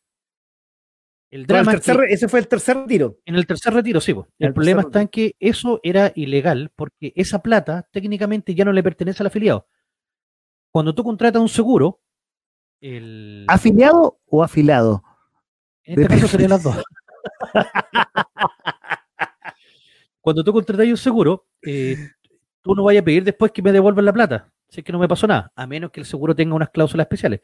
El 1.33 1.47
drama 1.47 1.75
ese 2.09 2.29
fue 2.29 2.39
el 2.39 2.47
tercer 2.47 2.77
retiro. 2.77 3.19
En 3.25 3.35
el 3.35 3.47
tercer 3.47 3.75
retiro, 3.75 4.01
sí. 4.01 4.15
Pues. 4.15 4.29
El, 4.39 4.53
problema 4.53 4.83
está 4.83 5.01
en 5.01 5.09
que 5.09 5.35
eso 5.41 5.81
era 5.83 6.13
ilegal 6.15 6.73
porque 6.77 7.13
esa 7.17 7.41
plata 7.43 7.89
técnicamente 7.91 8.55
ya 8.55 8.65
no 8.65 8.73
le 8.73 8.83
pertenece 8.83 9.23
al 9.23 9.29
afiliado. 9.29 9.67
Cuando 10.73 10.95
tú 10.95 11.03
contratas 11.03 11.43
un 11.43 11.49
seguro, 11.49 12.01
el... 12.81 13.45
¿Afiliado 13.49 14.19
o 14.29 14.43
afilado? 14.43 15.03
En 15.85 16.01
este 16.01 16.15
caso 16.15 16.29
serían 16.29 16.51
las 16.51 16.63
dos. 16.63 16.77
Cuando 20.21 20.45
tú 20.45 20.53
contratas 20.53 20.87
un 20.87 20.97
seguro, 20.97 21.47
eh, 21.63 21.97
tú 22.63 22.75
no 22.75 22.85
vayas 22.85 23.03
a 23.03 23.05
pedir 23.05 23.25
después 23.25 23.53
que 23.53 23.63
me 23.63 23.73
devuelvan 23.73 24.05
la 24.05 24.13
plata. 24.13 24.53
Si 24.69 24.81
es 24.81 24.85
que 24.85 24.93
no 24.93 24.99
me 24.99 25.09
pasó 25.09 25.27
nada, 25.27 25.51
a 25.57 25.67
menos 25.67 25.91
que 25.91 26.01
el 26.01 26.07
seguro 26.07 26.35
tenga 26.35 26.55
unas 26.55 26.71
cláusulas 26.71 27.05
especiales. 27.05 27.41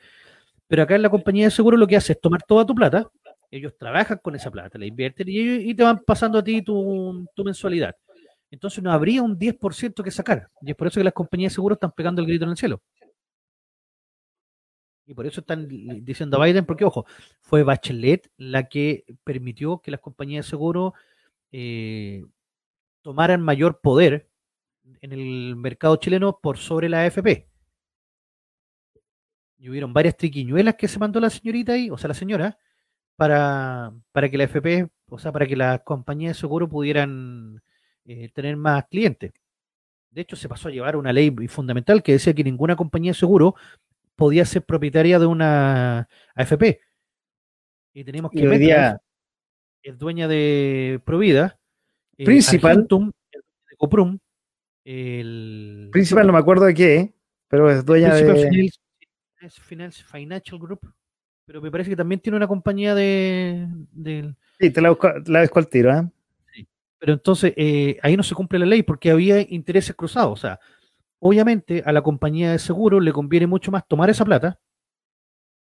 Pero 0.68 0.82
acá 0.82 0.94
en 0.94 1.02
la 1.02 1.10
compañía 1.10 1.46
de 1.46 1.50
seguro 1.50 1.76
lo 1.76 1.86
que 1.86 1.96
hace 1.96 2.12
es 2.12 2.20
tomar 2.20 2.42
toda 2.42 2.66
tu 2.66 2.74
plata, 2.74 3.08
ellos 3.50 3.76
trabajan 3.78 4.18
con 4.22 4.34
esa 4.34 4.50
plata, 4.50 4.78
la 4.78 4.86
invierten 4.86 5.26
y, 5.28 5.74
te 5.74 5.82
van 5.82 6.00
pasando 6.04 6.38
a 6.38 6.44
ti 6.44 6.62
tu, 6.62 7.26
mensualidad. 7.44 7.94
Entonces 8.50 8.82
no 8.82 8.92
habría 8.92 9.22
un 9.22 9.38
10% 9.38 10.02
que 10.02 10.10
sacar. 10.10 10.48
Y 10.62 10.70
es 10.70 10.76
por 10.76 10.86
eso 10.86 11.00
que 11.00 11.04
las 11.04 11.12
compañías 11.12 11.52
de 11.52 11.54
seguros 11.54 11.76
están 11.76 11.92
pegando 11.92 12.20
el 12.20 12.28
grito 12.28 12.44
en 12.44 12.50
el 12.50 12.56
cielo. 12.56 12.82
Y 15.06 15.14
por 15.14 15.26
eso 15.26 15.40
están 15.40 15.68
diciendo 16.04 16.36
a 16.36 16.44
Biden, 16.44 16.66
porque 16.66 16.84
ojo, 16.84 17.06
fue 17.40 17.62
Bachelet 17.62 18.28
la 18.36 18.68
que 18.68 19.04
permitió 19.22 19.78
que 19.78 19.92
las 19.92 20.00
compañías 20.00 20.44
de 20.44 20.50
seguro 20.50 20.94
eh, 21.52 22.24
tomaran 23.02 23.40
mayor 23.40 23.80
poder 23.80 24.28
en 25.00 25.12
el 25.12 25.54
mercado 25.56 25.96
chileno 25.96 26.40
por 26.42 26.58
sobre 26.58 26.88
la 26.88 27.04
AFP. 27.04 27.48
Y 29.58 29.70
hubieron 29.70 29.92
varias 29.92 30.16
triquiñuelas 30.16 30.74
que 30.74 30.88
se 30.88 30.98
mandó 30.98 31.20
la 31.20 31.30
señorita 31.30 31.72
ahí, 31.72 31.88
o 31.88 31.96
sea, 31.96 32.08
la 32.08 32.14
señora, 32.14 32.58
para, 33.14 33.92
para 34.12 34.28
que 34.28 34.36
la 34.36 34.44
FP, 34.44 34.88
o 35.08 35.18
sea, 35.18 35.32
para 35.32 35.46
que 35.46 35.56
las 35.56 35.80
compañías 35.82 36.36
de 36.36 36.40
seguro 36.40 36.68
pudieran 36.68 37.62
eh, 38.04 38.28
tener 38.30 38.56
más 38.56 38.86
clientes. 38.88 39.32
De 40.10 40.22
hecho, 40.22 40.36
se 40.36 40.48
pasó 40.48 40.68
a 40.68 40.72
llevar 40.72 40.96
una 40.96 41.12
ley 41.12 41.30
fundamental 41.48 42.02
que 42.02 42.12
decía 42.12 42.34
que 42.34 42.44
ninguna 42.44 42.74
compañía 42.76 43.10
de 43.10 43.18
seguro 43.18 43.54
podía 44.16 44.44
ser 44.44 44.64
propietaria 44.64 45.18
de 45.18 45.26
una 45.26 46.08
AFP. 46.34 46.80
Y 47.94 48.04
teníamos 48.04 48.30
que 48.30 48.46
ver 48.46 48.58
día... 48.58 49.00
es 49.82 49.98
dueña 49.98 50.26
de 50.28 51.00
Provida, 51.04 51.58
eh, 52.18 52.24
Principal, 52.24 52.86
de 52.88 53.76
Coprum, 53.76 54.18
el 54.84 55.88
Principal 55.92 56.26
no 56.26 56.32
me 56.32 56.38
acuerdo 56.38 56.64
de 56.64 56.74
qué, 56.74 57.14
pero 57.48 57.70
es 57.70 57.84
dueña 57.84 58.14
de 58.14 58.70
Financial 60.10 60.58
Group 60.58 60.92
pero 61.46 61.62
me 61.62 61.70
parece 61.70 61.90
que 61.90 61.96
también 61.96 62.20
tiene 62.20 62.36
una 62.36 62.48
compañía 62.48 62.94
de... 62.94 63.68
Sí, 64.58 64.70
te 64.70 64.80
la, 64.80 64.90
busco, 64.90 65.08
la 65.26 65.40
al 65.40 65.68
tiro, 65.68 65.96
¿eh? 65.96 66.10
Pero 66.98 67.12
entonces 67.12 67.52
eh, 67.56 67.98
ahí 68.02 68.16
no 68.16 68.24
se 68.24 68.34
cumple 68.34 68.58
la 68.58 68.66
ley 68.66 68.82
porque 68.82 69.10
había 69.10 69.40
intereses 69.40 69.94
cruzados. 69.94 70.32
O 70.32 70.36
sea, 70.36 70.58
obviamente 71.18 71.82
a 71.84 71.92
la 71.92 72.02
compañía 72.02 72.52
de 72.52 72.58
seguro 72.58 73.00
le 73.00 73.12
conviene 73.12 73.46
mucho 73.46 73.70
más 73.70 73.86
tomar 73.86 74.10
esa 74.10 74.24
plata 74.24 74.58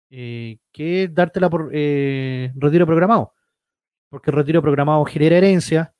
eh, 0.09 0.59
que 0.71 1.07
dártela 1.07 1.49
por 1.49 1.71
eh, 1.73 2.51
retiro 2.55 2.85
programado. 2.85 3.33
Porque 4.09 4.29
el 4.29 4.37
retiro 4.37 4.61
programado 4.61 5.03
genera 5.05 5.37
herencia. 5.37 5.93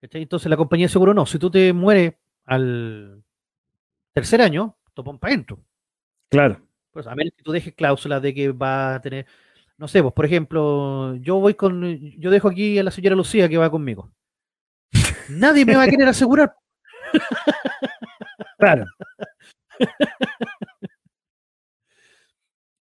Entonces 0.00 0.48
la 0.48 0.56
compañía 0.56 0.86
de 0.86 0.92
seguro 0.92 1.12
no. 1.12 1.26
Si 1.26 1.38
tú 1.38 1.50
te 1.50 1.72
mueres 1.72 2.14
al 2.44 3.24
tercer 4.12 4.40
año, 4.40 4.76
topan 4.94 5.18
para 5.18 5.32
adentro. 5.32 5.60
Claro. 6.28 6.60
Pues 6.92 7.06
a 7.06 7.14
menos 7.14 7.32
que 7.36 7.42
tú 7.42 7.52
dejes 7.52 7.74
cláusulas 7.74 8.22
de 8.22 8.32
que 8.32 8.52
va 8.52 8.94
a 8.94 9.00
tener, 9.00 9.26
no 9.76 9.88
sé, 9.88 10.02
pues 10.02 10.14
por 10.14 10.24
ejemplo, 10.24 11.16
yo 11.16 11.40
voy 11.40 11.54
con, 11.54 11.98
yo 12.18 12.30
dejo 12.30 12.48
aquí 12.48 12.78
a 12.78 12.84
la 12.84 12.90
señora 12.90 13.16
Lucía 13.16 13.48
que 13.48 13.58
va 13.58 13.70
conmigo. 13.70 14.10
Nadie 15.28 15.64
me 15.64 15.76
va 15.76 15.82
a 15.82 15.88
querer 15.88 16.08
asegurar. 16.08 16.54
Claro. 18.58 18.86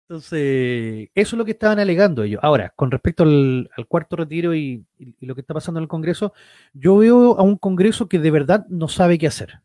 Entonces, 0.09 1.11
eso 1.15 1.37
es 1.37 1.39
lo 1.39 1.45
que 1.45 1.51
estaban 1.51 1.79
alegando 1.79 2.23
ellos. 2.23 2.41
Ahora, 2.43 2.73
con 2.75 2.91
respecto 2.91 3.25
al, 3.25 3.69
cuarto 3.89 4.17
retiro 4.17 4.55
y, 4.55 4.87
lo 5.21 5.35
que 5.35 5.43
está 5.43 5.53
pasando 5.53 5.81
en 5.81 5.83
el 5.83 5.89
Congreso, 5.89 6.33
yo 6.73 6.97
veo 6.97 7.39
a 7.39 7.43
un 7.43 7.59
Congreso 7.59 8.09
que 8.09 8.19
de 8.19 8.31
verdad 8.31 8.67
no 8.69 8.89
sabe 8.89 9.19
qué 9.19 9.27
hacer 9.27 9.61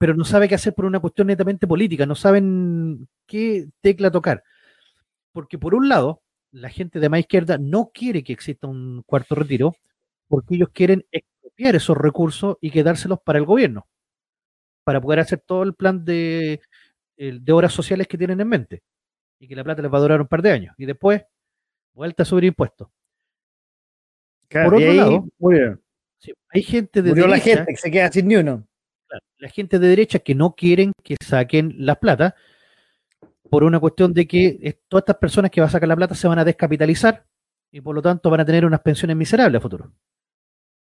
pero 0.00 0.14
no 0.14 0.24
sabe 0.24 0.48
qué 0.48 0.54
hacer 0.54 0.72
por 0.74 0.86
una 0.86 0.98
cuestión 0.98 1.26
netamente 1.26 1.66
política, 1.66 2.06
no 2.06 2.14
saben 2.14 3.06
qué 3.26 3.68
tecla 3.82 4.10
tocar. 4.10 4.42
Porque 5.30 5.58
por 5.58 5.74
un 5.74 5.90
lado, 5.90 6.22
la 6.52 6.70
gente 6.70 7.00
de 7.00 7.10
más 7.10 7.20
izquierda 7.20 7.58
no 7.58 7.90
quiere 7.92 8.24
que 8.24 8.32
exista 8.32 8.66
un 8.66 9.02
cuarto 9.04 9.34
retiro, 9.34 9.76
porque 10.26 10.54
ellos 10.54 10.70
quieren 10.72 11.04
expropiar 11.60 11.76
esos 11.76 11.96
recursos 11.96 12.56
y 12.60 12.70
quedárselos 12.70 13.20
para 13.20 13.38
el 13.38 13.44
gobierno, 13.44 13.86
para 14.84 15.00
poder 15.00 15.20
hacer 15.20 15.42
todo 15.46 15.62
el 15.62 15.74
plan 15.74 16.04
de, 16.04 16.60
de 17.16 17.52
obras 17.52 17.72
sociales 17.72 18.06
que 18.08 18.18
tienen 18.18 18.40
en 18.40 18.48
mente, 18.48 18.82
y 19.38 19.46
que 19.46 19.54
la 19.54 19.64
plata 19.64 19.82
les 19.82 19.92
va 19.92 19.98
a 19.98 20.00
durar 20.00 20.20
un 20.20 20.26
par 20.26 20.42
de 20.42 20.52
años, 20.52 20.74
y 20.78 20.86
después, 20.86 21.22
vuelta 21.92 22.24
sobre 22.24 22.46
impuestos. 22.46 22.88
por 24.48 24.74
otro 24.74 24.92
lado, 24.92 25.24
hay 26.48 26.62
gente 26.62 27.02
de... 27.02 27.10
Murió 27.10 27.26
la 27.26 27.38
gente 27.38 27.66
que 27.66 27.76
se 27.76 27.90
queda 27.90 28.10
sin 28.10 28.28
ni 28.28 28.36
uno 28.36 28.66
la 29.38 29.48
gente 29.48 29.80
de 29.80 29.88
derecha 29.88 30.20
que 30.20 30.36
no 30.36 30.54
quieren 30.54 30.92
que 31.02 31.16
saquen 31.20 31.74
la 31.78 31.96
plata 31.96 32.36
por 33.48 33.64
una 33.64 33.80
cuestión 33.80 34.14
de 34.14 34.28
que 34.28 34.78
todas 34.86 35.02
estas 35.02 35.16
personas 35.16 35.50
que 35.50 35.60
van 35.60 35.66
a 35.66 35.72
sacar 35.72 35.88
la 35.88 35.96
plata 35.96 36.14
se 36.14 36.28
van 36.28 36.38
a 36.38 36.44
descapitalizar 36.44 37.26
y 37.72 37.80
por 37.80 37.94
lo 37.94 38.02
tanto 38.02 38.30
van 38.30 38.40
a 38.40 38.44
tener 38.44 38.64
unas 38.64 38.80
pensiones 38.80 39.16
miserables 39.16 39.58
a 39.58 39.62
futuro. 39.62 39.92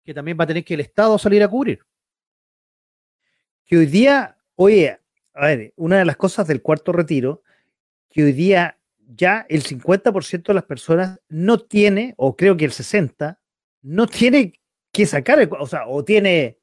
Que 0.06 0.14
también 0.14 0.38
va 0.40 0.44
a 0.44 0.48
tener 0.48 0.64
que 0.64 0.76
el 0.76 0.82
Estado 0.82 1.18
salir 1.18 1.44
a 1.44 1.48
cubrir. 1.48 1.80
Que 3.66 3.78
hoy 3.78 3.86
día, 3.88 4.38
oye, 4.56 5.00
a 5.34 5.46
ver, 5.48 5.74
una 5.76 5.98
de 5.98 6.06
las 6.06 6.16
cosas 6.16 6.48
del 6.48 6.62
cuarto 6.62 6.92
retiro, 6.92 7.42
que 8.10 8.24
hoy 8.24 8.32
día 8.32 8.78
ya 9.08 9.46
el 9.50 9.64
50% 9.64 10.44
de 10.44 10.54
las 10.54 10.64
personas 10.64 11.20
no 11.28 11.60
tiene, 11.60 12.14
o 12.18 12.36
creo 12.36 12.56
que 12.56 12.66
el 12.66 12.72
60%, 12.72 13.38
no 13.82 14.08
tiene 14.08 14.54
que 14.92 15.06
sacar, 15.06 15.48
o 15.60 15.68
sea, 15.68 15.88
o 15.88 16.04
tiene 16.04 16.60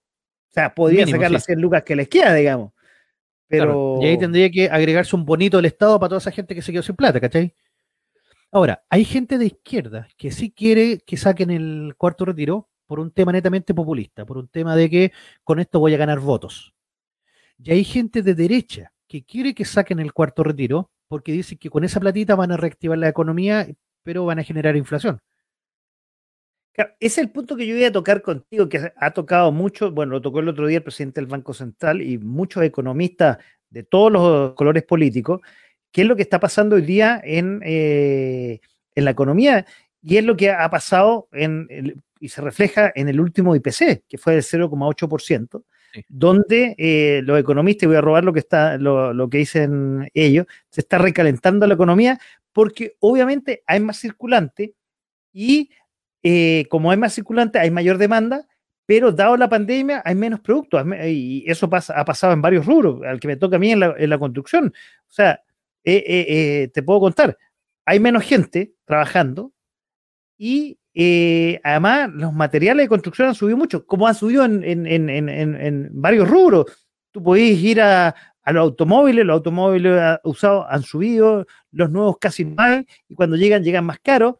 o 0.52 0.54
sea, 0.54 0.74
podría 0.74 1.06
sacar 1.06 1.30
las 1.30 1.46
100 1.46 1.62
lucas 1.62 1.82
que 1.82 1.96
les 1.96 2.08
queda, 2.08 2.34
digamos. 2.34 2.72
Pero... 3.48 3.98
y 4.02 4.06
ahí 4.06 4.18
tendría 4.18 4.50
que 4.50 4.68
agregarse 4.68 5.16
un 5.16 5.24
bonito 5.24 5.56
del 5.56 5.64
Estado 5.64 5.98
para 5.98 6.10
toda 6.10 6.18
esa 6.18 6.30
gente 6.30 6.54
que 6.54 6.60
se 6.60 6.70
quedó 6.70 6.82
sin 6.82 6.94
plata, 6.94 7.18
¿cachai? 7.18 7.54
Ahora, 8.50 8.84
hay 8.90 9.06
gente 9.06 9.38
de 9.38 9.46
izquierda 9.46 10.08
que 10.18 10.30
sí 10.30 10.50
quiere 10.50 10.98
que 11.06 11.16
saquen 11.16 11.50
el 11.50 11.94
cuarto 11.96 12.26
retiro 12.26 12.68
por 12.92 13.00
un 13.00 13.10
tema 13.10 13.32
netamente 13.32 13.72
populista, 13.72 14.26
por 14.26 14.36
un 14.36 14.48
tema 14.48 14.76
de 14.76 14.90
que 14.90 15.12
con 15.44 15.58
esto 15.60 15.80
voy 15.80 15.94
a 15.94 15.96
ganar 15.96 16.20
votos. 16.20 16.74
Y 17.56 17.70
hay 17.70 17.84
gente 17.84 18.20
de 18.20 18.34
derecha 18.34 18.92
que 19.08 19.24
quiere 19.24 19.54
que 19.54 19.64
saquen 19.64 19.98
el 19.98 20.12
cuarto 20.12 20.44
retiro 20.44 20.90
porque 21.08 21.32
dicen 21.32 21.56
que 21.56 21.70
con 21.70 21.84
esa 21.84 22.00
platita 22.00 22.34
van 22.34 22.52
a 22.52 22.58
reactivar 22.58 22.98
la 22.98 23.08
economía, 23.08 23.66
pero 24.02 24.26
van 24.26 24.40
a 24.40 24.44
generar 24.44 24.76
inflación 24.76 25.22
ese 26.74 26.90
es 27.00 27.18
el 27.18 27.30
punto 27.30 27.56
que 27.56 27.66
yo 27.66 27.74
iba 27.74 27.88
a 27.88 27.92
tocar 27.92 28.20
contigo, 28.20 28.68
que 28.68 28.92
ha 28.94 29.10
tocado 29.12 29.52
mucho, 29.52 29.90
bueno, 29.90 30.12
lo 30.12 30.22
tocó 30.22 30.40
el 30.40 30.48
otro 30.48 30.66
día 30.66 30.78
el 30.78 30.84
presidente 30.84 31.18
del 31.20 31.28
Banco 31.30 31.54
Central 31.54 32.02
y 32.02 32.18
muchos 32.18 32.62
economistas 32.62 33.38
de 33.70 33.84
todos 33.84 34.12
los 34.12 34.52
colores 34.52 34.82
políticos, 34.82 35.40
qué 35.90 36.02
es 36.02 36.06
lo 36.06 36.16
que 36.16 36.22
está 36.22 36.40
pasando 36.40 36.76
hoy 36.76 36.82
día 36.82 37.20
en, 37.24 37.62
eh, 37.64 38.60
en 38.94 39.04
la 39.04 39.10
economía 39.10 39.64
y 40.02 40.18
es 40.18 40.24
lo 40.24 40.36
que 40.36 40.50
ha 40.50 40.68
pasado 40.68 41.28
en 41.32 42.02
y 42.22 42.28
se 42.28 42.40
refleja 42.40 42.92
en 42.94 43.08
el 43.08 43.20
último 43.20 43.56
IPC, 43.56 44.04
que 44.08 44.16
fue 44.16 44.34
del 44.34 44.44
0,8%, 44.44 45.64
donde 46.08 46.76
eh, 46.78 47.20
los 47.24 47.38
economistas, 47.40 47.88
voy 47.88 47.96
a 47.96 48.00
robar 48.00 48.22
lo 48.22 48.32
que, 48.32 48.38
está, 48.38 48.78
lo, 48.78 49.12
lo 49.12 49.28
que 49.28 49.38
dicen 49.38 50.08
ellos, 50.14 50.46
se 50.70 50.82
está 50.82 50.98
recalentando 50.98 51.66
la 51.66 51.74
economía 51.74 52.20
porque 52.52 52.94
obviamente 53.00 53.64
hay 53.66 53.80
más 53.80 53.98
circulante 53.98 54.74
y 55.32 55.70
eh, 56.22 56.66
como 56.70 56.92
hay 56.92 56.96
más 56.96 57.12
circulante, 57.12 57.58
hay 57.58 57.72
mayor 57.72 57.98
demanda, 57.98 58.46
pero 58.86 59.10
dado 59.10 59.36
la 59.36 59.48
pandemia 59.48 60.00
hay 60.04 60.14
menos 60.14 60.38
productos 60.38 60.80
y 61.04 61.42
eso 61.50 61.68
pasa, 61.68 61.98
ha 61.98 62.04
pasado 62.04 62.32
en 62.34 62.40
varios 62.40 62.64
rubros, 62.66 63.02
al 63.02 63.18
que 63.18 63.26
me 63.26 63.36
toca 63.36 63.56
a 63.56 63.58
mí 63.58 63.72
en 63.72 63.80
la, 63.80 64.18
construcción. 64.18 64.72
O 65.08 65.12
sea, 65.12 65.42
eh, 65.82 66.04
eh, 66.06 66.70
te 66.72 66.84
puedo 66.84 67.00
contar, 67.00 67.36
hay 67.84 67.98
menos 67.98 68.22
gente 68.22 68.74
trabajando 68.84 69.52
y 70.38 70.78
además 70.94 72.10
los 72.12 72.32
materiales 72.32 72.84
de 72.84 72.88
construcción 72.88 73.28
han 73.28 73.34
subido 73.34 73.56
mucho, 73.56 73.86
como 73.86 74.06
han 74.06 74.14
subido 74.14 74.44
en, 74.44 75.88
varios 75.92 76.28
rubros. 76.28 76.66
tú 77.10 77.22
podés 77.22 77.58
ir 77.58 77.80
a, 77.80 78.14
los 78.46 78.62
automóviles, 78.62 79.24
los 79.24 79.34
automóviles 79.34 80.18
usados 80.24 80.66
han 80.68 80.82
subido, 80.82 81.46
los 81.70 81.90
nuevos 81.90 82.16
casi 82.18 82.44
no 82.44 82.54
hay, 82.58 82.86
y 83.08 83.14
cuando 83.14 83.36
llegan, 83.36 83.62
llegan 83.62 83.84
más 83.84 84.00
caros, 84.00 84.36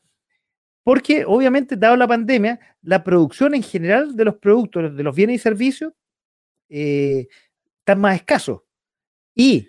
porque 0.85 1.25
obviamente, 1.25 1.77
dado 1.77 1.97
la 1.97 2.09
pandemia, 2.09 2.59
la 2.83 3.05
producción 3.05 3.55
en 3.55 3.63
general 3.63 4.17
de 4.17 4.25
los 4.25 4.37
productos, 4.37 4.97
de 4.97 5.03
los 5.03 5.15
bienes 5.15 5.37
y 5.37 5.39
servicios, 5.39 5.93
eh, 6.69 7.29
está 7.79 7.95
más 7.95 8.17
escaso. 8.17 8.65
Y 9.35 9.69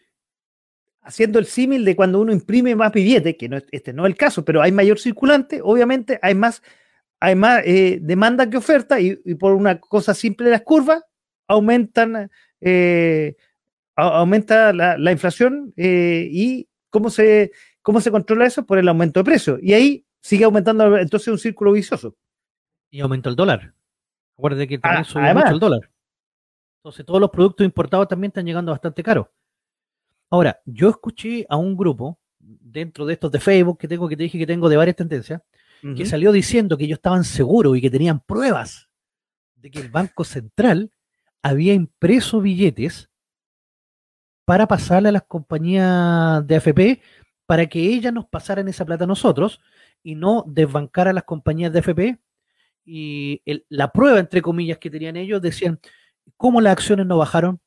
haciendo 1.03 1.39
el 1.39 1.45
símil 1.45 1.85
de 1.85 1.95
cuando 1.95 2.19
uno 2.19 2.31
imprime 2.31 2.75
más 2.75 2.91
billetes, 2.91 3.35
que 3.37 3.49
no, 3.49 3.57
este 3.71 3.93
no 3.93 4.05
es 4.05 4.11
el 4.11 4.17
caso, 4.17 4.43
pero 4.45 4.61
hay 4.61 4.71
mayor 4.71 4.99
circulante, 4.99 5.59
obviamente 5.61 6.19
hay 6.21 6.33
más, 6.33 6.63
hay 7.19 7.35
más 7.35 7.61
eh, 7.65 7.99
demanda 8.01 8.49
que 8.49 8.57
oferta 8.57 8.99
y, 8.99 9.15
por 9.35 9.53
una 9.53 9.79
cosa 9.79 10.13
simple 10.13 10.49
las 10.49 10.61
curvas, 10.61 11.03
aumentan, 11.47 12.31
eh, 12.61 13.35
aumenta 13.95 14.71
la, 14.73 15.11
inflación 15.11 15.73
eh, 15.75 16.27
y 16.31 16.69
cómo 16.89 17.09
se, 17.09 17.51
cómo 17.81 17.99
se 17.99 18.11
controla 18.11 18.45
eso 18.45 18.65
por 18.65 18.77
el 18.77 18.87
aumento 18.87 19.19
de 19.19 19.25
precios. 19.25 19.59
Y 19.61 19.73
ahí 19.73 20.05
sigue 20.21 20.45
aumentando 20.45 20.97
entonces 20.97 21.27
un 21.27 21.37
círculo 21.39 21.73
vicioso. 21.73 22.15
Y 22.89 23.01
aumentó 23.01 23.29
el 23.29 23.35
dólar. 23.35 23.73
Acuérdate 24.37 24.67
que 24.67 24.79
también 24.79 25.01
ah, 25.01 25.03
subió 25.03 25.33
mucho 25.33 25.53
el 25.53 25.59
dólar. 25.59 25.89
Entonces 26.79 27.05
todos 27.05 27.19
los 27.19 27.29
productos 27.29 27.65
importados 27.65 28.07
también 28.07 28.29
están 28.29 28.45
llegando 28.45 28.71
bastante 28.71 29.03
caros. 29.03 29.27
Ahora, 30.33 30.59
yo 30.65 30.89
escuché 30.89 31.45
a 31.47 31.57
un 31.57 31.77
grupo 31.77 32.17
dentro 32.39 33.05
de 33.05 33.13
estos 33.13 33.31
de 33.31 33.39
Facebook 33.39 33.77
que 33.77 33.87
tengo, 33.87 34.09
que 34.09 34.17
te 34.17 34.23
dije 34.23 34.39
que 34.39 34.47
tengo 34.47 34.67
de 34.67 34.77
varias 34.77 34.95
tendencias, 34.95 35.43
que 35.95 36.07
salió 36.07 36.31
diciendo 36.31 36.75
que 36.75 36.85
ellos 36.85 36.97
estaban 36.97 37.23
seguros 37.23 37.77
y 37.77 37.81
que 37.81 37.91
tenían 37.91 38.19
pruebas 38.19 38.89
de 39.53 39.69
que 39.69 39.77
el 39.77 39.91
Banco 39.91 40.23
Central 40.23 40.91
había 41.43 41.75
impreso 41.75 42.41
billetes 42.41 43.11
para 44.43 44.67
pasarle 44.67 45.09
a 45.09 45.11
las 45.11 45.21
compañías 45.21 46.47
de 46.47 46.55
AFP 46.55 47.01
para 47.45 47.67
que 47.67 47.81
ellas 47.81 48.11
nos 48.11 48.25
pasaran 48.25 48.67
esa 48.67 48.85
plata 48.85 49.03
a 49.03 49.07
nosotros 49.07 49.61
y 50.01 50.15
no 50.15 50.45
desbancar 50.47 51.07
a 51.07 51.13
las 51.13 51.25
compañías 51.25 51.71
de 51.71 51.77
AFP. 51.77 52.19
Y 52.85 53.43
la 53.69 53.91
prueba, 53.91 54.17
entre 54.17 54.41
comillas, 54.41 54.79
que 54.79 54.89
tenían 54.89 55.15
ellos 55.15 55.43
decían, 55.43 55.79
¿cómo 56.37 56.59
las 56.59 56.71
acciones 56.73 57.05
no 57.05 57.19
bajaron? 57.19 57.59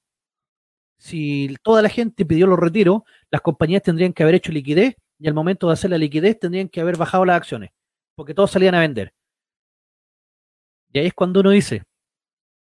Si 0.99 1.55
toda 1.63 1.83
la 1.83 1.89
gente 1.89 2.25
pidió 2.25 2.47
los 2.47 2.59
retiros, 2.59 3.03
las 3.31 3.41
compañías 3.43 3.83
tendrían 3.83 4.13
que 4.13 4.23
haber 4.23 4.37
hecho 4.37 4.53
liquidez 4.53 4.97
y 5.19 5.29
al 5.29 5.35
momento 5.35 5.67
de 5.67 5.75
hacer 5.75 5.91
la 5.91 5.99
liquidez 5.99 6.39
tendrían 6.39 6.69
que 6.69 6.81
haber 6.81 6.97
bajado 6.97 7.25
las 7.25 7.37
acciones, 7.37 7.71
porque 8.15 8.35
todos 8.35 8.51
salían 8.51 8.75
a 8.75 8.81
vender. 8.81 9.13
Y 10.93 10.99
ahí 10.99 11.07
es 11.07 11.15
cuando 11.15 11.41
uno 11.41 11.51
dice, 11.51 11.83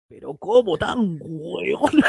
pero 0.08 0.34
¿cómo 0.36 0.76
tan 0.78 1.18
weón? 1.20 1.92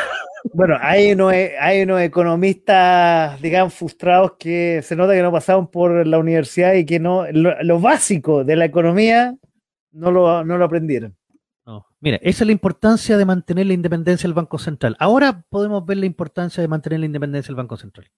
Bueno, 0.54 0.78
hay 0.80 1.12
unos, 1.12 1.34
hay 1.34 1.82
unos 1.82 2.00
economistas, 2.00 3.42
digamos, 3.42 3.74
frustrados 3.74 4.38
que 4.40 4.82
se 4.82 4.96
nota 4.96 5.14
que 5.14 5.22
no 5.22 5.34
pasaron 5.34 5.68
por 5.68 6.08
la 6.08 6.18
universidad 6.18 6.76
y 6.76 6.86
que 6.86 6.98
no, 6.98 7.30
lo, 7.30 7.80
básico 7.82 8.46
de 8.46 8.56
la 8.56 8.64
economía 8.64 9.36
no 9.92 10.12
lo, 10.12 10.46
no 10.46 10.58
lo 10.58 10.64
aprendieron. 10.64 11.19
Mira, 12.02 12.18
esa 12.22 12.44
es 12.44 12.48
la 12.48 12.54
importancia 12.54 13.18
de 13.18 13.26
mantener 13.26 13.68
la 13.68 13.74
independencia 13.74 14.28
del 14.28 14.34
Banco 14.34 14.58
Central. 14.58 14.96
Ahora 15.00 15.44
podemos 15.50 15.86
ver 15.86 15.98
la 15.98 16.06
importancia 16.06 16.62
de 16.62 16.68
mantener 16.68 17.02
la 17.02 17.06
independencia 17.06 17.50
del 17.50 17.58
Banco 17.58 17.76
Central. 17.76 18.10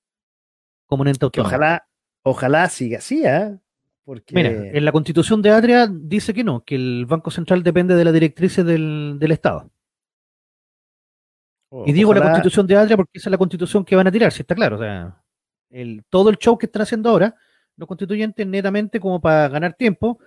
Como 0.85 1.01
un 1.01 1.07
ente 1.07 1.25
Ojalá, 1.25 1.87
ojalá 2.21 2.69
siga 2.69 2.99
así, 2.99 3.25
¿eh? 3.25 3.57
Porque... 4.03 4.35
Mira, 4.35 4.49
en 4.49 4.85
la 4.85 4.91
constitución 4.91 5.41
de 5.41 5.49
Adria 5.49 5.87
dice 5.89 6.33
que 6.33 6.43
no, 6.43 6.63
que 6.63 6.75
el 6.75 7.05
Banco 7.07 7.31
Central 7.31 7.63
depende 7.63 7.95
de 7.95 8.05
las 8.05 8.13
directrices 8.13 8.65
del, 8.65 9.17
Estado. 9.31 9.71
y 11.85 11.93
digo 11.93 12.13
la 12.13 12.21
constitución 12.21 12.67
de 12.67 12.75
Adria 12.75 12.97
porque 12.97 13.17
esa 13.17 13.29
es 13.29 13.31
la 13.31 13.37
constitución 13.37 13.85
que 13.85 13.95
van 13.95 14.07
a 14.07 14.11
tirar, 14.11 14.31
si 14.31 14.41
está 14.41 14.53
claro. 14.53 14.75
O 14.75 14.79
sea, 14.79 15.23
el, 15.69 16.03
todo 16.09 16.29
el 16.29 16.37
show 16.37 16.57
que 16.57 16.67
están 16.67 16.83
haciendo 16.83 17.09
ahora, 17.09 17.35
los 17.77 17.87
constituyentes 17.87 18.45
netamente 18.45 18.99
como 18.99 19.21
para 19.21 19.47
ganar 19.47 19.73
tiempo, 19.73 20.19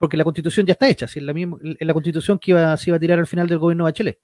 porque 0.00 0.16
la 0.16 0.24
constitución 0.24 0.64
ya 0.64 0.72
está 0.72 0.88
hecha, 0.88 1.04
es 1.04 1.14
la, 1.16 1.34
misma, 1.34 1.58
la 1.60 1.92
constitución 1.92 2.38
que 2.38 2.52
iba, 2.52 2.74
se 2.78 2.88
iba 2.88 2.96
a 2.96 3.00
tirar 3.00 3.18
al 3.18 3.26
final 3.26 3.46
del 3.46 3.58
gobierno 3.58 3.84
de 3.84 3.90
Bachelet. 3.90 4.18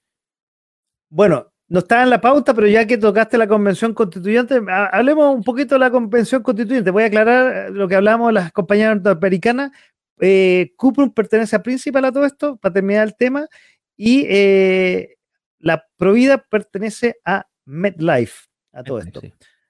Bueno, 1.07 1.53
no 1.67 1.79
está 1.79 2.01
en 2.01 2.09
la 2.09 2.19
pauta, 2.19 2.55
pero 2.55 2.65
ya 2.65 2.87
que 2.87 2.97
tocaste 2.97 3.37
la 3.37 3.47
convención 3.47 3.93
constituyente, 3.93 4.59
hablemos 4.91 5.35
un 5.35 5.43
poquito 5.43 5.75
de 5.75 5.79
la 5.79 5.91
convención 5.91 6.41
constituyente. 6.41 6.89
Voy 6.89 7.03
a 7.03 7.05
aclarar 7.05 7.69
lo 7.69 7.87
que 7.87 7.93
hablábamos 7.93 8.29
de 8.29 8.33
las 8.33 8.51
compañías 8.51 8.95
norteamericanas. 8.95 9.71
Eh, 10.19 10.73
Cuprum 10.77 11.13
pertenece 11.13 11.55
a 11.55 11.61
Principal 11.61 12.05
a 12.05 12.11
todo 12.11 12.25
esto, 12.25 12.57
para 12.57 12.73
terminar 12.73 13.05
el 13.05 13.15
tema, 13.15 13.47
y 13.95 14.25
eh, 14.27 15.17
la 15.59 15.85
Provida 15.95 16.39
pertenece 16.39 17.17
a 17.23 17.45
MedLife, 17.65 18.47
a 18.73 18.83
todo 18.83 18.97
esto. 18.97 19.21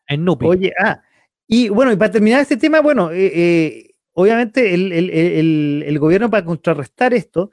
En 0.07 0.23
Nupi. 0.23 0.45
Oye, 0.45 0.73
ah, 0.79 1.01
y 1.45 1.67
bueno, 1.67 1.91
y 1.91 1.97
para 1.97 2.11
terminar 2.11 2.39
este 2.39 2.55
tema, 2.55 2.79
bueno, 2.79 3.11
eh, 3.11 3.31
eh 3.35 3.86
obviamente 4.17 4.73
el, 4.73 5.99
gobierno 5.99 6.29
para 6.31 6.43
contrarrestar 6.43 7.13
esto 7.13 7.51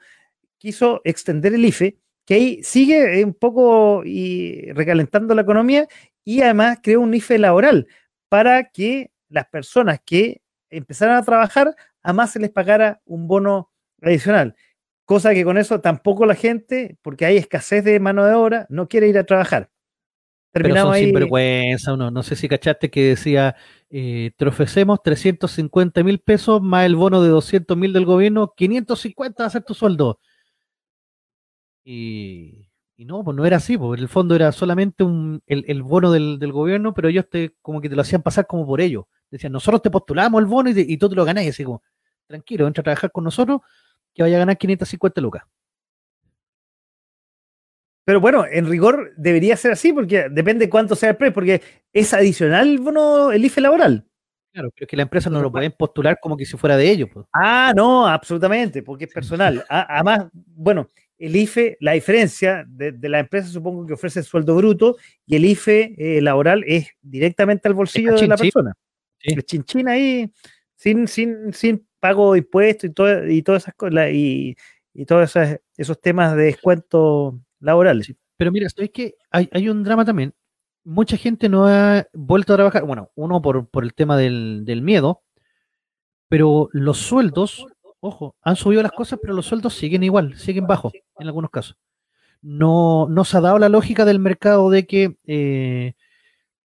quiso 0.57 0.99
extender 1.03 1.53
el 1.53 1.63
IFE, 1.63 1.99
que 2.25 2.33
ahí 2.33 2.63
sigue 2.63 3.23
un 3.23 3.35
poco 3.35 4.01
y 4.03 4.71
recalentando 4.71 5.35
la 5.35 5.43
economía 5.43 5.87
y 6.23 6.41
además 6.41 6.79
creó 6.81 7.01
un 7.01 7.13
IFE 7.13 7.37
laboral 7.37 7.87
para 8.29 8.71
que 8.71 9.11
las 9.29 9.45
personas 9.45 9.99
que 10.03 10.41
empezaran 10.71 11.17
a 11.17 11.23
trabajar, 11.23 11.75
además 12.01 12.31
se 12.31 12.39
les 12.39 12.49
pagara 12.49 12.99
un 13.05 13.27
bono 13.27 13.71
adicional. 14.01 14.55
Cosa 15.05 15.35
que 15.35 15.43
con 15.43 15.59
eso 15.59 15.81
tampoco 15.81 16.25
la 16.25 16.33
gente, 16.33 16.97
porque 17.03 17.27
hay 17.27 17.37
escasez 17.37 17.83
de 17.83 17.99
mano 17.99 18.25
de 18.25 18.33
obra, 18.33 18.65
no 18.69 18.87
quiere 18.87 19.07
ir 19.07 19.19
a 19.19 19.23
trabajar. 19.23 19.69
Terminamos 20.55 20.93
Pero 20.93 21.01
son 21.01 21.05
sinvergüenza, 21.07 21.93
uno. 21.93 22.11
No 22.11 22.23
sé 22.23 22.37
si 22.37 22.47
cachaste 22.47 22.89
que 22.89 23.03
decía, 23.09 23.57
eh, 23.89 24.31
te 24.37 24.47
ofrecemos 24.47 25.03
350 25.03 26.01
mil 26.01 26.19
pesos 26.19 26.61
más 26.61 26.85
el 26.85 26.95
bono 26.95 27.21
de 27.21 27.27
200 27.27 27.75
mil 27.75 27.91
del 27.91 28.05
gobierno, 28.05 28.53
550 28.55 29.43
va 29.43 29.47
a 29.47 29.49
ser 29.49 29.63
tu 29.65 29.73
sueldo. 29.73 30.21
Y, 31.83 32.69
no, 32.97 33.21
pues 33.25 33.35
no 33.35 33.45
era 33.45 33.57
así, 33.57 33.77
porque 33.77 34.01
el 34.01 34.07
fondo 34.07 34.33
era 34.33 34.53
solamente 34.53 35.03
un, 35.03 35.43
el, 35.45 35.83
bono 35.83 36.09
del, 36.13 36.51
gobierno, 36.53 36.93
pero 36.93 37.09
ellos 37.09 37.25
te, 37.29 37.53
como 37.61 37.81
que 37.81 37.89
te 37.89 37.95
lo 37.97 38.03
hacían 38.03 38.21
pasar 38.21 38.47
como 38.47 38.65
por 38.65 38.79
ello. 38.79 39.09
Decían, 39.29 39.51
nosotros 39.51 39.81
te 39.81 39.91
postulamos 39.91 40.39
el 40.39 40.45
bono 40.45 40.69
y, 40.69 40.73
y 40.77 40.97
tú 40.97 41.09
te 41.09 41.15
lo 41.15 41.25
ganás. 41.25 41.43
Y 41.43 41.49
así 41.49 41.65
como, 41.65 41.83
tranquilo, 42.27 42.65
entra 42.65 42.79
a 42.79 42.83
trabajar 42.85 43.11
con 43.11 43.25
nosotros 43.25 43.59
que 44.13 44.23
vaya 44.23 44.37
a 44.37 44.39
ganar 44.39 44.57
550 44.57 45.19
lucas. 45.19 45.43
Pero 48.05 48.21
bueno, 48.21 48.45
en 48.49 48.67
rigor 48.67 49.13
debería 49.17 49.57
ser 49.57 49.71
así 49.71 49.91
porque 49.91 50.27
depende 50.29 50.69
cuánto 50.69 50.95
sea 50.95 51.09
el 51.09 51.17
precio, 51.17 51.33
porque 51.33 51.61
es 51.91 52.13
adicional 52.13 52.69
el 52.69 52.79
bono, 52.79 53.31
el 53.31 53.43
IFE 53.43 53.61
laboral. 53.61 54.05
Claro, 54.53 54.69
pero 54.73 54.85
es 54.85 54.87
que 54.87 54.95
la 54.95 55.03
empresa 55.03 55.29
no 55.29 55.41
lo 55.41 55.51
pueden 55.51 55.73
postular 55.73 56.19
como 56.21 56.37
que 56.37 56.45
si 56.45 56.55
fuera 56.55 56.77
de 56.77 56.89
ellos. 56.89 57.09
Pues. 57.11 57.25
Ah, 57.33 57.73
no, 57.75 58.07
absolutamente, 58.07 58.83
porque 58.83 59.05
es 59.05 59.11
personal. 59.11 59.65
Además, 59.67 60.27
bueno, 60.33 60.89
el 61.17 61.35
IFE, 61.35 61.77
la 61.81 61.93
diferencia 61.93 62.63
de, 62.67 62.93
la 63.09 63.19
empresa 63.19 63.49
supongo 63.49 63.85
que 63.85 63.93
ofrece 63.93 64.19
el 64.19 64.25
sueldo 64.25 64.55
bruto 64.55 64.97
y 65.25 65.35
el 65.35 65.45
IFE 65.45 65.95
eh, 65.97 66.21
laboral 66.21 66.63
es 66.67 66.87
directamente 67.01 67.67
al 67.67 67.73
bolsillo 67.73 68.15
de 68.15 68.27
la 68.27 68.37
persona. 68.37 68.73
El 69.19 69.43
chinchín 69.43 69.89
ahí, 69.89 70.31
sin, 70.75 71.07
sin, 71.07 71.51
sin 71.51 71.87
pago 71.99 72.33
de 72.33 72.39
impuestos 72.39 72.91
y, 72.91 72.93
todo, 72.93 73.27
y 73.27 73.41
todas 73.41 73.63
esas 73.63 73.73
cosas, 73.73 74.11
y, 74.11 74.55
y 74.93 75.05
todos 75.05 75.35
esos 75.75 75.99
temas 75.99 76.35
de 76.35 76.43
descuento 76.43 77.41
laborales. 77.65 78.13
Pero 78.37 78.51
mira, 78.51 78.67
es 78.67 78.91
que 78.91 79.15
hay, 79.31 79.69
un 79.69 79.83
drama 79.83 80.05
también. 80.05 80.33
Mucha 80.83 81.17
gente 81.17 81.49
no 81.49 81.67
ha 81.67 82.05
vuelto 82.13 82.53
a 82.53 82.57
trabajar. 82.57 82.83
Bueno, 82.83 83.09
uno 83.15 83.41
por, 83.41 83.67
el 83.83 83.93
tema 83.93 84.17
del, 84.17 84.81
miedo, 84.83 85.23
pero 86.29 86.69
los 86.73 86.99
sueldos, 86.99 87.65
ojo, 87.99 88.35
han 88.41 88.55
subido 88.55 88.83
las 88.83 88.91
cosas, 88.91 89.19
pero 89.21 89.33
los 89.33 89.47
sueldos 89.47 89.73
siguen 89.73 90.03
igual, 90.03 90.37
siguen 90.37 90.67
bajos 90.67 90.93
en 91.17 91.27
algunos 91.27 91.49
casos. 91.49 91.77
No, 92.41 93.07
no 93.09 93.25
se 93.25 93.37
ha 93.37 93.41
dado 93.41 93.57
la 93.57 93.69
lógica 93.69 94.05
del 94.05 94.19
mercado 94.19 94.69
de 94.69 94.85
que 94.85 95.17
eh, 95.25 95.93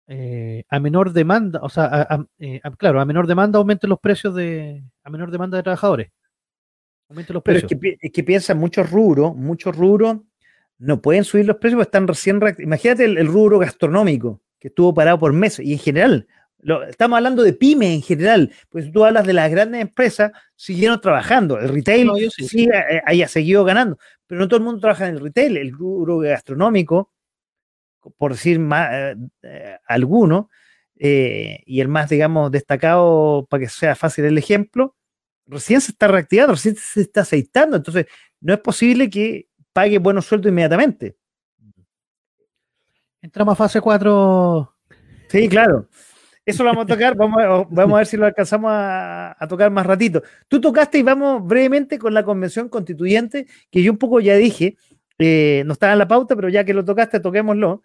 eh, 0.07 0.65
a 0.67 0.79
menor 0.79 1.13
demanda, 1.13 1.61
o 1.63 1.69
sea, 1.69 2.07
eh, 2.39 2.59
claro, 2.77 2.99
a 2.99 3.05
menor 3.05 3.27
demanda 3.27 3.59
aumenten 3.59 3.89
los 3.89 3.99
precios 3.99 4.35
de, 4.35 4.83
a 5.03 5.09
menor 5.09 5.31
demanda 5.31 5.55
de 5.55 5.63
trabajadores. 5.63 6.11
Aumenten 7.07 7.35
los 7.35 7.43
precios. 7.43 7.69
Pero 7.69 7.93
es 7.93 7.97
que, 7.99 8.07
es 8.07 8.11
que 8.11 8.23
piensa 8.23 8.53
muchos 8.53 8.91
rubros, 8.91 9.33
muchos 9.33 9.73
rubros 9.73 10.17
no 10.79 11.01
pueden 11.01 11.25
subir 11.25 11.45
los 11.45 11.57
precios 11.57 11.77
porque 11.77 11.87
están 11.87 12.07
recién. 12.07 12.39
Imagínate 12.59 13.03
el, 13.03 13.27
rubro 13.27 13.59
gastronómico 13.59 14.41
que 14.59 14.69
estuvo 14.69 14.93
parado 14.93 15.19
por 15.19 15.33
meses 15.33 15.65
y 15.65 15.73
en 15.73 15.79
general. 15.79 16.27
estamos 16.89 17.17
hablando 17.17 17.43
de 17.43 17.53
pymes 17.53 17.89
en 17.89 18.01
general, 18.01 18.51
pues 18.69 18.91
tú 18.91 19.05
hablas 19.05 19.27
de 19.27 19.33
las 19.33 19.51
grandes 19.51 19.81
empresas, 19.81 20.31
siguieron 20.55 20.99
trabajando. 20.99 21.59
El 21.59 21.69
retail 21.69 22.09
sí, 22.31 22.67
eh, 22.73 23.01
haya 23.05 23.27
seguido 23.27 23.63
ganando, 23.65 23.97
pero 24.25 24.39
no 24.39 24.47
todo 24.47 24.57
el 24.57 24.65
mundo 24.65 24.79
trabaja 24.79 25.07
en 25.07 25.15
el 25.15 25.21
retail. 25.21 25.57
El 25.57 25.71
rubro 25.73 26.19
gastronómico, 26.19 27.11
por 28.17 28.31
decir 28.31 28.57
más, 28.59 28.89
eh, 28.93 29.15
eh, 29.43 29.77
alguno, 29.85 30.49
y 31.01 31.79
el 31.79 31.87
más, 31.87 32.09
digamos, 32.09 32.51
destacado 32.51 33.47
para 33.49 33.61
que 33.61 33.69
sea 33.69 33.95
fácil 33.95 34.25
el 34.25 34.37
ejemplo, 34.37 34.97
recién 35.45 35.79
se 35.79 35.91
está 35.91 36.09
reactivando, 36.09 36.53
recién 36.53 36.75
se 36.75 37.01
está 37.01 37.21
aceitando. 37.21 37.77
Entonces, 37.77 38.05
no 38.41 38.53
es 38.53 38.59
posible 38.59 39.09
que 39.09 39.48
pague 39.73 39.97
buenos 39.97 40.25
sueldos 40.25 40.49
inmediatamente. 40.49 41.15
Entramos 43.21 43.53
a 43.53 43.55
fase 43.55 43.81
4. 43.81 44.75
Sí, 45.29 45.49
claro. 45.49 45.87
Eso 46.45 46.63
lo 46.63 46.69
vamos 46.71 46.85
a 46.85 46.87
tocar, 46.87 47.15
vamos 47.15 47.43
a, 47.43 47.47
vamos 47.69 47.95
a 47.95 47.97
ver 47.99 48.07
si 48.07 48.17
lo 48.17 48.25
alcanzamos 48.25 48.71
a, 48.73 49.35
tocar 49.47 49.69
más 49.69 49.85
ratito. 49.85 50.23
Tú 50.47 50.59
tocaste 50.59 50.97
y 50.97 51.03
vamos 51.03 51.45
brevemente 51.45 51.99
con 51.99 52.13
la 52.13 52.23
convención 52.23 52.69
constituyente, 52.69 53.45
que 53.69 53.83
yo 53.83 53.91
un 53.91 53.99
poco 53.99 54.19
ya 54.19 54.35
dije, 54.35 54.75
eh, 55.19 55.61
no 55.67 55.73
estaba 55.73 55.93
en 55.93 55.99
la 55.99 56.07
pauta, 56.07 56.35
pero 56.35 56.49
ya 56.49 56.63
que 56.63 56.73
lo 56.73 56.83
tocaste, 56.83 57.19
toquémoslo. 57.19 57.83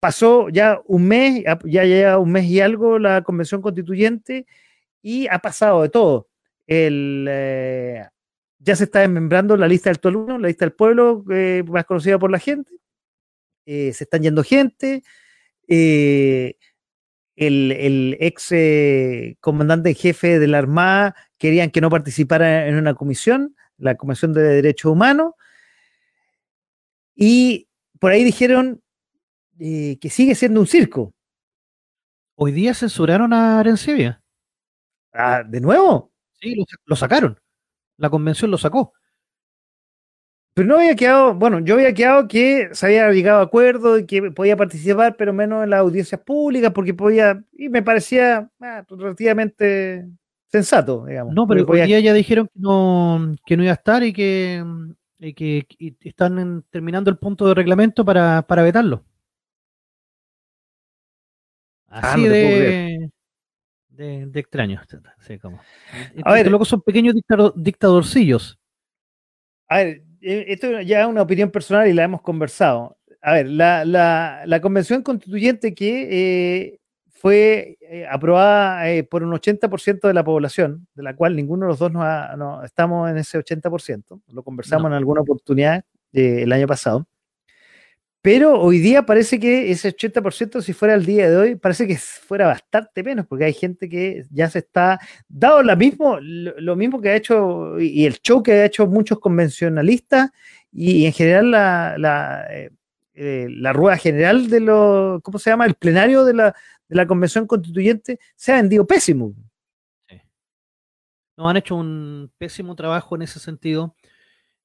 Pasó 0.00 0.48
ya 0.48 0.80
un 0.86 1.06
mes, 1.06 1.44
ya 1.64 1.84
lleva 1.84 2.18
un 2.18 2.32
mes 2.32 2.46
y 2.46 2.60
algo 2.60 2.98
la 2.98 3.22
convención 3.22 3.60
constituyente 3.60 4.46
y 5.02 5.26
ha 5.28 5.40
pasado 5.40 5.82
de 5.82 5.90
todo. 5.90 6.28
El, 6.66 7.26
eh, 7.28 8.06
ya 8.62 8.76
se 8.76 8.84
está 8.84 9.00
desmembrando 9.00 9.56
la 9.56 9.68
lista 9.68 9.90
del 9.90 10.00
Tolueno, 10.00 10.38
la 10.38 10.48
lista 10.48 10.64
del 10.64 10.72
pueblo, 10.72 11.24
eh, 11.30 11.64
más 11.66 11.84
conocida 11.84 12.18
por 12.18 12.30
la 12.30 12.38
gente. 12.38 12.72
se 13.66 13.90
están 13.90 14.22
yendo 14.22 14.42
gente. 14.42 15.02
Eh, 15.68 16.56
el, 17.36 18.16
ex 18.20 18.52
eh, 18.52 19.36
comandante 19.40 19.90
en 19.90 19.94
jefe 19.94 20.38
de 20.38 20.46
la 20.46 20.58
Armada 20.58 21.16
querían 21.38 21.70
que 21.70 21.80
no 21.80 21.90
participara 21.90 22.68
en 22.68 22.76
una 22.76 22.94
comisión, 22.94 23.56
la 23.78 23.96
Comisión 23.96 24.32
de 24.32 24.42
Derechos 24.42 24.92
Humanos, 24.92 25.34
y 27.14 27.68
por 27.98 28.12
ahí 28.12 28.24
dijeron 28.24 28.82
eh, 29.58 29.98
que 30.00 30.10
sigue 30.10 30.34
siendo 30.34 30.60
un 30.60 30.66
circo. 30.66 31.14
Hoy 32.34 32.52
día 32.52 32.74
censuraron 32.74 33.32
a 33.32 33.60
Arencibia. 33.60 34.22
Ah, 35.12 35.42
¿De 35.46 35.60
nuevo? 35.60 36.12
Sí, 36.40 36.54
lo 36.84 36.96
sacaron. 36.96 37.38
La 37.96 38.10
convención 38.10 38.50
lo 38.50 38.58
sacó. 38.58 38.92
Pero 40.54 40.68
no 40.68 40.76
había 40.76 40.94
quedado, 40.94 41.34
bueno, 41.34 41.60
yo 41.60 41.74
había 41.74 41.94
quedado 41.94 42.28
que 42.28 42.68
se 42.72 42.86
había 42.86 43.10
llegado 43.10 43.40
a 43.40 43.44
acuerdo 43.44 43.98
y 43.98 44.04
que 44.04 44.30
podía 44.30 44.54
participar, 44.54 45.16
pero 45.16 45.32
menos 45.32 45.64
en 45.64 45.70
las 45.70 45.80
audiencias 45.80 46.20
públicas, 46.20 46.72
porque 46.72 46.92
podía, 46.92 47.42
y 47.52 47.70
me 47.70 47.82
parecía 47.82 48.50
ah, 48.60 48.84
relativamente 48.90 50.06
sensato, 50.48 51.06
digamos. 51.06 51.34
No, 51.34 51.46
pero 51.46 51.64
hoy 51.66 51.80
día 51.82 52.00
ya 52.00 52.12
dijeron 52.12 52.48
que 52.52 52.60
no, 52.60 53.34
que 53.46 53.56
no 53.56 53.62
iba 53.62 53.72
a 53.72 53.76
estar 53.76 54.02
y 54.02 54.12
que, 54.12 54.62
que 55.18 55.66
están 56.02 56.64
terminando 56.68 57.08
el 57.10 57.16
punto 57.16 57.48
de 57.48 57.54
reglamento 57.54 58.04
para, 58.04 58.42
para 58.42 58.62
vetarlo. 58.62 59.04
Ah, 61.88 62.12
Así 62.12 62.26
de, 62.26 63.10
de, 64.02 64.26
de, 64.26 64.40
extraño. 64.40 64.80
Sí, 65.20 65.38
como. 65.38 65.60
A 66.24 66.34
ver, 66.34 66.50
locos 66.50 66.68
son 66.68 66.82
pequeños 66.82 67.14
dictadorcillos. 67.54 68.58
A 69.68 69.78
ver, 69.78 70.02
eh, 70.20 70.44
esto 70.48 70.80
ya 70.80 71.02
es 71.02 71.06
una 71.06 71.22
opinión 71.22 71.50
personal 71.50 71.88
y 71.88 71.92
la 71.92 72.04
hemos 72.04 72.22
conversado. 72.22 72.96
A 73.20 73.34
ver, 73.34 73.48
la, 73.48 74.60
convención 74.60 75.02
constituyente 75.02 75.74
que 75.74 76.08
eh, 76.10 76.78
fue 77.10 77.78
eh, 77.80 78.06
aprobada 78.10 78.84
por 79.08 79.22
un 79.22 79.32
80% 79.32 80.08
de 80.08 80.14
la 80.14 80.24
población, 80.24 80.86
de 80.94 81.02
la 81.02 81.14
cual 81.14 81.36
ninguno 81.36 81.66
de 81.66 81.68
los 81.70 81.78
dos 81.78 81.92
no, 81.92 82.64
estamos 82.64 83.10
en 83.10 83.18
ese 83.18 83.38
80%, 83.38 84.20
lo 84.28 84.42
conversamos 84.42 84.88
en 84.88 84.94
alguna 84.94 85.20
oportunidad 85.20 85.84
el 86.12 86.50
año 86.52 86.66
pasado. 86.66 87.06
Pero 88.22 88.60
hoy 88.60 88.78
día 88.78 89.04
parece 89.04 89.40
que 89.40 89.72
ese 89.72 89.88
80%, 89.96 90.62
si 90.62 90.72
fuera 90.72 90.94
el 90.94 91.04
día 91.04 91.28
de 91.28 91.36
hoy, 91.36 91.54
parece 91.56 91.88
que 91.88 91.96
fuera 91.98 92.46
bastante 92.46 93.02
menos, 93.02 93.26
porque 93.26 93.44
hay 93.46 93.52
gente 93.52 93.88
que 93.88 94.24
ya 94.30 94.48
se 94.48 94.60
está, 94.60 95.00
dado 95.28 95.60
lo 95.64 95.76
mismo, 95.76 96.18
lo, 96.20 96.76
mismo 96.76 97.00
que 97.00 97.08
ha 97.08 97.16
hecho 97.16 97.80
y 97.80 98.06
el 98.06 98.20
show 98.20 98.40
que 98.40 98.52
ha 98.52 98.64
hecho 98.64 98.86
muchos 98.86 99.18
convencionalistas 99.18 100.30
y, 100.70 101.04
en 101.06 101.12
general 101.12 101.50
la, 101.50 101.96
la, 101.98 102.46
eh, 102.48 102.70
eh, 103.14 103.48
la, 103.50 103.72
rueda 103.72 103.96
general 103.96 104.48
de 104.48 104.60
lo, 104.60 105.20
¿cómo 105.24 105.40
se 105.40 105.50
llama? 105.50 105.66
El 105.66 105.74
plenario 105.74 106.24
de 106.24 106.34
la, 106.34 106.54
de 106.88 106.96
la 106.96 107.06
convención 107.08 107.48
constituyente 107.48 108.20
se 108.36 108.52
ha 108.52 108.56
vendido 108.56 108.86
pésimo. 108.86 109.34
Sí. 110.08 110.20
No, 111.36 111.48
han 111.48 111.56
hecho 111.56 111.74
un 111.74 112.30
pésimo 112.38 112.76
trabajo 112.76 113.16
en 113.16 113.22
ese 113.22 113.40
sentido. 113.40 113.96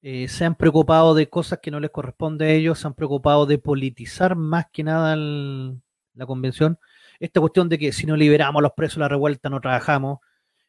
Eh, 0.00 0.28
se 0.28 0.44
han 0.44 0.54
preocupado 0.54 1.14
de 1.14 1.28
cosas 1.28 1.58
que 1.60 1.72
no 1.72 1.80
les 1.80 1.90
corresponde 1.90 2.46
a 2.46 2.50
ellos, 2.50 2.78
se 2.78 2.86
han 2.86 2.94
preocupado 2.94 3.46
de 3.46 3.58
politizar 3.58 4.36
más 4.36 4.66
que 4.72 4.84
nada 4.84 5.16
la 5.16 6.26
convención. 6.26 6.78
Esta 7.18 7.40
cuestión 7.40 7.68
de 7.68 7.78
que 7.78 7.92
si 7.92 8.06
no 8.06 8.16
liberamos 8.16 8.60
a 8.60 8.62
los 8.62 8.72
presos 8.72 8.96
de 8.96 9.00
la 9.00 9.08
revuelta 9.08 9.50
no 9.50 9.60
trabajamos, 9.60 10.20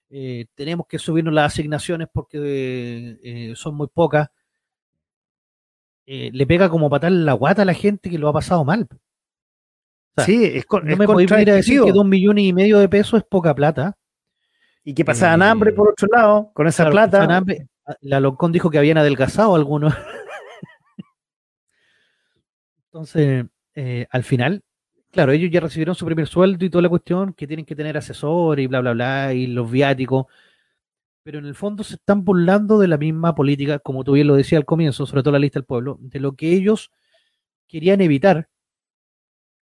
eh, 0.09 0.47
tenemos 0.55 0.87
que 0.87 0.97
subirnos 0.97 1.33
las 1.33 1.53
asignaciones 1.53 2.07
porque 2.11 3.19
eh, 3.23 3.53
son 3.55 3.75
muy 3.75 3.87
pocas. 3.87 4.29
le 6.05 6.47
pega 6.47 6.69
como 6.69 6.89
patar 6.89 7.11
la 7.11 7.33
guata 7.33 7.61
a 7.61 7.65
la 7.65 7.75
gente 7.75 8.09
que 8.09 8.17
lo 8.17 8.29
ha 8.29 8.33
pasado 8.33 8.65
mal. 8.65 8.87
sí, 10.25 10.43
es 10.43 10.65
con, 10.65 10.87
no 10.87 10.97
me 10.97 11.05
podéis 11.05 11.29
venir 11.29 11.51
a 11.51 11.55
decir 11.55 11.83
que 11.83 11.91
dos 11.91 12.05
millones 12.05 12.45
y 12.45 12.53
medio 12.53 12.79
de 12.79 12.89
pesos 12.89 13.19
es 13.19 13.27
poca 13.27 13.53
plata. 13.53 13.95
Y 14.83 14.95
que 14.95 15.05
pasaban 15.05 15.43
hambre 15.43 15.71
por 15.71 15.89
otro 15.89 16.07
lado, 16.11 16.51
con 16.51 16.65
esa 16.65 16.89
plata. 16.89 17.43
Ah, 17.89 17.97
la 18.01 18.19
Loncón 18.19 18.51
dijo 18.51 18.69
que 18.69 18.77
habían 18.77 18.99
adelgazado 18.99 19.55
algunos. 19.55 19.95
Entonces, 22.85 23.45
eh, 23.73 24.05
al 24.11 24.23
final, 24.23 24.61
claro, 25.11 25.31
ellos 25.31 25.49
ya 25.51 25.59
recibieron 25.59 25.95
su 25.95 26.05
primer 26.05 26.27
sueldo 26.27 26.63
y 26.63 26.69
toda 26.69 26.83
la 26.83 26.89
cuestión, 26.89 27.33
que 27.33 27.47
tienen 27.47 27.65
que 27.65 27.75
tener 27.75 27.97
asesor 27.97 28.59
y 28.59 28.67
bla, 28.67 28.81
bla, 28.81 28.93
bla, 28.93 29.33
y 29.33 29.47
los 29.47 29.71
viáticos. 29.71 30.27
Pero 31.23 31.39
en 31.39 31.45
el 31.45 31.55
fondo 31.55 31.83
se 31.83 31.95
están 31.95 32.23
burlando 32.23 32.77
de 32.77 32.87
la 32.87 32.97
misma 32.97 33.33
política, 33.33 33.79
como 33.79 34.03
tú 34.03 34.11
bien 34.11 34.27
lo 34.27 34.35
decías 34.35 34.59
al 34.59 34.65
comienzo, 34.65 35.07
sobre 35.07 35.23
todo 35.23 35.31
la 35.31 35.39
lista 35.39 35.57
del 35.57 35.65
pueblo, 35.65 35.97
de 35.99 36.19
lo 36.19 36.33
que 36.33 36.53
ellos 36.53 36.91
querían 37.67 38.01
evitar. 38.01 38.49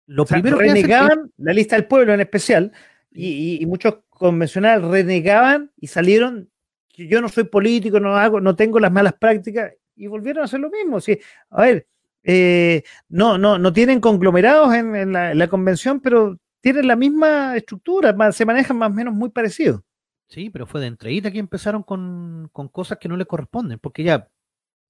Lo 0.08 0.26
primero 0.26 0.58
renegaban 0.58 1.32
la 1.38 1.54
lista 1.54 1.76
del 1.76 1.86
pueblo 1.86 2.12
en 2.12 2.22
especial, 2.22 2.72
y, 3.12 3.62
y 3.62 3.66
muchos 3.68 3.98
convencionales 4.10 4.84
renegaban 4.84 5.72
y 5.78 5.88
salieron 5.88 6.50
yo 6.98 7.22
no 7.22 7.30
soy 7.30 7.46
político, 7.46 8.00
no 8.00 8.16
hago, 8.16 8.40
no 8.40 8.56
tengo 8.56 8.80
las 8.80 8.92
malas 8.92 9.14
prácticas, 9.14 9.74
y 9.96 10.08
volvieron 10.08 10.42
a 10.42 10.46
hacer 10.46 10.60
lo 10.60 10.70
mismo. 10.70 11.00
Sí, 11.00 11.20
a 11.50 11.62
ver, 11.62 11.88
eh, 12.24 12.84
no, 13.10 13.38
no, 13.38 13.58
no 13.58 13.72
tienen 13.72 14.00
conglomerados 14.00 14.74
en, 14.74 15.14
la, 15.14 15.48
convención, 15.48 16.00
pero 16.00 16.38
tienen 16.60 16.88
la 16.88 16.96
misma 16.96 17.56
estructura, 17.56 18.16
se 18.32 18.46
manejan 18.46 18.78
más 18.78 18.90
o 18.90 18.94
menos 18.94 19.14
muy 19.14 19.30
parecidos. 19.30 19.82
Sí, 20.28 20.50
pero 20.50 20.66
fue 20.66 20.82
de 20.82 20.88
entreguita 20.88 21.32
que 21.32 21.38
empezaron 21.38 21.84
con, 21.84 22.50
cosas 22.72 22.98
que 22.98 23.08
no 23.08 23.16
les 23.16 23.28
corresponden, 23.28 23.78
porque 23.80 24.04
ya, 24.04 24.28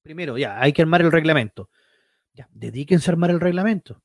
primero, 0.01 0.37
ya, 0.37 0.61
hay 0.61 0.71
que 0.71 0.81
armar 0.81 1.01
el 1.01 1.11
reglamento. 1.11 1.69
Ya, 2.33 2.47
dedíquense 2.51 3.09
a 3.09 3.13
armar 3.13 3.31
el 3.31 3.39
reglamento. 3.39 4.01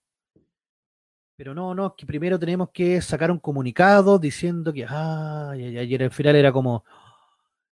Pero 1.36 1.55
no, 1.55 1.74
no, 1.74 1.94
que 1.97 2.05
primero 2.05 2.39
tenemos 2.39 2.70
que 2.70 3.01
sacar 3.01 3.31
un 3.31 3.39
comunicado 3.39 4.18
diciendo 4.18 4.72
que, 4.72 4.85
ah, 4.86 5.51
ayer 5.52 6.02
al 6.02 6.10
final 6.10 6.36
era 6.36 6.52
como, 6.52 6.85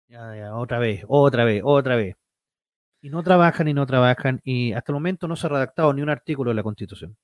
ya, 0.08 0.36
ya, 0.36 0.54
otra 0.54 0.78
vez, 0.78 1.04
otra 1.06 1.44
vez, 1.44 1.62
otra 1.64 1.96
vez. 1.96 2.16
Y 3.00 3.10
no 3.10 3.22
trabajan 3.22 3.68
y 3.68 3.74
no 3.74 3.86
trabajan 3.86 4.40
y 4.42 4.72
hasta 4.72 4.92
el 4.92 4.94
momento 4.94 5.28
no 5.28 5.36
se 5.36 5.46
ha 5.46 5.50
redactado 5.50 5.92
ni 5.92 6.02
un 6.02 6.10
artículo 6.10 6.50
de 6.50 6.56
la 6.56 6.62
Constitución. 6.62 7.16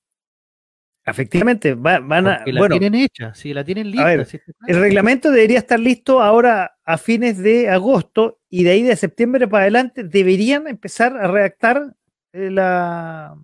Efectivamente, 1.07 1.75
van 1.75 2.27
a. 2.27 2.43
la 2.47 2.69
tienen 2.69 2.95
hecha, 2.95 3.35
si 3.35 3.53
la 3.53 3.63
tienen 3.63 3.91
lista. 3.91 4.13
el 4.13 4.81
reglamento 4.81 5.31
debería 5.31 5.59
estar 5.59 5.79
listo 5.79 6.23
ahora 6.23 6.77
a 6.85 6.97
fines 6.97 7.39
de 7.39 7.69
agosto 7.69 8.41
y 8.49 8.65
de 8.65 8.71
ahí 8.71 8.83
de 8.83 8.97
septiembre 8.97 9.47
para 9.47 9.65
adelante 9.65 10.05
deberían 10.05 10.67
empezar 10.67 11.17
a 11.17 11.27
redactar 11.27 11.95
eh, 12.33 12.51
la. 12.51 13.37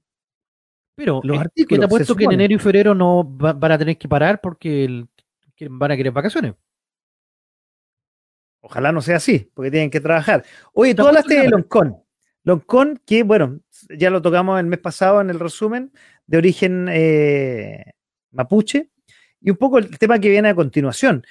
Pero 0.94 1.20
los 1.22 1.38
artículos. 1.38 1.68
Que 1.68 1.78
te 1.78 1.84
apuesto 1.84 2.16
que 2.16 2.24
en 2.24 2.32
enero 2.32 2.54
y 2.54 2.58
febrero 2.58 2.94
no 2.94 3.24
van 3.24 3.72
a 3.72 3.78
tener 3.78 3.98
que 3.98 4.08
parar 4.08 4.40
porque 4.40 5.04
van 5.68 5.90
a 5.90 5.96
querer 5.96 6.12
vacaciones. 6.12 6.54
Ojalá 8.60 8.92
no 8.92 9.00
sea 9.00 9.16
así, 9.16 9.50
porque 9.54 9.70
tienen 9.70 9.90
que 9.90 10.00
trabajar. 10.00 10.44
Oye, 10.74 10.94
tú 10.94 11.06
hablaste 11.06 11.40
de 11.40 11.48
Loncón. 11.48 11.96
Loncón, 12.44 13.00
que 13.06 13.22
bueno, 13.22 13.60
ya 13.96 14.10
lo 14.10 14.22
tocamos 14.22 14.58
el 14.60 14.66
mes 14.66 14.78
pasado 14.78 15.20
en 15.20 15.30
el 15.30 15.40
resumen, 15.40 15.92
de 16.26 16.38
origen 16.38 16.88
eh, 16.90 17.92
mapuche, 18.30 18.90
y 19.40 19.50
un 19.50 19.56
poco 19.56 19.78
el 19.78 19.98
tema 19.98 20.18
que 20.18 20.28
viene 20.28 20.50
a 20.50 20.54
continuación, 20.54 21.24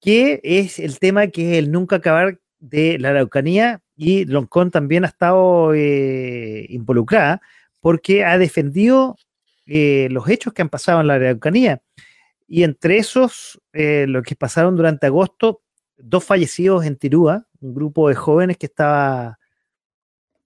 que 0.00 0.40
es 0.42 0.78
el 0.78 0.98
tema 0.98 1.28
que 1.28 1.52
es 1.52 1.58
el 1.58 1.70
nunca 1.70 1.96
acabar 1.96 2.40
de 2.58 2.98
la 2.98 3.10
Araucanía, 3.10 3.82
y 3.96 4.24
Loncón 4.24 4.70
también 4.70 5.04
ha 5.04 5.08
estado 5.08 5.74
eh, 5.74 6.66
involucrada, 6.70 7.42
porque 7.80 8.24
ha 8.24 8.38
defendido 8.38 9.16
eh, 9.66 10.08
los 10.10 10.28
hechos 10.28 10.52
que 10.52 10.62
han 10.62 10.68
pasado 10.68 11.00
en 11.00 11.06
la 11.06 11.14
Araucanía. 11.14 11.82
Y 12.48 12.64
entre 12.64 12.98
esos, 12.98 13.60
lo 13.72 14.22
que 14.22 14.34
pasaron 14.34 14.76
durante 14.76 15.06
agosto, 15.06 15.62
dos 16.02 16.24
fallecidos 16.24 16.84
en 16.84 16.96
Tirúa, 16.96 17.46
un 17.60 17.74
grupo 17.74 18.08
de 18.08 18.14
jóvenes 18.14 18.56
que 18.56 18.66
estaba 18.66 19.38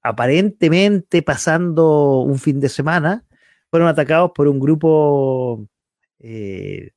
aparentemente 0.03 1.23
pasando 1.23 2.21
un 2.21 2.39
fin 2.39 2.61
de 2.61 2.69
semana, 2.69 3.25
fueron 3.71 3.89
atacados 3.89 4.33
por 4.35 4.47
un 4.47 4.61
grupo 4.61 5.67
eh, 6.21 6.91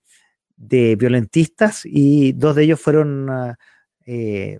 de 0.55 0.95
violentistas 0.95 1.81
y 1.85 2.33
dos 2.33 2.55
de 2.55 2.63
ellos 2.63 2.81
fueron 2.81 3.29
ah, 3.29 3.57
eh, 4.05 4.59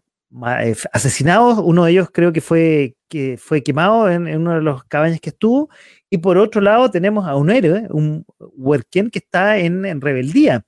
asesinados. 0.93 1.59
Uno 1.63 1.85
de 1.85 1.91
ellos 1.91 2.09
creo 2.11 2.31
que 2.33 2.41
fue, 2.41 2.95
que 3.07 3.37
fue 3.37 3.63
quemado 3.63 4.09
en, 4.09 4.27
uno 4.27 4.55
de 4.55 4.61
los 4.61 4.83
cabañas 4.85 5.19
que 5.19 5.29
estuvo. 5.29 5.69
Y 6.09 6.19
por 6.19 6.37
otro 6.37 6.61
lado 6.61 6.89
tenemos 6.89 7.27
a 7.27 7.35
un 7.35 7.49
héroe, 7.49 7.87
un 7.89 8.25
huerquén 8.39 9.09
que 9.09 9.19
está 9.19 9.57
en, 9.57 10.01
rebeldía, 10.01 10.65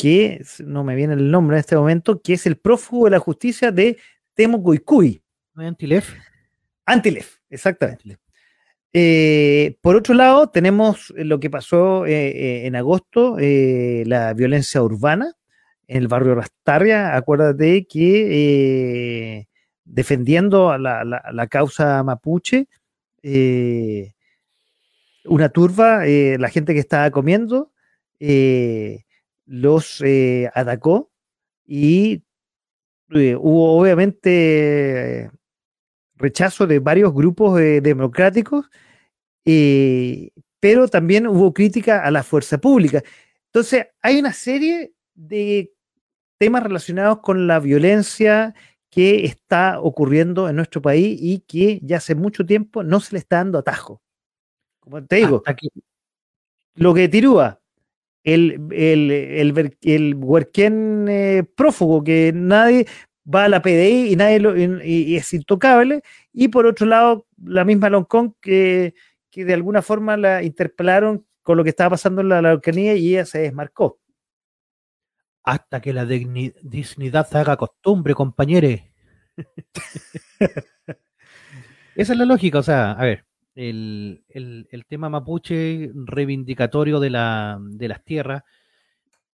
que 0.00 0.42
no 0.64 0.82
me 0.82 0.94
viene 0.94 1.14
el 1.14 1.30
nombre 1.30 1.56
en 1.56 1.60
este 1.60 1.76
momento, 1.76 2.20
que 2.22 2.34
es 2.34 2.46
el 2.46 2.56
prófugo 2.56 3.04
de 3.04 3.10
la 3.12 3.18
justicia 3.18 3.70
de 3.70 3.98
Temo 4.34 4.62
Cuicuy. 4.62 5.22
Antilef. 5.54 6.14
Antilef, 6.86 7.36
exactamente. 7.50 8.18
Eh, 8.92 9.76
por 9.82 9.96
otro 9.96 10.14
lado, 10.14 10.48
tenemos 10.48 11.12
lo 11.16 11.38
que 11.38 11.50
pasó 11.50 12.06
eh, 12.06 12.28
eh, 12.28 12.66
en 12.66 12.76
agosto, 12.76 13.36
la 13.38 14.32
violencia 14.34 14.82
urbana 14.82 15.34
en 15.86 15.98
el 15.98 16.08
barrio 16.08 16.34
Rastarria. 16.34 17.14
Acuérdate 17.14 17.86
que 17.86 19.46
defendiendo 19.84 20.78
la, 20.78 21.04
la, 21.04 21.46
causa 21.48 22.02
mapuche, 22.02 22.68
una 25.24 25.48
turba, 25.50 26.04
la 26.06 26.48
gente 26.48 26.72
que 26.72 26.80
estaba 26.80 27.10
comiendo, 27.10 27.72
los 29.46 30.02
atacó 30.54 31.10
y 31.66 32.22
hubo 33.10 33.80
obviamente 33.80 35.30
rechazo 36.16 36.66
de 36.66 36.78
varios 36.78 37.12
grupos 37.12 37.58
democráticos, 37.58 38.70
eh, 39.44 40.30
pero 40.60 40.88
también 40.88 41.26
hubo 41.26 41.52
crítica 41.52 42.04
a 42.04 42.10
la 42.10 42.22
fuerza 42.22 42.58
pública. 42.58 43.02
Entonces, 43.46 43.86
hay 44.02 44.18
una 44.18 44.32
serie 44.32 44.92
de 45.14 45.72
temas 46.38 46.62
relacionados 46.62 47.20
con 47.20 47.46
la 47.46 47.58
violencia 47.58 48.54
que 48.90 49.24
está 49.24 49.80
ocurriendo 49.80 50.48
en 50.48 50.56
nuestro 50.56 50.82
país 50.82 51.18
y 51.20 51.40
que 51.40 51.80
ya 51.82 51.98
hace 51.98 52.14
mucho 52.14 52.44
tiempo 52.44 52.82
no 52.82 53.00
se 53.00 53.14
le 53.14 53.18
está 53.18 53.36
dando 53.36 53.58
atajo. 53.58 54.02
Como 54.80 55.04
te 55.04 55.16
digo, 55.16 55.42
lo 56.74 56.94
que 56.94 57.08
tirúa, 57.08 57.59
el, 58.32 58.68
el, 58.72 59.10
el, 59.10 59.76
el 59.82 60.14
huerquén 60.16 61.06
eh, 61.08 61.44
prófugo, 61.56 62.02
que 62.02 62.32
nadie, 62.34 62.86
va 63.32 63.44
a 63.44 63.48
la 63.48 63.62
PDI 63.62 64.12
y 64.12 64.16
nadie 64.16 64.40
lo, 64.40 64.56
y, 64.56 65.16
es 65.16 65.32
intocable. 65.32 66.02
Y 66.32 66.48
por 66.48 66.66
otro 66.66 66.86
lado, 66.86 67.26
la 67.42 67.64
misma 67.64 67.90
Loncón 67.90 68.34
que, 68.40 68.94
que 69.30 69.44
de 69.44 69.54
alguna 69.54 69.82
forma 69.82 70.16
la 70.16 70.42
interpelaron 70.42 71.26
con 71.42 71.56
lo 71.56 71.64
que 71.64 71.70
estaba 71.70 71.90
pasando 71.90 72.20
en 72.20 72.28
la 72.28 72.38
Araucanía 72.38 72.94
y 72.94 73.10
ella 73.10 73.24
se 73.26 73.40
desmarcó. 73.40 73.98
Hasta 75.42 75.80
que 75.80 75.92
la 75.92 76.04
dignidad 76.04 77.34
haga 77.34 77.56
costumbre, 77.56 78.14
compañeros. 78.14 78.80
Esa 81.96 82.12
es 82.12 82.18
la 82.18 82.24
lógica, 82.24 82.58
o 82.58 82.62
sea, 82.62 82.92
a 82.92 83.02
ver, 83.04 83.24
el, 83.68 84.24
el, 84.28 84.68
el 84.70 84.86
tema 84.86 85.10
mapuche 85.10 85.90
reivindicatorio 85.94 86.98
de, 86.98 87.10
la, 87.10 87.58
de 87.60 87.88
las 87.88 88.02
tierras 88.02 88.42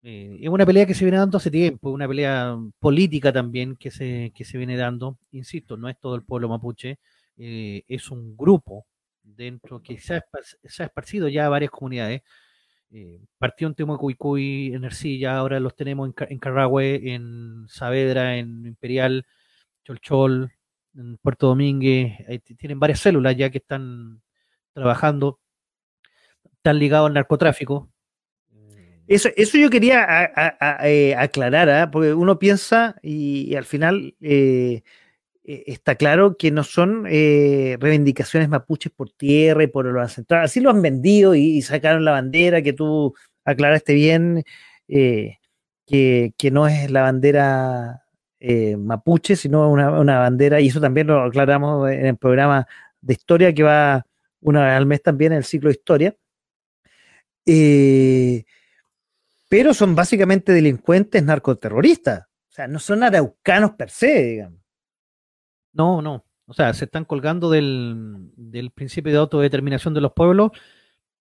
eh, 0.03 0.39
es 0.41 0.49
una 0.49 0.67
pelea 0.67 0.87
que 0.87 0.95
se 0.95 1.05
viene 1.05 1.19
dando 1.19 1.39
hace 1.39 1.51
tiempo, 1.51 1.91
una 1.91 2.07
pelea 2.07 2.57
política 2.79 3.33
también 3.33 3.77
que 3.77 3.91
se, 3.91 4.33
que 4.35 4.45
se 4.45 4.57
viene 4.57 4.77
dando. 4.77 5.19
Insisto, 5.33 5.77
no 5.77 5.89
es 5.89 5.99
todo 5.99 6.15
el 6.15 6.23
pueblo 6.23 6.49
mapuche, 6.49 6.99
eh, 7.37 7.83
es 7.89 8.11
un 8.11 8.37
grupo 8.37 8.87
dentro 9.23 9.83
que 9.83 9.99
se 9.99 10.15
ha, 10.15 10.25
esparcido 10.63 11.29
ya 11.29 11.47
a 11.47 11.49
varias 11.49 11.73
comunidades. 11.73 12.23
Eh, 12.93 13.21
partió 13.39 13.67
en 13.67 13.75
Temucuicuy, 13.75 14.75
en 14.75 14.85
Ercilla, 14.85 15.37
ahora 15.39 15.59
los 15.61 15.75
tenemos 15.75 16.09
en, 16.09 16.15
en 16.31 16.39
Carrahue, 16.39 17.13
en 17.15 17.67
Saavedra, 17.69 18.37
en 18.37 18.65
Imperial, 18.67 19.27
Cholchol, 19.85 20.53
en 20.97 21.19
Puerto 21.19 21.49
Domínguez. 21.49 22.15
tienen 22.59 22.81
varias 22.81 23.01
células 23.01 23.37
ya 23.37 23.51
que 23.51 23.59
están 23.59 24.23
trabajando, 24.73 25.41
están 26.53 26.79
ligados 26.79 27.09
al 27.09 27.15
narcotráfico, 27.15 27.91
eso, 29.07 29.29
eso 29.37 29.57
yo 29.59 29.71
quería 29.71 30.33
eh, 30.83 31.15
aclarar, 31.17 31.71
¿ah? 31.71 31.91
porque 31.93 32.13
uno 32.13 32.39
piensa 32.41 32.97
y, 33.03 33.55
al 33.55 33.65
final 33.65 34.17
eh, 34.21 34.83
e, 35.45 35.65
está 35.67 35.95
claro 35.95 36.37
que 36.37 36.51
no 36.51 36.65
son 36.65 37.07
eh, 37.09 37.77
reivindicaciones 37.79 38.49
mapuches 38.49 38.91
por 38.93 39.11
tierra 39.11 39.63
y 39.63 39.69
por 39.69 39.87
lo 39.87 40.01
ancestral. 40.01 40.45
Así 40.45 40.61
lo 40.61 40.71
han 40.71 40.83
vendido 40.83 41.37
y, 41.37 41.63
sacaron 41.63 42.05
la 42.05 42.13
bandera 42.13 42.63
que 42.63 42.73
tú 42.73 43.15
aclaraste 43.45 43.95
bien, 43.95 44.45
que, 44.89 46.51
no 46.51 46.67
es 46.67 46.91
la 46.91 47.03
bandera 47.03 48.06
mapuche, 48.79 49.37
sino 49.37 49.71
una, 49.71 49.91
una, 49.99 50.19
bandera, 50.21 50.61
y 50.61 50.69
eso 50.69 50.81
también 50.81 51.07
lo 51.07 51.23
aclaramos 51.23 51.91
en 51.91 52.07
el 52.07 52.17
programa 52.17 52.67
de 53.01 53.15
historia 53.15 53.53
que 53.53 53.63
va 53.63 54.07
una 54.41 54.65
vez 54.67 54.77
al 54.77 54.87
mes 54.87 55.03
también 55.03 55.33
en 55.33 55.39
el 55.39 55.45
ciclo 55.45 55.69
de 55.69 55.75
historia. 55.75 56.17
Eh, 57.47 58.45
pero 59.49 59.73
son 59.73 59.95
básicamente 59.95 60.53
delincuentes 60.53 61.23
narcoterroristas. 61.23 62.23
O 62.23 62.53
sea, 62.53 62.67
no 62.69 62.79
son 62.79 63.03
araucanos 63.03 63.73
per 63.73 63.91
se, 63.91 64.25
digamos. 64.25 64.61
No, 65.73 66.03
no. 66.03 66.25
O 66.47 66.55
sea, 66.55 66.73
se 66.75 66.87
están 66.87 67.05
colgando 67.05 67.51
del, 67.51 68.33
principio 68.75 69.13
de 69.13 69.19
autodeterminación 69.19 69.95
de 69.95 70.01
los 70.01 70.13
pueblos 70.13 70.53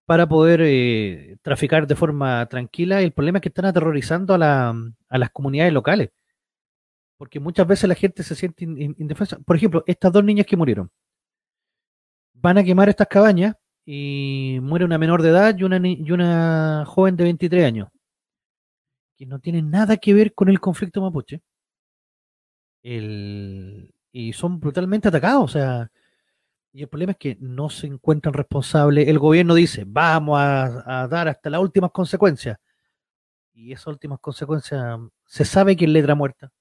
para 0.06 0.28
poder 0.28 0.62
eh, 0.64 1.38
traficar 1.42 1.88
de 1.88 1.96
forma 1.96 2.46
tranquila. 2.48 3.02
El 3.02 3.12
problema 3.12 3.40
es 3.40 3.42
que 3.42 3.50
están 3.50 3.66
aterrorizando 3.66 4.36
a, 4.36 4.40
las 5.10 5.30
comunidades 5.32 5.74
locales. 5.74 6.12
Porque 7.18 7.40
muchas 7.40 7.68
veces 7.68 7.88
la 7.88 7.96
gente 7.96 8.24
se 8.24 8.36
siente 8.36 8.66
indefensa. 8.66 9.38
Por 9.40 9.56
ejemplo, 9.56 9.84
estas 9.88 10.12
dos 10.12 10.24
niñas 10.24 10.46
que 10.46 10.58
murieron 10.58 10.90
van 12.34 12.58
a 12.58 12.64
quemar 12.64 12.90
estas 12.90 13.08
cabañas 13.08 13.56
y 13.86 14.60
muere 14.62 14.86
una 14.86 14.98
menor 14.98 15.22
de 15.22 15.30
edad 15.30 15.58
y 15.58 15.64
una, 15.64 15.80
y 15.88 16.12
una 16.12 16.84
joven 16.86 17.16
de 17.16 17.24
23 17.24 17.66
años 17.66 17.88
que 19.16 19.26
no 19.26 19.40
tienen 19.40 19.70
nada 19.72 19.98
que 19.98 20.14
ver 20.14 20.34
con 20.34 20.50
el 20.50 20.60
conflicto 20.60 21.02
mapuche. 21.02 21.42
y 22.84 24.34
son 24.34 24.60
brutalmente 24.60 25.08
atacados, 25.08 25.44
o 25.44 25.48
sea, 25.48 25.92
y 26.76 26.82
el 26.84 26.90
problema 26.90 27.14
es 27.14 27.18
que 27.18 27.38
no 27.40 27.70
se 27.70 27.88
encuentran 27.88 28.34
responsables. 28.34 29.08
El 29.08 29.20
gobierno 29.20 29.56
dice, 29.56 29.86
vamos 29.88 30.38
a, 30.40 31.08
dar 31.10 31.28
hasta 31.30 31.50
las 31.50 31.62
últimas 31.62 31.92
consecuencias. 31.92 32.58
Y 33.54 33.72
esas 33.72 33.88
últimas 33.88 34.20
consecuencias, 34.20 35.00
se 35.26 35.46
sabe 35.46 35.78
que 35.78 35.86
es 35.86 35.92
letra 35.92 36.16
muerta. 36.16 36.52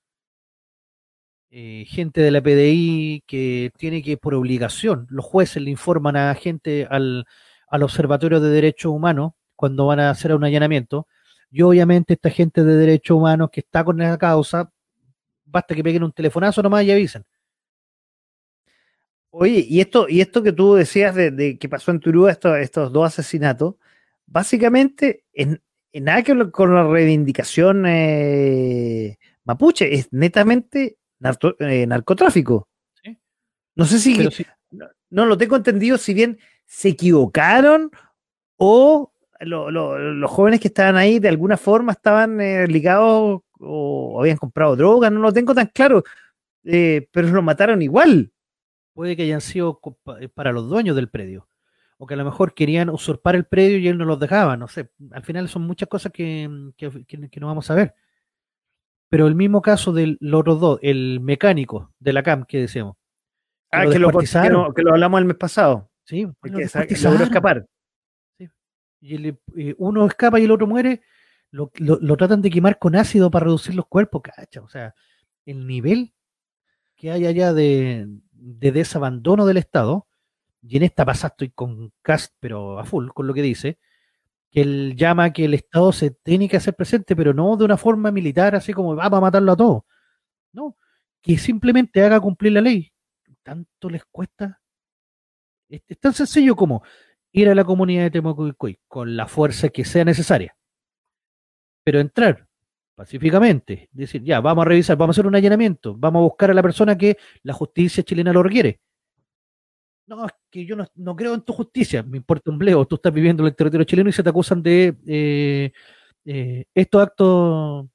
Eh, 1.56 1.84
gente 1.86 2.20
de 2.20 2.32
la 2.32 2.42
PDI 2.42 3.22
que 3.28 3.70
tiene 3.78 4.02
que, 4.02 4.16
por 4.16 4.34
obligación, 4.34 5.06
los 5.08 5.24
jueces 5.24 5.62
le 5.62 5.70
informan 5.70 6.16
a 6.16 6.34
gente 6.34 6.88
al, 6.90 7.26
al 7.68 7.82
Observatorio 7.84 8.40
de 8.40 8.50
Derechos 8.50 8.90
Humanos 8.90 9.34
cuando 9.54 9.86
van 9.86 10.00
a 10.00 10.10
hacer 10.10 10.34
un 10.34 10.42
allanamiento, 10.42 11.06
y 11.52 11.62
obviamente 11.62 12.14
esta 12.14 12.30
gente 12.30 12.64
de 12.64 12.74
derechos 12.74 13.16
humanos 13.16 13.50
que 13.52 13.60
está 13.60 13.84
con 13.84 14.02
esa 14.02 14.18
causa, 14.18 14.72
basta 15.44 15.76
que 15.76 15.84
peguen 15.84 16.02
un 16.02 16.10
telefonazo 16.10 16.60
nomás 16.60 16.82
y 16.82 16.90
avisen. 16.90 17.24
Oye, 19.30 19.64
y 19.68 19.80
esto, 19.80 20.08
y 20.08 20.22
esto 20.22 20.42
que 20.42 20.52
tú 20.52 20.74
decías 20.74 21.14
de, 21.14 21.56
que 21.56 21.68
pasó 21.68 21.92
en 21.92 22.00
Turúa, 22.00 22.32
estos, 22.32 22.92
dos 22.92 23.06
asesinatos, 23.06 23.76
básicamente 24.26 25.22
en, 25.32 25.62
nada 25.92 26.24
que 26.24 26.50
con 26.50 26.74
la 26.74 26.82
reivindicación 26.82 27.84
eh, 27.86 29.18
mapuche, 29.44 29.94
es 29.94 30.12
netamente 30.12 30.96
eh, 31.60 31.86
narcotráfico. 31.86 32.68
No 33.76 33.86
sé 33.86 33.98
si, 33.98 34.28
no, 35.10 35.26
lo 35.26 35.36
tengo 35.36 35.56
entendido, 35.56 35.98
si 35.98 36.14
bien 36.14 36.38
se 36.64 36.90
equivocaron 36.90 37.90
o 38.56 39.12
los 39.40 40.30
jóvenes 40.30 40.60
que 40.60 40.68
estaban 40.68 40.96
ahí 40.96 41.18
de 41.18 41.28
alguna 41.28 41.56
forma 41.56 41.92
estaban 41.92 42.40
eh, 42.40 42.66
ligados 42.68 43.42
o 43.58 44.20
habían 44.20 44.36
comprado 44.36 44.76
drogas, 44.76 45.10
no 45.12 45.20
lo 45.20 45.32
tengo 45.32 45.54
tan 45.54 45.66
claro, 45.66 46.04
eh, 46.64 47.08
pero 47.10 47.28
lo 47.28 47.42
mataron 47.42 47.82
igual. 47.82 48.32
Puede 48.92 49.16
que 49.16 49.22
hayan 49.22 49.40
sido 49.40 49.80
para 50.34 50.52
los 50.52 50.68
dueños 50.68 50.94
del 50.94 51.08
predio, 51.08 51.48
o 51.98 52.06
que 52.06 52.14
a 52.14 52.16
lo 52.16 52.24
mejor 52.24 52.54
querían 52.54 52.90
usurpar 52.90 53.34
el 53.34 53.44
predio 53.44 53.78
y 53.78 53.88
él 53.88 53.98
no 53.98 54.04
los 54.04 54.20
dejaba, 54.20 54.56
no 54.56 54.68
sé. 54.68 54.90
Al 55.10 55.24
final 55.24 55.48
son 55.48 55.62
muchas 55.62 55.88
cosas 55.88 56.12
que, 56.12 56.48
no 56.48 57.46
vamos 57.46 57.70
a 57.70 57.74
ver. 57.74 57.94
Pero 59.14 59.28
el 59.28 59.36
mismo 59.36 59.62
caso 59.62 59.92
del 59.92 60.18
otros 60.32 60.58
dos, 60.58 60.78
el 60.82 61.20
mecánico 61.20 61.92
de 62.00 62.12
la 62.12 62.24
CAM 62.24 62.44
que 62.46 62.60
decíamos. 62.60 62.96
Ah, 63.70 63.86
que 63.86 63.98
lo, 63.98 64.10
que, 64.10 64.82
lo, 64.82 64.90
hablamos 64.92 65.20
el 65.20 65.26
mes 65.26 65.36
pasado. 65.36 65.88
Sí, 66.04 66.26
que 66.42 66.96
logró 67.00 67.24
escapar 67.24 67.66
y 69.04 69.36
uno 69.76 70.06
escapa 70.06 70.40
y 70.40 70.44
el 70.44 70.50
otro 70.50 70.66
muere, 70.66 71.02
lo, 71.50 71.68
tratan 72.16 72.40
de 72.40 72.50
quemar 72.50 72.78
con 72.78 72.96
ácido 72.96 73.30
para 73.30 73.44
reducir 73.44 73.74
los 73.74 73.86
cuerpos, 73.86 74.22
cacha. 74.22 74.62
O 74.62 74.68
sea, 74.68 74.94
el 75.44 75.66
nivel 75.66 76.14
que 76.96 77.10
hay 77.10 77.26
allá 77.26 77.52
de, 77.52 78.06
desabandono 78.32 79.44
del 79.44 79.58
Estado, 79.58 80.08
y 80.62 80.78
en 80.78 80.84
esta 80.84 81.04
pasada 81.04 81.32
estoy 81.32 81.50
con 81.50 81.92
Cast, 82.00 82.34
pero 82.40 82.78
a 82.78 82.84
full, 82.84 83.08
con 83.08 83.26
lo 83.26 83.34
que 83.34 83.42
dice, 83.42 83.78
que 84.54 84.60
él 84.60 84.94
llama 84.96 85.32
que 85.32 85.46
el 85.46 85.54
Estado 85.54 85.90
se 85.92 86.12
tiene 86.12 86.48
que 86.48 86.56
hacer 86.56 86.74
presente, 86.74 87.16
pero 87.16 87.34
no 87.34 87.56
de 87.56 87.64
una 87.64 87.76
forma 87.76 88.12
militar, 88.12 88.54
así 88.54 88.72
como 88.72 88.94
vamos 88.94 89.18
a 89.18 89.20
matarlo 89.20 89.50
a 89.50 89.56
todos, 89.56 89.82
No, 90.52 90.76
que 91.20 91.36
simplemente 91.38 92.02
haga 92.02 92.20
cumplir 92.20 92.52
la 92.52 92.60
ley. 92.60 92.92
¿Tanto 93.42 93.90
les 93.90 94.04
cuesta? 94.04 94.60
Es, 95.68 95.82
tan 95.98 96.14
sencillo 96.14 96.54
como 96.54 96.84
ir 97.32 97.48
a 97.48 97.54
la 97.54 97.64
comunidad 97.64 98.04
de 98.04 98.10
Temucuicuy 98.12 98.78
con 98.86 99.16
la 99.16 99.26
fuerza 99.26 99.70
que 99.70 99.84
sea 99.84 100.04
necesaria. 100.04 100.56
Pero 101.82 101.98
entrar 101.98 102.46
pacíficamente, 102.94 103.88
decir, 103.90 104.22
ya, 104.22 104.40
vamos 104.40 104.64
a 104.64 104.68
revisar, 104.68 104.96
vamos 104.96 105.16
a 105.16 105.20
hacer 105.20 105.26
un 105.26 105.34
allanamiento, 105.34 105.96
vamos 105.96 106.20
a 106.20 106.22
buscar 106.22 106.52
a 106.52 106.54
la 106.54 106.62
persona 106.62 106.96
que 106.96 107.18
la 107.42 107.54
justicia 107.54 108.04
chilena 108.04 108.32
lo 108.32 108.44
requiere. 108.44 108.80
No, 110.06 110.26
es 110.26 110.32
que 110.50 110.66
yo 110.66 110.76
no, 110.76 111.16
creo 111.16 111.34
en 111.34 111.40
tu 111.40 111.52
justicia, 111.52 112.02
me 112.02 112.18
importa 112.18 112.50
un 112.50 112.58
bleo, 112.58 112.84
tú 112.86 112.96
estás 112.96 113.12
viviendo 113.12 113.42
en 113.42 113.48
el 113.48 113.56
territorio 113.56 113.84
chileno 113.84 114.10
y 114.10 114.12
se 114.12 114.22
te 114.22 114.28
acusan 114.28 114.62
de 114.62 114.94
eh, 115.06 115.72
eh, 116.26 116.64
estos 116.74 117.02
actos 117.02 117.86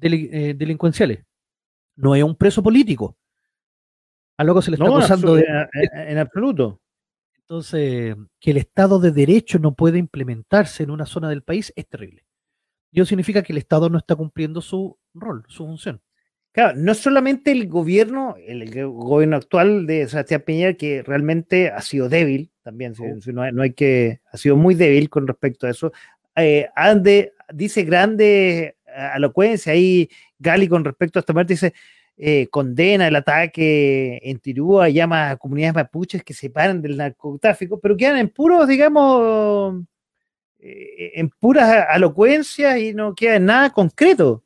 eh, 0.00 0.54
delincuenciales. 0.56 1.24
No 1.96 2.14
es 2.14 2.22
un 2.22 2.36
preso 2.36 2.62
político. 2.62 3.16
A 4.38 4.44
lo 4.44 4.54
que 4.54 4.62
se 4.62 4.70
le 4.70 4.76
está 4.76 4.86
acusando 4.86 5.34
de, 5.34 5.44
en 5.92 6.18
absoluto. 6.18 6.80
Entonces, 7.40 8.14
que 8.38 8.50
el 8.52 8.58
Estado 8.58 9.00
de 9.00 9.10
Derecho 9.10 9.58
no 9.58 9.74
puede 9.74 9.98
implementarse 9.98 10.84
en 10.84 10.90
una 10.90 11.06
zona 11.06 11.28
del 11.28 11.42
país 11.42 11.72
es 11.74 11.88
terrible. 11.88 12.24
Y 12.92 13.00
eso 13.00 13.08
significa 13.08 13.42
que 13.42 13.52
el 13.52 13.58
Estado 13.58 13.90
no 13.90 13.98
está 13.98 14.14
cumpliendo 14.14 14.60
su 14.60 14.96
rol, 15.12 15.44
su 15.48 15.66
función. 15.66 16.00
Claro, 16.52 16.76
no 16.76 16.94
solamente 16.94 17.52
el 17.52 17.68
gobierno, 17.68 18.36
el, 18.44 18.86
gobierno 18.88 19.36
actual 19.36 19.86
de 19.86 20.08
Sebastián 20.08 20.42
Piñera, 20.44 20.74
que 20.74 21.02
realmente 21.02 21.70
ha 21.70 21.80
sido 21.82 22.08
débil, 22.08 22.50
también, 22.62 22.94
oh. 22.98 23.32
no, 23.32 23.62
hay, 23.62 23.72
que, 23.72 24.20
ha 24.32 24.36
sido 24.36 24.56
muy 24.56 24.74
débil 24.74 25.08
con 25.08 25.26
respecto 25.26 25.66
a 25.66 25.70
eso. 25.70 25.92
Eh, 26.34 26.68
ande, 26.74 27.32
dice 27.52 27.84
grande 27.84 28.76
elocuencia 29.14 29.72
ahí, 29.72 30.08
Gali, 30.38 30.68
con 30.68 30.84
respecto 30.84 31.18
a 31.18 31.20
esta 31.20 31.32
muerte, 31.32 31.54
dice, 31.54 31.74
eh, 32.16 32.48
condena 32.50 33.06
el 33.06 33.14
ataque 33.14 34.18
en 34.22 34.40
Tirúa, 34.40 34.88
llama 34.88 35.30
a 35.30 35.36
comunidades 35.36 35.76
mapuches 35.76 36.24
que 36.24 36.34
se 36.34 36.50
paren 36.50 36.82
del 36.82 36.96
narcotráfico, 36.96 37.78
pero 37.78 37.96
quedan 37.96 38.16
en 38.16 38.28
puros, 38.28 38.66
digamos, 38.66 39.84
eh, 40.58 41.12
en 41.14 41.28
puras 41.30 41.86
elocuencias 41.94 42.78
y 42.78 42.92
no 42.92 43.14
queda 43.14 43.36
en 43.36 43.44
nada 43.46 43.70
concreto. 43.70 44.42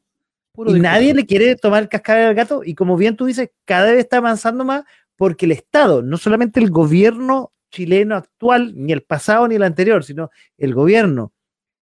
Y 0.54 0.80
nadie 0.80 1.14
le 1.14 1.26
quiere 1.26 1.56
tomar 1.56 1.82
el 1.82 1.88
cascabel 1.88 2.26
al 2.26 2.34
gato. 2.34 2.62
Y 2.64 2.74
como 2.74 2.96
bien 2.96 3.16
tú 3.16 3.26
dices, 3.26 3.50
cada 3.64 3.90
vez 3.92 4.00
está 4.00 4.18
avanzando 4.18 4.64
más 4.64 4.84
porque 5.16 5.46
el 5.46 5.52
Estado, 5.52 6.02
no 6.02 6.16
solamente 6.16 6.60
el 6.60 6.70
gobierno 6.70 7.52
chileno 7.70 8.16
actual, 8.16 8.72
ni 8.76 8.92
el 8.92 9.02
pasado 9.02 9.48
ni 9.48 9.54
el 9.54 9.62
anterior, 9.62 10.04
sino 10.04 10.30
el 10.58 10.74
gobierno, 10.74 11.32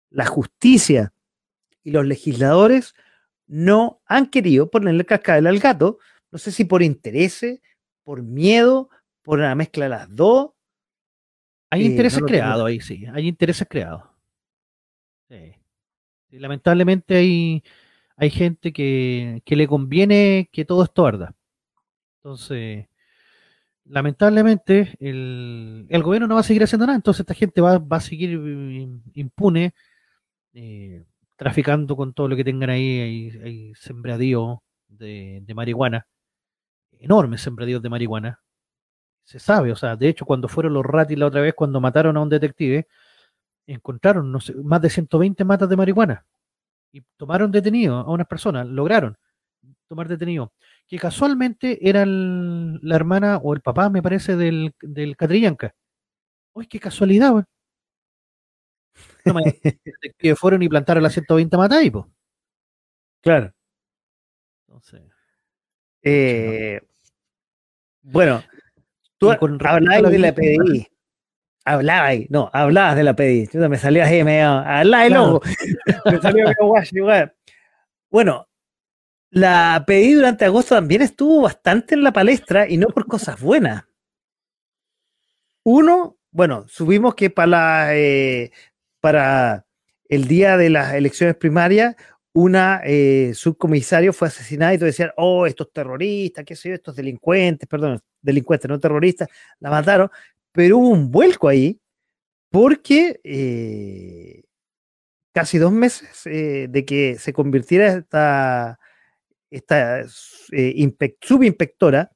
la 0.09 0.25
justicia 0.25 1.13
y 1.83 1.91
los 1.91 2.05
legisladores 2.05 2.95
no 3.47 4.01
han 4.05 4.27
querido 4.27 4.69
ponerle 4.69 5.01
el 5.01 5.05
cascabel 5.05 5.47
al 5.47 5.59
gato. 5.59 5.99
No 6.31 6.39
sé 6.39 6.51
si 6.51 6.65
por 6.65 6.81
interés, 6.81 7.45
por 8.03 8.23
miedo, 8.23 8.89
por 9.21 9.39
una 9.39 9.53
mezcla 9.55 9.85
de 9.85 9.89
las 9.89 10.15
dos. 10.15 10.51
Hay 11.69 11.83
eh, 11.83 11.85
intereses 11.85 12.23
creados 12.25 12.65
ahí, 12.65 12.79
sí. 12.79 13.05
Hay 13.13 13.27
intereses 13.27 13.67
creados. 13.69 14.03
lamentablemente 16.31 17.15
hay, 17.15 17.63
hay 18.17 18.29
gente 18.29 18.73
que, 18.73 19.41
le 19.45 19.67
conviene 19.67 20.49
que 20.51 20.65
todo 20.65 20.83
esto 20.83 21.05
arda. 21.05 21.35
Entonces, 22.17 22.87
lamentablemente, 23.85 24.95
el, 24.99 25.87
gobierno 26.03 26.27
no 26.27 26.35
va 26.35 26.41
a 26.41 26.43
seguir 26.43 26.63
haciendo 26.63 26.85
nada. 26.87 26.95
Entonces, 26.95 27.21
esta 27.21 27.33
gente 27.33 27.61
va, 27.61 27.81
a 27.89 27.99
seguir 27.99 28.31
impune, 29.13 29.73
eh, 30.53 31.05
traficando 31.35 31.95
con 31.95 32.13
todo 32.13 32.27
lo 32.29 32.35
que 32.35 32.43
tengan 32.43 32.69
ahí. 32.69 32.99
Hay, 33.01 33.29
hay 33.43 33.75
sembradíos 33.75 34.59
de, 34.87 35.41
de 35.43 35.53
marihuana, 35.53 36.07
enormes 36.99 37.41
sembradíos 37.41 37.81
de 37.81 37.89
marihuana. 37.89 38.41
Se 39.23 39.39
sabe, 39.39 39.71
o 39.71 39.75
sea, 39.75 39.95
de 39.95 40.09
hecho, 40.09 40.25
cuando 40.25 40.47
fueron 40.47 40.73
los 40.73 40.85
ratis 40.85 41.17
la 41.17 41.27
otra 41.27 41.41
vez, 41.41 41.55
cuando 41.55 41.81
mataron 41.81 42.17
a 42.17 42.21
un 42.21 42.29
detective, 42.29 42.87
encontraron 43.67 44.31
no 44.31 44.39
sé, 44.39 44.53
más 44.55 44.81
de 44.81 44.89
120 44.89 45.43
matas 45.45 45.69
de 45.69 45.77
marihuana 45.77 46.25
y 46.95 47.03
tomaron 47.17 47.51
detenido 47.51 47.97
a 47.97 48.09
unas 48.09 48.25
personas, 48.25 48.65
lograron 48.67 49.17
tomar 49.87 50.07
detenido, 50.07 50.53
que 50.87 50.97
casualmente 50.97 51.89
eran 51.89 52.79
la 52.81 52.95
hermana 52.95 53.37
o 53.37 53.53
el 53.53 53.59
papá, 53.61 53.89
me 53.89 54.01
parece, 54.01 54.37
del, 54.37 54.73
del 54.81 55.17
Catrillanca. 55.17 55.75
Uy, 56.53 56.67
qué 56.67 56.79
casualidad, 56.79 57.45
que 60.17 60.35
fueron 60.35 60.63
y 60.63 60.69
plantaron 60.69 61.03
las 61.03 61.13
120 61.13 61.57
matas 61.57 61.79
ahí, 61.79 61.91
pues. 61.91 62.05
Claro. 63.21 63.51
Entonces. 64.67 65.01
Eh, 66.01 66.79
bueno, 68.03 68.41
tú 69.17 69.31
hablabas 69.31 70.11
de 70.11 70.19
la 70.19 70.33
PDI 70.33 70.94
hablaba 71.65 72.07
ahí, 72.07 72.27
no, 72.29 72.49
hablabas 72.53 72.95
de 72.95 73.03
la. 73.03 73.15
Yo 73.51 73.69
me 73.69 73.77
salía 73.77 74.05
ahí 74.05 74.23
medio, 74.23 74.49
hablaba 74.49 75.09
loco. 75.09 75.41
me 76.05 76.21
salió 76.21 77.05
medio. 77.05 77.33
Bueno, 78.09 78.47
la 79.31 79.83
PDI 79.85 80.13
durante 80.13 80.45
agosto 80.45 80.75
también 80.75 81.01
estuvo 81.01 81.41
bastante 81.41 81.95
en 81.95 82.03
la 82.03 82.13
palestra 82.13 82.69
y 82.69 82.77
no 82.77 82.87
por 82.87 83.07
cosas 83.07 83.41
buenas. 83.41 83.83
Uno, 85.63 86.17
bueno, 86.31 86.65
subimos 86.67 87.15
que 87.15 87.29
para, 87.29 87.47
la, 87.47 87.95
eh, 87.95 88.51
para 89.01 89.65
el 90.07 90.27
día 90.27 90.57
de 90.57 90.69
las 90.69 90.93
elecciones 90.93 91.35
primarias, 91.35 91.95
una 92.33 92.81
eh, 92.83 93.31
subcomisario 93.33 94.13
fue 94.13 94.27
asesinada 94.27 94.73
y 94.73 94.77
tú 94.77 94.85
decías, 94.85 95.11
oh, 95.17 95.47
estos 95.47 95.71
terroristas, 95.73 96.45
qué 96.45 96.55
sé 96.55 96.69
yo, 96.69 96.75
estos 96.75 96.95
delincuentes, 96.95 97.67
perdón, 97.67 97.99
delincuentes, 98.21 98.69
no 98.69 98.79
terroristas, 98.79 99.27
la 99.59 99.69
mataron 99.69 100.09
pero 100.55 100.77
hubo 100.77 100.89
un 100.89 101.11
vuelco 101.11 101.47
ahí 101.47 101.79
porque 102.49 103.19
eh, 103.23 104.43
casi 105.33 105.57
dos 105.57 105.73
meses 105.73 106.25
eh, 106.25 106.67
de 106.69 106.85
que 106.85 107.17
se 107.19 107.33
convirtiera 107.33 107.97
esta, 107.97 108.79
esta 109.51 110.01
eh, 110.51 111.15
subinspectora 111.21 112.11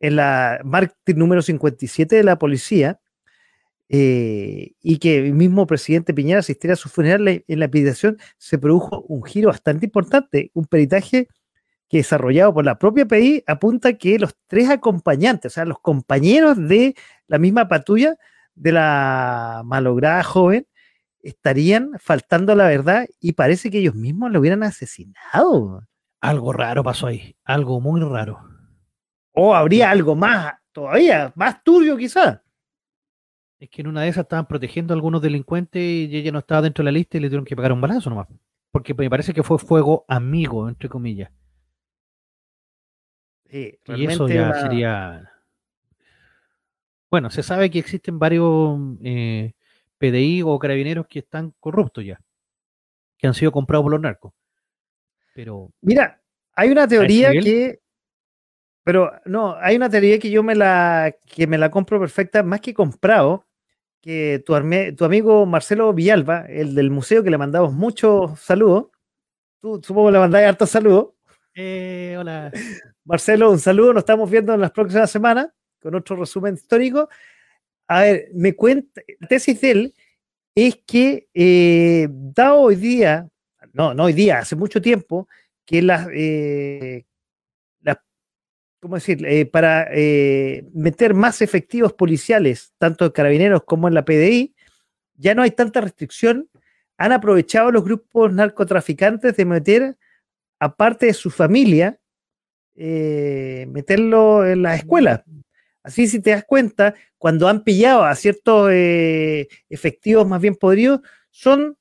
en 0.00 0.16
la 0.16 0.60
mártir 0.64 1.16
número 1.16 1.40
57 1.40 2.16
de 2.16 2.24
la 2.24 2.38
policía 2.38 3.00
y 3.86 4.98
que 4.98 5.18
el 5.18 5.34
mismo 5.34 5.68
presidente 5.68 6.12
Piñera 6.14 6.40
asistiera 6.40 6.74
a 6.74 6.76
su 6.76 6.88
funeral 6.88 7.28
en 7.46 7.60
la 7.60 7.68
pedición, 7.68 8.18
se 8.38 8.58
produjo 8.58 9.02
un 9.02 9.22
giro 9.22 9.50
bastante 9.50 9.86
importante, 9.86 10.50
un 10.52 10.64
peritaje 10.66 11.28
que 11.88 11.98
desarrollado 11.98 12.52
por 12.52 12.64
la 12.64 12.76
propia 12.76 13.06
PI 13.06 13.44
apunta 13.46 13.92
que 13.92 14.18
los 14.18 14.34
tres 14.48 14.68
acompañantes, 14.68 15.52
o 15.52 15.54
sea, 15.54 15.64
los 15.64 15.78
compañeros 15.78 16.56
de 16.56 16.96
la 17.26 17.38
misma 17.38 17.68
patrulla 17.68 18.16
de 18.54 18.72
la 18.72 19.62
malograda 19.64 20.22
joven, 20.22 20.66
estarían 21.22 21.92
faltando 21.98 22.52
a 22.52 22.56
la 22.56 22.68
verdad 22.68 23.06
y 23.20 23.32
parece 23.32 23.70
que 23.70 23.78
ellos 23.78 23.94
mismos 23.94 24.30
lo 24.30 24.40
hubieran 24.40 24.62
asesinado. 24.62 25.82
Algo 26.20 26.52
raro 26.52 26.84
pasó 26.84 27.06
ahí, 27.06 27.36
algo 27.44 27.80
muy 27.80 28.00
raro. 28.00 28.40
O 29.32 29.54
habría 29.54 29.90
algo 29.90 30.14
más, 30.14 30.54
todavía, 30.72 31.32
más 31.34 31.62
turbio 31.64 31.96
quizás. 31.96 32.40
Es 33.58 33.70
que 33.70 33.82
en 33.82 33.88
una 33.88 34.02
de 34.02 34.08
esas 34.08 34.24
estaban 34.24 34.46
protegiendo 34.46 34.92
a 34.92 34.96
algunos 34.96 35.22
delincuentes 35.22 35.82
y 35.82 36.16
ella 36.16 36.32
no 36.32 36.40
estaba 36.40 36.62
dentro 36.62 36.82
de 36.82 36.86
la 36.86 36.98
lista 36.98 37.16
y 37.16 37.20
le 37.20 37.28
tuvieron 37.28 37.44
que 37.44 37.56
pagar 37.56 37.72
un 37.72 37.80
balazo 37.80 38.10
nomás. 38.10 38.28
Porque 38.70 38.92
me 38.94 39.08
parece 39.08 39.32
que 39.32 39.42
fue 39.42 39.58
fuego 39.58 40.04
amigo, 40.08 40.68
entre 40.68 40.88
comillas. 40.88 41.30
Sí, 43.48 43.78
y 43.86 44.06
eso 44.06 44.28
ya 44.28 44.52
sería 44.54 45.33
bueno, 47.14 47.30
se 47.30 47.44
sabe 47.44 47.70
que 47.70 47.78
existen 47.78 48.18
varios 48.18 48.76
eh, 49.04 49.52
PDI 49.98 50.42
o 50.42 50.58
carabineros 50.58 51.06
que 51.06 51.20
están 51.20 51.54
corruptos 51.60 52.04
ya, 52.04 52.20
que 53.16 53.28
han 53.28 53.34
sido 53.34 53.52
comprados 53.52 53.84
por 53.84 53.92
los 53.92 54.00
narcos. 54.00 54.32
Pero. 55.32 55.70
Mira, 55.80 56.20
hay 56.56 56.70
una 56.70 56.88
teoría 56.88 57.30
que. 57.30 57.78
Pero 58.82 59.12
no, 59.26 59.54
hay 59.60 59.76
una 59.76 59.88
teoría 59.88 60.18
que 60.18 60.28
yo 60.28 60.42
me 60.42 60.56
la, 60.56 61.14
que 61.24 61.46
me 61.46 61.56
la 61.56 61.70
compro 61.70 62.00
perfecta, 62.00 62.42
más 62.42 62.60
que 62.60 62.74
comprado, 62.74 63.46
que 64.00 64.42
tu, 64.44 64.54
tu 64.96 65.04
amigo 65.04 65.46
Marcelo 65.46 65.92
Villalba, 65.92 66.46
el 66.48 66.74
del 66.74 66.90
museo, 66.90 67.22
que 67.22 67.30
le 67.30 67.38
mandamos 67.38 67.72
muchos 67.72 68.40
saludos. 68.40 68.86
Tú 69.60 69.80
supongo 69.84 70.08
que 70.08 70.14
le 70.14 70.18
mandáis 70.18 70.48
hartos 70.48 70.70
saludos. 70.70 71.10
Eh, 71.54 72.16
hola. 72.18 72.50
Marcelo, 73.04 73.52
un 73.52 73.60
saludo, 73.60 73.92
nos 73.92 74.00
estamos 74.00 74.28
viendo 74.28 74.52
en 74.52 74.62
las 74.62 74.72
próximas 74.72 75.08
semanas 75.12 75.50
con 75.84 75.94
otro 75.94 76.16
resumen 76.16 76.54
histórico. 76.54 77.10
A 77.86 78.00
ver, 78.00 78.30
me 78.32 78.56
cuenta, 78.56 79.02
la 79.20 79.28
tesis 79.28 79.60
de 79.60 79.70
él 79.70 79.94
es 80.54 80.80
que, 80.86 81.28
eh, 81.34 82.08
dado 82.10 82.62
hoy 82.62 82.76
día, 82.76 83.28
no, 83.74 83.92
no 83.92 84.04
hoy 84.04 84.14
día, 84.14 84.38
hace 84.38 84.56
mucho 84.56 84.80
tiempo, 84.80 85.28
que 85.66 85.82
las, 85.82 86.08
eh, 86.14 87.04
¿cómo 88.80 88.94
decir? 88.96 89.24
Eh, 89.26 89.46
para 89.46 89.88
eh, 89.92 90.66
meter 90.72 91.12
más 91.12 91.42
efectivos 91.42 91.92
policiales, 91.92 92.72
tanto 92.78 93.04
de 93.04 93.12
carabineros 93.12 93.64
como 93.64 93.88
en 93.88 93.94
la 93.94 94.04
PDI, 94.04 94.54
ya 95.16 95.34
no 95.34 95.42
hay 95.42 95.50
tanta 95.50 95.82
restricción. 95.82 96.48
Han 96.96 97.12
aprovechado 97.12 97.70
los 97.70 97.84
grupos 97.84 98.32
narcotraficantes 98.32 99.36
de 99.36 99.44
meter, 99.44 99.96
aparte 100.58 101.06
de 101.06 101.14
su 101.14 101.30
familia, 101.30 101.98
meterlo 102.74 104.46
en 104.46 104.62
las 104.62 104.80
escuelas. 104.80 105.22
Así, 105.84 106.08
si 106.08 106.20
te 106.20 106.30
das 106.30 106.44
cuenta, 106.44 106.94
cuando 107.18 107.46
han 107.46 107.62
pillado 107.62 108.04
a 108.04 108.14
ciertos 108.14 108.70
eh, 108.72 109.48
efectivos 109.68 110.26
más 110.26 110.40
bien 110.40 110.56
podridos, 110.56 111.00
son, 111.30 111.76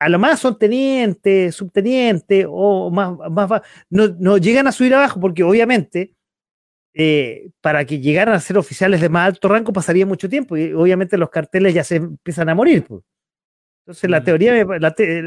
a 0.00 0.08
lo 0.08 0.18
más 0.18 0.40
son 0.40 0.58
tenientes, 0.58 1.54
subtenientes 1.54 2.46
o 2.48 2.90
más, 2.90 3.16
más 3.30 3.62
no, 3.88 4.08
no 4.18 4.38
llegan 4.38 4.66
a 4.66 4.72
subir 4.72 4.92
abajo 4.94 5.20
porque 5.20 5.44
obviamente 5.44 6.16
eh, 6.94 7.50
para 7.60 7.84
que 7.84 8.00
llegaran 8.00 8.34
a 8.34 8.40
ser 8.40 8.58
oficiales 8.58 9.00
de 9.00 9.08
más 9.08 9.28
alto 9.28 9.46
rango 9.46 9.72
pasaría 9.72 10.04
mucho 10.04 10.28
tiempo 10.28 10.56
y 10.56 10.72
obviamente 10.72 11.16
los 11.16 11.30
carteles 11.30 11.72
ya 11.74 11.84
se 11.84 11.96
empiezan 11.96 12.48
a 12.48 12.56
morir. 12.56 12.84
Pues. 12.84 13.02
Entonces 13.84 14.10
la 14.10 14.20
mm. 14.20 14.24
teoría, 14.24 14.66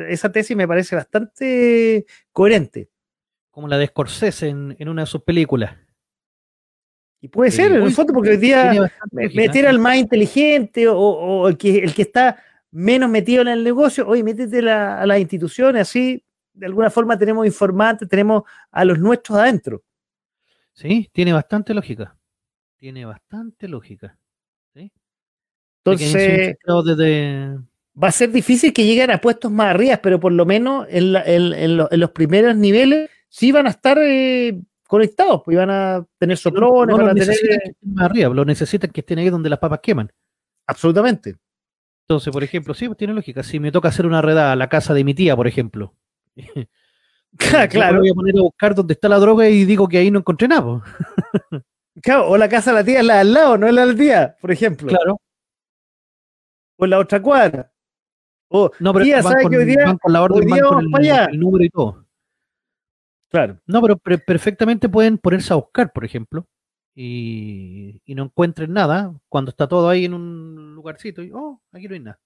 esa 0.09 0.31
tesis 0.33 0.57
me 0.57 0.67
parece 0.67 0.97
bastante 0.97 2.05
coherente. 2.33 2.89
Como 3.51 3.69
la 3.69 3.77
de 3.77 3.87
Scorsese 3.87 4.49
en, 4.49 4.75
en 4.79 4.89
una 4.89 5.03
de 5.03 5.07
sus 5.07 5.23
películas. 5.23 5.77
Y 7.21 7.27
puede 7.27 7.51
ser, 7.51 7.71
en 7.71 7.83
el 7.83 7.91
fondo, 7.91 8.13
porque 8.13 8.31
hoy 8.31 8.37
día 8.37 8.91
meter 9.11 9.67
al 9.67 9.77
más 9.77 9.97
inteligente 9.97 10.87
o, 10.87 11.47
el, 11.47 11.55
que, 11.55 11.77
el 11.79 11.93
que 11.93 12.01
está 12.01 12.41
menos 12.71 13.09
metido 13.09 13.43
en 13.43 13.49
el 13.49 13.63
negocio, 13.63 14.07
oye, 14.07 14.23
métete 14.23 14.67
a 14.69 15.05
las 15.05 15.19
instituciones, 15.19 15.83
así 15.83 16.23
de 16.53 16.65
alguna 16.65 16.89
forma 16.89 17.17
tenemos 17.17 17.45
informantes, 17.45 18.09
tenemos 18.09 18.43
a 18.71 18.83
los 18.83 18.97
nuestros 18.99 19.37
adentro. 19.37 19.83
Sí, 20.73 21.09
tiene 21.13 21.31
bastante 21.33 21.73
lógica. 21.73 22.17
Tiene 22.77 23.05
bastante 23.05 23.67
lógica. 23.67 24.17
Entonces, 25.83 26.55
va 28.01 28.07
a 28.07 28.11
ser 28.11 28.31
difícil 28.31 28.71
que 28.71 28.85
lleguen 28.85 29.09
a 29.11 29.19
puestos 29.19 29.51
más 29.51 29.73
arriba, 29.73 29.97
pero 29.97 30.19
por 30.19 30.31
lo 30.31 30.45
menos 30.45 30.85
en, 30.89 31.77
los 31.77 32.11
primeros 32.11 32.55
niveles 32.55 33.09
sí 33.29 33.51
van 33.51 33.65
a 33.65 33.71
estar 33.71 33.97
eh, 33.99 34.61
conectados, 34.91 35.41
pues 35.45 35.55
van 35.55 35.69
a 35.69 36.05
tener 36.19 36.37
soplones, 36.37 36.97
van 36.97 37.07
a 37.07 37.13
tener. 37.13 37.37
Más 37.81 38.05
arriba, 38.07 38.33
lo 38.33 38.43
necesitan 38.43 38.91
que 38.91 38.99
estén 38.99 39.19
ahí 39.19 39.29
donde 39.29 39.49
las 39.49 39.57
papas 39.57 39.79
queman. 39.81 40.11
Absolutamente. 40.67 41.37
Entonces, 42.05 42.33
por 42.33 42.43
ejemplo, 42.43 42.73
sí, 42.73 42.87
pues 42.87 42.97
tiene 42.97 43.13
lógica. 43.13 43.41
Si 43.41 43.57
me 43.57 43.71
toca 43.71 43.87
hacer 43.87 44.05
una 44.05 44.21
redada 44.21 44.51
a 44.51 44.55
la 44.57 44.67
casa 44.67 44.93
de 44.93 45.05
mi 45.05 45.13
tía, 45.13 45.33
por 45.37 45.47
ejemplo, 45.47 45.95
claro. 47.69 47.99
voy 47.99 48.09
a 48.09 48.13
poner 48.13 48.37
a 48.37 48.41
buscar 48.41 48.75
dónde 48.75 48.95
está 48.95 49.07
la 49.07 49.17
droga 49.19 49.47
y 49.47 49.63
digo 49.63 49.87
que 49.87 49.97
ahí 49.97 50.11
no 50.11 50.19
encontré 50.19 50.49
nada. 50.49 50.83
claro, 52.03 52.27
o 52.27 52.37
la 52.37 52.49
casa 52.49 52.71
de 52.71 52.75
la 52.75 52.83
tía 52.83 52.99
es 52.99 53.05
la 53.05 53.21
al 53.21 53.31
lado, 53.31 53.57
no 53.57 53.67
es 53.67 53.73
la 53.73 53.85
del 53.85 53.97
tía, 53.97 54.35
por 54.41 54.51
ejemplo. 54.51 54.89
Claro. 54.89 55.21
O 56.75 56.85
la 56.85 56.99
otra 56.99 57.21
cuadra. 57.21 57.71
O, 58.49 58.69
no, 58.81 58.91
pero 58.91 59.05
tía, 59.05 59.23
¿sabe 59.23 59.49
que 59.49 59.57
hoy 59.57 59.65
día, 59.65 59.95
con 60.01 60.11
la 60.11 60.21
orden, 60.21 60.49
con 60.49 61.05
el, 61.05 61.39
número 61.39 61.63
y 61.63 61.69
todo. 61.69 62.00
Claro. 63.31 63.59
No, 63.65 63.81
pero 63.81 63.97
perfectamente 63.97 64.89
pueden 64.89 65.17
ponerse 65.17 65.53
a 65.53 65.55
buscar, 65.55 65.93
por 65.93 66.03
ejemplo, 66.03 66.45
y, 66.93 68.01
y, 68.05 68.13
no 68.13 68.23
encuentren 68.23 68.73
nada 68.73 69.17
cuando 69.29 69.51
está 69.51 69.67
todo 69.69 69.87
ahí 69.87 70.03
en 70.03 70.13
un 70.13 70.75
lugarcito 70.75 71.23
y, 71.23 71.31
oh, 71.33 71.61
aquí 71.71 71.87
no 71.87 71.93
hay 71.93 72.01
nada. 72.01 72.19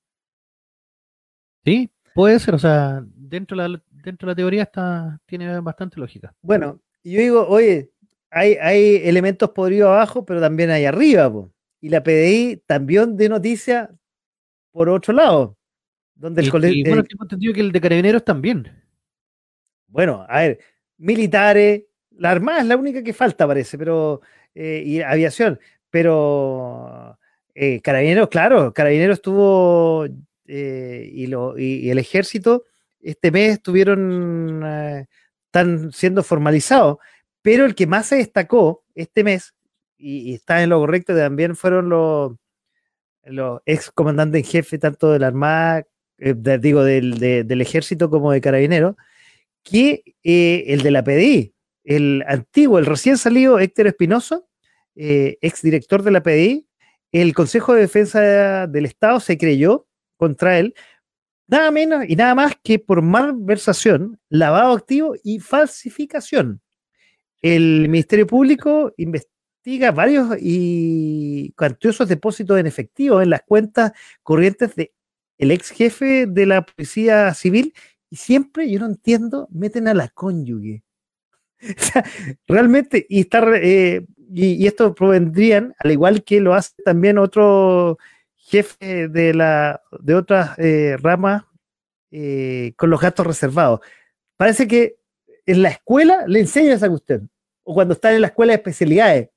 Sí, 1.64 1.91
puede 2.15 2.40
ser, 2.40 2.56
o 2.56 2.60
sea, 2.60 3.03
dentro 3.06 3.56
de 3.56 3.69
la, 3.69 3.84
dentro 3.91 4.26
de 4.27 4.32
la 4.32 4.36
teoría 4.36 4.64
está, 4.64 5.19
tiene 5.27 5.60
bastante 5.60 5.99
lógica. 5.99 6.34
Bueno, 6.41 6.82
yo 7.03 7.19
digo, 7.19 7.48
oye, 7.48 7.91
hay, 8.32 8.56
hay 8.56 8.95
elementos 9.03 9.52
podridos 9.52 9.90
abajo, 9.90 10.26
pero 10.26 10.41
también 10.41 10.72
hay 10.72 10.86
arriba, 10.86 11.32
y 11.82 11.90
la 11.90 12.02
PDI 12.02 12.64
también 12.65 13.15
de 13.15 13.30
noticias 13.30 13.90
por 14.72 14.90
otro 14.90 15.14
lado. 15.14 15.56
Donde 16.15 16.41
el 16.41 16.49
colegio. 16.49 16.77
Y 16.77 16.84
bueno, 16.84 17.03
tengo 17.03 17.26
entendido 17.26 17.53
que 17.53 17.61
el 17.61 17.72
de 17.72 17.82
carabineros 17.82 18.26
también. 18.26 18.72
Bueno, 19.88 20.26
a 20.27 20.40
ver, 20.40 20.60
militares, 20.97 21.84
la 22.11 22.31
Armada 22.31 22.59
es 22.59 22.65
la 22.65 22.77
única 22.77 23.03
que 23.03 23.13
falta, 23.13 23.47
parece, 23.47 23.77
pero. 23.77 24.22
Eh, 24.53 24.84
y 24.85 25.01
aviación, 25.01 25.59
pero. 25.89 27.17
Eh, 27.53 27.81
carabineros, 27.81 28.30
claro, 28.30 28.73
Carabineros 28.73 29.22
tuvo. 29.22 30.05
Eh, 30.47 31.09
y, 31.11 31.27
lo, 31.27 31.57
y, 31.57 31.89
el 31.89 31.97
ejército 31.97 32.65
este 33.01 33.31
mes 33.31 33.53
estuvieron 33.53 34.63
están 35.55 35.91
siendo 35.93 36.22
formalizados, 36.23 36.97
pero 37.41 37.65
el 37.65 37.76
que 37.76 37.88
más 37.88 38.07
se 38.07 38.17
destacó 38.17 38.84
este 38.93 39.23
mes, 39.23 39.53
y, 39.97 40.34
está 40.34 40.61
en 40.61 40.69
lo 40.69 40.80
correcto, 40.80 41.15
también 41.15 41.55
fueron 41.55 41.89
los, 41.89 42.34
los 43.23 43.61
ex 43.65 43.91
comandantes 43.91 44.43
en 44.43 44.49
jefe, 44.49 44.77
tanto 44.77 45.11
de 45.11 45.19
la 45.19 45.27
Armada, 45.27 45.85
digo, 46.17 46.84
del, 46.84 47.19
del, 47.19 47.61
ejército 47.61 48.09
como 48.09 48.31
de 48.31 48.41
carabineros, 48.41 48.95
que 49.65 50.03
eh, 50.23 50.63
el 50.67 50.81
de 50.83 50.91
la 50.91 51.03
PDI, 51.03 51.53
el 51.83 52.23
antiguo, 52.27 52.79
el 52.79 52.85
recién 52.85 53.17
salido 53.17 53.59
Héctor 53.59 53.87
Espinosa, 53.87 54.41
eh, 54.95 55.37
ex 55.41 55.61
director 55.61 56.03
de 56.03 56.11
la 56.11 56.23
PDI, 56.23 56.67
el 57.11 57.33
Consejo 57.33 57.73
de 57.73 57.81
Defensa 57.81 58.67
del 58.67 58.85
Estado 58.85 59.19
se 59.19 59.37
creyó 59.37 59.87
contra 60.17 60.59
él, 60.59 60.75
nada 61.47 61.71
menos 61.71 62.05
y 62.07 62.15
nada 62.15 62.35
más 62.35 62.53
que 62.63 62.79
por 62.79 63.01
malversación, 63.01 64.19
lavado 64.29 64.73
activo 64.73 65.15
y 65.23 65.39
falsificación. 65.39 66.61
El 67.41 67.89
Ministerio 67.89 68.27
Público 68.27 68.93
investiga 68.97 69.91
varios 69.91 70.37
y 70.39 71.51
cuantiosos 71.57 72.07
depósitos 72.07 72.59
en 72.59 72.67
efectivo 72.67 73.21
en 73.21 73.31
las 73.31 73.41
cuentas 73.41 73.93
corrientes 74.23 74.75
de 74.75 74.93
el 75.37 75.51
ex 75.51 75.71
jefe 75.71 76.27
de 76.27 76.45
la 76.45 76.65
Policía 76.65 77.33
Civil 77.33 77.73
y 78.10 78.15
siempre, 78.15 78.69
yo 78.69 78.80
no 78.80 78.86
entiendo, 78.86 79.48
meten 79.52 79.88
a 79.88 79.94
la 79.94 80.10
cónyuge. 80.10 80.84
realmente, 82.48 83.06
y, 83.10 83.22
está, 83.22 83.44
eh, 83.56 84.06
y, 84.32 84.68
esto 84.68 84.94
provendrían, 84.94 85.73
al 85.80 85.91
igual 85.91 86.23
que 86.23 86.40
lo 86.40 86.53
hace 86.53 86.73
también 86.84 87.18
otro 87.18 87.98
jefe 88.36 89.07
de, 89.07 89.34
la, 89.34 89.82
de 89.99 90.15
otras 90.15 90.57
eh, 90.60 90.98
ramas 91.02 91.44
eh, 92.11 92.73
con 92.77 92.90
los 92.90 93.02
gastos 93.02 93.26
reservados. 93.26 93.80
Parece 94.38 94.68
que 94.68 94.98
en 95.45 95.61
la 95.61 95.69
escuela 95.69 96.26
le 96.27 96.40
enseñan 96.40 96.73
esa 96.73 96.90
cuestión, 96.90 97.30
o 97.64 97.73
cuando 97.73 97.94
está 97.94 98.14
en 98.14 98.22
la 98.22 98.27
escuela 98.27 98.52
de 98.52 98.57
especialidades, 98.57 99.30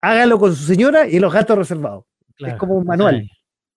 hágalo 0.00 0.38
con 0.38 0.54
su 0.54 0.64
señora 0.64 1.06
y 1.08 1.18
los 1.18 1.32
gastos 1.32 1.58
reservados. 1.58 2.04
es 2.38 2.54
como 2.54 2.74
un 2.74 2.86
manual. 2.86 3.28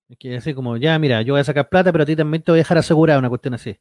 Es 0.08 0.18
que 0.18 0.38
así 0.38 0.54
como, 0.54 0.78
ya, 0.78 0.98
mira, 1.00 1.22
yo 1.24 1.34
voy 1.34 1.42
a 1.42 1.46
sacar 1.46 1.68
plata, 1.68 1.92
pero 1.92 2.04
a 2.04 2.06
ti 2.06 2.16
también 2.16 2.44
te 2.44 2.52
voy 2.52 2.60
a 2.60 2.62
dejar 2.62 2.78
asegurada 2.78 3.18
una 3.18 3.30
cuestión 3.30 3.56
así. 3.56 3.80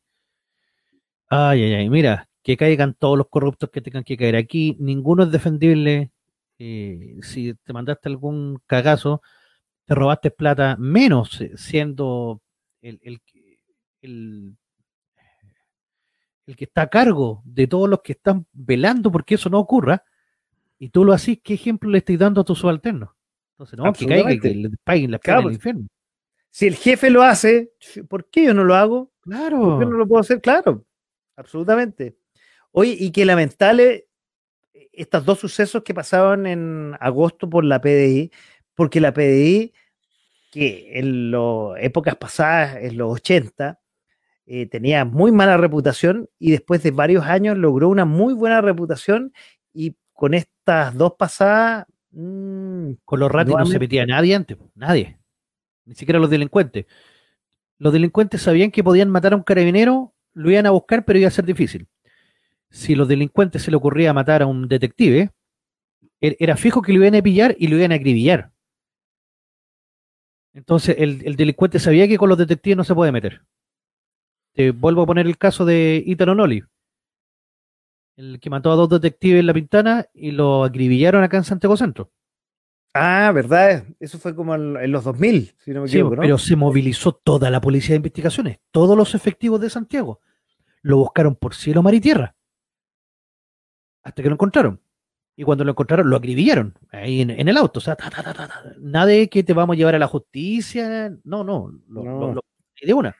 Ay, 1.28 1.62
ay, 1.62 1.74
ay, 1.74 1.90
mira, 1.90 2.28
que 2.42 2.56
caigan 2.56 2.94
todos 2.94 3.16
los 3.16 3.28
corruptos 3.28 3.70
que 3.70 3.80
tengan 3.80 4.04
que 4.04 4.16
caer 4.16 4.36
aquí, 4.36 4.76
ninguno 4.78 5.24
es 5.24 5.32
defendible. 5.32 6.12
Eh, 6.58 7.16
si 7.22 7.54
te 7.54 7.72
mandaste 7.72 8.08
algún 8.08 8.60
cagazo, 8.66 9.22
te 9.86 9.94
robaste 9.94 10.30
plata, 10.30 10.76
menos 10.78 11.42
siendo 11.56 12.42
el, 12.82 13.00
el, 13.02 13.20
el, 14.02 14.56
el 16.46 16.56
que 16.56 16.64
está 16.64 16.82
a 16.82 16.90
cargo 16.90 17.42
de 17.44 17.66
todos 17.66 17.88
los 17.88 18.02
que 18.02 18.12
están 18.12 18.46
velando 18.52 19.10
porque 19.10 19.36
eso 19.36 19.48
no 19.48 19.58
ocurra, 19.58 20.04
y 20.78 20.90
tú 20.90 21.04
lo 21.04 21.14
haces, 21.14 21.38
¿qué 21.42 21.54
ejemplo 21.54 21.88
le 21.88 21.98
estoy 21.98 22.18
dando 22.18 22.42
a 22.42 22.44
tu 22.44 22.54
subalterno? 22.54 23.16
Entonces, 23.54 23.78
no, 23.78 23.92
que 23.92 24.06
caiga, 24.06 24.38
que 24.38 24.54
le 24.54 24.70
paguen 24.84 25.10
la 25.12 25.18
cara 25.18 25.38
del 25.38 25.44
pues. 25.44 25.54
infierno. 25.56 25.86
Si 26.50 26.66
el 26.66 26.74
jefe 26.74 27.08
lo 27.08 27.22
hace, 27.22 27.72
¿por 28.08 28.28
qué 28.28 28.44
yo 28.44 28.54
no 28.54 28.64
lo 28.64 28.74
hago? 28.74 29.10
Claro. 29.22 29.60
¿Por 29.60 29.78
qué 29.80 29.86
no 29.86 29.96
lo 29.96 30.06
puedo 30.06 30.20
hacer? 30.20 30.40
Claro 30.40 30.84
absolutamente. 31.36 32.16
Oye, 32.72 32.96
y 32.98 33.10
qué 33.10 33.24
lamentable 33.24 34.08
eh, 34.72 34.88
estos 34.92 35.24
dos 35.24 35.38
sucesos 35.38 35.82
que 35.82 35.94
pasaban 35.94 36.46
en 36.46 36.96
agosto 37.00 37.48
por 37.48 37.64
la 37.64 37.80
PDI, 37.80 38.30
porque 38.74 39.00
la 39.00 39.12
PDI, 39.12 39.72
que 40.50 40.98
en 40.98 41.30
las 41.30 41.80
épocas 41.80 42.16
pasadas, 42.16 42.76
en 42.80 42.98
los 42.98 43.12
80, 43.12 43.80
eh, 44.46 44.66
tenía 44.66 45.04
muy 45.04 45.32
mala 45.32 45.56
reputación 45.56 46.28
y 46.38 46.50
después 46.50 46.82
de 46.82 46.90
varios 46.90 47.24
años 47.24 47.56
logró 47.56 47.88
una 47.88 48.04
muy 48.04 48.34
buena 48.34 48.60
reputación 48.60 49.32
y 49.72 49.96
con 50.12 50.34
estas 50.34 50.94
dos 50.94 51.14
pasadas... 51.18 51.86
Mm, 52.10 52.92
con 53.04 53.20
los 53.20 53.30
ratos 53.30 53.56
no 53.58 53.66
se 53.66 53.78
metía 53.78 54.06
nadie 54.06 54.34
antes, 54.34 54.56
nadie, 54.74 55.18
ni 55.84 55.94
siquiera 55.94 56.18
los 56.20 56.30
delincuentes. 56.30 56.86
Los 57.78 57.92
delincuentes 57.92 58.42
sabían 58.42 58.70
que 58.70 58.84
podían 58.84 59.10
matar 59.10 59.32
a 59.32 59.36
un 59.36 59.42
carabinero 59.42 60.13
lo 60.34 60.50
iban 60.50 60.66
a 60.66 60.70
buscar, 60.70 61.04
pero 61.04 61.18
iba 61.18 61.28
a 61.28 61.32
ser 61.32 61.44
difícil. 61.44 61.88
Si 62.70 62.94
los 62.94 63.08
delincuentes 63.08 63.62
se 63.62 63.70
le 63.70 63.76
ocurría 63.76 64.12
matar 64.12 64.42
a 64.42 64.46
un 64.46 64.68
detective, 64.68 65.30
er, 66.20 66.36
era 66.38 66.56
fijo 66.56 66.82
que 66.82 66.92
lo 66.92 66.98
iban 66.98 67.14
a 67.14 67.22
pillar 67.22 67.54
y 67.58 67.68
lo 67.68 67.76
iban 67.76 67.92
a 67.92 67.96
acribillar. 67.96 68.52
Entonces, 70.54 70.96
el, 70.98 71.36
delincuente 71.36 71.78
sabía 71.80 72.06
que 72.06 72.16
con 72.16 72.28
los 72.28 72.38
detectives 72.38 72.76
no 72.76 72.84
se 72.84 72.94
puede 72.94 73.12
meter. 73.12 73.42
Te 74.52 74.70
vuelvo 74.70 75.02
a 75.02 75.06
poner 75.06 75.26
el 75.26 75.36
caso 75.36 75.64
de 75.64 76.02
Italo 76.06 76.34
Noli, 76.34 76.62
el 78.16 78.38
que 78.38 78.50
mató 78.50 78.70
a 78.70 78.76
dos 78.76 78.88
detectives 78.88 79.40
en 79.40 79.46
La 79.46 79.54
Pintana 79.54 80.06
y 80.14 80.30
lo 80.30 80.62
acribillaron 80.62 81.24
acá 81.24 81.38
en 81.38 81.44
Santiago 81.44 81.76
Centro. 81.76 82.12
Ah, 82.96 83.32
verdad, 83.34 83.84
eso 83.98 84.20
fue 84.20 84.36
como 84.36 84.54
en, 84.54 84.92
los 84.92 85.02
2000, 85.02 85.56
si 85.58 85.72
no 85.72 85.82
me 85.82 85.88
equivoco, 85.88 86.14
Pero 86.16 86.38
se 86.38 86.54
movilizó 86.54 87.12
toda 87.12 87.50
la 87.50 87.60
policía 87.60 87.94
de 87.94 87.96
investigaciones, 87.96 88.60
todos 88.70 88.96
los 88.96 89.16
efectivos 89.16 89.60
de 89.60 89.68
Santiago. 89.68 90.20
Lo 90.80 90.98
buscaron 90.98 91.34
por 91.34 91.56
cielo, 91.56 91.82
mar 91.82 91.94
y 91.94 92.00
tierra. 92.00 92.36
Hasta 94.04 94.22
que 94.22 94.28
lo 94.28 94.34
encontraron. 94.34 94.80
Y 95.34 95.42
cuando 95.42 95.64
lo 95.64 95.72
encontraron, 95.72 96.08
lo 96.08 96.16
acribillaron 96.16 96.78
ahí 96.92 97.22
en, 97.22 97.48
el 97.48 97.56
auto. 97.56 97.78
O 97.78 97.82
sea, 97.82 97.96
nada 98.78 99.06
de 99.06 99.28
que 99.28 99.42
te 99.42 99.52
vamos 99.52 99.74
a 99.74 99.76
llevar 99.76 99.96
a 99.96 99.98
la 99.98 100.06
justicia. 100.06 101.12
No, 101.24 101.42
no, 101.42 101.72
lo, 101.88 102.40
de 102.80 102.94
una. 102.94 103.16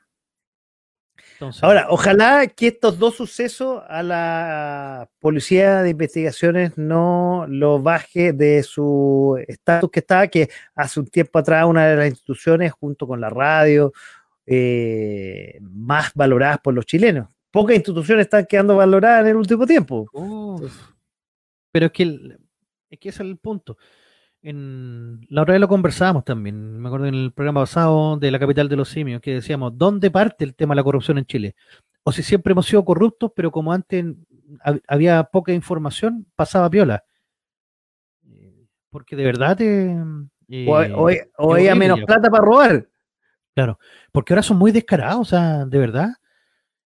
Ahora, 1.62 1.86
ojalá 1.90 2.46
que 2.46 2.68
estos 2.68 2.98
dos 2.98 3.16
sucesos 3.16 3.82
a 3.88 4.02
la 4.02 5.08
policía 5.18 5.82
de 5.82 5.90
investigaciones 5.90 6.78
no 6.78 7.46
lo 7.48 7.80
baje 7.82 8.32
de 8.32 8.62
su 8.62 9.42
estatus 9.48 9.90
que 9.90 10.00
estaba, 10.00 10.28
que 10.28 10.48
hace 10.74 11.00
un 11.00 11.06
tiempo 11.06 11.38
atrás 11.38 11.66
una 11.66 11.86
de 11.86 11.96
las 11.96 12.08
instituciones, 12.08 12.72
junto 12.72 13.06
con 13.06 13.20
la 13.20 13.30
radio, 13.30 13.92
eh, 14.46 15.58
más 15.60 16.12
valoradas 16.14 16.58
por 16.58 16.74
los 16.74 16.86
chilenos. 16.86 17.28
Pocas 17.50 17.76
instituciones 17.76 18.26
están 18.26 18.46
quedando 18.46 18.76
valoradas 18.76 19.22
en 19.22 19.28
el 19.28 19.36
último 19.36 19.66
tiempo. 19.66 20.08
pero 21.72 21.86
es 21.86 21.92
que, 21.92 22.02
es 22.90 22.98
que 22.98 23.08
ese 23.08 23.22
es 23.22 23.28
el 23.28 23.36
punto. 23.38 23.76
En, 24.44 25.26
la 25.30 25.40
otra 25.40 25.52
vez 25.52 25.60
lo 25.62 25.68
conversábamos 25.68 26.22
también, 26.22 26.78
me 26.78 26.88
acuerdo 26.88 27.06
en 27.06 27.14
el 27.14 27.32
programa 27.32 27.62
pasado 27.62 28.18
de 28.18 28.30
la 28.30 28.38
capital 28.38 28.68
de 28.68 28.76
los 28.76 28.90
simios, 28.90 29.22
que 29.22 29.32
decíamos, 29.32 29.78
¿dónde 29.78 30.10
parte 30.10 30.44
el 30.44 30.54
tema 30.54 30.74
de 30.74 30.76
la 30.76 30.84
corrupción 30.84 31.16
en 31.16 31.24
Chile? 31.24 31.56
O 32.02 32.12
si 32.12 32.22
siempre 32.22 32.52
hemos 32.52 32.66
sido 32.66 32.84
corruptos, 32.84 33.32
pero 33.34 33.50
como 33.50 33.72
antes 33.72 34.04
había 34.86 35.24
poca 35.24 35.54
información, 35.54 36.26
pasaba 36.36 36.68
piola. 36.68 37.04
Eh, 38.28 38.66
porque 38.90 39.16
de 39.16 39.24
verdad 39.24 39.56
te... 39.56 39.96
hoy, 40.68 41.20
hoy, 41.38 41.66
eh, 41.66 41.74
menos 41.74 42.02
plata 42.02 42.28
para 42.28 42.44
robar. 42.44 42.86
Claro, 43.54 43.78
porque 44.12 44.34
ahora 44.34 44.42
son 44.42 44.58
muy 44.58 44.72
descarados, 44.72 45.20
o 45.20 45.24
sea, 45.24 45.64
de 45.64 45.78
verdad. 45.78 46.10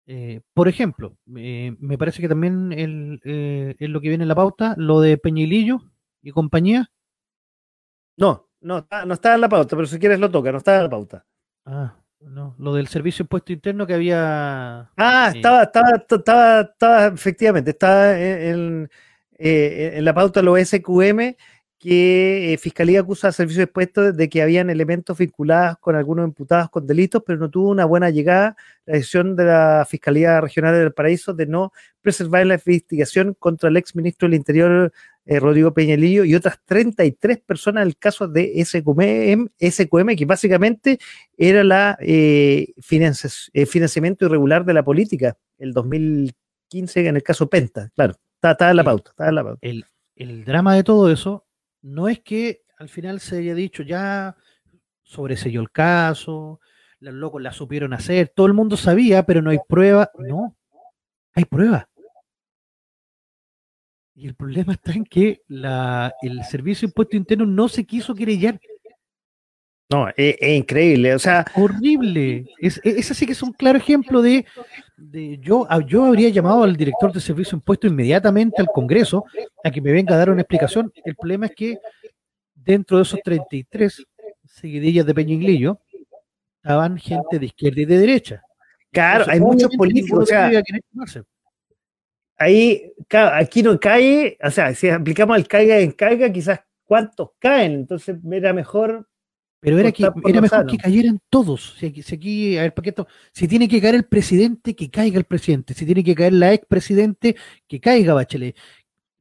Eh, 0.06 0.40
por 0.55 0.66
ejemplo, 0.66 1.16
me 1.24 1.98
parece 1.98 2.20
que 2.20 2.28
también 2.28 2.72
es 2.72 3.89
lo 3.89 4.01
que 4.01 4.09
viene 4.09 4.24
en 4.24 4.28
la 4.28 4.35
pauta, 4.35 4.74
lo 4.76 5.01
de 5.01 5.18
Peñilillo 5.18 5.82
y 6.20 6.32
compañía, 6.32 6.90
no, 8.16 8.49
no, 8.61 8.86
no 9.07 9.15
está 9.15 9.35
en 9.35 9.41
la 9.41 9.49
pauta, 9.49 9.77
pero 9.77 9.86
si 9.86 9.99
quieres 9.99 10.19
lo 10.19 10.31
toca, 10.31 10.53
no 10.53 10.59
está 10.59 10.77
en 10.77 10.82
la 10.82 10.91
pauta. 10.91 11.24
Ah, 11.66 11.97
no, 12.20 12.55
lo 12.59 12.74
del 12.74 12.89
servicio 12.89 13.24
impuesto 13.24 13.53
interno 13.53 13.86
que 13.86 13.95
había. 13.95 14.91
Ah, 14.97 15.32
estaba, 15.35 15.65
estaba, 15.65 15.91
estaba, 15.97 16.61
estaba, 16.61 17.07
efectivamente, 17.07 17.70
estaba 17.70 18.19
en, 18.19 18.91
eh, 19.39 19.93
en 19.95 20.05
la 20.05 20.15
pauta 20.15 20.43
lo 20.43 20.57
SQM 20.57 21.36
que 21.85 22.55
eh, 22.55 22.57
Fiscalía 22.57 23.01
acusa 23.01 23.27
al 23.27 23.35
servicio 23.35 23.62
expuesto 23.62 24.11
de 24.11 24.28
que 24.31 24.41
habían 24.41 24.70
elementos 24.70 25.19
vinculados 25.19 25.77
con 25.81 25.97
algunos 25.97 26.27
imputados 26.27 26.70
con 26.70 26.86
delitos, 26.86 27.23
pero 27.27 27.39
no 27.39 27.51
tuvo 27.51 27.69
una 27.69 27.85
buena 27.85 28.09
llegada 28.09 28.57
la 28.86 28.95
decisión 28.95 29.36
de 29.36 29.45
la 29.45 29.86
Fiscalía 29.86 30.41
Regional 30.41 30.73
del 30.73 30.95
Paraíso 30.95 31.35
de 31.35 31.45
no 31.45 31.74
preservar 32.01 32.47
la 32.47 32.55
investigación 32.55 33.36
contra 33.39 33.69
el 33.69 33.77
ex 33.77 33.95
ministro 33.95 34.27
del 34.27 34.36
Interior, 34.36 34.95
eh, 35.26 35.40
Rodrigo 35.40 35.72
Peñalillo, 35.72 36.24
y 36.24 36.34
otras 36.34 36.60
33 36.64 37.40
personas 37.40 37.82
en 37.82 37.88
el 37.88 37.96
caso 37.96 38.28
de 38.28 38.64
SQM, 38.64 39.48
SQM 39.59 40.16
que 40.16 40.24
básicamente 40.24 40.98
era 41.36 41.64
la 41.64 41.96
eh, 42.01 42.74
financiamiento 42.80 44.26
irregular 44.26 44.64
de 44.64 44.74
la 44.74 44.82
política, 44.82 45.36
el 45.59 45.72
2015 45.72 47.06
en 47.06 47.16
el 47.16 47.22
caso 47.22 47.48
Penta, 47.48 47.90
claro, 47.94 48.14
está, 48.34 48.70
en 48.70 48.76
la 48.76 48.84
pauta. 48.84 49.10
Está 49.10 49.28
en 49.28 49.34
la 49.34 49.44
pauta. 49.44 49.59
El, 49.62 49.84
el 50.16 50.44
drama 50.44 50.74
de 50.74 50.84
todo 50.84 51.10
eso 51.10 51.46
no 51.82 52.09
es 52.09 52.20
que 52.20 52.62
al 52.78 52.88
final 52.88 53.20
se 53.20 53.38
haya 53.38 53.55
dicho 53.55 53.82
ya 53.82 54.36
sobreselló 55.02 55.60
el 55.60 55.70
caso, 55.70 56.60
los 57.01 57.14
locos 57.14 57.42
la 57.42 57.52
supieron 57.52 57.92
hacer, 57.92 58.32
todo 58.34 58.46
el 58.46 58.55
mundo 58.55 58.76
sabía, 58.76 59.24
pero 59.24 59.42
no 59.42 59.51
hay 59.51 59.59
prueba. 59.68 60.10
No, 60.18 60.56
hay 61.34 61.44
prueba. 61.44 61.88
Y 64.16 64.28
el 64.28 64.35
problema 64.35 64.74
está 64.74 64.93
en 64.93 65.05
que 65.05 65.43
la, 65.49 66.15
el 66.23 66.45
Servicio 66.45 66.86
de 66.86 66.91
Impuesto 66.91 67.16
Interno 67.16 67.47
no 67.47 67.69
se 67.69 67.85
quiso 67.85 68.15
querellar. 68.15 68.61
No, 69.91 70.09
es, 70.16 70.36
increíble, 70.41 71.15
o 71.15 71.19
sea. 71.19 71.45
Horrible. 71.57 72.47
Es, 72.59 72.81
ese 72.85 73.15
sí 73.15 73.27
que 73.27 73.32
es 73.32 73.43
un 73.43 73.53
claro 73.53 73.77
ejemplo 73.77 74.23
de, 74.23 74.47
de, 74.97 75.39
yo, 75.39 75.66
yo 75.86 76.05
habría 76.07 76.28
llamado 76.31 76.62
al 76.62 76.77
director 76.77 77.12
de 77.12 77.20
servicio 77.20 77.57
impuesto 77.57 77.86
inmediatamente 77.86 78.62
al 78.62 78.69
Congreso 78.69 79.24
a 79.62 79.70
que 79.70 79.81
me 79.81 79.93
venga 79.93 80.15
a 80.15 80.19
dar 80.19 80.31
una 80.31 80.43
explicación. 80.43 80.93
El 81.05 81.16
problema 81.16 81.47
es 81.47 81.55
que 81.55 81.78
dentro 82.55 82.97
de 82.97 83.03
esos 83.03 83.20
33 83.23 84.07
seguidillas 84.45 85.07
de 85.07 85.15
Peña 85.15 85.77
estaban 86.62 86.97
gente 86.99 87.39
de 87.39 87.47
izquierda 87.47 87.81
y 87.82 87.85
de 87.85 87.99
derecha. 87.99 88.43
Claro, 88.91 89.27
hay 89.28 89.41
muchos 89.41 89.74
políticos. 89.77 90.31
Ahí, 92.36 92.93
aquí 93.11 93.62
no 93.62 93.78
cae, 93.78 94.39
o 94.43 94.51
sea, 94.51 94.74
si 94.74 94.89
aplicamos 94.89 95.36
el 95.36 95.48
caiga 95.48 95.78
en 95.78 95.93
caiga, 95.93 96.32
quizás 96.32 96.61
cuántos 96.85 97.31
caen, 97.39 97.73
entonces 97.73 98.16
era 98.31 98.52
mejor 98.52 99.06
pero 99.65 99.78
era, 99.78 99.93
que, 99.93 100.06
era 100.27 100.43
mejor 100.43 100.66
que 100.66 100.77
cayeran 100.77 101.19
todos. 101.31 101.74
Si 101.78 101.86
aquí, 101.86 102.59
a 102.59 102.62
ver, 102.62 102.74
Paqueto, 102.74 103.09
si 103.32 103.48
tiene 103.48 103.66
que 103.66 103.81
caer 103.81 103.94
el 103.94 104.05
presidente, 104.05 104.77
que 104.77 104.90
caiga 104.90 105.16
el 105.16 105.24
presidente. 105.24 105.73
Si 105.73 105.86
tiene 105.86 106.05
que 106.05 106.15
caer 106.15 106.35
la 106.35 106.52
expresidente, 106.52 107.35
que 107.66 107.81
caiga 107.81 108.12
Bachelet. 108.12 108.55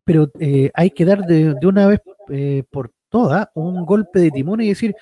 Pero 0.03 0.29
eh, 0.41 0.69
hay 0.73 0.91
que 0.91 1.05
dar 1.05 1.25
de, 1.25 1.55
una 1.65 1.87
vez 1.87 2.01
eh, 2.29 2.63
por 2.69 2.91
todas 3.07 3.47
un 3.53 3.85
golpe 3.85 4.19
de 4.19 4.31
timón 4.31 4.59
y 4.59 4.67
decir, 4.67 4.93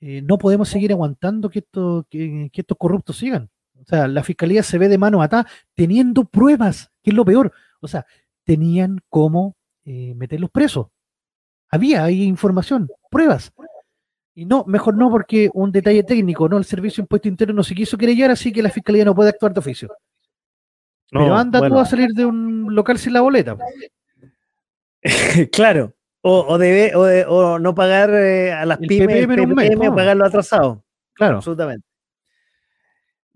eh, 0.00 0.22
no 0.22 0.38
podemos 0.38 0.68
seguir 0.68 0.92
aguantando 0.92 1.50
que, 1.50 1.58
esto, 1.58 2.06
que, 2.08 2.48
estos 2.52 2.78
corruptos 2.78 3.16
sigan. 3.18 3.50
O 3.80 3.84
sea, 3.84 4.06
la 4.06 4.22
fiscalía 4.22 4.62
se 4.62 4.78
ve 4.78 4.86
de 4.86 4.96
mano 4.96 5.22
atada 5.22 5.48
teniendo 5.74 6.24
pruebas, 6.24 6.92
que 7.08 7.12
es 7.12 7.16
lo 7.16 7.24
peor. 7.24 7.52
O 7.80 7.88
sea, 7.88 8.06
tenían 8.44 9.00
cómo 9.08 9.56
meterlos 9.84 10.50
presos. 10.50 10.88
Había 11.70 12.04
ahí 12.04 12.24
información, 12.24 12.90
pruebas. 13.10 13.52
Y 14.34 14.44
no, 14.44 14.64
mejor 14.66 14.96
no, 14.96 15.10
porque 15.10 15.50
un 15.54 15.72
detalle 15.72 16.02
técnico, 16.02 16.48
¿no? 16.48 16.58
El 16.58 16.64
Servicio 16.64 17.00
de 17.00 17.04
Impuesto 17.04 17.28
Interno 17.28 17.54
no 17.54 17.62
se 17.62 17.74
quiso 17.74 17.96
querellar, 17.96 18.30
así 18.30 18.52
que 18.52 18.62
la 18.62 18.70
Fiscalía 18.70 19.04
no 19.04 19.14
puede 19.14 19.30
actuar 19.30 19.52
de 19.52 19.60
oficio. 19.60 19.88
Pero 21.10 21.34
anda 21.34 21.66
tú 21.66 21.78
a 21.78 21.86
salir 21.86 22.10
de 22.10 22.26
un 22.26 22.74
local 22.74 22.98
sin 22.98 23.14
la 23.14 23.22
boleta. 23.22 23.56
claro. 25.52 25.94
O, 26.20 26.46
o, 26.48 26.58
debe, 26.58 26.92
o, 27.26 27.58
no 27.58 27.74
pagar 27.74 28.10
eh, 28.10 28.52
a 28.52 28.66
las 28.66 28.78
pymes 28.78 29.26
o 29.26 29.94
pagarlo 29.94 30.26
atrasado. 30.26 30.84
Claro. 31.14 31.36
Absolutamente. 31.38 31.87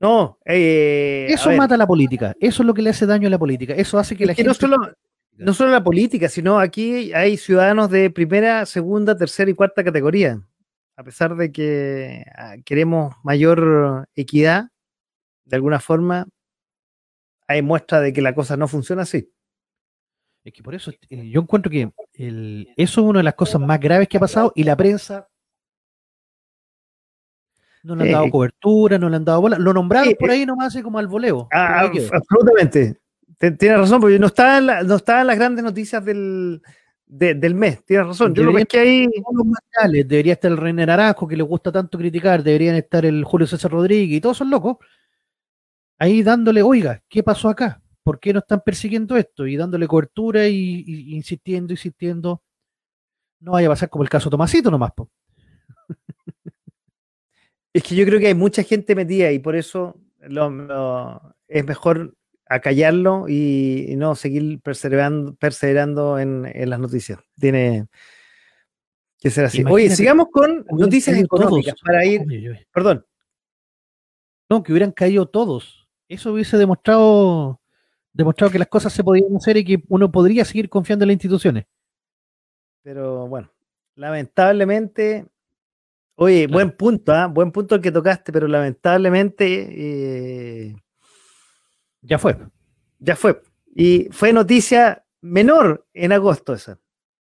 No. 0.02 0.38
Eh, 0.44 1.28
eso 1.30 1.50
mata 1.52 1.76
a 1.76 1.78
la 1.78 1.86
política. 1.86 2.34
Eso 2.40 2.62
es 2.62 2.66
lo 2.66 2.74
que 2.74 2.82
le 2.82 2.90
hace 2.90 3.06
daño 3.06 3.28
a 3.28 3.30
la 3.30 3.38
política. 3.38 3.72
Eso 3.74 3.98
hace 3.98 4.16
que 4.16 4.26
la 4.26 4.34
gente. 4.34 4.48
No 4.48 4.54
solo, 4.54 4.76
no 5.38 5.54
solo 5.54 5.70
la 5.70 5.82
política, 5.82 6.28
sino 6.28 6.58
aquí 6.58 7.14
hay 7.14 7.38
ciudadanos 7.38 7.88
de 7.88 8.10
primera, 8.10 8.66
segunda, 8.66 9.16
tercera 9.16 9.50
y 9.50 9.54
cuarta 9.54 9.82
categoría 9.82 10.42
a 10.96 11.04
pesar 11.04 11.36
de 11.36 11.52
que 11.52 12.24
ah, 12.36 12.56
queremos 12.64 13.14
mayor 13.22 14.08
equidad, 14.14 14.68
de 15.44 15.56
alguna 15.56 15.80
forma 15.80 16.28
hay 17.48 17.62
muestra 17.62 18.00
de 18.00 18.12
que 18.12 18.22
la 18.22 18.34
cosa 18.34 18.56
no 18.56 18.68
funciona 18.68 19.02
así. 19.02 19.30
Es 20.44 20.52
que 20.52 20.62
por 20.62 20.74
eso 20.74 20.90
eh, 21.10 21.28
yo 21.28 21.40
encuentro 21.40 21.70
que 21.70 21.92
eso 22.76 23.00
es 23.00 23.06
una 23.06 23.20
de 23.20 23.24
las 23.24 23.34
cosas 23.34 23.60
más 23.60 23.78
graves 23.80 24.08
que 24.08 24.16
ha 24.16 24.20
pasado 24.20 24.52
y 24.54 24.64
la 24.64 24.76
prensa 24.76 25.28
no 27.82 27.96
le 27.96 28.04
han 28.04 28.12
dado 28.12 28.30
cobertura, 28.30 28.98
no 28.98 29.09
le 29.09 29.16
han 29.16 29.24
dado 29.24 29.40
bola. 29.40 29.59
Lo 29.59 29.72
nombraron 29.72 30.14
por 30.18 30.30
ahí 30.30 30.46
nomás 30.46 30.76
como 30.82 30.98
al 30.98 31.09
voleo. 31.09 31.48
Ah, 31.52 31.90
absolutamente. 32.12 32.98
Tienes 33.38 33.78
razón, 33.78 34.00
porque 34.00 34.18
no 34.18 34.26
está 34.28 34.60
no 34.60 34.96
en 34.96 35.26
las 35.26 35.36
grandes 35.36 35.64
noticias 35.64 36.04
del, 36.04 36.62
del 37.06 37.54
mes, 37.54 37.84
tienes 37.84 38.06
razón. 38.06 38.34
Yo 38.34 38.44
lo 38.44 38.54
que 38.64 38.78
ahí. 38.78 39.09
debería 40.04 40.34
estar 40.34 40.50
el 40.50 40.56
René 40.56 40.86
Naranjo, 40.86 41.26
que 41.26 41.36
le 41.36 41.42
gusta 41.42 41.72
tanto 41.72 41.98
criticar, 41.98 42.42
deberían 42.42 42.76
estar 42.76 43.04
el 43.04 43.24
Julio 43.24 43.46
César 43.46 43.72
Rodríguez 43.72 44.16
y 44.16 44.20
todos 44.20 44.38
son 44.38 44.50
locos. 44.50 44.76
Ahí 45.98 46.22
dándole, 46.22 46.62
oiga, 46.62 47.02
¿qué 47.09 47.22
pasó 47.22 47.48
acá? 47.48 47.82
¿Por 48.02 48.18
qué 48.18 48.32
no 48.32 48.38
están 48.40 48.62
persiguiendo 48.64 49.16
esto? 49.16 49.46
Y 49.46 49.56
dándole 49.56 49.86
cobertura 49.86 50.48
y, 50.48 51.14
insistiendo, 51.14 51.72
insistiendo. 51.72 52.42
No 53.40 53.52
vaya 53.52 53.68
a 53.68 53.70
pasar 53.70 53.90
como 53.90 54.04
el 54.04 54.10
caso 54.10 54.30
Tomasito 54.30 54.70
nomás. 54.70 54.92
Es 57.73 57.82
que 57.82 57.94
yo 57.94 58.05
creo 58.05 58.20
que 58.20 58.27
hay 58.27 58.35
mucha 58.35 58.62
gente 58.62 58.94
metida 58.94 59.32
y 59.32 59.39
por 59.39 59.57
eso 59.57 59.97
es 61.49 61.65
mejor 61.65 62.15
acallarlo 62.47 63.27
y, 63.28 63.94
no 63.97 64.15
seguir 64.15 64.61
perseverando, 64.61 65.35
perseverando 65.35 66.19
en, 66.19 66.43
las 66.69 66.78
noticias. 66.78 67.19
Tiene 67.39 67.86
que 69.19 69.31
ser 69.31 69.47
así. 69.47 69.65
Oye, 69.69 69.90
sigamos 69.90 70.28
con 70.31 70.66
noticias 70.70 71.16
económicas 71.16 71.74
para 71.85 72.05
ir. 72.05 72.23
Perdón. 72.73 73.07
No, 74.51 74.62
que 74.62 74.73
hubieran 74.73 74.93
caído 74.93 75.27
todos. 75.27 75.89
Eso 76.09 76.32
hubiese 76.32 76.59
demostrado, 76.59 77.61
demostrado 78.12 78.53
que 78.53 78.59
las 78.59 78.69
cosas 78.69 78.93
se 78.93 79.03
podían 79.03 79.35
hacer 79.35 79.57
y 79.57 79.65
que 79.65 79.82
uno 79.89 80.12
podría 80.12 80.44
seguir 80.44 80.69
confiando 80.69 81.05
en 81.05 81.09
las 81.09 81.15
instituciones. 81.15 81.65
Pero 82.82 83.28
bueno, 83.28 83.51
lamentablemente, 83.94 85.27
oye, 86.16 86.47
buen 86.47 86.70
punto, 86.72 87.12
¿ah? 87.12 87.26
buen 87.26 87.52
punto 87.52 87.74
el 87.74 87.80
que 87.80 87.93
tocaste, 87.93 88.32
pero 88.32 88.48
lamentablemente 88.48 89.68
eh, 89.70 90.76
ya 92.02 92.18
fue. 92.18 92.36
Ya 92.98 93.16
fue. 93.16 93.40
Y 93.74 94.09
fue 94.10 94.32
noticia 94.32 95.05
menor 95.20 95.86
en 95.94 96.12
agosto 96.12 96.52
esa. 96.52 96.78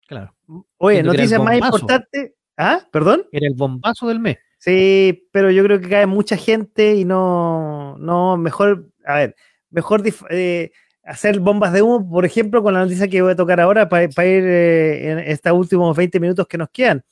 Claro. 0.07 0.35
Oye, 0.79 1.03
noticia 1.03 1.39
más 1.39 1.57
importante. 1.57 2.35
¿Ah? 2.57 2.81
¿Perdón? 2.91 3.27
Era 3.33 3.47
el 3.47 3.55
bombazo 3.55 4.09
del 4.09 4.21
mes. 4.21 4.39
Sí, 4.59 5.29
pero 5.33 5.51
yo 5.51 5.63
creo 5.65 5.81
que 5.81 5.89
cae 5.89 6.07
mucha 6.07 6.37
gente 6.37 6.95
y 6.95 7.05
no, 7.05 7.97
no, 7.99 8.37
mejor, 8.37 8.91
a 9.07 9.15
ver, 9.15 9.37
mejor 9.71 10.03
eh, 10.29 10.71
hacer 11.03 11.41
bombas 11.41 11.73
de 11.73 11.81
humo, 11.81 12.09
por 12.11 12.27
ejemplo, 12.27 12.63
con 12.63 12.75
la 12.75 12.81
noticia 12.81 13.09
que 13.09 13.23
voy 13.23 13.33
a 13.33 13.37
tocar 13.37 13.61
ahora 13.61 13.89
para, 13.89 14.05
ir 14.05 14.13
eh, 14.45 15.11
en 15.13 15.19
estos 15.21 15.53
últimos 15.53 15.97
20 15.97 16.21
minutos 16.21 16.47
que 16.47 16.59
nos 16.59 16.69
quedan. 16.69 17.03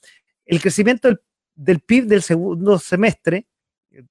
El 0.45 0.61
crecimiento 0.61 1.07
del, 1.07 1.19
del 1.59 1.81
PIB 1.81 2.05
del 2.05 2.21
segundo 2.21 2.79
semestre, 2.79 3.45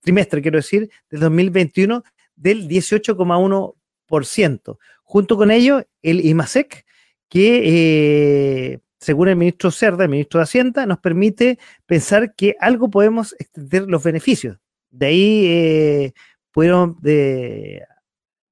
trimestre 0.00 0.42
quiero 0.42 0.58
decir, 0.58 0.90
de 1.10 1.18
2021 1.18 2.02
del 2.36 2.68
18,1%. 2.68 4.78
Junto 5.02 5.36
con 5.36 5.50
ello, 5.50 5.82
el 6.02 6.26
IMASEC, 6.26 6.84
que 7.28 8.72
eh, 8.72 8.78
según 9.00 9.28
el 9.28 9.36
ministro 9.36 9.70
Cerda, 9.70 10.04
el 10.04 10.10
ministro 10.10 10.40
de 10.40 10.44
Hacienda, 10.44 10.84
nos 10.84 10.98
permite 10.98 11.58
pensar 11.86 12.34
que 12.34 12.54
algo 12.60 12.90
podemos 12.90 13.34
extender 13.38 13.84
los 13.88 14.02
beneficios. 14.02 14.58
De 14.90 15.06
ahí 15.06 15.46
eh, 15.46 16.12
pudieron 16.52 16.98
de 17.00 17.82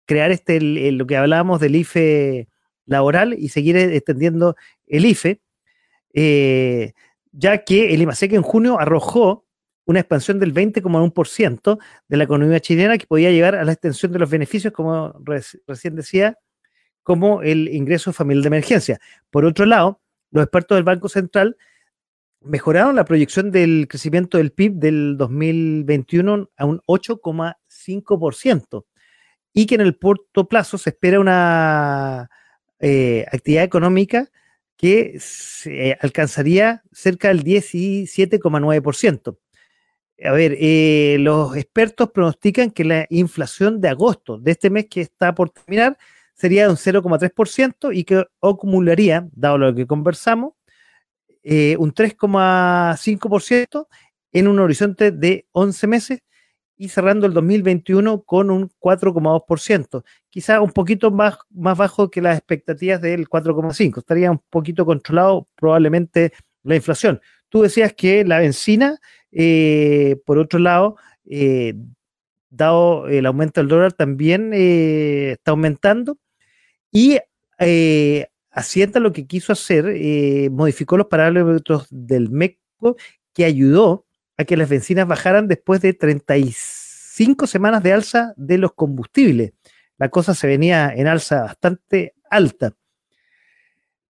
crear 0.06 0.30
este, 0.30 0.58
lo 0.60 1.06
que 1.06 1.18
hablábamos 1.18 1.60
del 1.60 1.76
IFE 1.76 2.48
laboral 2.86 3.34
y 3.34 3.50
seguir 3.50 3.76
extendiendo 3.76 4.56
el 4.86 5.04
IFE, 5.04 5.42
eh, 6.14 6.94
ya 7.36 7.64
que 7.64 7.92
el 7.94 8.00
IMASEC 8.02 8.32
en 8.32 8.42
junio 8.42 8.80
arrojó 8.80 9.44
una 9.84 10.00
expansión 10.00 10.40
del 10.40 10.52
20,1% 10.54 11.78
de 12.08 12.16
la 12.16 12.24
economía 12.24 12.60
chilena 12.60 12.98
que 12.98 13.06
podía 13.06 13.30
llevar 13.30 13.54
a 13.54 13.64
la 13.64 13.72
extensión 13.72 14.10
de 14.10 14.18
los 14.18 14.28
beneficios, 14.28 14.72
como 14.72 15.14
recién 15.66 15.94
decía, 15.94 16.38
como 17.02 17.42
el 17.42 17.68
ingreso 17.68 18.12
familiar 18.12 18.42
de 18.42 18.48
emergencia. 18.48 18.98
Por 19.30 19.44
otro 19.44 19.64
lado, 19.66 20.00
los 20.32 20.42
expertos 20.42 20.76
del 20.76 20.84
Banco 20.84 21.08
Central 21.08 21.56
mejoraron 22.40 22.96
la 22.96 23.04
proyección 23.04 23.50
del 23.50 23.86
crecimiento 23.88 24.38
del 24.38 24.52
PIB 24.52 24.72
del 24.74 25.16
2021 25.16 26.50
a 26.56 26.64
un 26.64 26.80
8,5% 26.86 28.84
y 29.52 29.66
que 29.66 29.74
en 29.76 29.82
el 29.82 29.98
corto 29.98 30.48
plazo 30.48 30.78
se 30.78 30.90
espera 30.90 31.20
una 31.20 32.28
eh, 32.80 33.24
actividad 33.30 33.64
económica 33.64 34.30
que 34.76 35.16
se 35.20 35.96
alcanzaría 36.00 36.82
cerca 36.92 37.28
del 37.28 37.44
17,9%. 37.44 39.38
A 40.24 40.32
ver, 40.32 40.56
eh, 40.58 41.16
los 41.20 41.56
expertos 41.56 42.10
pronostican 42.10 42.70
que 42.70 42.84
la 42.84 43.06
inflación 43.10 43.80
de 43.80 43.88
agosto 43.88 44.38
de 44.38 44.52
este 44.52 44.70
mes 44.70 44.86
que 44.88 45.02
está 45.02 45.34
por 45.34 45.50
terminar 45.50 45.98
sería 46.34 46.64
de 46.64 46.70
un 46.70 46.76
0,3% 46.76 47.92
y 47.94 48.04
que 48.04 48.24
acumularía, 48.40 49.28
dado 49.32 49.58
lo 49.58 49.74
que 49.74 49.86
conversamos, 49.86 50.54
eh, 51.42 51.76
un 51.78 51.92
3,5% 51.92 53.88
en 54.32 54.48
un 54.48 54.58
horizonte 54.58 55.12
de 55.12 55.46
11 55.52 55.86
meses 55.86 56.20
y 56.76 56.88
cerrando 56.88 57.26
el 57.26 57.32
2021 57.32 58.22
con 58.22 58.50
un 58.50 58.70
4,2%, 58.80 60.04
quizá 60.30 60.60
un 60.60 60.72
poquito 60.72 61.10
más, 61.10 61.38
más 61.50 61.76
bajo 61.78 62.10
que 62.10 62.20
las 62.20 62.36
expectativas 62.36 63.00
del 63.00 63.28
4,5%, 63.28 63.98
estaría 63.98 64.30
un 64.30 64.40
poquito 64.50 64.84
controlado 64.84 65.48
probablemente 65.56 66.32
la 66.62 66.76
inflación. 66.76 67.20
Tú 67.48 67.62
decías 67.62 67.94
que 67.94 68.24
la 68.24 68.40
benzina, 68.40 68.98
eh, 69.32 70.16
por 70.26 70.38
otro 70.38 70.58
lado, 70.58 70.96
eh, 71.24 71.74
dado 72.50 73.08
el 73.08 73.26
aumento 73.26 73.60
del 73.60 73.68
dólar, 73.68 73.92
también 73.92 74.52
está 74.52 75.52
aumentando 75.52 76.18
y 76.90 77.18
eh, 77.58 78.26
Hacienda 78.56 79.00
lo 79.00 79.12
que 79.12 79.26
quiso 79.26 79.52
hacer, 79.52 79.84
eh, 79.86 80.48
modificó 80.50 80.96
los 80.96 81.08
parámetros 81.08 81.86
del 81.90 82.30
MECO 82.30 82.96
que 83.34 83.44
ayudó 83.44 84.06
a 84.36 84.44
que 84.44 84.56
las 84.56 84.68
bencinas 84.68 85.06
bajaran 85.06 85.48
después 85.48 85.80
de 85.80 85.94
35 85.94 87.46
semanas 87.46 87.82
de 87.82 87.92
alza 87.92 88.34
de 88.36 88.58
los 88.58 88.74
combustibles. 88.74 89.52
La 89.98 90.08
cosa 90.10 90.34
se 90.34 90.46
venía 90.46 90.92
en 90.94 91.06
alza 91.06 91.42
bastante 91.42 92.14
alta. 92.30 92.74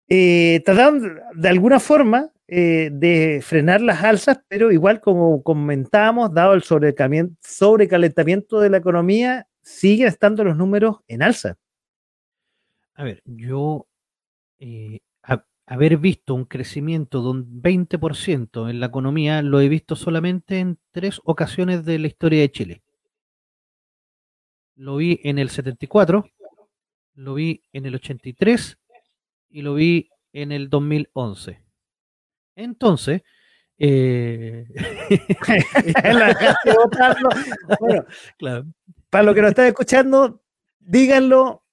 Eh, 0.09 0.62
trataron 0.65 1.20
de 1.35 1.48
alguna 1.48 1.81
forma 1.81 2.31
eh, 2.48 2.90
de 2.93 3.40
frenar 3.43 3.81
las 3.81 4.05
alzas, 4.05 4.39
pero 4.48 4.70
igual 4.70 5.01
como 5.01 5.43
comentábamos, 5.43 6.32
dado 6.32 6.55
el 6.55 6.62
sobrecalentamiento 6.62 8.61
de 8.61 8.70
la 8.70 8.77
economía, 8.77 9.48
siguen 9.62 10.07
estando 10.07 10.44
los 10.44 10.57
números 10.57 10.98
en 11.09 11.23
alza. 11.23 11.57
A 12.94 13.05
ver, 13.05 13.20
yo 13.24 13.86
eh, 14.59 15.01
haber 15.66 15.98
visto 15.98 16.34
un 16.34 16.44
crecimiento 16.44 17.22
de 17.22 17.28
un 17.28 17.62
20% 17.62 18.70
en 18.70 18.80
la 18.80 18.86
economía 18.86 19.43
lo 19.43 19.60
he 19.60 19.68
visto 19.68 19.97
solamente 19.97 20.60
en 20.60 20.78
tres 20.93 21.20
ocasiones 21.24 21.84
de 21.84 21.98
la 21.98 22.06
historia 22.06 22.40
de 22.40 22.51
Chile. 22.51 22.82
Lo 24.76 24.97
vi 24.97 25.20
en 25.24 25.38
el 25.38 25.51
74, 25.51 26.24
lo 27.14 27.34
vi 27.34 27.62
en 27.72 27.86
el 27.86 27.97
83 27.97 28.78
y 29.51 29.62
lo 29.62 29.74
vi 29.74 30.09
en 30.32 30.52
el 30.52 30.70
2011. 30.70 31.62
Entonces, 32.55 33.22
eh... 33.78 34.66
bueno, 37.80 38.05
claro. 38.38 38.66
para 39.10 39.24
los 39.24 39.34
que 39.34 39.43
nos 39.43 39.51
están 39.51 39.66
escuchando, 39.66 40.43
díganlo 40.78 41.64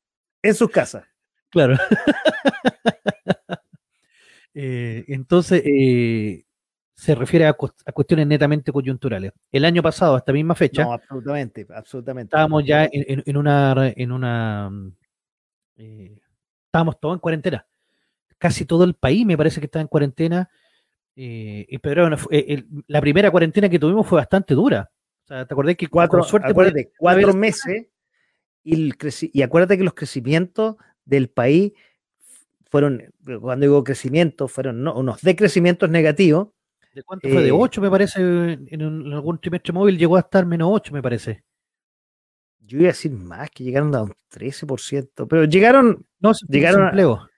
en 0.42 0.56
sus 0.56 0.70
casas. 0.72 1.06
Claro. 1.50 1.78
Eh, 4.54 5.06
entonces, 5.08 5.64
eh, 5.66 6.46
se 6.94 7.16
refiere 7.16 7.48
a, 7.48 7.54
cuestiones 7.54 8.28
netamente 8.28 8.72
coyunturales. 8.72 9.34
El 9.52 9.66
año 9.66 9.82
pasado, 9.82 10.16
a 10.16 10.20
esta 10.20 10.34
misma 10.34 10.56
fecha. 10.56 10.84
No, 10.84 10.94
absolutamente, 10.94 11.66
absolutamente. 11.74 12.36
Estábamos 12.36 12.64
ya 12.66 12.88
en, 12.92 13.38
una. 13.38 13.94
En 13.96 14.12
una 14.12 14.72
eh, 15.78 16.20
estábamos 16.66 17.00
todos 17.00 17.16
en 17.16 17.20
cuarentena. 17.20 17.66
Casi 18.38 18.66
todo 18.66 18.84
el 18.84 18.94
país 18.94 19.26
me 19.26 19.38
parece 19.38 19.60
que 19.60 19.66
estaba 19.66 19.82
en 19.82 19.88
cuarentena. 19.88 20.50
y 21.16 21.78
pero 21.80 22.10
la 22.88 23.02
primera 23.02 23.32
cuarentena 23.32 23.70
que 23.70 23.80
tuvimos 23.80 24.06
fue 24.08 24.18
bastante 24.18 24.54
dura. 24.54 24.92
O 25.24 25.28
sea, 25.28 25.46
¿te 25.46 25.54
acordás 25.54 25.78
que 25.78 25.88
cuatro, 25.88 26.24
suerte, 26.24 26.54
cuatro 26.98 27.34
meses? 27.34 27.88
Y, 28.64 28.92
y 29.34 29.42
acuérdate 29.42 29.78
que 29.78 29.84
los 29.84 29.94
crecimientos 29.94 30.76
del 31.06 31.30
país 31.30 31.74
fueron, 32.74 33.04
cuando 33.40 33.68
digo 33.68 33.84
crecimiento, 33.84 34.48
fueron 34.48 34.88
unos 34.88 35.22
decrecimientos 35.22 35.92
negativos. 35.92 36.48
¿De 36.92 37.04
cuánto 37.04 37.30
fue? 37.30 37.44
De 37.44 37.52
8 37.52 37.80
eh, 37.80 37.84
me 37.84 37.92
parece, 37.92 38.22
en, 38.22 39.14
algún 39.14 39.40
trimestre 39.40 39.72
móvil 39.72 39.96
llegó 39.96 40.18
a 40.18 40.22
estar 40.22 40.44
menos 40.48 40.70
8 40.72 40.92
me 40.92 41.04
parece. 41.04 41.44
Yo 42.62 42.80
iba 42.80 42.88
a 42.88 42.94
decir 42.94 43.12
más, 43.12 43.52
que 43.52 43.64
llegaron 43.64 43.94
a 43.94 44.02
un 44.02 44.14
13%, 44.32 45.28
pero 45.30 45.46
llegaron... 45.46 46.04
No, 46.20 46.32
llegaron 46.50 46.82
desempleo. 46.82 47.30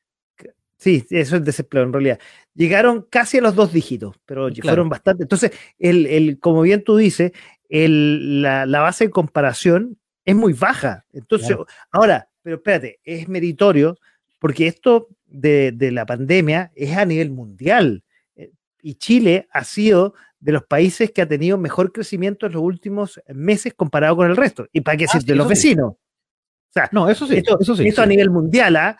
sí, 0.77 1.05
eso 1.09 1.35
es 1.35 1.43
desempleo 1.43 1.83
en 1.83 1.91
realidad. 1.91 2.19
Llegaron 2.53 3.05
casi 3.09 3.39
a 3.39 3.41
los 3.41 3.55
dos 3.55 3.73
dígitos, 3.73 4.15
pero 4.25 4.47
fueron 4.61 4.87
bastante. 4.87 5.23
Entonces, 5.23 5.51
el, 5.77 6.05
el, 6.05 6.39
como 6.39 6.61
bien 6.61 6.81
tú 6.81 6.95
dices, 6.95 7.33
el, 7.67 8.41
la, 8.41 8.65
la, 8.65 8.79
base 8.79 9.07
de 9.07 9.11
comparación 9.11 9.97
es 10.23 10.33
muy 10.33 10.53
baja. 10.53 11.05
Entonces, 11.11 11.57
ahora, 11.91 12.29
pero 12.41 12.55
espérate, 12.55 13.01
es 13.03 13.27
meritorio 13.27 13.97
porque 14.39 14.67
esto 14.67 15.09
de, 15.35 15.91
la 15.91 16.05
pandemia 16.05 16.71
es 16.75 16.95
a 16.95 17.05
nivel 17.05 17.31
mundial 17.31 18.03
eh, 18.35 18.51
y 18.81 18.95
Chile 18.95 19.47
ha 19.51 19.63
sido 19.63 20.13
de 20.39 20.51
los 20.51 20.63
países 20.63 21.11
que 21.11 21.21
ha 21.21 21.27
tenido 21.27 21.57
mejor 21.57 21.91
crecimiento 21.91 22.45
en 22.45 22.53
los 22.53 22.61
últimos 22.61 23.21
meses 23.27 23.73
comparado 23.73 24.15
con 24.15 24.29
el 24.29 24.37
resto. 24.37 24.67
¿Y 24.71 24.81
para 24.81 24.97
qué 24.97 25.05
decir? 25.05 25.23
de 25.23 25.35
los 25.35 25.47
vecinos? 25.47 25.93
O 25.93 26.71
sea, 26.71 26.89
no, 26.91 27.09
eso 27.09 27.25
sí. 27.25 27.37
Esto, 27.37 27.59
eso 27.59 27.75
sí, 27.75 27.87
esto 27.87 28.01
a 28.01 28.05
nivel 28.05 28.29
mundial, 28.29 28.75
¿ah? 28.75 28.97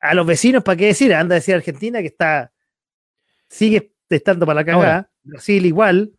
a 0.00 0.14
los 0.14 0.26
vecinos, 0.26 0.62
¿para 0.62 0.76
qué 0.76 0.86
decir? 0.86 1.14
Anda 1.14 1.34
a 1.34 1.38
decir 1.38 1.54
Argentina 1.54 2.00
que 2.00 2.08
está, 2.08 2.52
sigue 3.48 3.94
estando 4.08 4.46
para 4.46 4.60
la 4.60 4.64
cagada, 4.64 5.10
Brasil 5.22 5.64
igual. 5.64 6.12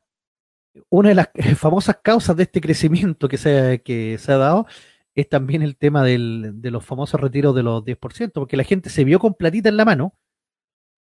Una 0.90 1.10
de 1.10 1.16
las 1.16 1.30
famosas 1.58 2.00
causas 2.04 2.36
de 2.36 2.44
este 2.44 2.60
crecimiento 2.60 3.30
que 3.30 3.38
se, 3.38 3.82
que 3.84 4.18
se 4.18 4.32
ha 4.32 4.38
dado 4.38 4.68
es 5.16 5.30
también 5.30 5.62
el 5.62 5.78
tema 5.78 6.04
del, 6.04 6.62
de 6.62 6.72
los 6.72 6.86
famosos 6.86 7.20
retiros 7.20 7.56
de 7.56 7.64
los 7.64 7.84
10%, 7.84 8.34
porque 8.34 8.58
la 8.58 8.64
gente 8.64 8.90
se 8.90 9.06
vio 9.06 9.18
con 9.18 9.34
platita 9.34 9.70
en 9.70 9.78
la 9.78 9.86
mano 9.86 10.14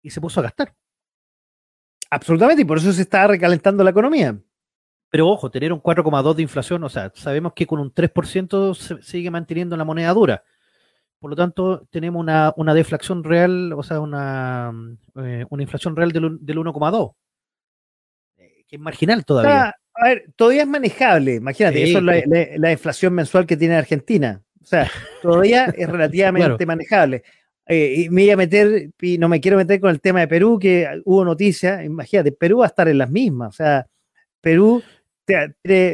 y 0.03 0.11
se 0.11 0.21
puso 0.21 0.39
a 0.39 0.43
gastar. 0.43 0.75
Absolutamente, 2.11 2.61
y 2.61 2.65
por 2.65 2.77
eso 2.77 2.93
se 2.93 3.01
está 3.01 3.25
recalentando 3.25 3.83
la 3.83 3.89
economía. 3.89 4.39
Pero 5.09 5.29
ojo, 5.29 5.49
tener 5.49 5.73
un 5.73 5.81
4,2 5.81 6.35
de 6.35 6.41
inflación, 6.43 6.83
o 6.83 6.89
sea, 6.89 7.11
sabemos 7.15 7.53
que 7.53 7.65
con 7.65 7.79
un 7.79 7.91
3% 7.91 8.75
se 8.75 9.01
sigue 9.01 9.31
manteniendo 9.31 9.75
la 9.75 9.83
moneda 9.83 10.13
dura. 10.13 10.43
Por 11.17 11.31
lo 11.31 11.35
tanto, 11.35 11.87
tenemos 11.89 12.19
una, 12.19 12.53
una 12.57 12.73
deflación 12.73 13.23
real, 13.23 13.73
o 13.73 13.81
sea, 13.81 13.99
una, 13.99 14.71
eh, 15.15 15.45
una 15.49 15.63
inflación 15.63 15.95
real 15.95 16.11
del, 16.11 16.37
del 16.39 16.57
1,2, 16.57 17.15
eh, 18.37 18.65
que 18.67 18.75
es 18.75 18.81
marginal 18.81 19.25
todavía 19.25 19.73
a 19.95 20.07
ver, 20.07 20.25
todavía 20.35 20.63
es 20.63 20.67
manejable. 20.67 21.35
Imagínate, 21.35 21.83
eso 21.83 21.99
es 21.99 22.57
la, 22.57 22.71
inflación 22.71 23.13
mensual 23.13 23.45
que 23.45 23.57
tiene 23.57 23.75
Argentina. 23.75 24.41
O 24.61 24.65
sea, 24.65 24.89
todavía 25.21 25.65
es 25.77 25.87
relativamente 25.89 26.65
manejable. 26.65 27.23
eh, 27.67 27.95
y 27.97 28.09
me 28.09 28.23
voy 28.23 28.31
a 28.31 28.37
meter, 28.37 28.89
y 29.01 29.17
no 29.17 29.29
me 29.29 29.39
quiero 29.39 29.57
meter 29.57 29.79
con 29.79 29.89
el 29.91 30.01
tema 30.01 30.21
de 30.21 30.27
Perú, 30.27 30.57
que 30.59 30.87
hubo 31.05 31.23
noticias, 31.23 31.83
imagínate, 31.83 32.31
Perú 32.31 32.59
va 32.59 32.65
a 32.65 32.67
estar 32.67 32.87
en 32.87 32.97
las 32.97 33.09
mismas, 33.09 33.49
o 33.49 33.57
sea, 33.57 33.87
Perú, 34.41 34.83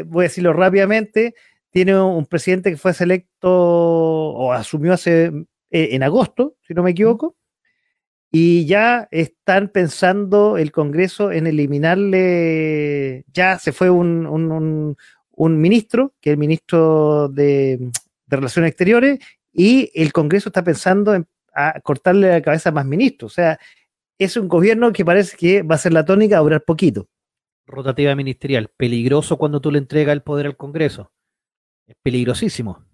voy 0.07 0.23
a 0.23 0.27
decirlo 0.27 0.53
rápidamente, 0.53 1.35
tiene 1.69 1.99
un 1.99 2.25
presidente 2.25 2.71
que 2.71 2.77
fue 2.77 2.93
selecto 2.93 3.51
o 3.51 4.51
asumió 4.51 4.93
hace 4.93 5.25
eh, 5.69 5.89
en 5.91 6.01
agosto, 6.01 6.55
si 6.61 6.73
no 6.73 6.81
me 6.81 6.91
equivoco, 6.91 7.35
y 8.31 8.65
ya 8.65 9.07
están 9.11 9.69
pensando 9.69 10.57
el 10.57 10.71
Congreso 10.71 11.31
en 11.31 11.47
eliminarle, 11.47 13.25
ya 13.33 13.57
se 13.57 13.71
fue 13.71 13.89
un, 13.89 14.95
ministro, 15.37 16.13
que 16.21 16.29
es 16.29 16.33
el 16.33 16.39
ministro 16.39 17.29
de, 17.29 17.89
Relaciones 18.27 18.69
Exteriores, 18.69 19.19
y 19.51 19.91
el 19.95 20.13
Congreso 20.13 20.49
está 20.49 20.63
pensando 20.63 21.15
en 21.15 21.25
cortarle 21.83 22.29
la 22.29 22.41
cabeza 22.41 22.69
a 22.69 22.71
más 22.71 22.85
ministros. 22.85 23.31
O 23.31 23.35
sea, 23.35 23.59
es 24.19 24.37
un 24.37 24.47
gobierno 24.47 24.93
que 24.93 25.03
parece 25.03 25.35
que 25.35 25.63
va 25.63 25.75
a 25.75 25.79
ser 25.79 25.93
la 25.93 26.05
tónica 26.05 26.37
a 26.37 26.41
durar 26.41 26.63
poquito. 26.63 27.07
Rotativa 27.65 28.13
ministerial, 28.15 28.69
peligroso 28.77 29.37
cuando 29.37 29.59
tú 29.59 29.71
le 29.71 29.79
entregas 29.79 30.13
el 30.13 30.21
poder 30.21 30.45
al 30.45 30.57
Congreso. 30.57 31.11
Es 31.87 31.95
peligrosísimo. 32.03 32.88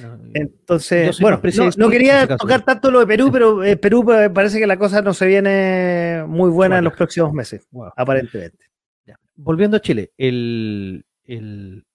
Bueno, 0.00 0.18
entonces, 0.34 1.18
bueno, 1.20 1.40
no, 1.76 1.88
quería 1.88 2.26
tocar 2.36 2.62
tanto 2.62 2.90
lo 2.90 3.00
de 3.00 3.06
Perú, 3.06 3.30
pero 3.32 3.64
eh, 3.64 3.76
Perú 3.76 4.04
parece 4.32 4.58
que 4.58 4.66
la 4.66 4.76
cosa 4.76 5.00
no 5.00 5.14
se 5.14 5.26
viene 5.26 6.24
muy 6.26 6.50
buena 6.50 6.78
en 6.78 6.84
los 6.84 6.92
próximos 6.92 7.32
meses, 7.32 7.66
aparentemente. 7.96 8.58
Volviendo 9.36 9.76
a 9.76 9.80
Chile, 9.80 10.12
el, 10.16 11.04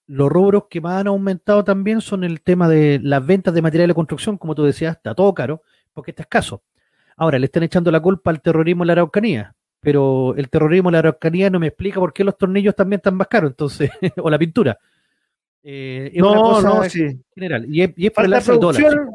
los 0.06 0.30
rubros 0.30 0.64
que 0.68 0.80
más 0.80 1.00
han 1.00 1.06
aumentado 1.06 1.64
también 1.64 2.00
son 2.00 2.24
el 2.24 2.40
tema 2.40 2.68
de 2.68 3.00
las 3.02 3.24
ventas 3.24 3.54
de 3.54 3.62
material 3.62 3.88
de 3.88 3.94
construcción, 3.94 4.38
como 4.38 4.54
tú 4.54 4.64
decías, 4.64 4.96
está 4.96 5.14
todo 5.14 5.32
caro, 5.34 5.62
porque 5.92 6.10
está 6.10 6.22
escaso. 6.22 6.62
Ahora, 7.16 7.38
le 7.38 7.46
están 7.46 7.62
echando 7.62 7.90
la 7.90 8.00
culpa 8.00 8.30
al 8.30 8.40
terrorismo 8.40 8.82
en 8.82 8.88
la 8.88 8.92
Araucanía, 8.94 9.54
pero 9.80 10.34
el 10.36 10.48
terrorismo 10.48 10.88
en 10.88 10.94
la 10.94 10.98
Araucanía 11.00 11.50
no 11.50 11.60
me 11.60 11.68
explica 11.68 12.00
por 12.00 12.12
qué 12.12 12.24
los 12.24 12.36
tornillos 12.36 12.74
también 12.74 12.98
están 12.98 13.14
más 13.14 13.28
caros, 13.28 13.50
entonces, 13.50 13.90
o 14.16 14.30
la 14.30 14.38
pintura. 14.38 14.78
Eh, 15.62 16.12
no, 16.16 16.60
no, 16.60 16.84
sí. 16.84 17.20
general. 17.34 17.66
Y 17.68 17.82
es, 17.82 18.12
falta 18.12 18.40
producción, 18.40 19.10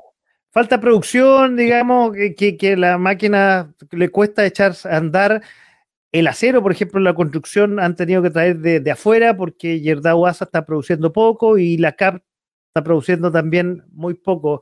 falta 0.52 0.80
producción, 0.80 1.56
digamos, 1.56 2.16
que, 2.38 2.58
que, 2.58 2.78
la 2.78 2.98
máquina 2.98 3.74
le 3.92 4.10
cuesta 4.10 4.46
echar 4.46 4.74
a 4.86 4.98
andar. 4.98 5.42
El 6.12 6.28
acero, 6.28 6.64
por 6.64 6.72
ejemplo, 6.72 7.00
la 7.02 7.14
construcción 7.14 7.80
han 7.80 7.96
tenido 7.96 8.22
que 8.22 8.30
traer 8.30 8.58
de, 8.60 8.92
afuera 8.92 9.36
porque 9.36 9.82
Yerdau 9.82 10.26
Asa 10.26 10.46
está 10.46 10.66
produciendo 10.66 11.12
poco 11.12 11.58
y 11.58 11.78
la 11.78 11.92
CAP 11.92 12.24
está 12.68 12.84
produciendo 12.84 13.30
también 13.32 13.84
muy 13.92 14.14
poco. 14.14 14.62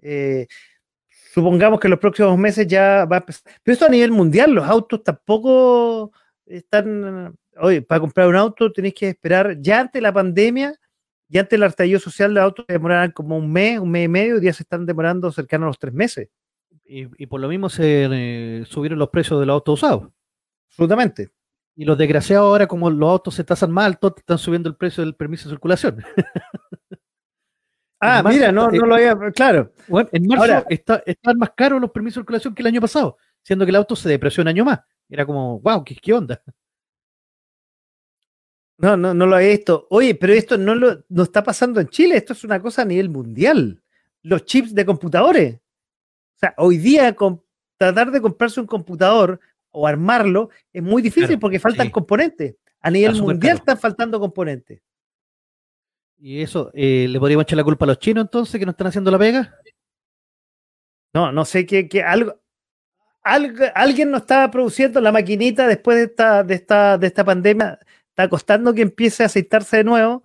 Eh, 0.00 0.46
supongamos 1.32 1.80
que 1.80 1.88
en 1.88 1.92
los 1.92 2.00
próximos 2.00 2.38
meses 2.38 2.66
ya 2.68 3.06
va 3.06 3.16
a 3.16 3.20
empezar. 3.20 3.52
Pero 3.62 3.72
esto 3.72 3.86
a 3.86 3.88
nivel 3.88 4.12
mundial, 4.12 4.52
los 4.52 4.66
autos 4.66 5.02
tampoco 5.02 6.12
están. 6.46 7.36
Oye, 7.56 7.82
para 7.82 8.00
comprar 8.00 8.28
un 8.28 8.36
auto 8.36 8.72
tenéis 8.72 8.94
que 8.94 9.08
esperar 9.08 9.56
ya 9.60 9.80
ante 9.80 10.00
la 10.00 10.12
pandemia 10.12 10.78
y 11.34 11.38
antes 11.38 11.56
el 11.56 11.64
estallido 11.64 11.98
social 11.98 12.32
de 12.32 12.40
autos 12.40 12.64
demoraban 12.68 13.10
como 13.10 13.36
un 13.36 13.52
mes, 13.52 13.80
un 13.80 13.90
mes 13.90 14.04
y 14.04 14.08
medio, 14.08 14.38
y 14.38 14.44
ya 14.44 14.52
se 14.52 14.62
están 14.62 14.86
demorando 14.86 15.32
cercano 15.32 15.64
a 15.64 15.66
los 15.66 15.80
tres 15.80 15.92
meses. 15.92 16.28
Y, 16.84 17.26
por 17.26 17.40
lo 17.40 17.48
mismo 17.48 17.68
se 17.68 18.08
eh, 18.08 18.64
subieron 18.66 19.00
los 19.00 19.08
precios 19.08 19.40
de 19.40 19.46
los 19.46 19.54
autos 19.54 19.82
usados. 19.82 20.12
Absolutamente. 20.68 21.30
Y 21.74 21.86
los 21.86 21.98
desgraciados 21.98 22.46
ahora, 22.46 22.68
como 22.68 22.88
los 22.88 23.10
autos 23.10 23.34
se 23.34 23.42
tasan 23.42 23.72
mal, 23.72 23.98
todos 23.98 24.14
están 24.18 24.38
subiendo 24.38 24.68
el 24.68 24.76
precio 24.76 25.02
del 25.02 25.16
permiso 25.16 25.48
de 25.48 25.56
circulación. 25.56 26.04
ah, 28.00 28.22
mira, 28.24 28.52
no, 28.52 28.70
no 28.70 28.86
lo 28.86 28.94
había, 28.94 29.16
claro. 29.34 29.72
Bueno, 29.88 30.08
en 30.12 30.28
marzo 30.28 30.64
está, 30.68 31.02
están 31.04 31.36
más 31.36 31.50
caros 31.56 31.80
los 31.80 31.90
permisos 31.90 32.14
de 32.14 32.20
circulación 32.20 32.54
que 32.54 32.62
el 32.62 32.68
año 32.68 32.80
pasado, 32.80 33.16
siendo 33.42 33.64
que 33.66 33.70
el 33.70 33.76
auto 33.76 33.96
se 33.96 34.08
depreció 34.08 34.42
un 34.42 34.48
año 34.48 34.64
más. 34.64 34.78
Era 35.08 35.26
como, 35.26 35.58
wow, 35.58 35.82
¿qué, 35.82 35.96
qué 35.96 36.12
onda? 36.12 36.40
No, 38.76 38.96
no, 38.96 39.14
no 39.14 39.26
lo 39.26 39.38
he 39.38 39.50
visto. 39.50 39.86
Oye, 39.90 40.14
pero 40.14 40.32
esto 40.32 40.58
no, 40.58 40.74
lo, 40.74 41.04
no 41.08 41.22
está 41.22 41.42
pasando 41.42 41.80
en 41.80 41.88
Chile, 41.88 42.16
esto 42.16 42.32
es 42.32 42.44
una 42.44 42.60
cosa 42.60 42.82
a 42.82 42.84
nivel 42.84 43.08
mundial. 43.08 43.82
Los 44.22 44.44
chips 44.44 44.74
de 44.74 44.84
computadores. 44.84 45.56
O 45.56 46.38
sea, 46.38 46.54
hoy 46.58 46.78
día 46.78 47.14
tratar 47.76 48.10
de 48.10 48.20
comprarse 48.20 48.60
un 48.60 48.66
computador 48.66 49.38
o 49.70 49.86
armarlo 49.86 50.50
es 50.72 50.82
muy 50.82 51.02
difícil 51.02 51.38
porque 51.38 51.60
faltan 51.60 51.90
componentes. 51.90 52.56
A 52.80 52.90
nivel 52.90 53.20
mundial 53.20 53.58
están 53.58 53.78
faltando 53.78 54.18
componentes. 54.20 54.80
¿Y 56.18 56.40
eso 56.42 56.70
eh, 56.74 57.06
le 57.08 57.18
podríamos 57.18 57.44
echar 57.44 57.56
la 57.56 57.64
culpa 57.64 57.84
a 57.84 57.88
los 57.88 57.98
chinos 57.98 58.24
entonces 58.24 58.58
que 58.58 58.64
no 58.64 58.70
están 58.70 58.86
haciendo 58.88 59.10
la 59.10 59.18
pega? 59.18 59.58
No, 61.12 61.30
no 61.30 61.44
sé 61.44 61.64
qué, 61.66 62.02
algo, 62.02 62.40
algo, 63.22 63.64
alguien 63.74 64.10
no 64.10 64.18
estaba 64.18 64.50
produciendo 64.50 65.00
la 65.00 65.12
maquinita 65.12 65.68
después 65.68 65.96
de 65.96 66.04
esta, 66.04 66.42
de 66.42 66.54
esta, 66.54 66.98
de 66.98 67.06
esta 67.06 67.24
pandemia 67.24 67.78
está 68.14 68.28
costando 68.28 68.72
que 68.74 68.82
empiece 68.82 69.24
a 69.24 69.26
aceitarse 69.26 69.78
de 69.78 69.84
nuevo. 69.84 70.22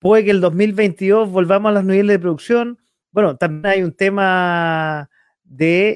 Puede 0.00 0.24
que 0.24 0.32
el 0.32 0.40
2022 0.40 1.30
volvamos 1.30 1.70
a 1.70 1.74
los 1.74 1.84
niveles 1.84 2.14
de 2.14 2.18
producción. 2.18 2.80
Bueno, 3.12 3.36
también 3.36 3.66
hay 3.66 3.82
un 3.84 3.92
tema 3.92 5.08
de, 5.44 5.94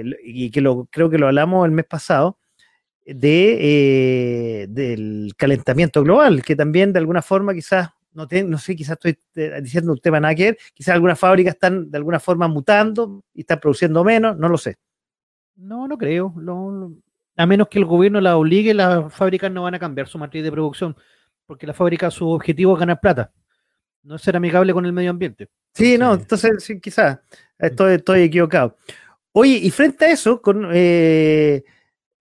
eh, 0.00 0.04
y 0.24 0.50
que 0.50 0.62
lo, 0.62 0.86
creo 0.90 1.10
que 1.10 1.18
lo 1.18 1.26
hablamos 1.26 1.66
el 1.66 1.72
mes 1.72 1.84
pasado, 1.84 2.38
de, 3.04 3.58
eh, 4.62 4.66
del 4.70 5.34
calentamiento 5.36 6.02
global, 6.02 6.42
que 6.42 6.56
también 6.56 6.94
de 6.94 7.00
alguna 7.00 7.20
forma 7.20 7.52
quizás, 7.52 7.90
no, 8.14 8.26
sé, 8.58 8.74
quizás 8.74 8.92
estoy 8.92 9.18
eh, 9.34 9.60
diciendo 9.62 9.92
un 9.92 9.98
tema 9.98 10.20
nada 10.20 10.34
que 10.34 10.44
ver, 10.44 10.58
quizás 10.72 10.94
algunas 10.94 11.18
fábricas 11.18 11.54
están 11.54 11.90
de 11.90 11.98
alguna 11.98 12.18
forma 12.18 12.48
mutando 12.48 13.22
y 13.34 13.40
están 13.40 13.60
produciendo 13.60 14.02
menos, 14.04 14.38
no 14.38 14.48
lo 14.48 14.56
sé. 14.56 14.76
No, 15.56 15.86
no 15.86 15.98
creo. 15.98 16.32
A 17.36 17.46
menos 17.46 17.68
que 17.68 17.78
el 17.78 17.84
gobierno 17.84 18.20
la 18.20 18.36
obligue, 18.36 18.74
las 18.74 19.12
fábricas 19.12 19.50
no 19.50 19.62
van 19.62 19.74
a 19.74 19.78
cambiar 19.78 20.08
su 20.08 20.18
matriz 20.18 20.42
de 20.42 20.52
producción, 20.52 20.96
porque 21.46 21.66
la 21.66 21.74
fábrica 21.74 22.10
su 22.10 22.28
objetivo 22.28 22.74
es 22.74 22.80
ganar 22.80 23.00
plata, 23.00 23.32
no 24.02 24.16
es 24.16 24.22
ser 24.22 24.36
amigable 24.36 24.72
con 24.72 24.84
el 24.86 24.92
medio 24.92 25.10
ambiente. 25.10 25.48
Sí, 25.74 25.96
no, 25.96 26.14
entonces 26.14 26.62
sí, 26.62 26.80
quizás 26.80 27.20
estoy, 27.58 27.94
estoy 27.94 28.22
equivocado. 28.22 28.76
Oye, 29.32 29.54
y 29.54 29.70
frente 29.70 30.04
a 30.04 30.12
eso, 30.12 30.42
con 30.42 30.68
eh, 30.72 31.64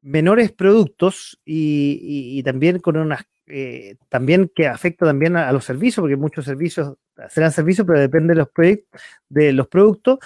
menores 0.02 0.52
productos 0.52 1.40
y, 1.46 2.42
también 2.44 2.80
con 2.80 2.98
unas 2.98 3.26
eh, 3.48 3.98
también 4.08 4.50
que 4.56 4.68
afecta 4.68 5.06
también 5.06 5.36
a, 5.36 5.52
los 5.52 5.66
servicios, 5.66 6.02
porque 6.02 6.16
muchos 6.16 6.46
servicios 6.46 6.96
serán 7.30 7.52
servicios, 7.52 7.86
pero 7.86 8.00
depende 8.00 8.34
de 8.34 8.40
los, 8.40 8.48
de 9.28 9.52
los 9.52 9.68
productos. 9.68 10.20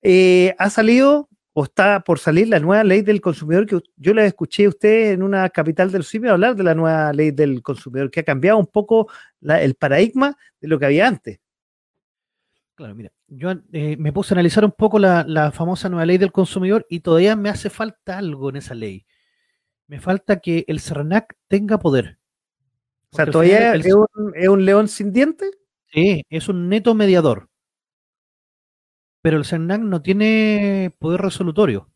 Eh, 0.00 0.54
ha 0.58 0.70
salido 0.70 1.28
o 1.58 1.64
está 1.64 2.04
por 2.04 2.20
salir 2.20 2.46
la 2.46 2.60
nueva 2.60 2.84
ley 2.84 3.02
del 3.02 3.20
consumidor 3.20 3.66
que 3.66 3.80
yo 3.96 4.14
le 4.14 4.24
escuché 4.24 4.66
a 4.66 4.68
usted 4.68 5.10
en 5.10 5.24
una 5.24 5.50
capital 5.50 5.90
del 5.90 6.04
CIME 6.04 6.28
hablar 6.28 6.54
de 6.54 6.62
la 6.62 6.72
nueva 6.72 7.12
ley 7.12 7.32
del 7.32 7.62
consumidor, 7.62 8.12
que 8.12 8.20
ha 8.20 8.22
cambiado 8.22 8.58
un 8.58 8.68
poco 8.68 9.10
el 9.42 9.74
paradigma 9.74 10.38
de 10.60 10.68
lo 10.68 10.78
que 10.78 10.86
había 10.86 11.08
antes. 11.08 11.40
Claro, 12.76 12.94
mira, 12.94 13.10
yo 13.26 13.54
eh, 13.72 13.96
me 13.96 14.12
puse 14.12 14.32
a 14.32 14.36
analizar 14.36 14.64
un 14.64 14.70
poco 14.70 15.00
la, 15.00 15.50
famosa 15.52 15.88
nueva 15.88 16.06
ley 16.06 16.16
del 16.16 16.30
consumidor 16.30 16.86
y 16.88 17.00
todavía 17.00 17.34
me 17.34 17.48
hace 17.48 17.70
falta 17.70 18.18
algo 18.18 18.50
en 18.50 18.56
esa 18.56 18.76
ley. 18.76 19.04
Me 19.88 19.98
falta 19.98 20.38
que 20.38 20.64
el 20.68 20.78
CERNAC 20.78 21.34
tenga 21.48 21.80
poder. 21.80 22.18
O 23.10 23.16
sea, 23.16 23.26
todavía 23.26 23.74
es, 23.74 23.92
un, 23.92 24.32
es 24.36 24.46
un 24.46 24.64
león 24.64 24.86
sin 24.86 25.12
dientes. 25.12 25.50
Sí, 25.92 26.22
es 26.30 26.48
un 26.48 26.68
neto 26.68 26.94
mediador 26.94 27.48
pero 29.20 29.36
el 29.36 29.44
CERNAC 29.44 29.80
no 29.80 30.02
tiene 30.02 30.94
poder 30.98 31.20
resolutorio. 31.20 31.90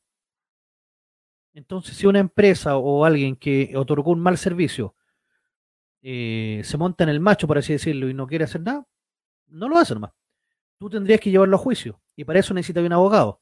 Entonces, 1.54 1.96
si 1.96 2.06
una 2.06 2.18
empresa 2.18 2.76
o 2.76 3.04
alguien 3.04 3.36
que 3.36 3.72
otorgó 3.76 4.12
un 4.12 4.20
mal 4.20 4.38
servicio 4.38 4.94
eh, 6.02 6.62
se 6.64 6.76
monta 6.78 7.04
en 7.04 7.10
el 7.10 7.20
macho, 7.20 7.46
por 7.46 7.58
así 7.58 7.72
decirlo, 7.74 8.08
y 8.08 8.14
no 8.14 8.26
quiere 8.26 8.44
hacer 8.44 8.62
nada, 8.62 8.86
no 9.46 9.68
lo 9.68 9.78
hace 9.78 9.94
más. 9.94 10.12
Tú 10.78 10.90
tendrías 10.90 11.20
que 11.20 11.30
llevarlo 11.30 11.56
a 11.56 11.60
juicio 11.60 12.00
y 12.16 12.24
para 12.24 12.40
eso 12.40 12.54
necesitas 12.54 12.84
un 12.84 12.92
abogado. 12.92 13.40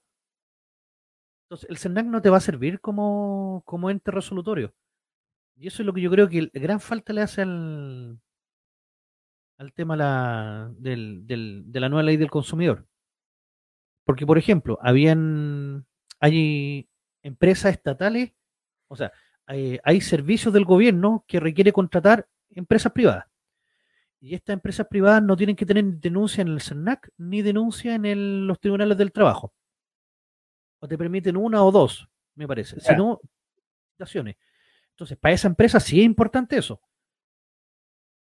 Entonces, 1.44 1.70
el 1.70 1.78
CERNAC 1.78 2.06
no 2.06 2.22
te 2.22 2.30
va 2.30 2.36
a 2.38 2.40
servir 2.40 2.80
como, 2.80 3.64
ente 3.90 4.10
resolutorio. 4.10 4.74
Y 5.56 5.68
eso 5.68 5.82
es 5.82 5.86
lo 5.86 5.92
que 5.92 6.00
yo 6.00 6.10
creo 6.10 6.28
que 6.28 6.50
gran 6.54 6.80
falta 6.80 7.12
le 7.12 7.22
hace 7.22 7.42
al, 7.42 8.20
al 9.58 9.72
tema 9.72 9.94
de 9.96 11.80
la 11.80 11.88
nueva 11.88 12.02
ley 12.02 12.16
del 12.16 12.30
consumidor. 12.30 12.89
Porque, 14.10 14.26
por 14.26 14.38
ejemplo, 14.38 14.76
habían, 14.82 15.86
hay 16.18 16.88
empresas 17.22 17.70
estatales, 17.70 18.32
o 18.88 18.96
sea, 18.96 19.12
hay, 19.46 20.00
servicios 20.00 20.52
del 20.52 20.64
gobierno 20.64 21.24
que 21.28 21.38
requiere 21.38 21.72
contratar 21.72 22.28
empresas 22.50 22.90
privadas. 22.90 23.26
Y 24.20 24.34
estas 24.34 24.54
empresas 24.54 24.88
privadas 24.88 25.22
no 25.22 25.36
tienen 25.36 25.54
que 25.54 25.64
tener 25.64 25.84
denuncia 25.84 26.42
en 26.42 26.48
el 26.48 26.60
CERNAC 26.60 27.08
ni 27.18 27.40
denuncia 27.40 27.94
en 27.94 28.48
los 28.48 28.58
tribunales 28.58 28.98
del 28.98 29.12
trabajo. 29.12 29.54
O 30.80 30.88
te 30.88 30.98
permiten 30.98 31.36
una 31.36 31.62
o 31.62 31.70
dos, 31.70 32.08
me 32.34 32.48
parece. 32.48 32.80
Si 32.80 32.92
no, 32.96 33.20
Entonces, 33.96 35.18
para 35.18 35.34
esa 35.36 35.46
empresa 35.46 35.78
sí 35.78 36.00
es 36.00 36.04
importante 36.04 36.56
eso. 36.56 36.80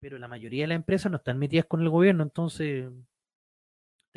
Pero 0.00 0.18
la 0.18 0.28
mayoría 0.28 0.64
de 0.64 0.68
las 0.68 0.76
empresas 0.76 1.10
no 1.10 1.16
están 1.16 1.38
metidas 1.38 1.64
con 1.64 1.80
el 1.80 1.88
gobierno, 1.88 2.24
entonces 2.24 2.90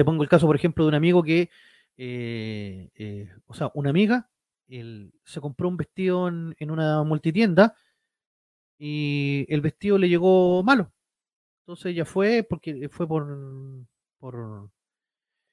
te 0.02 0.06
pongo 0.06 0.24
el 0.24 0.30
caso, 0.30 0.48
por 0.48 0.56
ejemplo, 0.56 0.84
de 0.84 0.90
un 0.90 0.96
amigo 0.96 1.22
que 1.22 1.52
eh, 1.96 2.90
eh, 2.96 3.30
o 3.46 3.54
sea, 3.54 3.70
una 3.76 3.92
amiga 3.92 4.28
se 4.68 5.42
compró 5.42 5.68
un 5.68 5.78
vestido 5.78 6.28
en, 6.28 6.56
una 6.72 7.04
multitienda 7.04 7.76
y 8.80 9.46
el 9.50 9.62
vestido 9.62 10.00
le 10.00 10.10
llegó 10.10 10.64
malo. 10.64 10.92
Entonces 11.60 11.92
ella 11.92 12.06
fue 12.06 12.44
porque 12.50 12.90
fue 12.90 13.08
por... 13.08 13.28
por 14.18 14.70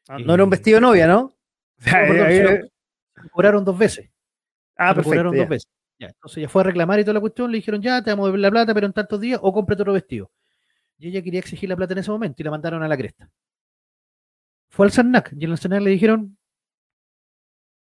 ah, 0.08 0.18
no 0.18 0.32
era 0.32 0.44
un 0.44 0.50
vestido 0.50 0.80
novia, 0.80 1.06
¿no? 1.06 1.34
se, 1.78 2.70
cobraron 3.30 3.64
dos 3.64 3.76
veces. 3.76 4.08
Ah, 4.76 4.94
perfecto. 4.94 5.24
dos 5.24 5.48
veces. 5.48 5.68
entonces 5.98 6.38
ella 6.38 6.48
fue 6.48 6.62
a 6.62 6.66
reclamar 6.66 6.98
y 7.00 7.02
toda 7.02 7.14
la 7.14 7.20
cuestión, 7.20 7.50
le 7.50 7.58
dijeron, 7.58 7.82
ya, 7.82 8.02
te 8.02 8.08
vamos 8.08 8.28
a 8.28 8.30
ver 8.30 8.40
la 8.40 8.50
plata, 8.50 8.72
pero 8.72 8.86
en 8.86 8.94
tantos 8.94 9.20
días, 9.20 9.38
o 9.42 9.52
cómprate 9.52 9.82
otro 9.82 9.92
vestido. 9.92 10.30
Y 10.96 11.08
ella 11.08 11.20
quería 11.20 11.40
exigir 11.40 11.68
la 11.68 11.76
plata 11.76 11.92
en 11.92 11.98
ese 11.98 12.10
momento 12.10 12.40
y 12.40 12.44
la 12.44 12.52
mandaron 12.52 12.82
a 12.82 12.88
la 12.88 12.96
cresta. 12.96 13.28
Fue 14.68 14.86
al 14.86 14.92
Sarnac 14.92 15.32
y 15.36 15.44
en 15.44 15.50
el 15.52 15.58
Sarnac 15.58 15.82
le 15.82 15.90
dijeron, 15.90 16.36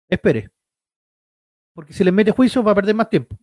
espere, 0.10 0.50
porque 1.74 1.94
si 1.94 2.04
le 2.04 2.12
mete 2.12 2.32
juicio 2.32 2.64
va 2.64 2.72
a 2.72 2.76
perder 2.76 2.96
más 2.96 3.10
tiempo. 3.10 3.38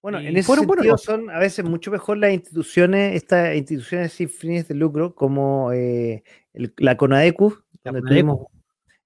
Bueno, 0.00 0.18
en 0.18 0.36
ese 0.36 0.54
sentido 0.54 0.98
son 0.98 1.30
a 1.30 1.38
veces 1.38 1.64
mucho 1.64 1.90
mejor 1.90 2.18
las 2.18 2.32
instituciones, 2.32 3.14
estas 3.14 3.56
instituciones 3.56 4.12
sin 4.12 4.28
fines 4.28 4.68
de 4.68 4.74
lucro, 4.74 5.14
como 5.14 5.72
eh, 5.72 6.22
la 6.52 6.96
CONAECU, 6.96 7.58
donde 7.82 8.02
tuvimos, 8.02 8.46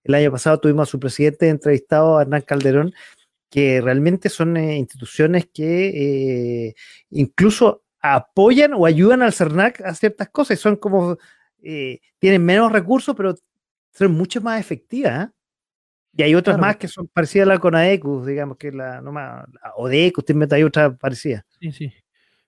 el 0.02 0.14
año 0.14 0.32
pasado 0.32 0.58
tuvimos 0.58 0.88
a 0.88 0.90
su 0.90 0.98
presidente 0.98 1.48
entrevistado, 1.48 2.20
Hernán 2.20 2.42
Calderón, 2.42 2.92
que 3.48 3.80
realmente 3.80 4.28
son 4.28 4.56
eh, 4.56 4.76
instituciones 4.76 5.46
que 5.46 6.68
eh, 6.68 6.74
incluso 7.10 7.84
apoyan 8.00 8.74
o 8.74 8.84
ayudan 8.84 9.22
al 9.22 9.32
CERNAC 9.32 9.80
a 9.82 9.94
ciertas 9.94 10.28
cosas, 10.30 10.58
son 10.58 10.76
como, 10.76 11.16
tienen 11.60 12.44
menos 12.44 12.72
recursos, 12.72 13.14
pero 13.16 13.34
son 13.92 14.12
mucho 14.12 14.40
más 14.40 14.60
efectivas. 14.60 15.30
Y 16.14 16.22
hay 16.22 16.34
otras 16.34 16.58
más 16.58 16.76
que 16.76 16.88
son 16.88 17.06
parecidas 17.06 17.46
a 17.46 17.54
la 17.54 17.60
CONAECUS, 17.60 18.26
digamos 18.26 18.56
que 18.56 18.72
la, 18.72 19.00
no 19.00 19.12
más, 19.12 19.46
la 19.62 19.74
ODECUS, 19.76 20.24
hay 20.50 20.62
otra 20.64 20.96
parecida. 20.96 21.46
Sí, 21.60 21.70
sí. 21.70 21.92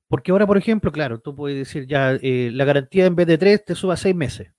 Porque 0.09 0.33
ahora, 0.33 0.45
por 0.45 0.59
ejemplo, 0.59 0.91
claro, 0.91 1.21
tú 1.21 1.37
puedes 1.37 1.57
decir 1.57 1.87
ya, 1.87 2.15
eh, 2.21 2.51
la 2.53 2.65
garantía 2.65 3.07
en 3.07 3.15
vez 3.15 3.29
de 3.29 3.39
tres 3.39 3.65
te 3.65 3.77
suba 3.77 3.95
a 3.95 3.97
seis 3.97 4.13
meses. 4.13 4.53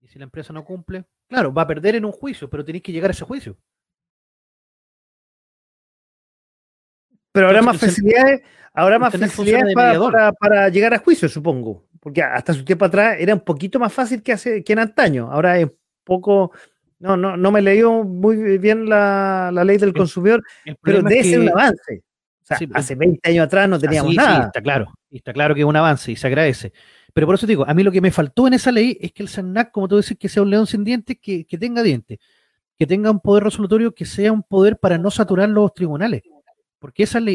Y 0.00 0.06
si 0.06 0.20
la 0.20 0.24
empresa 0.24 0.52
no 0.52 0.64
cumple, 0.64 1.04
claro, 1.26 1.52
va 1.52 1.62
a 1.62 1.66
perder 1.66 1.96
en 1.96 2.04
un 2.04 2.12
juicio, 2.12 2.48
pero 2.48 2.64
tenéis 2.64 2.84
que 2.84 2.92
llegar 2.92 3.10
a 3.10 3.12
ese 3.12 3.24
juicio. 3.24 3.58
Pero 7.32 7.48
habrá 7.48 7.60
más 7.60 7.80
facilidades, 7.80 8.42
habrá 8.72 9.00
más 9.00 9.18
facilidades 9.18 9.74
para, 9.74 10.32
para, 10.32 10.68
llegar 10.68 10.94
a 10.94 10.98
juicio, 10.98 11.28
supongo. 11.28 11.88
Porque 12.02 12.20
hasta 12.20 12.52
su 12.52 12.64
tiempo 12.64 12.84
atrás 12.84 13.16
era 13.20 13.32
un 13.32 13.42
poquito 13.42 13.78
más 13.78 13.92
fácil 13.92 14.24
que, 14.24 14.32
hace, 14.32 14.64
que 14.64 14.72
en 14.72 14.80
antaño. 14.80 15.30
Ahora 15.30 15.56
es 15.56 15.68
poco, 16.02 16.50
no, 16.98 17.16
no, 17.16 17.36
no 17.36 17.52
me 17.52 17.62
leyó 17.62 18.02
muy 18.02 18.58
bien 18.58 18.88
la, 18.88 19.52
ley 19.64 19.78
del 19.78 19.92
consumidor, 19.92 20.42
pero 20.82 21.00
debe 21.00 21.22
ser 21.22 21.38
un 21.38 21.50
avance. 21.50 22.02
O 22.42 22.44
sea, 22.44 22.58
hace 22.74 22.96
20 22.96 23.30
años 23.30 23.46
atrás 23.46 23.68
no 23.68 23.78
teníamos 23.78 24.16
nada. 24.16 24.46
está 24.46 24.60
claro, 24.60 24.92
está 25.12 25.32
claro 25.32 25.54
que 25.54 25.60
es 25.60 25.64
un 25.64 25.76
avance 25.76 26.10
y 26.10 26.16
se 26.16 26.26
agradece. 26.26 26.72
Pero 27.14 27.28
por 27.28 27.36
eso 27.36 27.46
digo, 27.46 27.64
a 27.68 27.72
mí 27.72 27.84
lo 27.84 27.92
que 27.92 28.00
me 28.00 28.10
faltó 28.10 28.48
en 28.48 28.54
esa 28.54 28.72
ley 28.72 28.98
es 29.00 29.12
que 29.12 29.22
el 29.22 29.28
SENAC, 29.28 29.70
como 29.70 29.86
tú 29.86 29.96
dices, 29.96 30.18
que 30.18 30.28
sea 30.28 30.42
un 30.42 30.50
león 30.50 30.66
sin 30.66 30.82
dientes, 30.82 31.18
que, 31.22 31.44
tenga 31.56 31.84
dientes, 31.84 32.18
que 32.76 32.84
tenga 32.84 33.12
un 33.12 33.20
poder 33.20 33.44
resolutorio, 33.44 33.94
que 33.94 34.06
sea 34.06 34.32
un 34.32 34.42
poder 34.42 34.76
para 34.76 34.98
no 34.98 35.12
saturar 35.12 35.48
los 35.48 35.72
tribunales. 35.72 36.22
Porque 36.80 37.04
esa 37.04 37.18
es 37.18 37.24
la, 37.24 37.30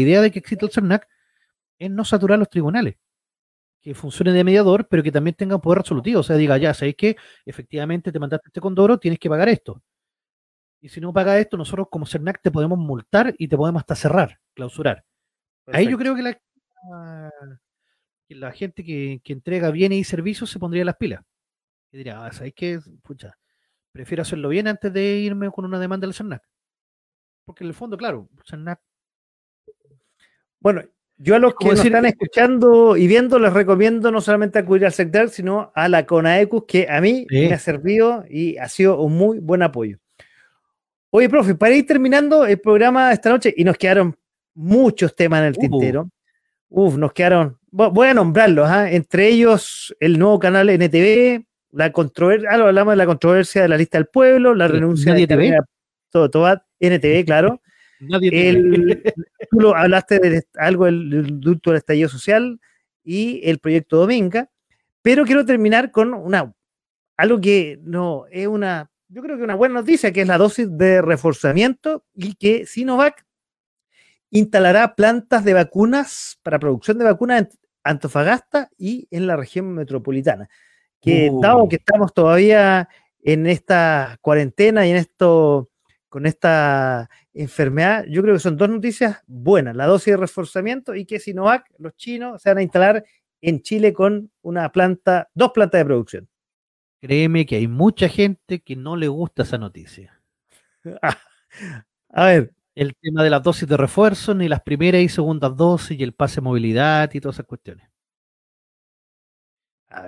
idea 0.00 0.20
de 0.22 0.32
que 0.32 0.40
existe 0.40 0.64
el 0.64 0.72
SENAC, 0.72 1.06
es 1.78 1.88
no 1.88 2.04
saturar 2.04 2.40
los 2.40 2.50
tribunales 2.50 2.96
que 3.88 3.94
funcione 3.94 4.32
de 4.32 4.44
mediador, 4.44 4.86
pero 4.86 5.02
que 5.02 5.10
también 5.10 5.34
tenga 5.34 5.58
poder 5.58 5.78
resolutivo. 5.78 6.20
O 6.20 6.22
sea, 6.22 6.36
diga, 6.36 6.58
ya, 6.58 6.74
¿sabéis 6.74 6.94
que 6.94 7.16
efectivamente 7.46 8.12
te 8.12 8.18
mandaste 8.18 8.48
este 8.48 8.60
condoro, 8.60 8.98
tienes 8.98 9.18
que 9.18 9.30
pagar 9.30 9.48
esto? 9.48 9.82
Y 10.82 10.90
si 10.90 11.00
no 11.00 11.10
pagas 11.10 11.38
esto, 11.38 11.56
nosotros 11.56 11.88
como 11.90 12.04
CERNAC 12.04 12.42
te 12.42 12.50
podemos 12.50 12.78
multar 12.78 13.34
y 13.38 13.48
te 13.48 13.56
podemos 13.56 13.80
hasta 13.80 13.94
cerrar, 13.94 14.40
clausurar. 14.52 15.06
Ahí 15.68 15.88
yo 15.88 15.96
creo 15.96 16.14
que 16.14 16.20
la, 16.20 16.38
la 18.28 18.52
gente 18.52 18.84
que, 18.84 19.22
entrega 19.24 19.70
bienes 19.70 20.00
y 20.00 20.04
servicios 20.04 20.50
se 20.50 20.58
pondría 20.58 20.84
las 20.84 20.96
pilas. 20.96 21.24
Y 21.90 21.96
diría, 21.96 22.22
ah, 22.26 22.30
¿sabéis 22.30 22.54
qué? 22.54 22.80
Pucha, 23.02 23.38
prefiero 23.90 24.20
hacerlo 24.20 24.50
bien 24.50 24.68
antes 24.68 24.92
de 24.92 25.16
irme 25.16 25.50
con 25.50 25.64
una 25.64 25.80
demanda 25.80 26.06
del 26.06 26.14
CERNAC. 26.14 26.42
Porque 27.46 27.64
en 27.64 27.68
el 27.68 27.74
fondo, 27.74 27.96
claro, 27.96 28.28
CERNAC. 28.46 28.82
Bueno, 30.60 30.82
yo 31.18 31.34
a 31.34 31.38
los 31.40 31.54
que 31.56 31.68
nos 31.68 31.84
están 31.84 32.06
escuchando 32.06 32.96
y 32.96 33.08
viendo 33.08 33.38
les 33.38 33.52
recomiendo 33.52 34.12
no 34.12 34.20
solamente 34.20 34.60
acudir 34.60 34.86
al 34.86 34.92
sector, 34.92 35.28
sino 35.28 35.72
a 35.74 35.88
la 35.88 36.06
CONAECUS, 36.06 36.64
que 36.66 36.86
a 36.88 37.00
mí 37.00 37.26
me 37.28 37.52
ha 37.52 37.58
servido 37.58 38.24
y 38.30 38.56
ha 38.56 38.68
sido 38.68 39.00
un 39.00 39.16
muy 39.16 39.40
buen 39.40 39.62
apoyo. 39.62 39.98
Oye, 41.10 41.28
profe, 41.28 41.54
para 41.54 41.74
ir 41.74 41.86
terminando 41.86 42.46
el 42.46 42.60
programa 42.60 43.08
de 43.08 43.14
esta 43.14 43.30
noche, 43.30 43.52
y 43.56 43.64
nos 43.64 43.76
quedaron 43.76 44.16
muchos 44.54 45.16
temas 45.16 45.40
en 45.40 45.46
el 45.46 45.56
tintero. 45.56 46.08
Uf, 46.68 46.96
nos 46.96 47.12
quedaron, 47.12 47.58
voy 47.70 48.08
a 48.08 48.14
nombrarlos, 48.14 48.68
¿ah? 48.68 48.90
entre 48.90 49.28
ellos 49.28 49.96
el 49.98 50.18
nuevo 50.18 50.38
canal 50.38 50.68
NTV, 50.68 51.44
la 51.72 51.90
controversia, 51.92 52.50
ah, 52.52 52.54
hablamos 52.54 52.92
de 52.92 52.96
la 52.96 53.06
controversia 53.06 53.62
de 53.62 53.68
la 53.68 53.76
lista 53.76 53.98
del 53.98 54.06
pueblo, 54.06 54.54
la 54.54 54.68
renuncia 54.68 55.14
de 55.14 55.26
todo, 56.10 56.30
todo, 56.30 56.62
NTV, 56.78 57.24
claro. 57.24 57.60
El, 58.00 59.02
tú 59.50 59.60
lo 59.60 59.76
hablaste 59.76 60.18
de 60.18 60.44
algo 60.56 60.84
del 60.84 61.40
ducto 61.40 61.70
del 61.70 61.78
estallido 61.78 62.08
social 62.08 62.60
y 63.02 63.40
el 63.44 63.58
proyecto 63.58 63.96
Dominga, 63.96 64.50
pero 65.02 65.24
quiero 65.24 65.44
terminar 65.44 65.90
con 65.90 66.14
una 66.14 66.52
algo 67.18 67.40
que 67.40 67.80
no 67.82 68.26
es 68.30 68.46
una, 68.46 68.90
yo 69.08 69.22
creo 69.22 69.36
que 69.36 69.42
una 69.42 69.56
buena 69.56 69.74
noticia, 69.74 70.12
que 70.12 70.22
es 70.22 70.28
la 70.28 70.38
dosis 70.38 70.68
de 70.70 71.02
reforzamiento 71.02 72.04
y 72.14 72.34
que 72.34 72.64
Sinovac 72.64 73.26
instalará 74.30 74.94
plantas 74.94 75.44
de 75.44 75.52
vacunas 75.52 76.38
para 76.42 76.60
producción 76.60 76.96
de 76.98 77.04
vacunas 77.04 77.40
en 77.40 77.48
Antofagasta 77.82 78.70
y 78.78 79.08
en 79.10 79.26
la 79.26 79.36
región 79.36 79.74
metropolitana. 79.74 80.48
Que 81.00 81.30
dado 81.42 81.68
que 81.68 81.76
estamos 81.76 82.14
todavía 82.14 82.88
en 83.22 83.46
esta 83.46 84.18
cuarentena 84.20 84.86
y 84.86 84.90
en 84.90 84.96
esto 84.96 85.67
con 86.08 86.26
esta 86.26 87.08
enfermedad, 87.34 88.04
yo 88.08 88.22
creo 88.22 88.34
que 88.34 88.40
son 88.40 88.56
dos 88.56 88.68
noticias 88.68 89.22
buenas, 89.26 89.76
la 89.76 89.86
dosis 89.86 90.12
de 90.12 90.16
reforzamiento 90.16 90.94
y 90.94 91.04
que 91.04 91.20
Sinovac, 91.20 91.70
los 91.78 91.94
chinos, 91.96 92.42
se 92.42 92.50
van 92.50 92.58
a 92.58 92.62
instalar 92.62 93.04
en 93.40 93.62
Chile 93.62 93.92
con 93.92 94.30
una 94.42 94.70
planta, 94.72 95.28
dos 95.34 95.52
plantas 95.52 95.80
de 95.80 95.84
producción. 95.84 96.28
Créeme 97.00 97.46
que 97.46 97.56
hay 97.56 97.68
mucha 97.68 98.08
gente 98.08 98.60
que 98.60 98.74
no 98.74 98.96
le 98.96 99.08
gusta 99.08 99.42
esa 99.42 99.58
noticia. 99.58 100.20
a 102.10 102.24
ver. 102.24 102.52
El 102.74 102.94
tema 102.94 103.24
de 103.24 103.30
las 103.30 103.42
dosis 103.42 103.68
de 103.68 103.76
refuerzo, 103.76 104.34
ni 104.34 104.46
las 104.46 104.62
primeras 104.62 105.02
y 105.02 105.08
segundas 105.08 105.56
dosis, 105.56 105.98
y 105.98 106.04
el 106.04 106.12
pase 106.12 106.36
de 106.36 106.42
movilidad 106.42 107.12
y 107.12 107.20
todas 107.20 107.34
esas 107.34 107.46
cuestiones. 107.46 107.88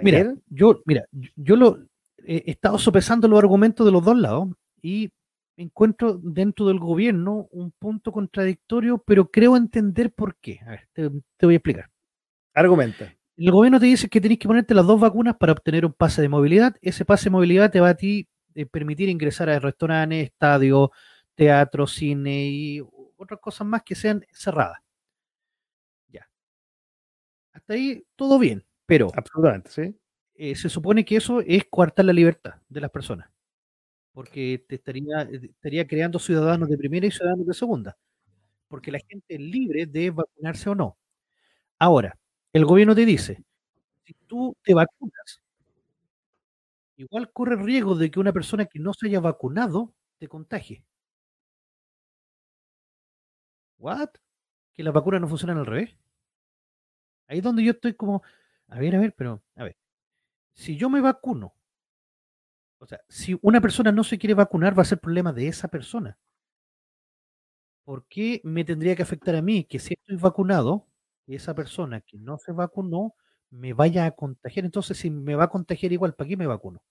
Mira, 0.03 0.35
yo, 0.49 0.81
mira, 0.85 1.05
yo 1.35 1.57
lo 1.57 1.81
he 2.19 2.49
estado 2.49 2.79
sopesando 2.79 3.27
los 3.27 3.41
argumentos 3.41 3.85
de 3.85 3.91
los 3.91 4.05
dos 4.05 4.17
lados 4.17 4.51
y 4.81 5.11
encuentro 5.61 6.15
dentro 6.15 6.67
del 6.67 6.79
gobierno 6.79 7.49
un 7.53 7.71
punto 7.73 8.13
contradictorio, 8.13 8.99
pero 8.99 9.31
creo 9.31 9.57
entender 9.57 10.13
por 10.13 10.37
qué. 10.37 10.61
A 10.67 10.71
ver, 10.71 10.89
te, 10.93 11.47
voy 11.47 11.55
a 11.55 11.57
explicar. 11.57 11.91
Argumenta. 12.55 13.15
El 13.37 13.51
gobierno 13.51 13.79
te 13.79 13.87
dice 13.87 14.09
que 14.09 14.21
tenés 14.21 14.39
que 14.39 14.49
ponerte 14.49 14.75
las 14.75 14.87
dos 14.87 15.01
vacunas 15.01 15.37
para 15.37 15.53
obtener 15.53 15.85
un 15.85 15.93
pase 15.93 16.23
de 16.23 16.29
movilidad. 16.29 16.77
Ese 16.81 17.05
pase 17.05 17.25
de 17.25 17.31
movilidad 17.31 17.71
te 17.71 17.81
va 17.81 17.91
a 17.91 17.95
ti 17.95 18.29
eh, 18.55 18.67
permitir 18.67 19.09
ingresar 19.09 19.49
a 19.49 19.59
restaurantes, 19.59 20.25
estadios, 20.25 20.91
teatro, 21.35 21.87
cine 21.87 22.47
y 22.47 22.83
otras 23.17 23.41
cosas 23.41 23.67
más 23.67 23.83
que 23.83 23.95
sean 23.95 24.25
cerradas. 24.33 24.79
Ya. 26.09 26.29
Hasta 27.53 27.75
ahí 27.75 28.05
todo 28.17 28.39
bien, 28.39 28.65
pero. 28.87 29.11
Absolutamente, 29.15 29.71
sí. 29.71 29.97
Eh, 30.35 30.55
se 30.55 30.71
supone 30.71 31.05
que 31.05 31.17
eso 31.17 31.41
es 31.41 31.65
coartar 31.69 32.07
la 32.07 32.15
libertad 32.15 32.55
de 32.69 32.81
las 32.81 32.91
personas 32.91 33.31
porque 34.13 34.65
te 34.69 34.77
estaría, 34.77 35.23
eh, 35.23 35.41
estaría 35.45 35.87
creando 35.87 36.19
ciudadanos 36.19 36.69
de 36.69 36.79
primera 36.79 37.07
y 37.07 37.11
ciudadanos 37.11 37.47
de 37.47 37.55
segunda, 37.55 37.97
porque 38.69 38.93
la 38.93 39.01
gente 39.01 39.35
es 39.37 39.41
libre 39.41 39.87
de 39.87 40.11
vacunarse 40.11 40.71
o 40.71 40.75
no. 40.77 40.99
Ahora, 41.79 42.19
el 42.53 42.65
gobierno 42.67 42.95
te 42.95 43.07
dice, 43.07 43.45
si 44.05 44.15
tú 44.27 44.57
te 44.65 44.75
vacunas, 44.75 45.43
igual 46.97 47.33
corre 47.33 47.55
el 47.55 47.65
riesgo 47.65 47.97
de 47.97 48.11
que 48.13 48.21
una 48.21 48.33
persona 48.33 48.65
que 48.67 48.79
no 48.79 48.95
se 48.95 49.09
haya 49.09 49.19
vacunado 49.21 49.93
te 50.19 50.29
contagie. 50.29 50.85
¿What? 53.79 54.11
¿Que 54.75 54.83
las 54.85 54.95
vacunas 54.95 55.21
no 55.21 55.29
funcionan 55.29 55.59
al 55.59 55.67
revés? 55.67 55.97
Ahí 57.29 57.39
es 57.39 57.45
donde 57.45 57.63
yo 57.65 57.73
estoy 57.73 57.95
como, 57.95 58.23
a 58.69 58.79
ver, 58.79 58.97
a 58.97 59.01
ver, 59.01 59.15
pero, 59.17 59.43
a 59.57 59.65
ver, 59.65 59.77
si 60.55 60.77
yo 60.77 60.91
me 60.91 61.01
vacuno 61.01 61.55
o 62.81 62.87
sea, 62.87 63.01
si 63.09 63.39
una 63.43 63.61
persona 63.61 63.93
no 63.93 64.03
se 64.05 64.19
quiere 64.19 64.35
vacunar, 64.35 64.77
va 64.77 64.83
a 64.83 64.87
ser 64.87 64.99
problema 64.99 65.33
de 65.33 65.49
esa 65.49 65.69
persona. 65.69 66.19
¿Por 67.85 68.07
qué 68.07 68.41
me 68.45 68.65
tendría 68.65 68.97
que 68.97 69.03
afectar 69.03 69.35
a 69.35 69.43
mí 69.43 69.65
que 69.65 69.79
si 69.79 69.95
estoy 69.95 70.17
vacunado, 70.17 70.87
esa 71.35 71.55
persona 71.55 72.01
que 72.01 72.19
no 72.19 72.39
se 72.39 72.53
vacunó 72.53 73.15
me 73.51 73.73
vaya 73.73 74.07
a 74.07 74.11
contagiar. 74.13 74.65
Entonces, 74.65 74.99
si 74.99 75.11
me 75.11 75.35
va 75.35 75.45
a 75.45 75.51
contagiar 75.51 75.93
igual, 75.93 76.15
¿para 76.15 76.29
qué 76.29 76.37
me 76.37 76.47
vacuno? 76.47 76.83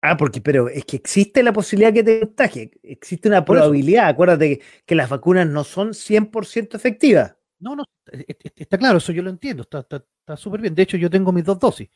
Ah, 0.00 0.16
porque, 0.16 0.40
pero 0.40 0.68
es 0.68 0.84
que 0.84 0.96
existe 0.96 1.42
la 1.42 1.52
posibilidad 1.52 1.92
que 1.92 2.02
te 2.02 2.20
contagie, 2.20 2.72
existe 2.82 3.28
una 3.28 3.44
probabilidad. 3.44 4.08
Acuérdate 4.08 4.60
que, 4.84 4.94
las 4.96 5.08
vacunas 5.08 5.46
no 5.46 5.62
son 5.62 5.94
100% 5.94 6.74
efectivas. 6.74 7.36
No, 7.60 7.76
no, 7.76 7.84
está 8.56 8.78
claro, 8.78 8.98
eso 8.98 9.12
yo 9.12 9.22
lo 9.22 9.30
entiendo, 9.30 9.62
está 9.62 10.36
súper 10.36 10.60
bien. 10.60 10.74
De 10.74 10.82
hecho, 10.82 10.96
yo 10.96 11.08
tengo 11.08 11.30
mis 11.30 11.44
dos 11.44 11.60
dosis. 11.60 11.88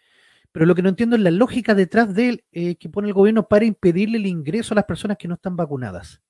Pero 0.56 0.64
lo 0.64 0.74
que 0.74 0.80
no 0.80 0.88
entiendo 0.88 1.16
es 1.16 1.22
la 1.22 1.30
lógica 1.30 1.74
detrás 1.74 2.14
de 2.14 2.30
él 2.30 2.44
eh, 2.50 2.76
que 2.76 2.88
pone 2.88 3.08
el 3.08 3.12
gobierno 3.12 3.46
para 3.46 3.66
impedirle 3.66 4.16
el 4.16 4.24
ingreso 4.24 4.72
a 4.72 4.76
las 4.76 4.86
personas 4.86 5.18
que 5.18 5.28
no 5.28 5.34
están 5.34 5.54
vacunadas. 5.54 6.22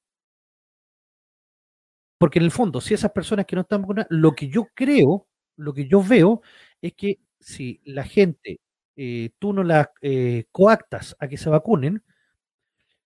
Porque 2.18 2.40
en 2.40 2.44
el 2.44 2.50
fondo, 2.50 2.80
si 2.80 2.92
esas 2.92 3.12
personas 3.12 3.46
que 3.46 3.54
no 3.54 3.62
están 3.62 3.82
vacunadas, 3.82 4.08
lo 4.10 4.32
que 4.32 4.48
yo 4.48 4.66
creo, 4.74 5.28
lo 5.54 5.72
que 5.72 5.86
yo 5.86 6.02
veo, 6.02 6.42
es 6.82 6.94
que 6.94 7.20
si 7.38 7.80
la 7.84 8.02
gente, 8.02 8.58
eh, 8.96 9.30
tú 9.38 9.52
no 9.52 9.62
las 9.62 9.90
eh, 10.02 10.46
coactas 10.50 11.14
a 11.20 11.28
que 11.28 11.36
se 11.36 11.48
vacunen, 11.48 12.02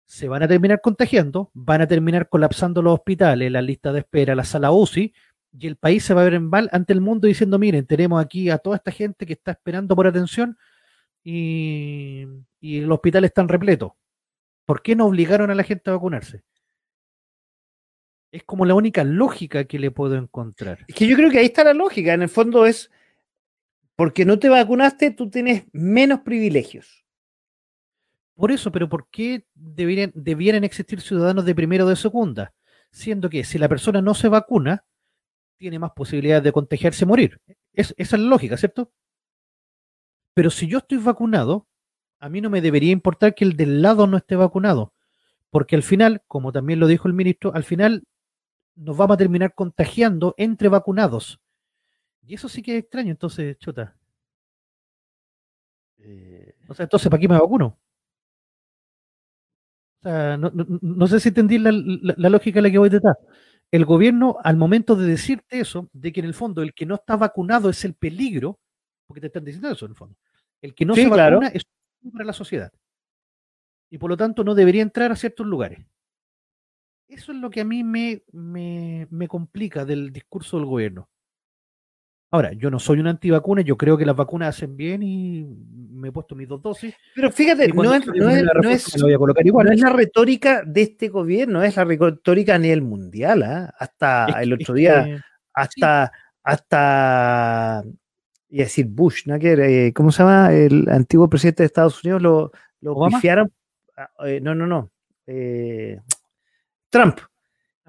se 0.07 0.27
van 0.27 0.43
a 0.43 0.49
terminar 0.49 0.81
contagiando, 0.81 1.51
van 1.53 1.83
a 1.83 1.87
terminar 1.87 2.31
colapsando 2.31 2.81
los 2.81 2.95
hospitales, 2.95 3.53
la 3.53 3.61
lista 3.61 3.93
de 3.93 3.99
espera, 3.99 4.35
la 4.35 4.45
sala 4.45 4.73
UCI, 4.73 5.13
y 5.53 5.67
el 5.67 5.77
país 5.77 6.03
se 6.03 6.15
va 6.15 6.23
a 6.23 6.25
ver 6.25 6.33
en 6.33 6.49
mal 6.49 6.71
ante 6.73 6.95
el 6.95 7.03
mundo 7.03 7.27
diciendo, 7.27 7.59
miren, 7.59 7.85
tenemos 7.85 8.25
aquí 8.25 8.49
a 8.49 8.57
toda 8.57 8.77
esta 8.77 8.91
gente 8.91 9.27
que 9.27 9.35
está 9.35 9.51
esperando 9.51 9.95
por 9.95 10.07
atención 10.07 10.57
y, 11.25 12.27
y 12.61 12.79
el 12.79 12.93
hospital 12.93 13.25
está 13.25 13.43
repleto. 13.45 13.97
¿Por 14.67 14.83
qué 14.83 14.95
no 14.95 15.07
obligaron 15.07 15.51
a 15.51 15.55
la 15.55 15.65
gente 15.65 15.91
a 15.91 15.95
vacunarse? 15.95 16.43
Es 18.33 18.45
como 18.45 18.65
la 18.65 18.75
única 18.75 19.03
lógica 19.03 19.65
que 19.65 19.79
le 19.79 19.91
puedo 19.91 20.15
encontrar. 20.15 20.85
Es 20.87 20.95
que 20.95 21.09
yo 21.09 21.17
creo 21.17 21.31
que 21.31 21.39
ahí 21.39 21.47
está 21.47 21.65
la 21.65 21.75
lógica. 21.75 22.15
En 22.15 22.23
el 22.23 22.29
fondo 22.29 22.65
es, 22.65 22.91
porque 23.97 24.25
no 24.25 24.39
te 24.39 24.49
vacunaste, 24.49 25.11
tú 25.11 25.29
tienes 25.29 25.65
menos 25.73 26.21
privilegios. 26.21 27.05
Por 28.35 28.53
eso, 28.53 28.71
pero 28.71 28.89
¿por 28.89 29.09
qué 29.11 29.45
debieran 29.55 30.65
existir 30.65 31.01
ciudadanos 31.01 31.45
de 31.45 31.55
primera 31.55 31.85
o 31.85 31.89
de 31.89 31.97
segunda? 31.97 32.55
Siendo 32.93 33.29
que 33.29 33.45
si 33.45 33.59
la 33.59 33.69
persona 33.69 34.01
no 34.01 34.15
se 34.15 34.29
vacuna, 34.29 34.85
tiene 35.59 35.79
más 35.79 35.91
posibilidades 35.91 36.45
de 36.45 36.53
contagiarse 36.53 37.05
y 37.05 37.09
morir. 37.09 37.41
esa 37.75 37.95
es 37.97 38.13
la 38.13 38.19
lógica, 38.19 38.57
¿cierto? 38.57 38.93
Pero 40.41 40.49
si 40.49 40.67
yo 40.67 40.79
estoy 40.79 40.97
vacunado, 40.97 41.67
a 42.19 42.31
mí 42.31 42.41
no 42.41 42.49
me 42.49 42.63
debería 42.63 42.93
importar 42.93 43.35
que 43.35 43.45
el 43.45 43.59
del 43.59 43.83
lado 43.83 44.07
no 44.07 44.17
esté 44.17 44.37
vacunado, 44.37 44.95
porque 45.51 45.77
al 45.77 45.83
final, 45.83 46.23
como 46.27 46.51
también 46.51 46.81
lo 46.81 46.87
dijo 46.87 47.09
el 47.09 47.13
ministro, 47.13 47.55
al 47.55 47.63
final 47.63 48.05
nos 48.75 48.97
vamos 48.97 49.17
a 49.17 49.19
terminar 49.19 49.55
contagiando 49.55 50.35
entre 50.39 50.69
vacunados. 50.71 51.43
Y 52.27 52.37
eso 52.37 52.49
sí 52.49 52.63
que 52.63 52.79
es 52.79 52.85
extraño, 52.85 53.11
entonces, 53.11 53.59
chuta. 53.59 53.95
Eh, 55.99 56.55
o 56.67 56.73
sea, 56.73 56.85
entonces, 56.85 57.11
¿para 57.11 57.21
qué 57.21 57.29
me 57.29 57.39
vacuno? 57.39 57.79
O 59.99 60.03
sea, 60.03 60.39
no, 60.39 61.07
sé 61.07 61.21
si 61.21 61.29
entendí 61.29 61.59
la, 61.59 61.71
lógica 62.31 62.61
de 62.61 62.63
la 62.63 62.71
que 62.71 62.79
voy 62.79 62.89
detrás. 62.89 63.19
El 63.71 63.85
gobierno, 63.85 64.39
al 64.43 64.57
momento 64.57 64.97
de 64.97 65.07
decirte 65.07 65.61
eso, 65.61 65.91
de 65.93 66.15
que 66.15 66.21
en 66.21 66.27
el 66.27 66.33
fondo 66.33 66.63
el 66.63 66.73
que 66.73 66.87
no 66.87 66.95
está 66.95 67.19
vacunado 67.19 67.69
es 67.69 67.85
el 67.85 67.93
peligro, 67.93 68.59
porque 69.11 69.23
te 69.23 69.27
están 69.27 69.45
diciendo 69.45 69.69
eso 69.69 69.87
en 69.87 69.91
el 69.91 69.97
fondo, 69.97 70.17
el 70.63 70.75
que 70.75 70.85
no 70.85 70.95
se 70.95 71.09
vacuna 71.09 71.49
es 71.49 71.65
para 72.13 72.25
la 72.25 72.33
sociedad. 72.33 72.73
Y 73.91 73.99
por 73.99 74.11
lo 74.11 74.17
tanto 74.17 74.45
no 74.45 74.55
debería 74.55 74.83
entrar 74.83 75.11
a 75.11 75.17
ciertos 75.17 75.47
lugares. 75.47 75.85
Eso 77.09 77.33
es 77.33 77.39
lo 77.39 77.51
que 77.51 77.61
a 77.61 77.65
mí 77.65 77.83
me, 77.83 78.23
me, 78.31 79.29
complica 79.29 79.85
del 79.85 80.13
discurso 80.13 80.59
del 80.59 80.67
gobierno. 80.67 81.09
Ahora, 82.33 82.53
yo 82.53 82.71
no 82.71 82.79
soy 82.79 83.01
un 83.01 83.09
antivacuna, 83.09 83.63
yo 83.63 83.77
creo 83.77 83.99
que 83.99 84.07
las 84.07 84.15
vacunas 84.15 84.51
hacen 84.51 84.77
bien 84.77 85.03
y 85.03 85.45
me 85.91 86.09
he 86.09 86.13
puesto 86.13 86.37
mis 86.37 86.47
dos 86.47 86.63
dosis. 86.63 86.95
Pero 87.17 87.33
fíjate, 87.33 87.67
no 87.73 87.93
es, 87.93 88.07
no, 88.07 88.31
es, 88.31 88.45
la 89.81 89.91
retórica 89.91 90.63
de 90.65 90.83
este 90.83 91.09
gobierno, 91.09 91.65
es 91.65 91.75
la 91.75 91.85
retórica 91.85 92.55
a 92.55 92.59
nivel 92.59 92.83
mundial. 92.83 93.43
¿ah? 93.43 93.75
Hasta 93.77 94.27
el 94.41 94.53
otro 94.53 94.75
día, 94.75 95.25
hasta, 95.53 96.13
hasta, 96.45 97.83
y 98.51 98.59
decir 98.59 98.87
Bush, 98.87 99.27
¿no? 99.27 99.37
Eh, 99.37 99.93
¿cómo 99.95 100.11
se 100.11 100.23
llama? 100.23 100.53
El 100.53 100.89
antiguo 100.89 101.31
presidente 101.31 101.63
de 101.63 101.69
Estados 101.69 102.03
Unidos 102.05 102.21
lo, 102.21 102.53
lo 102.81 103.05
ah, 103.05 104.11
eh, 104.27 104.41
no, 104.41 104.55
no, 104.55 104.67
no. 104.67 104.91
Eh, 105.27 106.01
Trump, 106.91 107.21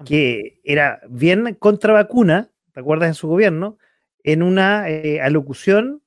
que 0.04 0.60
era 0.62 1.00
bien 1.08 1.56
contra 1.58 1.92
vacuna, 1.92 2.50
¿te 2.72 2.80
acuerdas 2.80 3.08
en 3.08 3.14
su 3.14 3.26
gobierno? 3.26 3.78
En 4.22 4.42
una 4.42 4.88
eh, 4.88 5.20
alocución 5.20 6.00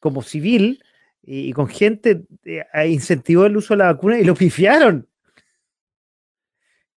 como 0.00 0.22
civil 0.22 0.82
y, 1.22 1.52
con 1.52 1.68
gente 1.68 2.24
incentivó 2.86 3.44
el 3.46 3.56
uso 3.56 3.74
de 3.74 3.78
la 3.78 3.92
vacuna 3.92 4.18
y 4.18 4.24
lo 4.24 4.34
pifiaron. 4.34 5.06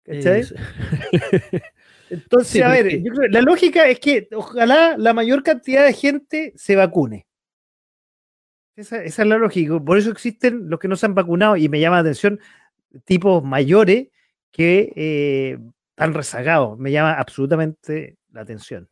¿Cachai? 0.04 0.44
Entonces, 2.22 2.62
a 2.62 2.68
ver, 2.68 3.02
la 3.30 3.40
lógica 3.42 3.88
es 3.88 4.00
que 4.00 4.28
ojalá 4.34 4.96
la 4.96 5.12
mayor 5.12 5.42
cantidad 5.42 5.84
de 5.84 5.92
gente 5.92 6.52
se 6.56 6.76
vacune. 6.76 7.26
Esa, 8.76 9.02
esa, 9.02 9.22
es 9.22 9.28
la 9.28 9.38
lógica. 9.38 9.78
Por 9.78 9.98
eso 9.98 10.10
existen 10.10 10.68
los 10.68 10.80
que 10.80 10.88
no 10.88 10.96
se 10.96 11.06
han 11.06 11.14
vacunado 11.14 11.56
y 11.56 11.68
me 11.68 11.80
llama 11.80 11.96
la 11.96 12.02
atención 12.02 12.40
tipos 13.04 13.42
mayores 13.42 14.08
que 14.50 14.92
eh, 14.96 15.58
están 15.90 16.14
rezagados. 16.14 16.78
Me 16.78 16.90
llama 16.90 17.14
absolutamente 17.14 18.16
la 18.32 18.42
atención. 18.42 18.88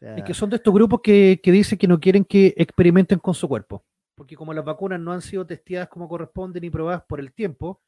Es 0.00 0.22
que 0.22 0.34
son 0.34 0.48
de 0.48 0.56
estos 0.56 0.72
grupos 0.72 1.00
que, 1.02 1.40
que 1.42 1.50
dicen 1.50 1.76
que 1.76 1.88
no 1.88 1.98
quieren 1.98 2.24
que 2.24 2.54
experimenten 2.56 3.18
con 3.18 3.34
su 3.34 3.48
cuerpo. 3.48 3.84
Porque 4.14 4.36
como 4.36 4.54
las 4.54 4.64
vacunas 4.64 5.00
no 5.00 5.12
han 5.12 5.22
sido 5.22 5.44
testeadas 5.44 5.88
como 5.88 6.08
corresponden 6.08 6.62
y 6.62 6.70
probadas 6.70 7.02
por 7.02 7.18
el 7.18 7.32
tiempo, 7.32 7.82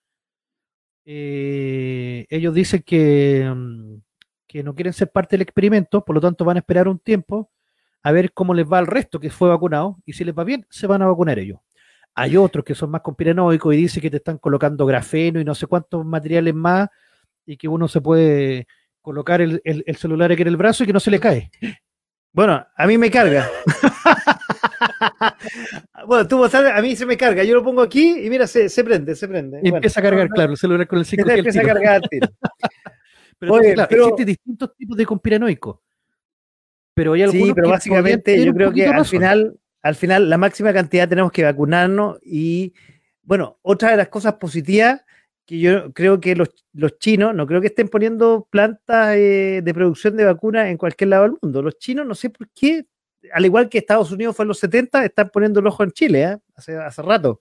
eh, 1.05 2.27
ellos 2.29 2.55
dicen 2.55 2.83
que, 2.83 3.51
mm, 3.53 3.97
que 4.51 4.65
no 4.65 4.75
quieren 4.75 4.93
ser 4.93 5.13
parte 5.13 5.37
del 5.37 5.43
experimento, 5.43 6.05
por 6.05 6.13
lo 6.13 6.21
tanto 6.21 6.45
van 6.45 6.57
a 6.57 6.59
esperar 6.59 6.89
un 6.89 6.99
tiempo 6.99 7.49
a 8.03 8.11
ver 8.11 8.33
cómo 8.33 8.53
les 8.53 8.67
va 8.67 8.79
al 8.79 8.89
resto 8.89 9.21
que 9.21 9.31
fue 9.31 9.49
vacunado 9.49 9.99
y 10.05 10.13
si 10.13 10.25
les 10.25 10.35
va 10.35 10.43
bien, 10.43 10.67
se 10.69 10.89
van 10.89 11.03
a 11.03 11.07
vacunar 11.07 11.39
ellos. 11.39 11.61
Hay 12.17 12.37
otros 12.37 12.65
que 12.65 12.75
son 12.75 12.91
más 12.91 13.01
conspiranoicos 13.01 13.73
y 13.73 13.77
dicen 13.77 14.03
que 14.03 14.11
te 14.11 14.17
están 14.17 14.39
colocando 14.39 14.85
grafeno 14.87 15.39
y 15.39 15.45
no 15.45 15.55
sé 15.55 15.69
cuántos 15.69 16.05
materiales 16.05 16.53
más 16.53 16.89
y 17.47 17.57
que 17.57 17.69
uno 17.69 17.87
se 17.87 18.01
puede 18.01 18.67
colocar 19.01 19.41
el, 19.41 19.63
celular 19.97 20.33
aquí 20.33 20.43
en 20.43 20.49
el 20.49 20.57
brazo 20.57 20.83
y 20.83 20.89
que 20.89 20.93
no 20.93 21.01
se 21.01 21.13
le 21.13 21.21
cae. 21.21 21.49
Bueno, 22.33 22.67
a 22.77 22.87
mí 22.89 22.99
me 22.99 23.09
carga. 23.09 23.49
bueno, 26.09 26.27
tú 26.27 26.45
a 26.45 26.83
mí 26.83 26.97
se 26.97 27.07
me 27.07 27.17
carga. 27.17 27.45
Yo 27.45 27.55
lo 27.55 27.63
pongo 27.63 27.83
aquí 27.83 28.27
y 28.27 28.29
mira, 28.29 28.49
se, 28.49 28.69
prende, 28.83 29.15
se 29.15 29.29
prende. 29.29 29.61
Y 29.63 29.69
empieza 29.69 30.01
a 30.01 30.03
cargar, 30.03 30.29
claro, 30.29 30.51
el 30.51 30.59
celular 30.59 30.89
con 30.89 30.99
el 30.99 31.05
5 31.05 31.31
Empieza 31.31 31.61
a 31.61 31.65
cargar 31.65 32.01
pero, 33.41 33.59
claro, 33.59 33.89
existen 33.89 34.27
distintos 34.27 34.77
tipos 34.77 34.97
de 34.97 35.07
conspiranoicos. 35.07 35.79
Pero 36.95 37.15
hay 37.15 37.23
algunos 37.23 37.49
sí, 37.49 37.55
pero 37.55 37.71
básicamente 37.71 38.45
yo 38.45 38.53
creo 38.53 38.71
que 38.71 38.87
al 38.87 39.07
final, 39.07 39.59
al 39.83 39.95
final 39.95 40.29
la 40.29 40.37
máxima 40.37 40.73
cantidad 40.73 41.09
tenemos 41.09 41.33
que 41.33 41.43
vacunarnos 41.43 42.19
y 42.23 42.75
bueno, 43.23 43.59
otra 43.63 43.93
de 43.93 43.97
las 43.97 44.09
cosas 44.09 44.35
positivas 44.35 45.03
que 45.47 45.59
yo 45.59 45.93
creo 45.95 46.21
que 46.21 46.37
los, 46.37 46.51
chinos, 46.99 47.35
no 47.35 47.47
creo 47.47 47.61
que 47.61 47.69
estén 47.69 47.89
poniendo 47.89 48.47
plantas 48.51 49.17
eh, 49.17 49.63
de 49.65 49.75
producción 49.75 50.17
de 50.17 50.25
vacunas 50.25 50.69
en 50.69 50.77
cualquier 50.77 51.09
lado 51.09 51.23
del 51.25 51.37
mundo. 51.41 51.63
Los 51.63 51.79
chinos, 51.79 52.07
no 52.07 52.15
sé 52.15 52.29
por 52.31 52.49
qué, 52.51 52.87
al 53.33 53.47
igual 53.47 53.69
que 53.69 53.79
Estados 53.79 54.13
Unidos 54.13 54.37
fue 54.37 54.45
en 54.45 54.49
los 54.49 54.59
70, 54.59 55.05
están 55.05 55.31
poniendo 55.31 55.61
el 55.61 55.67
ojo 55.67 55.83
en 55.83 55.93
Chile, 55.93 56.23
¿eh? 56.23 56.37
hace, 56.55 56.77
hace 56.77 57.03
rato. 57.03 57.41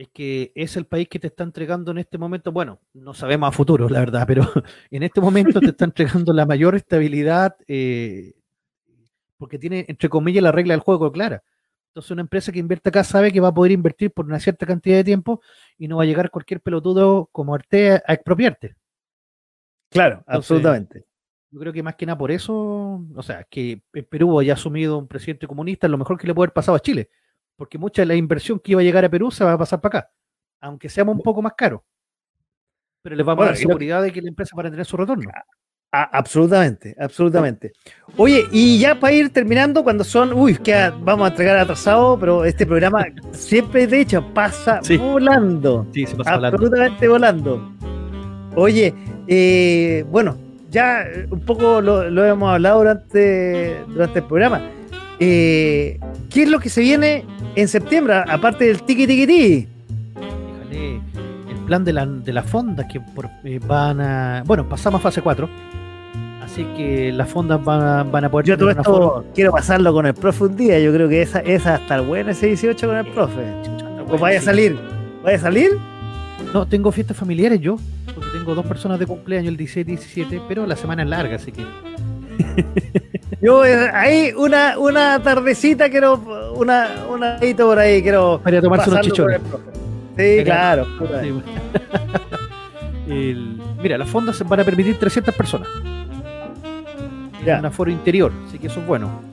Es 0.00 0.08
que 0.08 0.50
es 0.54 0.78
el 0.78 0.86
país 0.86 1.10
que 1.10 1.18
te 1.18 1.26
está 1.26 1.44
entregando 1.44 1.90
en 1.90 1.98
este 1.98 2.16
momento, 2.16 2.52
bueno, 2.52 2.80
no 2.94 3.12
sabemos 3.12 3.50
a 3.50 3.52
futuro, 3.52 3.86
la 3.86 4.00
verdad, 4.00 4.24
pero 4.26 4.40
en 4.90 5.02
este 5.02 5.20
momento 5.20 5.60
te 5.60 5.66
está 5.66 5.84
entregando 5.84 6.32
la 6.32 6.46
mayor 6.46 6.74
estabilidad 6.74 7.54
eh, 7.68 8.32
porque 9.36 9.58
tiene, 9.58 9.84
entre 9.88 10.08
comillas, 10.08 10.42
la 10.42 10.52
regla 10.52 10.72
del 10.72 10.80
juego 10.80 11.12
clara. 11.12 11.42
Entonces 11.88 12.12
una 12.12 12.22
empresa 12.22 12.50
que 12.50 12.60
invierte 12.60 12.88
acá 12.88 13.04
sabe 13.04 13.30
que 13.30 13.40
va 13.40 13.48
a 13.48 13.52
poder 13.52 13.72
invertir 13.72 14.10
por 14.10 14.24
una 14.24 14.40
cierta 14.40 14.64
cantidad 14.64 14.96
de 14.96 15.04
tiempo 15.04 15.42
y 15.76 15.86
no 15.86 15.98
va 15.98 16.04
a 16.04 16.06
llegar 16.06 16.30
cualquier 16.30 16.62
pelotudo 16.62 17.28
como 17.30 17.54
Arte 17.54 18.00
a 18.06 18.14
expropiarte. 18.14 18.76
Claro, 19.90 20.24
absolutamente. 20.26 21.04
Yo 21.50 21.60
creo 21.60 21.74
que 21.74 21.82
más 21.82 21.96
que 21.96 22.06
nada 22.06 22.16
por 22.16 22.30
eso, 22.30 23.04
o 23.14 23.22
sea, 23.22 23.44
que 23.44 23.82
Perú 24.08 24.40
haya 24.40 24.54
asumido 24.54 24.96
un 24.96 25.08
presidente 25.08 25.46
comunista 25.46 25.86
es 25.86 25.90
lo 25.90 25.98
mejor 25.98 26.16
que 26.16 26.26
le 26.26 26.34
puede 26.34 26.46
haber 26.46 26.54
pasado 26.54 26.76
a 26.76 26.80
Chile, 26.80 27.10
porque 27.60 27.76
mucha 27.76 28.00
de 28.00 28.06
la 28.06 28.14
inversión 28.14 28.58
que 28.58 28.72
iba 28.72 28.80
a 28.80 28.84
llegar 28.84 29.04
a 29.04 29.10
Perú 29.10 29.30
se 29.30 29.44
va 29.44 29.52
a 29.52 29.58
pasar 29.58 29.82
para 29.82 29.98
acá, 29.98 30.10
aunque 30.62 30.88
seamos 30.88 31.14
un 31.14 31.20
poco 31.20 31.42
más 31.42 31.52
caros. 31.54 31.82
Pero 33.02 33.14
les 33.14 33.26
vamos 33.26 33.44
a 33.44 33.48
dar 33.48 33.56
seguridad 33.58 34.02
de 34.02 34.10
que 34.10 34.22
la 34.22 34.30
empresa 34.30 34.56
va 34.56 34.62
a 34.62 34.70
tener 34.70 34.86
su 34.86 34.96
retorno 34.96 35.30
absolutamente, 35.92 36.96
absolutamente. 36.98 37.72
Oye, 38.16 38.46
y 38.50 38.78
ya 38.78 38.98
para 38.98 39.12
ir 39.12 39.30
terminando, 39.30 39.84
cuando 39.84 40.04
son, 40.04 40.32
uy, 40.32 40.56
que 40.56 40.90
vamos 41.02 41.26
a 41.26 41.30
entregar 41.32 41.58
atrasado, 41.58 42.18
pero 42.18 42.46
este 42.46 42.64
programa 42.64 43.04
siempre, 43.32 43.86
de 43.86 44.00
hecho, 44.00 44.24
pasa 44.32 44.80
volando. 44.98 45.86
Sí, 45.92 46.06
se 46.06 46.16
pasa 46.16 46.36
absolutamente 46.36 47.08
volando. 47.08 47.76
Oye, 48.54 48.94
eh, 49.28 50.02
bueno, 50.08 50.38
ya 50.70 51.04
un 51.28 51.40
poco 51.40 51.82
lo, 51.82 52.24
hemos 52.24 52.54
hablado 52.54 52.78
durante, 52.78 53.84
durante 53.88 54.20
el 54.20 54.24
programa. 54.24 54.79
Eh, 55.20 56.00
¿Qué 56.30 56.44
es 56.44 56.48
lo 56.48 56.58
que 56.60 56.70
se 56.70 56.80
viene 56.80 57.24
en 57.54 57.68
septiembre, 57.68 58.14
aparte 58.26 58.64
del 58.64 58.82
tiki 58.82 59.06
tiki 59.06 59.26
tiki? 59.26 59.68
el 60.70 61.56
plan 61.66 61.84
de 61.84 61.92
la, 61.92 62.06
de 62.06 62.32
la 62.32 62.42
fonda 62.42 62.88
que 62.88 63.00
eh, 63.44 63.60
van 63.64 64.00
a. 64.00 64.42
Bueno, 64.46 64.68
pasamos 64.68 65.00
a 65.00 65.02
fase 65.02 65.20
4. 65.20 65.48
Así 66.42 66.64
que 66.76 67.12
las 67.12 67.28
fondas 67.28 67.62
van 67.62 67.82
a, 67.82 68.02
van 68.02 68.24
a 68.24 68.30
poder. 68.30 68.46
Yo 68.46 68.58
todo 68.58 68.70
esto 68.70 69.24
quiero 69.34 69.52
pasarlo 69.52 69.92
con 69.92 70.06
el 70.06 70.14
profe 70.14 70.44
un 70.44 70.56
día. 70.56 70.80
Yo 70.80 70.92
creo 70.92 71.08
que 71.08 71.22
esa, 71.22 71.40
esa 71.40 71.76
estar 71.76 72.02
buena 72.02 72.32
ese 72.32 72.46
18 72.46 72.86
con 72.86 72.96
el 72.96 73.06
profe. 73.06 73.42
¿O 74.08 74.18
vaya 74.18 74.38
a 74.40 74.42
salir? 74.42 74.76
¿Vaya 75.22 75.36
a 75.36 75.40
salir? 75.40 75.70
No, 76.52 76.66
tengo 76.66 76.90
fiestas 76.90 77.16
familiares 77.16 77.60
yo. 77.60 77.76
Porque 78.14 78.30
tengo 78.32 78.54
dos 78.54 78.66
personas 78.66 78.98
de 78.98 79.06
cumpleaños 79.06 79.50
el 79.50 79.56
16 79.56 79.86
y 79.86 79.90
17, 79.90 80.42
pero 80.48 80.66
la 80.66 80.74
semana 80.74 81.02
es 81.02 81.08
larga, 81.08 81.36
así 81.36 81.52
que. 81.52 81.64
Yo 83.40 83.64
eh, 83.64 83.90
ahí 83.92 84.32
una, 84.36 84.78
una 84.78 85.22
tardecita 85.22 85.88
quiero, 85.88 86.52
una, 86.56 87.06
una 87.08 87.38
por 87.56 87.78
ahí 87.78 88.02
quiero. 88.02 88.40
Para 88.42 88.60
tomarse 88.60 88.90
unos 88.90 89.00
chichones. 89.02 89.40
Sí, 90.16 90.44
claro. 90.44 90.86
mira, 93.82 93.98
las 93.98 94.08
fondas 94.08 94.46
van 94.46 94.60
a 94.60 94.64
permitir 94.64 94.98
300 94.98 95.34
personas. 95.34 95.68
Ya. 97.44 97.54
En 97.54 97.60
un 97.60 97.66
aforo 97.66 97.90
interior, 97.90 98.32
así 98.46 98.58
que 98.58 98.66
eso 98.66 98.80
es 98.80 98.86
bueno. 98.86 99.30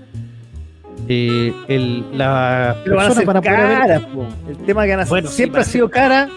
Eh, 1.10 1.54
el, 1.68 2.18
la 2.18 2.76
personas 2.84 3.26
van 3.26 3.38
a, 3.38 3.42
cara, 3.42 4.02
El 4.48 4.58
tema 4.66 4.86
que 4.86 4.98
bueno, 5.08 5.30
siempre 5.30 5.62
ha 5.62 5.64
sido 5.64 5.90
cara. 5.90 6.30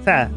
O 0.00 0.04
sea, 0.04 0.30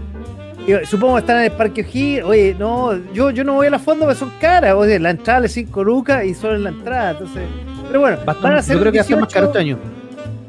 supongo 0.85 1.15
que 1.15 1.19
están 1.21 1.37
en 1.37 1.43
el 1.45 1.51
Parque 1.51 1.81
Ojí, 1.81 2.21
oye, 2.21 2.55
no, 2.57 2.93
yo, 3.13 3.31
yo 3.31 3.43
no 3.43 3.53
voy 3.53 3.67
a 3.67 3.69
la 3.69 3.79
fonda 3.79 4.05
porque 4.05 4.19
son 4.19 4.31
caras, 4.39 4.73
oye, 4.73 4.99
la 4.99 5.11
entrada 5.11 5.45
es 5.45 5.53
5 5.53 5.83
lucas 5.83 6.25
y 6.25 6.33
solo 6.33 6.55
en 6.55 6.63
la 6.63 6.69
entrada, 6.69 7.11
entonces, 7.11 7.43
pero 7.87 8.01
bueno, 8.01 8.17
van 8.25 8.53
a 8.53 8.61
ser 8.61 8.75
yo 8.75 8.81
creo 8.81 8.91
que 8.91 8.99
va 8.99 9.03
a 9.03 9.07
ser 9.07 9.17
más 9.17 9.33
caro 9.33 9.47
este 9.47 9.59
año, 9.59 9.77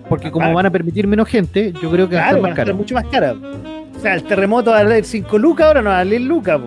porque 0.08 0.30
como 0.30 0.46
ah. 0.46 0.52
van 0.52 0.66
a 0.66 0.70
permitir 0.70 1.06
menos 1.06 1.28
gente, 1.28 1.72
yo 1.80 1.90
creo 1.90 2.08
que 2.08 2.16
va 2.16 2.26
a 2.26 2.30
ser 2.32 2.40
más 2.40 2.54
caro. 2.54 2.74
mucho 2.74 2.94
más 2.94 3.04
cara. 3.06 3.34
O 3.96 4.02
sea, 4.02 4.14
el 4.14 4.22
terremoto 4.24 4.70
va 4.70 4.78
a 4.78 4.84
valer 4.84 5.04
5 5.04 5.38
lucas, 5.38 5.66
ahora 5.66 5.82
no 5.82 5.90
va 5.90 5.96
a 5.96 5.98
valer 5.98 6.20
lucas, 6.22 6.60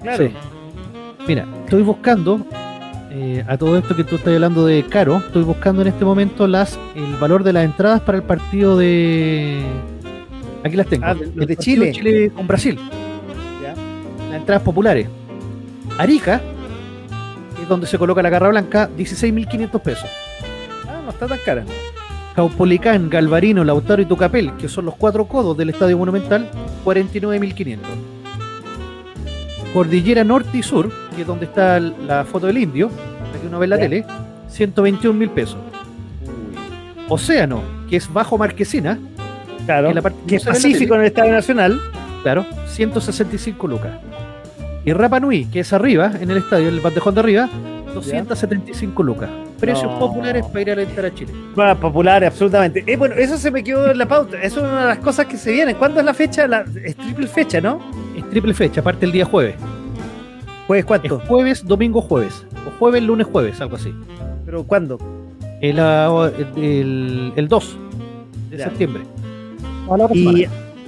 claro. 0.00 0.30
Mira, 1.26 1.46
estoy 1.64 1.82
buscando 1.82 2.44
eh, 3.10 3.44
a 3.46 3.56
todo 3.58 3.76
esto 3.76 3.94
que 3.94 4.04
tú 4.04 4.16
estás 4.16 4.34
hablando 4.34 4.66
de 4.66 4.84
caro, 4.84 5.18
estoy 5.18 5.42
buscando 5.42 5.82
en 5.82 5.88
este 5.88 6.04
momento 6.04 6.48
las 6.48 6.78
el 6.96 7.14
valor 7.16 7.44
de 7.44 7.52
las 7.52 7.64
entradas 7.64 8.00
para 8.00 8.18
el 8.18 8.24
partido 8.24 8.76
de 8.76 9.62
Aquí 10.64 10.76
las 10.76 10.86
tengo. 10.86 11.04
Ah, 11.06 11.14
los 11.14 11.46
de 11.46 11.56
Chile. 11.56 11.92
Chile 11.92 12.30
con 12.30 12.46
Brasil. 12.46 12.78
Las 14.30 14.40
entradas 14.40 14.62
populares. 14.62 15.08
Arica, 15.98 16.40
que 17.56 17.62
es 17.62 17.68
donde 17.68 17.86
se 17.86 17.98
coloca 17.98 18.22
la 18.22 18.30
garra 18.30 18.48
blanca, 18.48 18.88
16.500 18.96 19.80
pesos. 19.80 20.08
Ah, 20.88 21.00
no 21.04 21.10
está 21.10 21.26
tan 21.26 21.38
cara. 21.44 21.64
Caupolicán, 22.34 23.10
Galvarino, 23.10 23.62
Lautaro 23.62 24.00
y 24.00 24.06
Tucapel, 24.06 24.56
que 24.56 24.68
son 24.68 24.86
los 24.86 24.94
cuatro 24.94 25.26
codos 25.26 25.56
del 25.56 25.68
Estadio 25.70 25.98
Monumental, 25.98 26.50
49.500. 26.84 27.78
Cordillera 29.74 30.24
Norte 30.24 30.58
y 30.58 30.62
Sur, 30.62 30.90
que 31.14 31.22
es 31.22 31.26
donde 31.26 31.44
está 31.46 31.78
la 31.80 32.24
foto 32.24 32.46
del 32.46 32.58
indio, 32.58 32.90
la 33.32 33.40
que 33.40 33.46
uno 33.46 33.58
ve 33.58 33.66
en 33.66 33.70
la 33.70 33.78
tele, 33.78 34.06
121.000 34.50 35.30
pesos. 35.30 35.58
Océano, 37.08 37.62
que 37.88 37.96
es 37.96 38.10
bajo 38.10 38.38
Marquesina, 38.38 38.98
Claro. 39.66 39.92
Que, 40.26 40.36
es 40.36 40.44
Pacífico 40.44 40.94
en 40.94 41.00
el 41.00 41.06
Estadio 41.06 41.32
Nacional. 41.32 41.80
Claro, 42.22 42.46
165 42.66 43.66
lucas. 43.66 43.92
Y 44.84 44.92
Rapa 44.92 45.20
Nui, 45.20 45.44
que 45.46 45.60
es 45.60 45.72
arriba, 45.72 46.12
en 46.20 46.30
el 46.30 46.38
estadio, 46.38 46.68
el 46.68 46.80
bandejón 46.80 47.14
de 47.14 47.20
arriba, 47.20 47.48
275 47.94 49.02
lucas. 49.02 49.30
Precios 49.60 49.92
populares 49.98 50.44
para 50.46 50.60
ir 50.60 50.70
a 50.70 50.72
alentar 50.72 51.04
a 51.04 51.14
Chile. 51.14 51.32
Bueno, 51.54 51.78
populares, 51.78 52.28
absolutamente. 52.28 52.82
Eh, 52.86 52.96
bueno, 52.96 53.14
eso 53.14 53.38
se 53.38 53.50
me 53.50 53.62
quedó 53.62 53.90
en 53.90 53.98
la 53.98 54.06
pauta. 54.06 54.40
Eso 54.42 54.60
es 54.60 54.66
una 54.66 54.80
de 54.80 54.86
las 54.88 54.98
cosas 54.98 55.26
que 55.26 55.36
se 55.36 55.52
vienen. 55.52 55.76
¿Cuándo 55.76 56.00
es 56.00 56.06
la 56.06 56.14
fecha? 56.14 56.48
La, 56.48 56.64
es 56.82 56.96
triple 56.96 57.28
fecha, 57.28 57.60
¿no? 57.60 57.80
Es 58.16 58.28
triple 58.30 58.54
fecha, 58.54 58.80
aparte 58.80 59.06
el 59.06 59.12
día 59.12 59.24
jueves. 59.24 59.54
¿Jueves 60.66 60.84
cuánto? 60.84 61.20
jueves, 61.20 61.64
domingo, 61.64 62.00
jueves. 62.00 62.44
O 62.66 62.78
jueves, 62.78 63.02
lunes, 63.02 63.26
jueves, 63.30 63.60
algo 63.60 63.76
así. 63.76 63.94
¿Pero 64.44 64.64
cuándo? 64.64 64.98
El, 65.60 65.78
el, 65.78 67.32
el 67.36 67.48
2 67.48 67.78
de 68.50 68.58
septiembre. 68.58 69.02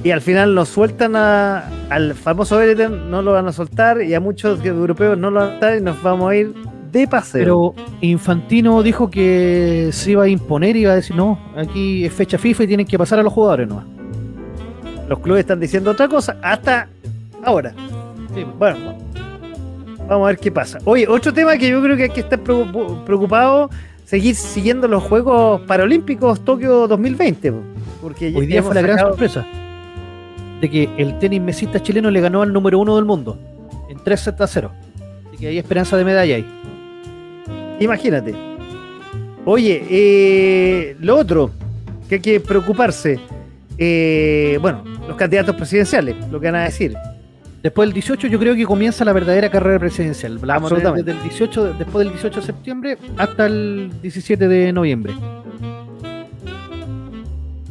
Y, 0.02 0.10
al 0.10 0.20
final 0.20 0.54
nos 0.54 0.68
sueltan 0.68 1.16
al 1.16 2.14
famoso 2.14 2.58
Bereten, 2.58 3.10
no 3.10 3.22
lo 3.22 3.32
van 3.32 3.48
a 3.48 3.52
soltar, 3.52 4.02
y 4.02 4.12
a 4.12 4.20
muchos 4.20 4.62
europeos 4.64 5.16
no 5.16 5.30
lo 5.30 5.40
van 5.40 5.48
a 5.48 5.52
soltar 5.52 5.78
y 5.78 5.80
nos 5.80 6.02
vamos 6.02 6.30
a 6.30 6.36
ir 6.36 6.54
de 6.92 7.08
paseo. 7.08 7.40
Pero 7.40 7.74
Infantino 8.02 8.82
dijo 8.82 9.10
que 9.10 9.88
se 9.92 10.12
iba 10.12 10.24
a 10.24 10.28
imponer 10.28 10.76
y 10.76 10.80
iba 10.80 10.92
a 10.92 10.96
decir, 10.96 11.16
no, 11.16 11.38
aquí 11.56 12.04
es 12.04 12.12
fecha 12.12 12.36
FIFA 12.36 12.64
y 12.64 12.66
tienen 12.66 12.86
que 12.86 12.98
pasar 12.98 13.18
a 13.18 13.22
los 13.22 13.32
jugadores 13.32 13.66
nomás. 13.66 13.86
Los 15.08 15.18
clubes 15.20 15.40
están 15.40 15.60
diciendo 15.60 15.90
otra 15.90 16.08
cosa 16.08 16.36
hasta 16.42 16.88
ahora. 17.42 17.74
Bueno, 18.58 18.94
vamos 20.08 20.24
a 20.24 20.28
ver 20.28 20.38
qué 20.38 20.50
pasa. 20.50 20.78
Oye, 20.84 21.06
otro 21.08 21.32
tema 21.32 21.56
que 21.56 21.68
yo 21.68 21.82
creo 21.82 21.96
que 21.96 22.04
hay 22.04 22.10
que 22.10 22.20
estar 22.20 22.40
preocupado, 22.40 23.70
seguir 24.04 24.34
siguiendo 24.34 24.86
los 24.86 25.02
Juegos 25.02 25.62
Paralímpicos 25.62 26.44
Tokio 26.44 26.86
2020. 26.88 27.73
Hoy 28.04 28.46
día 28.46 28.62
fue 28.62 28.74
la 28.74 28.82
gran 28.82 28.98
sorpresa 28.98 29.46
de 30.60 30.70
que 30.70 30.90
el 30.98 31.18
tenis 31.18 31.40
mesista 31.40 31.82
chileno 31.82 32.10
le 32.10 32.20
ganó 32.20 32.42
al 32.42 32.52
número 32.52 32.78
uno 32.78 32.96
del 32.96 33.06
mundo 33.06 33.38
en 33.88 33.96
3 34.02 34.20
sets 34.20 34.40
a 34.42 34.46
0. 34.46 34.70
Así 35.28 35.38
que 35.38 35.48
hay 35.48 35.58
esperanza 35.58 35.96
de 35.96 36.04
medalla 36.04 36.36
ahí. 36.36 36.46
Imagínate. 37.80 38.34
Oye, 39.46 39.86
eh, 39.88 40.96
lo 41.00 41.16
otro 41.16 41.50
que 42.08 42.16
hay 42.16 42.20
que 42.20 42.40
preocuparse, 42.40 43.18
eh, 43.78 44.58
bueno, 44.60 44.84
los 45.08 45.16
candidatos 45.16 45.56
presidenciales, 45.56 46.16
lo 46.30 46.38
que 46.40 46.46
van 46.50 46.56
a 46.56 46.64
decir. 46.64 46.94
Después 47.62 47.88
del 47.88 47.94
18 47.94 48.26
yo 48.28 48.38
creo 48.38 48.54
que 48.54 48.66
comienza 48.66 49.06
la 49.06 49.14
verdadera 49.14 49.50
carrera 49.50 49.78
presidencial. 49.78 50.38
Desde 50.38 51.12
el 51.12 51.22
18, 51.22 51.72
después 51.78 52.04
del 52.04 52.12
18 52.12 52.40
de 52.40 52.46
septiembre 52.46 52.98
hasta 53.16 53.46
el 53.46 53.90
17 54.02 54.46
de 54.46 54.72
noviembre. 54.74 55.14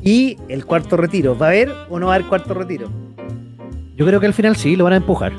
Y 0.03 0.37
el 0.49 0.65
cuarto 0.65 0.97
retiro, 0.97 1.37
¿va 1.37 1.47
a 1.47 1.49
haber 1.49 1.71
o 1.89 1.97
no 1.97 2.07
va 2.07 2.13
a 2.13 2.15
haber 2.15 2.27
cuarto 2.27 2.53
retiro? 2.53 2.89
Yo 3.95 4.05
creo 4.05 4.19
que 4.19 4.25
al 4.25 4.33
final 4.33 4.55
sí, 4.57 4.75
lo 4.75 4.83
van 4.83 4.93
a 4.93 4.97
empujar. 4.97 5.31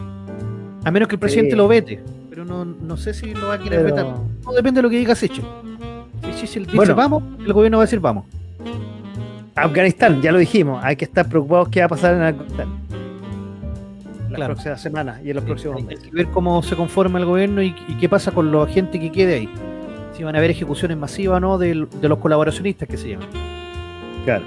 A 0.85 0.91
menos 0.91 1.09
que 1.09 1.16
el 1.16 1.19
presidente 1.19 1.55
lo 1.55 1.69
vete. 1.69 2.03
Pero 2.31 2.45
no, 2.45 2.97
sé 2.97 3.12
si 3.12 3.35
lo 3.35 3.49
va 3.49 3.55
a 3.55 3.59
querer 3.59 3.85
vetar. 3.85 4.07
No 4.07 4.53
depende 4.53 4.78
de 4.78 4.82
lo 4.82 4.91
que 4.91 4.99
diga 4.99 5.15
Secho. 5.15 5.43
Si, 6.35 6.59
él 6.59 6.66
dice 6.66 6.93
vamos, 6.93 7.23
el 7.45 7.53
gobierno 7.53 7.78
va 7.78 7.85
a 7.85 7.86
decir 7.86 8.01
vamos. 8.01 8.24
Afganistán, 9.55 10.20
ya 10.20 10.32
lo 10.32 10.39
dijimos, 10.39 10.82
hay 10.82 10.97
que 10.97 11.05
estar 11.05 11.28
preocupados 11.28 11.69
qué 11.69 11.81
va 11.81 11.86
a 11.86 11.89
pasar 11.89 12.15
en 12.15 12.23
Afganistán. 12.23 12.69
Las 14.31 14.49
próximas 14.49 14.81
semanas 14.81 15.20
y 15.23 15.31
en 15.31 15.36
los 15.36 15.45
próximos 15.45 15.82
meses. 15.85 16.05
Hay 16.05 16.11
que 16.11 16.16
ver 16.16 16.27
cómo 16.28 16.61
se 16.62 16.74
conforma 16.74 17.20
el 17.20 17.24
gobierno 17.24 17.62
y, 17.62 17.73
qué 18.01 18.09
pasa 18.09 18.32
con 18.32 18.51
la 18.51 18.66
gente 18.66 18.99
que 18.99 19.12
quede 19.12 19.35
ahí. 19.35 19.49
Si 20.16 20.24
van 20.24 20.35
a 20.35 20.39
haber 20.39 20.51
ejecuciones 20.51 20.97
masivas 20.97 21.36
o 21.36 21.41
no 21.41 21.59
de, 21.59 21.86
de 22.01 22.09
los 22.09 22.19
colaboracionistas 22.19 22.89
que 22.89 22.97
se 22.97 23.11
llaman. 23.11 23.54
Claro. 24.25 24.45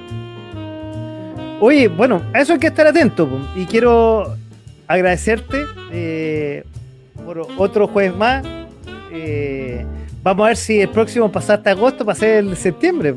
Oye, 1.59 1.87
bueno, 1.87 2.21
a 2.33 2.41
eso 2.41 2.53
hay 2.53 2.59
que 2.59 2.67
estar 2.67 2.85
atento. 2.87 3.27
Y 3.55 3.65
quiero 3.65 4.35
agradecerte 4.87 5.65
eh, 5.91 6.63
por 7.25 7.47
otro 7.57 7.87
jueves 7.87 8.15
más. 8.15 8.45
Eh, 9.11 9.83
vamos 10.23 10.45
a 10.45 10.47
ver 10.49 10.57
si 10.57 10.81
el 10.81 10.89
próximo 10.89 11.31
pasa 11.31 11.55
hasta 11.55 11.71
agosto, 11.71 12.05
para 12.05 12.17
ser 12.17 12.45
el 12.45 12.55
septiembre. 12.55 13.15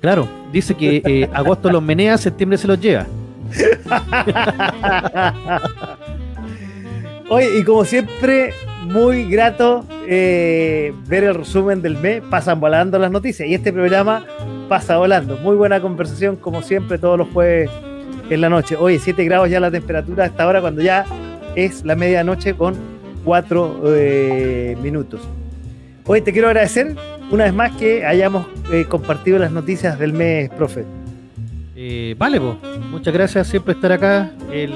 Claro, 0.00 0.28
dice 0.52 0.74
que 0.74 1.00
eh, 1.04 1.30
agosto 1.32 1.70
los 1.70 1.82
menea, 1.82 2.18
septiembre 2.18 2.58
se 2.58 2.66
los 2.66 2.80
lleva. 2.80 3.06
Oye, 7.30 7.58
y 7.58 7.64
como 7.64 7.84
siempre, 7.84 8.52
muy 8.84 9.24
grato 9.24 9.84
ver 10.06 11.24
el 11.24 11.34
resumen 11.34 11.82
del 11.82 11.96
mes. 11.96 12.22
Pasan 12.30 12.60
volando 12.60 12.98
las 12.98 13.10
noticias. 13.10 13.48
Y 13.48 13.54
este 13.54 13.72
programa 13.72 14.24
pasa 14.68 14.96
volando. 14.96 15.36
Muy 15.38 15.56
buena 15.56 15.80
conversación, 15.80 16.36
como 16.36 16.62
siempre, 16.62 16.98
todos 16.98 17.18
los 17.18 17.28
jueves 17.28 17.70
en 18.30 18.40
la 18.40 18.48
noche. 18.48 18.76
Hoy 18.76 18.98
7 18.98 19.24
grados 19.24 19.50
ya 19.50 19.60
la 19.60 19.70
temperatura 19.70 20.24
hasta 20.24 20.44
ahora, 20.44 20.60
cuando 20.60 20.82
ya 20.82 21.04
es 21.54 21.84
la 21.84 21.94
medianoche 21.94 22.54
con 22.54 22.74
4 23.24 23.82
eh, 23.86 24.76
minutos. 24.82 25.20
Hoy 26.06 26.20
te 26.20 26.32
quiero 26.32 26.48
agradecer 26.48 26.94
una 27.30 27.44
vez 27.44 27.54
más 27.54 27.74
que 27.76 28.04
hayamos 28.04 28.46
eh, 28.70 28.84
compartido 28.88 29.38
las 29.38 29.50
noticias 29.50 29.98
del 29.98 30.12
mes, 30.12 30.50
profe. 30.50 30.84
Eh, 31.76 32.14
vale, 32.18 32.40
pues. 32.40 32.56
muchas 32.90 33.12
gracias 33.12 33.48
siempre 33.48 33.74
estar 33.74 33.92
acá. 33.92 34.30
El, 34.52 34.72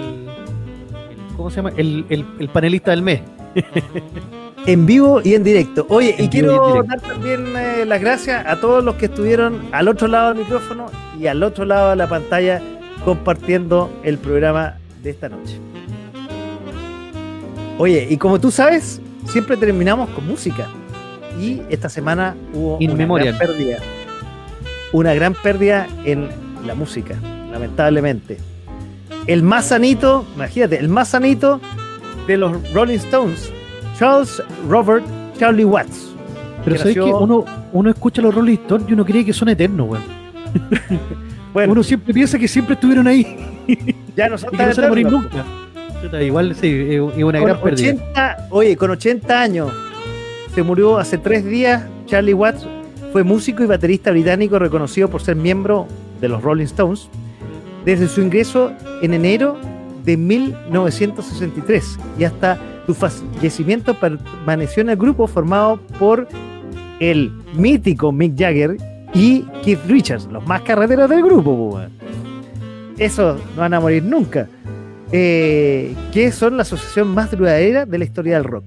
¿Cómo 1.37 1.51
se 1.51 1.57
llama? 1.57 1.73
El 1.77 2.51
panelista 2.53 2.91
del 2.91 3.03
mes. 3.03 3.21
en 4.67 4.87
vivo 4.87 5.21
y 5.25 5.35
en 5.35 5.45
directo. 5.45 5.87
Oye, 5.89 6.15
y 6.19 6.29
quiero 6.29 6.83
dar 6.83 7.01
también 7.01 7.57
eh, 7.57 7.85
las 7.87 8.01
gracias 8.01 8.47
a 8.47 8.61
todos 8.61 8.85
los 8.85 8.97
que 8.97 9.07
estuvieron 9.07 9.69
al 9.73 9.89
otro 9.89 10.09
lado 10.09 10.29
del 10.29 10.45
micrófono 10.45 10.87
y 11.19 11.27
al 11.27 11.43
otro 11.43 11.65
lado 11.65 11.91
de 11.91 11.97
la 11.97 12.09
pantalla 12.09 12.61
compartiendo 13.05 13.91
el 14.03 14.19
programa 14.19 14.77
de 15.03 15.11
esta 15.11 15.29
noche. 15.29 15.59
Oye, 17.79 18.07
y 18.11 18.17
como 18.17 18.41
tú 18.41 18.51
sabes, 18.51 19.01
siempre 19.27 19.57
terminamos 19.57 20.11
con 20.11 20.27
música. 20.27 20.69
y 21.41 21.63
esta 21.71 21.89
semana 21.89 22.35
hubo 22.53 22.79
In 22.81 22.91
una 22.91 23.23
gran 23.23 23.39
pérdida. 23.39 23.79
Una 24.93 25.15
gran 25.15 25.35
pérdida 25.35 25.87
en 26.05 26.29
la 26.67 26.75
música, 26.75 27.15
lamentablemente. 27.53 28.39
El 29.27 29.43
más 29.43 29.67
sanito, 29.67 30.27
imagínate, 30.35 30.79
el 30.79 30.89
más 30.89 31.09
sanito 31.09 31.61
de 32.29 32.37
los 32.37 32.73
Rolling 32.73 32.99
Stones, 32.99 33.53
Charles 33.99 34.41
Robert 34.69 35.05
Charlie 35.39 35.65
Watts. 35.65 36.15
Pero 36.65 36.75
que 36.77 36.79
sabes 36.79 36.95
que 36.95 37.01
nació- 37.01 37.19
uno, 37.19 37.45
uno 37.73 37.91
escucha 37.91 38.23
los 38.23 38.33
Rolling 38.35 38.55
Stones 38.59 38.87
y 38.89 38.93
uno 38.93 39.05
cree 39.05 39.25
que 39.25 39.33
son 39.33 39.49
eternos, 39.49 39.89
weón. 39.89 40.05
Bueno, 41.53 41.73
Uno 41.73 41.83
siempre 41.83 42.13
piensa 42.13 42.39
que 42.39 42.47
siempre 42.47 42.75
estuvieron 42.75 43.07
ahí 43.07 43.27
ya 44.17 44.29
no 44.29 44.37
son 44.37 44.51
que 44.51 44.57
tan 44.59 44.69
no 44.69 44.75
se 44.75 44.81
van 44.83 44.87
a 44.87 44.91
morir 44.91 45.11
nunca. 45.11 45.45
Igual 46.21 46.55
sí, 46.55 46.69
es 46.91 47.01
una 47.01 47.39
Con 47.39 47.49
gran 47.49 47.61
pérdida. 47.63 47.93
80, 47.93 48.37
oye, 48.51 48.77
con 48.77 48.91
80 48.91 49.41
años, 49.41 49.73
se 50.55 50.63
murió 50.63 50.99
hace 50.99 51.17
tres 51.19 51.45
días. 51.45 51.83
Charlie 52.07 52.35
Watts 52.35 52.67
fue 53.13 53.25
músico 53.25 53.63
y 53.65 53.67
baterista 53.67 54.11
británico 54.11 54.59
reconocido 54.59 55.09
por 55.09 55.23
ser 55.23 55.37
miembro 55.37 55.87
de 56.21 56.29
los 56.29 56.43
Rolling 56.43 56.67
Stones 56.67 57.09
desde 57.85 58.09
su 58.09 58.21
ingreso 58.21 58.73
en 59.03 59.15
enero 59.15 59.57
de 60.09 60.17
1963 60.17 61.99
y 62.19 62.25
hasta 62.25 62.59
su 62.87 62.95
fallecimiento 62.95 63.93
permaneció 63.93 64.81
en 64.81 64.89
el 64.89 64.97
grupo 64.97 65.27
formado 65.27 65.79
por 65.99 66.27
el 66.99 67.31
mítico 67.53 68.11
Mick 68.11 68.39
Jagger 68.39 68.79
y 69.13 69.43
Keith 69.63 69.85
Richards, 69.87 70.27
los 70.33 70.47
más 70.47 70.63
carreteros 70.63 71.11
del 71.11 71.23
grupo. 71.23 71.79
Esos 72.97 73.39
no 73.55 73.61
van 73.61 73.75
a 73.75 73.81
morir 73.81 74.03
nunca 74.03 74.49
eh, 75.13 75.95
que 76.11 76.33
son 76.33 76.57
la 76.57 76.63
asociación 76.63 77.09
más 77.09 77.31
duradera 77.31 77.85
de 77.85 77.99
la 77.99 78.05
historia 78.05 78.37
del 78.37 78.45
rock. 78.45 78.65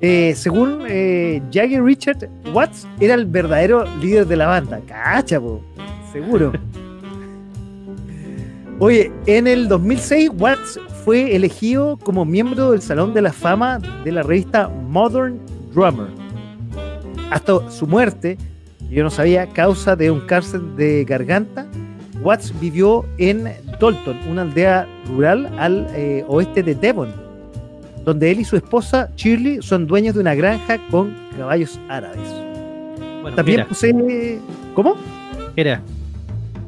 Eh, 0.00 0.34
según 0.34 0.82
eh, 0.88 1.40
Jagger 1.52 1.84
Richard 1.84 2.28
Watts, 2.52 2.88
era 2.98 3.14
el 3.14 3.26
verdadero 3.26 3.84
líder 4.00 4.26
de 4.26 4.36
la 4.36 4.48
banda. 4.48 4.80
Cacha, 4.88 5.40
seguro. 6.12 6.52
Oye, 8.82 9.12
en 9.26 9.46
el 9.46 9.68
2006 9.68 10.30
Watts 10.38 10.80
fue 11.04 11.36
elegido 11.36 11.98
como 11.98 12.24
miembro 12.24 12.70
del 12.70 12.80
Salón 12.80 13.12
de 13.12 13.20
la 13.20 13.30
Fama 13.30 13.78
de 13.78 14.10
la 14.10 14.22
revista 14.22 14.70
Modern 14.70 15.38
Drummer. 15.74 16.06
Hasta 17.30 17.70
su 17.70 17.86
muerte, 17.86 18.38
yo 18.90 19.02
no 19.04 19.10
sabía, 19.10 19.46
causa 19.48 19.96
de 19.96 20.10
un 20.10 20.20
cáncer 20.20 20.62
de 20.76 21.04
garganta, 21.04 21.66
Watts 22.22 22.58
vivió 22.58 23.04
en 23.18 23.52
Dalton, 23.78 24.18
una 24.30 24.42
aldea 24.42 24.88
rural 25.08 25.52
al 25.58 25.86
eh, 25.94 26.24
oeste 26.26 26.62
de 26.62 26.74
Devon, 26.74 27.12
donde 28.06 28.30
él 28.30 28.40
y 28.40 28.44
su 28.44 28.56
esposa 28.56 29.10
Shirley 29.14 29.60
son 29.60 29.86
dueños 29.86 30.14
de 30.14 30.20
una 30.20 30.34
granja 30.34 30.78
con 30.90 31.14
caballos 31.36 31.78
árabes. 31.90 32.28
Bueno, 33.20 33.36
También 33.36 33.60
era, 33.60 33.68
posee. 33.68 34.38
¿Cómo? 34.74 34.96
era. 35.54 35.82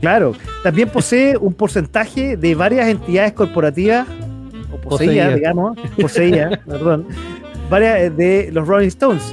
Claro, 0.02 0.34
también 0.64 0.88
posee 0.90 1.36
un 1.36 1.54
porcentaje 1.54 2.36
de 2.36 2.54
varias 2.56 2.88
entidades 2.88 3.34
corporativas, 3.34 4.04
o 4.72 4.76
poseía, 4.80 5.26
Poseía. 5.26 5.28
digamos, 5.36 5.78
poseía, 6.00 6.50
perdón, 6.66 7.06
varias 7.70 8.00
eh, 8.00 8.10
de 8.10 8.50
los 8.50 8.66
Rolling 8.66 8.88
Stones. 8.88 9.32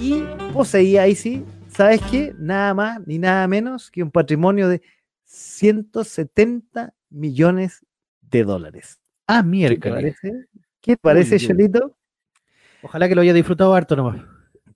Y 0.00 0.22
poseía 0.54 1.02
ahí 1.02 1.14
sí, 1.14 1.44
¿sabes 1.68 2.00
qué? 2.10 2.34
Nada 2.38 2.72
más 2.72 3.06
ni 3.06 3.18
nada 3.18 3.46
menos 3.48 3.90
que 3.90 4.02
un 4.02 4.10
patrimonio 4.10 4.66
de 4.68 4.80
170 5.24 6.94
millones 7.10 7.84
de 8.22 8.44
dólares. 8.44 8.98
Ah, 9.26 9.40
¿Qué 9.40 9.42
te 9.42 9.48
miércoles. 9.50 9.92
parece? 9.94 10.46
¿Qué 10.80 10.92
te 10.92 11.00
parece. 11.02 11.38
Chelito? 11.38 11.98
Ojalá 12.80 13.08
que 13.10 13.14
lo 13.14 13.20
haya 13.20 13.34
disfrutado 13.34 13.74
harto 13.74 13.94
nomás. 13.94 14.22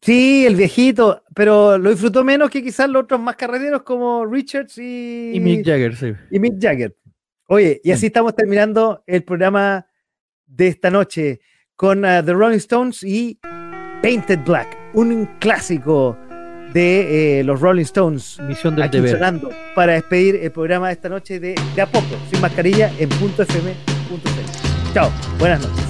Sí, 0.05 0.45
el 0.47 0.57
viejito, 0.57 1.23
pero 1.33 1.79
lo 1.79 1.91
disfrutó 1.91 2.25
menos 2.25 2.51
que 2.51 2.61
quizás 2.63 2.89
los 2.91 3.05
otros 3.05 3.21
más 3.21 3.37
carreteros 3.37 3.83
como 3.83 4.27
Richards 4.27 4.77
y, 4.79 5.31
Y 5.35 5.41
Mick 5.41 5.65
Jagger, 5.65 5.95
sí. 5.95 6.13
y 6.31 6.41
Mick 6.41 6.61
Jagger. 6.61 6.97
Oye, 7.47 7.81
y 7.85 7.93
así 7.93 8.07
estamos 8.07 8.35
terminando 8.35 9.05
el 9.07 9.23
programa 9.23 9.87
de 10.47 10.69
esta 10.69 10.91
noche 10.91 11.41
con 11.77 12.05
uh, 12.05 12.23
The 12.25 12.33
Rolling 12.33 12.57
Stones 12.57 13.05
y 13.05 13.39
Painted 14.03 14.41
Black, 14.45 14.77
un 14.95 15.27
clásico 15.39 16.17
de 16.73 17.41
eh, 17.41 17.45
los 17.45 17.61
Rolling 17.61 17.83
Stones. 17.83 18.39
Misión 18.49 18.75
del 18.75 18.85
Aquí 18.85 18.97
deber. 18.97 19.13
sonando 19.13 19.51
para 19.77 19.93
despedir 19.93 20.37
el 20.37 20.51
programa 20.51 20.89
de 20.89 20.95
esta 20.95 21.09
noche 21.09 21.39
de, 21.39 21.55
de 21.77 21.83
a 21.83 21.87
poco, 21.87 22.17
sin 22.31 22.41
mascarilla, 22.41 22.91
en 22.99 23.09
punto 23.09 23.43
FM. 23.43 23.73
punto 24.09 24.29
cl. 24.31 24.93
Chao, 24.95 25.11
buenas 25.39 25.61
noches. 25.61 25.82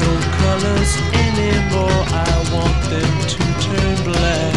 No 0.00 0.12
colors 0.38 0.92
anymore, 1.12 2.00
I 2.12 2.32
want 2.54 2.78
them 2.90 3.12
to 3.32 3.38
turn 3.66 3.96
black. 4.04 4.54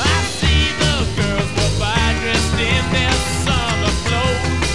I 0.00 0.16
see 0.38 0.72
the 0.80 0.94
girls 1.16 1.50
by 1.78 2.14
dressed 2.22 2.58
in 2.72 2.84
their 2.96 3.16
summer 3.44 3.94
clothes. 4.06 4.70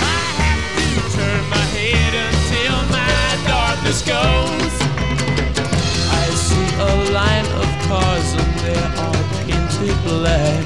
I 0.00 0.20
have 0.42 0.62
to 0.78 0.88
turn 1.16 1.42
my 1.50 1.66
head 1.74 2.14
until 2.26 2.76
my 2.96 3.18
darkness 3.48 4.02
goes. 4.02 4.74
I 6.22 6.26
see 6.46 6.68
a 6.78 6.92
line 7.12 7.48
of 7.62 7.68
cars 7.88 8.28
and 8.34 8.52
they 8.60 8.82
are 9.04 9.22
painted 9.42 9.98
black 10.04 10.65